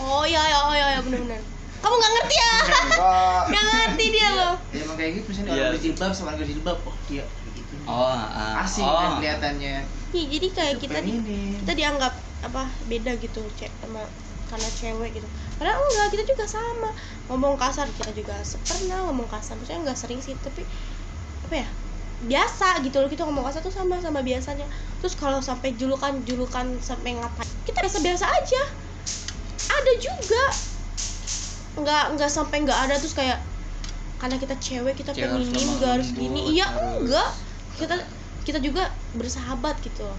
Oh 0.00 0.24
iya 0.26 0.40
iya 0.40 0.58
oh 0.66 0.74
iya 0.74 0.86
iya 0.96 1.00
benar-benar 1.04 1.42
kamu 1.82 1.94
nggak 1.98 2.12
ngerti 2.14 2.36
ya? 2.38 2.54
Nggak 3.50 3.64
ngerti. 3.66 4.04
Dia 4.14 4.28
loh. 4.38 4.54
ya 4.70 4.80
emang 4.86 4.96
kayak 4.96 5.12
gitu. 5.18 5.26
Misalnya 5.34 5.50
Iya. 5.50 5.58
orang 5.58 5.74
berjilbab 5.74 6.12
sama 6.14 6.26
orang 6.30 6.40
berjilbab 6.46 6.78
oh 6.86 6.96
dia 7.10 7.24
gitu. 7.58 7.74
Oh, 7.90 8.06
ah, 8.06 8.62
asing 8.62 8.86
oh. 8.86 8.94
kan 8.94 9.10
kelihatannya. 9.18 9.76
Iya, 10.14 10.24
jadi 10.30 10.46
kayak 10.54 10.74
Itu 10.78 10.82
kita 10.86 10.98
di, 11.02 11.12
kita 11.58 11.72
dianggap 11.74 12.14
apa 12.42 12.62
beda 12.86 13.12
gitu 13.18 13.42
cek 13.58 13.72
sama 13.82 14.06
karena 14.46 14.68
cewek 14.78 15.10
gitu. 15.18 15.28
Padahal 15.58 15.82
enggak 15.82 16.08
kita 16.14 16.24
juga 16.30 16.44
sama. 16.46 16.90
Ngomong 17.26 17.58
kasar 17.58 17.90
kita 17.98 18.14
juga 18.14 18.38
pernah 18.62 18.98
ngomong 19.10 19.26
kasar. 19.26 19.58
Maksudnya 19.58 19.82
nggak 19.82 19.98
sering 19.98 20.20
sih 20.22 20.38
tapi 20.38 20.62
apa 21.48 21.54
ya 21.62 21.68
biasa 22.22 22.86
gitu 22.86 23.02
loh 23.02 23.10
kita 23.10 23.26
ngomong 23.26 23.42
kasar 23.50 23.66
tuh 23.66 23.74
sama 23.74 23.98
sama 23.98 24.22
biasanya. 24.22 24.66
Terus 25.02 25.18
kalau 25.18 25.42
sampai 25.42 25.74
julukan 25.74 26.22
julukan 26.22 26.78
sampai 26.78 27.18
ngatain 27.18 27.50
kita 27.66 27.82
biasa 27.82 27.98
biasa 27.98 28.24
aja. 28.30 28.62
Ada 29.66 29.92
juga. 29.98 30.44
Nggak 31.82 32.04
nggak 32.14 32.30
sampai 32.30 32.62
nggak 32.62 32.78
ada 32.88 32.94
terus 32.94 33.18
kayak 33.18 33.42
karena 34.22 34.38
kita 34.38 34.54
cewek 34.62 34.94
kita 34.94 35.10
Cewek 35.10 35.34
feminim 35.34 35.50
lemah 35.50 35.74
nggak 35.82 35.92
harus 35.98 36.08
gini. 36.14 36.40
iya 36.54 36.66
enggak. 36.78 37.30
kita 37.74 37.96
kita 38.46 38.58
juga 38.62 38.86
bersahabat 39.18 39.82
gitu. 39.82 40.06
Loh 40.06 40.18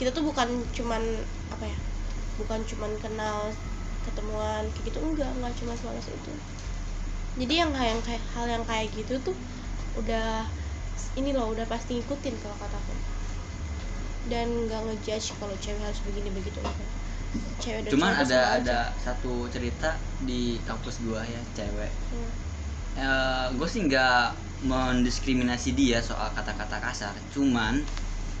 kita 0.00 0.10
tuh 0.10 0.24
bukan 0.24 0.48
cuman 0.72 1.02
apa 1.52 1.64
ya 1.68 1.78
bukan 2.40 2.64
cuman 2.64 2.90
kenal 2.98 3.52
ketemuan 4.08 4.64
kayak 4.72 4.84
gitu 4.88 4.98
enggak 5.04 5.28
enggak 5.36 5.52
cuma 5.60 5.76
sebatas 5.76 6.08
itu. 6.08 6.32
Jadi 7.44 7.54
yang 7.60 7.70
yang 7.76 8.00
kayak 8.00 8.24
hal 8.32 8.48
yang 8.48 8.64
kayak 8.64 8.88
gitu 8.96 9.20
tuh 9.20 9.36
udah 10.00 10.48
ini 11.18 11.30
loh 11.36 11.52
udah 11.52 11.66
pasti 11.68 12.00
ngikutin 12.00 12.34
kalau 12.40 12.56
kataku 12.56 12.94
dan 14.30 14.48
nggak 14.70 14.80
ngejudge 14.86 15.34
kalau 15.36 15.54
cewek 15.58 15.82
harus 15.82 16.00
begini 16.06 16.30
begitu 16.30 16.58
enggak 16.62 16.90
cewek 17.58 17.88
Cuman 17.88 18.12
cowok 18.12 18.22
ada 18.28 18.40
ada 18.60 18.78
aja. 18.92 19.00
satu 19.00 19.48
cerita 19.48 19.96
di 20.20 20.60
kampus 20.68 21.00
gua 21.00 21.24
ya, 21.24 21.40
cewek. 21.56 21.92
Hmm. 22.12 22.32
gue 23.56 23.68
sih 23.68 23.88
nggak 23.88 24.36
mendiskriminasi 24.62 25.72
dia 25.72 26.04
soal 26.04 26.28
kata-kata 26.36 26.76
kasar 26.78 27.16
cuman 27.32 27.80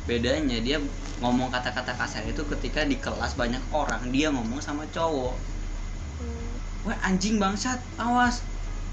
bedanya 0.04 0.60
dia 0.60 0.76
ngomong 1.18 1.48
kata-kata 1.48 1.96
kasar 1.96 2.22
itu 2.28 2.44
ketika 2.44 2.84
di 2.84 3.00
kelas 3.00 3.32
banyak 3.32 3.62
orang 3.72 4.12
dia 4.12 4.28
ngomong 4.28 4.60
sama 4.60 4.84
cowok 4.92 5.34
Hmm. 6.20 6.52
wah 6.86 6.98
anjing 7.02 7.40
bangsat 7.40 7.80
awas 7.98 8.44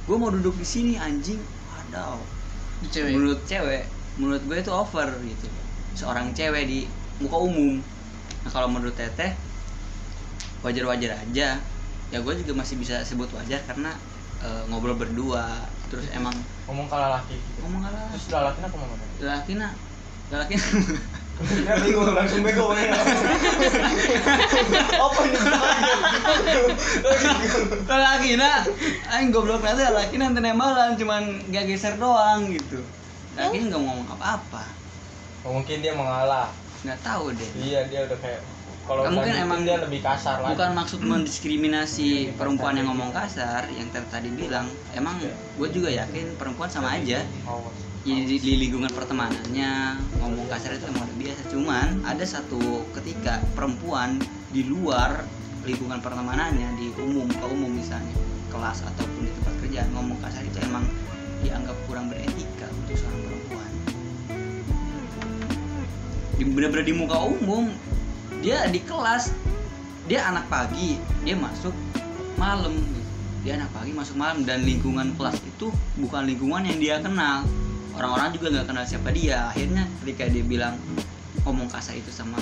gue 0.07 0.15
mau 0.15 0.31
duduk 0.31 0.55
di 0.55 0.65
sini 0.65 0.93
anjing 0.97 1.37
Itu 1.89 2.38
cewek. 2.87 3.11
Menurut 3.15 3.41
cewek. 3.43 3.83
menurut 4.19 4.43
gue 4.43 4.57
itu 4.59 4.71
over 4.71 5.07
gitu. 5.23 5.47
Seorang 5.95 6.35
cewek 6.35 6.67
di 6.67 6.79
muka 7.23 7.39
umum. 7.39 7.79
Nah 8.43 8.51
kalau 8.51 8.67
menurut 8.67 8.95
teteh 8.95 9.35
wajar-wajar 10.63 11.15
aja. 11.15 11.59
Ya 12.09 12.17
gue 12.19 12.33
juga 12.43 12.51
masih 12.57 12.75
bisa 12.79 12.99
sebut 13.07 13.31
wajar 13.31 13.63
karena 13.63 13.95
eh, 14.43 14.63
ngobrol 14.67 14.99
berdua. 14.99 15.67
Terus 15.87 16.11
emang 16.11 16.35
ngomong 16.67 16.91
kalah 16.91 17.23
laki 17.23 17.35
gitu. 17.39 17.63
Ngomong 17.63 17.81
ala 17.87 18.11
terus 18.11 18.27
laki 18.27 18.59
aku 18.59 18.75
ngomong 18.75 18.99
laki 19.23 19.51
nak 19.55 19.73
laki 20.29 20.55
ya 21.39 21.73
bego 21.79 22.03
langsung 22.11 22.43
bego 22.43 22.75
ya. 22.75 22.91
Apa 25.07 25.19
ini 25.23 25.39
laki 27.87 28.31
nak 28.35 28.67
aing 29.15 29.31
goblok 29.31 29.63
nanti 29.63 29.87
laki 29.87 30.15
nanti 30.19 30.39
nembalan 30.43 30.99
cuman 30.99 31.39
gak 31.47 31.63
geser 31.67 31.95
doang 31.95 32.51
gitu. 32.51 32.83
Laki 33.39 33.71
nggak 33.71 33.79
ngomong 33.79 34.03
apa-apa. 34.19 34.67
Oh, 35.47 35.55
mungkin 35.55 35.79
dia 35.79 35.95
mengalah. 35.95 36.51
Nggak 36.83 36.99
tahu 36.99 37.31
deh. 37.31 37.49
Iya 37.55 37.87
dia 37.87 38.03
udah 38.03 38.19
kayak 38.19 38.41
kalau 38.83 39.05
Nah, 39.05 39.11
mungkin 39.15 39.33
emang 39.37 39.61
dia 39.63 39.77
lebih 39.77 40.01
kasar 40.01 40.41
lagi. 40.41 40.57
bukan 40.57 40.71
maksud 40.73 40.99
mendiskriminasi 41.05 42.33
perempuan 42.35 42.73
yang 42.73 42.89
ngomong 42.91 43.15
kasar 43.15 43.63
yang 43.71 43.87
tadi 43.93 44.27
bilang. 44.33 44.67
Emang 44.91 45.15
gue 45.55 45.69
juga 45.71 45.87
yakin 45.87 46.35
perempuan 46.35 46.67
sama 46.67 46.99
aja. 46.99 47.23
Awas. 47.47 47.88
Di, 48.09 48.41
di- 48.41 48.57
lingkungan 48.57 48.89
pertemanannya 48.89 50.01
ngomong 50.17 50.49
kasar 50.49 50.73
itu 50.73 50.89
emang 50.89 51.05
biasa. 51.21 51.41
Cuman 51.53 51.87
ada 52.01 52.25
satu 52.25 52.85
ketika 52.97 53.43
perempuan 53.53 54.17
di 54.49 54.65
luar 54.65 55.21
lingkungan 55.61 56.01
pertemanannya 56.01 56.73
di 56.79 56.89
umum 56.97 57.29
ke 57.29 57.45
umum 57.45 57.69
misalnya 57.69 58.15
kelas 58.49 58.81
ataupun 58.81 59.29
di 59.29 59.31
tempat 59.37 59.53
kerjaan 59.61 59.89
ngomong 59.93 60.17
kasar 60.25 60.41
itu 60.41 60.57
emang 60.65 60.81
dianggap 61.45 61.77
kurang 61.85 62.09
beretika 62.09 62.65
untuk 62.73 62.97
seorang 62.97 63.21
perempuan. 63.29 63.71
Bener-bener 66.39 66.85
di 66.87 66.95
muka 66.97 67.17
umum 67.21 67.69
dia 68.41 68.65
di 68.71 68.81
kelas 68.81 69.35
dia 70.09 70.25
anak 70.25 70.49
pagi 70.49 70.97
dia 71.21 71.37
masuk 71.37 71.75
malam. 72.41 72.73
Dia 73.39 73.55
anak 73.55 73.71
pagi 73.71 73.95
masuk 73.95 74.19
malam 74.19 74.43
dan 74.43 74.67
lingkungan 74.67 75.15
kelas 75.15 75.39
itu 75.45 75.71
bukan 75.95 76.27
lingkungan 76.27 76.65
yang 76.67 76.79
dia 76.81 76.95
kenal 76.99 77.47
orang-orang 77.99 78.31
juga 78.31 78.47
nggak 78.55 78.67
kenal 78.71 78.85
siapa 78.87 79.09
dia. 79.11 79.51
Akhirnya 79.51 79.83
ketika 80.01 80.31
dia 80.31 80.43
bilang 80.47 80.79
ngomong 81.43 81.67
kasar 81.67 81.99
itu 81.99 82.07
sama 82.09 82.39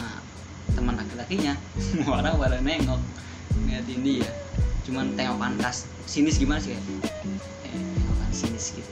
teman 0.77 0.93
laki-lakinya 0.93 1.57
semua 1.81 2.13
orang 2.21 2.37
pada 2.37 2.61
nengok 2.61 3.01
ngeliatin 3.57 4.01
dia. 4.05 4.29
Cuman 4.85 5.17
tengokan 5.17 5.57
kas 5.57 5.89
sinis 6.05 6.37
gimana 6.37 6.61
sih 6.61 6.77
kayak 6.77 6.85
eh, 7.73 7.81
tengokan 7.97 8.31
sinis 8.31 8.77
gitu. 8.77 8.91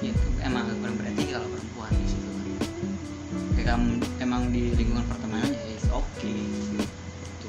Ya 0.00 0.14
emang 0.46 0.70
kurang 0.80 0.96
berarti 0.96 1.34
kalau 1.34 1.50
perempuan 1.50 1.92
di 1.98 2.06
situ 2.06 2.28
kan. 2.30 2.46
Kayak 3.58 3.66
kamu 3.74 3.88
emang 4.22 4.42
di 4.54 4.62
lingkungan 4.78 5.04
pertemanan 5.10 5.50
ya 5.50 5.62
it's 5.74 5.90
okay. 5.90 6.38
Gitu. 6.38 7.48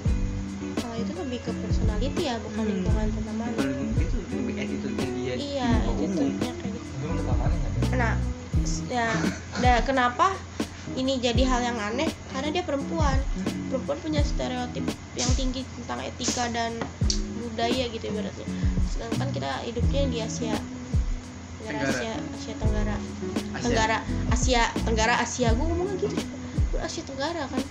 Kalau 0.82 0.95
itu 0.98 1.11
lebih 1.15 1.40
ke 1.45 1.52
personality 1.53 2.22
ya 2.26 2.36
bukan 2.41 2.65
Hmm. 2.65 2.72
lingkungan 2.73 3.07
pertemanan. 3.14 3.53
Bukan 3.53 3.68
lingkungan 3.69 4.02
itu 4.02 4.18
lebih 4.34 4.56
attitude 4.57 4.95
dia. 4.98 5.34
Iya 5.38 5.69
umum 5.86 6.11
kayak 6.41 6.73
gitu? 6.73 7.70
Nah 7.96 8.16
ya 8.88 9.12
da, 9.60 9.84
kenapa 9.84 10.36
ini 10.96 11.20
jadi 11.24 11.48
hal 11.48 11.62
yang 11.64 11.80
aneh? 11.80 12.10
Karena 12.36 12.50
dia 12.52 12.64
perempuan. 12.68 13.16
Perempuan 13.72 13.98
punya 14.04 14.22
stereotip 14.24 14.84
yang 15.16 15.32
tinggi 15.40 15.64
tentang 15.80 16.04
etika 16.04 16.52
dan 16.52 16.76
budaya 17.40 17.88
gitu 17.88 18.12
ibaratnya. 18.12 18.48
Sedangkan 18.92 19.30
kita 19.32 19.52
hidupnya 19.64 20.02
di 20.12 20.18
Asia. 20.20 20.56
Negara 21.62 21.86
Tenggara. 21.86 21.88
Asia 21.88 22.14
Asia 22.36 22.54
Tenggara. 22.58 22.96
Asia. 22.98 23.62
Tenggara 23.62 23.98
Asia 24.34 24.64
Tenggara 24.84 25.14
Asia. 25.24 25.48
Gue 25.56 25.66
ngomongnya 25.72 25.96
gitu. 26.04 26.16
Gua 26.76 26.82
Asia 26.84 27.04
Tenggara 27.08 27.44
kan? 27.48 27.62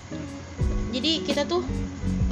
Jadi 0.91 1.11
kita 1.23 1.45
tuh 1.45 1.61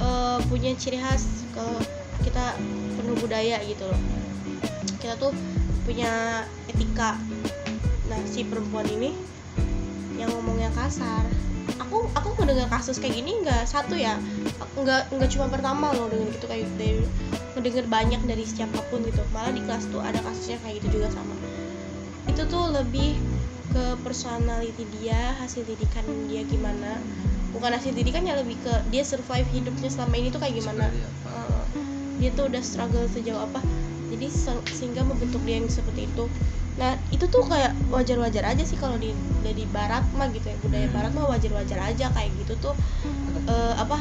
eh, 0.02 0.40
punya 0.49 0.74
ciri 0.74 0.98
khas 0.98 1.45
kalau 1.53 1.78
kita 2.26 2.57
penuh 2.98 3.16
budaya 3.22 3.61
gitu 3.61 3.86
loh. 3.86 4.02
Kita 4.98 5.16
tuh 5.22 5.32
punya 5.86 6.44
etika 6.70 7.18
nah 8.10 8.19
si 8.26 8.41
perempuan 8.44 8.90
ini 8.90 9.14
yang 10.18 10.34
ngomongnya 10.34 10.73
kasar. 10.73 11.23
Aku 11.80 12.10
aku 12.11 12.34
mendengar 12.41 12.68
kasus 12.68 12.98
kayak 12.98 13.22
gini 13.22 13.40
nggak 13.45 13.69
satu 13.69 13.95
ya? 13.95 14.18
Nggak 14.76 15.14
nggak 15.15 15.30
cuma 15.31 15.48
pertama 15.48 15.94
loh 15.95 16.10
dengan 16.11 16.34
gitu 16.34 16.45
kayak 16.49 16.65
dari 16.76 17.06
mendengar 17.53 17.86
banyak 17.88 18.22
dari 18.26 18.44
siapa 18.44 18.81
pun 18.90 19.06
gitu. 19.06 19.22
Malah 19.31 19.53
di 19.53 19.61
kelas 19.64 19.88
tuh 19.94 20.02
ada 20.02 20.19
kasusnya 20.26 20.57
kayak 20.65 20.81
gitu 20.84 20.99
juga 20.99 21.14
sama. 21.14 21.38
Itu 22.27 22.49
tuh 22.49 22.73
lebih 22.73 23.15
ke 23.69 23.86
personality 24.02 24.90
dia 24.98 25.38
hasil 25.38 25.64
didikan 25.64 26.03
dia 26.26 26.41
gimana. 26.44 26.98
Bukan 27.53 27.69
hasil 27.73 27.94
didikannya 27.94 28.34
lebih 28.41 28.57
ke 28.65 28.73
dia 28.90 29.06
survive 29.06 29.45
hidupnya 29.53 29.90
selama 29.90 30.14
ini 30.18 30.27
tuh 30.34 30.41
kayak 30.41 30.57
gimana? 30.57 30.90
Uh, 31.26 31.64
dia 32.18 32.34
tuh 32.34 32.49
udah 32.49 32.61
struggle 32.65 33.06
sejauh 33.07 33.40
apa. 33.40 33.61
Jadi 34.10 34.27
se- 34.30 34.65
sehingga 34.73 35.06
membentuk 35.06 35.41
dia 35.45 35.61
yang 35.61 35.69
seperti 35.69 36.10
itu 36.10 36.26
nah 36.80 36.95
itu 37.11 37.27
tuh 37.27 37.43
kayak 37.43 37.76
wajar-wajar 37.91 38.47
aja 38.47 38.64
sih 38.64 38.80
kalau 38.80 38.95
di 38.95 39.11
dari 39.43 39.68
barat 39.68 39.99
mah 40.15 40.31
gitu 40.31 40.47
ya 40.47 40.56
budaya 40.64 40.88
Hmm. 40.88 40.95
barat 40.95 41.11
mah 41.11 41.26
wajar-wajar 41.27 41.80
aja 41.84 42.07
kayak 42.10 42.31
gitu 42.39 42.56
tuh 42.57 42.73
eh, 43.45 43.73
apa 43.76 43.99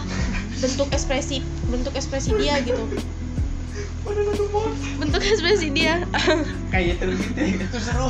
bentuk 0.57 0.87
ekspresi 0.89 1.43
bentuk 1.67 1.93
ekspresi 1.93 2.39
dia 2.39 2.63
gitu 2.63 2.87
bentuk 4.97 5.21
ekspresi 5.21 5.69
dia 5.69 6.07
Kayaknya 6.69 6.95
seru 6.97 7.13
gitu 7.17 7.39
ya. 7.39 7.57
Itu 7.61 7.79
seru. 7.79 8.09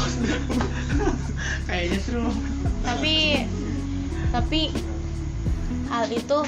Kayaknya 1.64 1.98
seru. 2.00 2.28
tapi 2.80 3.44
tapi 4.28 4.60
hal 5.88 6.06
itu 6.08 6.38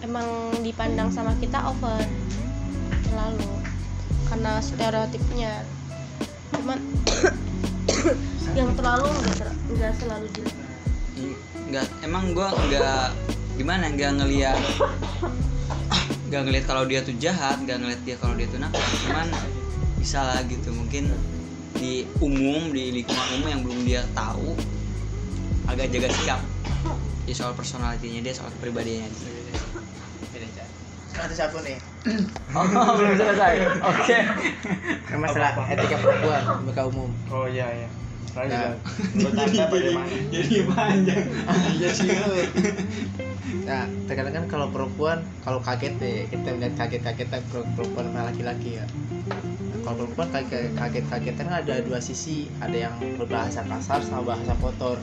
emang 0.00 0.26
dipandang 0.60 1.12
sama 1.12 1.36
kita 1.36 1.60
over 1.62 2.00
terlalu 3.04 3.48
karena 4.26 4.52
stereotipnya 4.58 5.52
cuman 6.52 6.78
yang 8.58 8.70
terlalu 8.74 9.06
nggak 9.08 9.36
ter- 9.38 9.58
nggak 9.74 9.92
selalu 9.98 10.26
jelek 10.34 10.56
nggak 11.68 11.86
emang 12.06 12.32
gua 12.32 12.54
nggak 12.54 13.12
gimana 13.58 13.90
nggak 13.92 14.12
ngelihat 14.22 14.58
nggak 16.28 16.42
ngelihat 16.44 16.66
kalau 16.68 16.84
dia 16.84 17.00
tuh 17.00 17.16
jahat 17.16 17.56
nggak 17.64 17.78
ngelihat 17.80 18.02
dia 18.04 18.16
kalau 18.20 18.34
dia 18.36 18.46
tuh 18.48 18.60
nakal 18.60 18.80
cuman 19.08 19.28
bisa 19.98 20.20
lah 20.22 20.40
gitu 20.46 20.70
mungkin 20.72 21.10
di 21.76 22.04
umum 22.20 22.72
di 22.72 23.00
lingkungan 23.00 23.26
umum 23.38 23.46
yang 23.48 23.60
belum 23.64 23.80
dia 23.84 24.02
tahu 24.12 24.56
agak 25.68 25.92
jaga 25.92 26.08
sikap 26.12 26.40
ya 27.28 27.34
soal 27.36 27.52
personalitinya 27.52 28.24
dia 28.24 28.32
soal 28.32 28.48
kepribadiannya 28.56 29.08
dia. 29.12 29.36
Sekarang 31.18 31.34
satu 31.34 31.58
nih. 31.66 31.74
oh 32.54 32.94
belum 32.94 33.14
selesai. 33.18 33.54
Oke. 33.90 34.18
Yang 35.10 35.18
masalah 35.18 35.50
etika 35.66 35.98
perempuan 35.98 36.42
muka 36.62 36.82
umum. 36.86 37.10
oh 37.34 37.50
iya 37.50 37.66
iya. 37.74 37.88
Nah, 38.38 38.78
bagaimana 39.66 40.14
jadi 40.30 40.62
panjang. 40.70 41.26
Iya 41.74 41.90
sih. 41.90 42.14
Nah, 43.66 43.90
terkadang 44.06 44.30
kan 44.30 44.44
kalau 44.46 44.70
perempuan 44.70 45.26
kalau 45.42 45.58
kaget 45.58 45.98
deh. 45.98 46.30
Kita 46.30 46.54
melihat 46.54 46.86
kaget-kagetan 46.86 47.42
perempuan 47.50 48.14
sama 48.14 48.30
laki-laki 48.30 48.78
ya. 48.78 48.86
Nah, 49.26 49.78
kalau 49.82 50.06
perempuan 50.06 50.28
kaget 50.30 50.70
kaget-kagetan 50.78 51.50
kan 51.50 51.66
ada 51.66 51.82
dua 51.82 51.98
sisi, 51.98 52.46
ada 52.62 52.78
yang 52.78 52.94
berbahasa 53.18 53.66
kasar 53.66 54.06
sama 54.06 54.22
bahasa 54.22 54.54
kotor. 54.62 55.02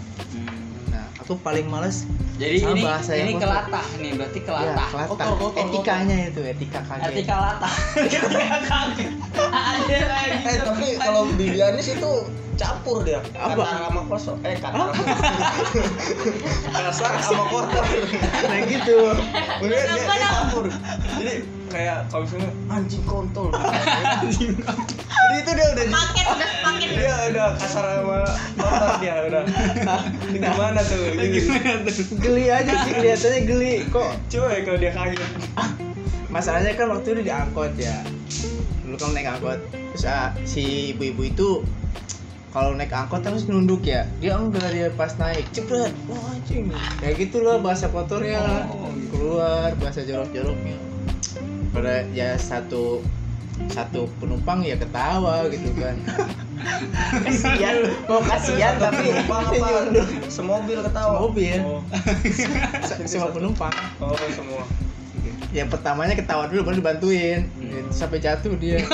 Nah, 0.96 1.12
aku 1.20 1.36
paling 1.44 1.68
males 1.68 2.08
jadi 2.36 2.58
Sama 2.60 2.70
ini 2.70 2.82
bahasa 2.84 3.12
ini 3.16 3.32
kotor. 3.32 3.42
kelatah 3.48 3.88
nih 3.96 4.12
berarti 4.14 4.40
ya, 4.40 4.46
kelatah 4.46 4.88
kelatan. 4.92 5.08
Kotor, 5.08 5.36
kotor, 5.40 5.62
etikanya 5.62 6.18
itu 6.28 6.42
etika 6.44 6.80
kotor. 6.82 7.00
kaget. 7.00 7.14
etika 7.16 7.36
latah 7.38 7.74
etika 7.96 8.28
kaget 8.72 9.12
ada 9.40 9.98
kayak 10.04 10.28
gitu 10.36 10.44
eh 10.46 10.58
tapi 10.62 10.88
kalau 10.98 11.22
di 11.34 11.46
Dianis 11.50 11.88
itu 11.90 12.12
campur 12.56 13.04
dia 13.04 13.20
Apa? 13.36 13.52
kasar 13.54 13.78
sama 13.84 14.02
kosong 14.08 14.38
eh 14.44 14.56
kasar 14.56 14.88
kasar 16.76 17.12
sama 17.20 17.44
kotor 17.48 17.84
Nah 18.46 18.60
gitu. 18.64 18.98
Bener, 19.60 19.76
dia, 19.82 19.96
dia 19.96 20.28
campur 20.30 20.66
jadi 21.16 21.34
kayak 21.70 21.98
kalau 22.12 22.24
misalnya 22.26 22.50
anjing 22.76 23.04
kontol 23.06 23.50
jadi 23.50 25.38
itu 25.42 25.52
dia 25.54 25.68
udah 25.74 25.86
paket 25.90 26.26
udah 26.26 26.50
paket 26.64 26.90
dia 26.94 27.14
udah 27.34 27.48
kasar 27.58 27.86
sama 27.86 28.20
kotor 28.58 28.92
dia 29.02 29.16
udah 29.28 29.42
ini 30.30 30.38
gimana 30.54 30.82
tuh 30.86 31.04
gimana 31.18 31.80
tuh 31.86 32.06
Geli 32.16 32.46
aja 32.50 32.74
sih 32.88 32.92
kelihatannya 32.96 33.40
geli 33.46 33.74
kok. 33.92 34.10
coba 34.32 34.48
ya 34.56 34.60
kalau 34.64 34.78
dia 34.80 34.92
kaget 34.94 35.20
Masalahnya 36.36 36.76
kan 36.76 36.92
waktu 36.92 37.16
itu 37.16 37.32
diangkut 37.32 37.80
ya. 37.80 38.04
Dulu 38.84 39.00
kan 39.00 39.16
naik 39.16 39.40
angkot. 39.40 39.56
Terus 39.96 40.04
ah, 40.04 40.36
si 40.44 40.92
ibu-ibu 40.92 41.24
itu 41.24 41.50
kalau 42.52 42.76
naik 42.76 42.92
angkot 42.92 43.24
harus 43.24 43.48
nunduk 43.48 43.88
ya. 43.88 44.04
Dia 44.20 44.36
enggak 44.36 44.68
dia 44.76 44.92
pas 45.00 45.16
naik 45.16 45.48
cepet. 45.56 45.96
Wah 46.12 46.36
anjing. 46.36 46.76
Kayak 47.00 47.16
gitu 47.24 47.40
loh 47.40 47.64
bahasa 47.64 47.88
kotornya 47.88 48.68
Oh, 48.68 48.92
keluar, 49.16 49.72
bahasa 49.80 50.04
jorok-joroknya. 50.04 50.76
Pada 51.76 52.08
ya 52.16 52.40
satu 52.40 53.04
satu 53.72 54.08
penumpang 54.20 54.64
ya 54.64 54.76
ketawa 54.76 55.48
gitu 55.52 55.72
kan. 55.76 55.96
Kasihan. 57.28 57.88
Mau 58.08 58.20
kasihan 58.24 58.80
tapi 58.80 59.12
penumpang 59.12 59.44
apa? 59.48 59.68
nyunduk. 59.92 60.08
semobil 60.28 60.80
ketawa. 60.84 61.14
Semobil. 61.20 61.60
oh, 61.64 61.82
Se- 62.88 63.06
semua 63.08 63.30
penumpang. 63.32 63.76
Oh 64.00 64.16
semua. 64.32 64.64
Yang 65.56 65.72
pertamanya 65.72 66.16
ketawa 66.20 66.52
dulu 66.52 66.68
baru 66.68 66.84
dibantuin. 66.84 67.48
Gitu, 67.60 67.80
sampai 67.92 68.20
jatuh 68.20 68.56
dia. 68.60 68.80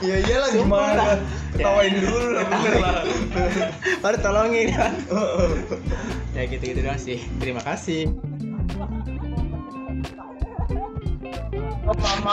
Ya 0.00 0.16
iyalah 0.16 0.48
Sumpah. 0.48 0.96
gimana? 0.96 1.04
Ketawain 1.52 1.92
dulu 2.00 2.26
lah 2.32 2.44
bener 2.48 2.74
lah. 2.80 2.96
Baru 4.00 4.16
tolongin. 4.24 4.72
Kan 4.72 4.92
ya 6.32 6.42
gitu 6.48 6.64
gitu 6.64 6.80
doang 6.80 6.96
sih. 7.00 7.20
Terima 7.36 7.60
kasih 7.60 8.29
mama 11.98 12.32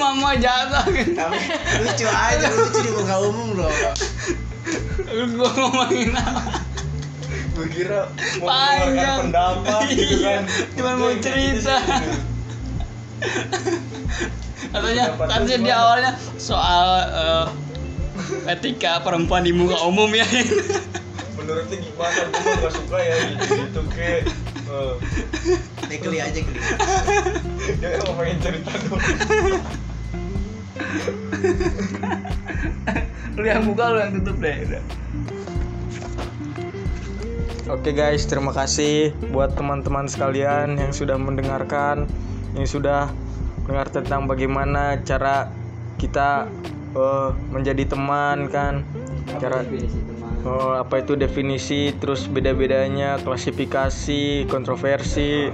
mama 0.00 0.30
jatuh 0.38 0.84
tapi 1.12 1.38
lucu 1.82 2.06
aja 2.08 2.46
lucu 2.48 2.78
di 2.80 2.90
muka 2.94 3.16
umum 3.20 3.48
loh 3.56 3.70
gua 5.36 5.50
ngomongin 5.52 6.16
apa 6.16 6.42
gue 7.56 7.66
kira 7.72 8.12
mau 8.36 8.52
Panjang. 8.52 9.32
pendapat 9.32 9.80
gitu 9.88 10.04
Iya, 10.20 10.28
kan 10.28 10.42
cuman 10.76 10.94
mau 11.00 11.08
gitu 11.08 11.24
cerita. 11.24 11.76
sih. 11.80 12.20
katanya 14.72 15.04
lu 15.08 15.24
katanya 15.24 15.56
di 15.56 15.70
awalnya 15.72 16.12
soal 16.36 16.86
eh, 17.08 17.46
etika 18.52 19.00
perempuan 19.00 19.44
di 19.44 19.56
muka 19.56 19.76
umum 19.88 20.12
ya 20.12 20.24
menurutnya 21.46 21.78
gimana? 21.78 22.20
Gue 22.34 22.54
gak 22.58 22.74
suka 22.74 22.98
ya 22.98 23.16
gitu 23.30 23.46
gitu 23.70 23.82
ke 23.94 24.26
Eh, 24.66 24.94
Nih 25.86 26.02
geli 26.02 26.18
aja 26.18 26.42
geli. 26.42 26.58
Dia 27.78 28.02
emang 28.02 28.18
pengen 28.18 28.42
cerita 28.42 28.74
dong. 28.82 28.98
Lu 33.38 33.46
yang 33.46 33.62
buka 33.68 33.92
lu 33.94 33.98
yang 34.00 34.12
tutup 34.18 34.40
deh. 34.42 34.56
Udah 34.64 34.80
Oke 37.66 37.90
guys, 37.94 38.26
terima 38.26 38.52
kasih 38.54 39.12
buat 39.30 39.54
teman-teman 39.54 40.08
sekalian 40.10 40.78
yang 40.78 40.92
sudah 40.94 41.18
mendengarkan, 41.18 42.06
yang 42.58 42.66
sudah 42.66 43.10
mendengar 43.66 43.88
tentang 43.90 44.26
bagaimana 44.26 44.96
cara 45.06 45.50
kita 46.00 46.48
eh, 46.96 47.30
menjadi 47.54 47.84
teman 47.86 48.48
kan, 48.50 48.82
cara 49.38 49.62
oh, 50.46 50.78
apa 50.78 51.02
itu 51.02 51.18
definisi, 51.18 51.90
terus 51.98 52.30
beda-bedanya, 52.30 53.18
klasifikasi, 53.20 54.46
kontroversi, 54.46 55.50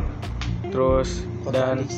terus 0.68 1.24
dan 1.48 1.88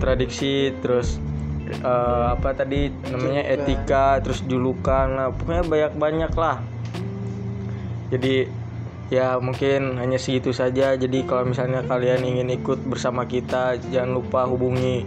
tradiksi, 0.00 0.72
terus 0.80 1.20
eh, 1.68 2.24
apa 2.32 2.56
tadi 2.56 2.88
namanya 3.12 3.44
etika, 3.44 4.18
terus 4.24 4.40
julukan, 4.48 5.06
nah, 5.12 5.28
pokoknya 5.30 5.64
banyak-banyak 5.68 6.32
lah. 6.34 6.58
Jadi 8.08 8.48
ya 9.12 9.36
mungkin 9.36 10.00
hanya 10.00 10.16
segitu 10.16 10.52
saja. 10.56 10.96
Jadi 10.96 11.28
kalau 11.28 11.48
misalnya 11.48 11.84
kalian 11.84 12.24
ingin 12.24 12.48
ikut 12.56 12.80
bersama 12.88 13.28
kita, 13.28 13.76
jangan 13.92 14.16
lupa 14.16 14.48
hubungi 14.48 15.04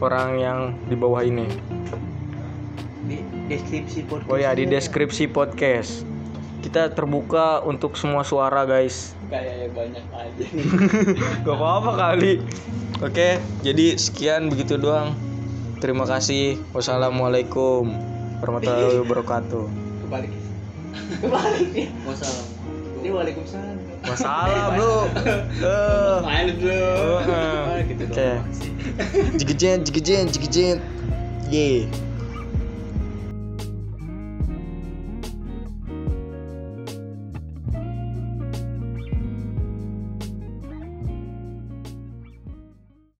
orang 0.00 0.28
yang 0.40 0.58
di 0.88 0.96
bawah 0.96 1.24
ini. 1.24 1.48
di 3.10 3.18
deskripsi 3.50 4.06
podcast 4.06 4.30
Oh 4.30 4.38
ya 4.38 4.54
di 4.54 4.64
deskripsi 4.68 5.24
podcast. 5.34 6.09
Kita 6.60 6.92
terbuka 6.92 7.64
untuk 7.64 7.96
semua 7.96 8.20
suara 8.22 8.62
guys. 8.64 9.16
kayak 9.30 9.72
banyak 9.72 10.04
aja 10.12 10.44
Gak 11.46 11.56
apa-apa 11.56 11.90
kali. 11.96 12.42
Oke, 13.00 13.40
jadi 13.64 13.96
sekian 13.96 14.52
begitu 14.52 14.76
doang. 14.76 15.16
Terima 15.80 16.04
kasih. 16.04 16.60
Wassalamualaikum 16.76 17.88
warahmatullahi 18.40 19.00
wabarakatuh. 19.04 19.64
kebalik 20.04 20.32
kebalik 21.22 21.66
nih 21.70 21.86
wassalam 22.02 22.44
ini 23.00 23.08
waalaikumsalam 23.08 23.76
Masalah 24.00 24.74
bro. 24.74 24.94
Eh. 25.64 26.18
main 26.24 26.48
bro 26.56 26.84
Heeh. 27.20 27.60
Oh, 27.64 27.80
gitu 27.84 28.04
Oke. 28.10 28.30
Jigejen, 29.36 29.78
jigejen, 29.84 30.24
jigejen. 30.28 30.76
Ye. 31.48 31.84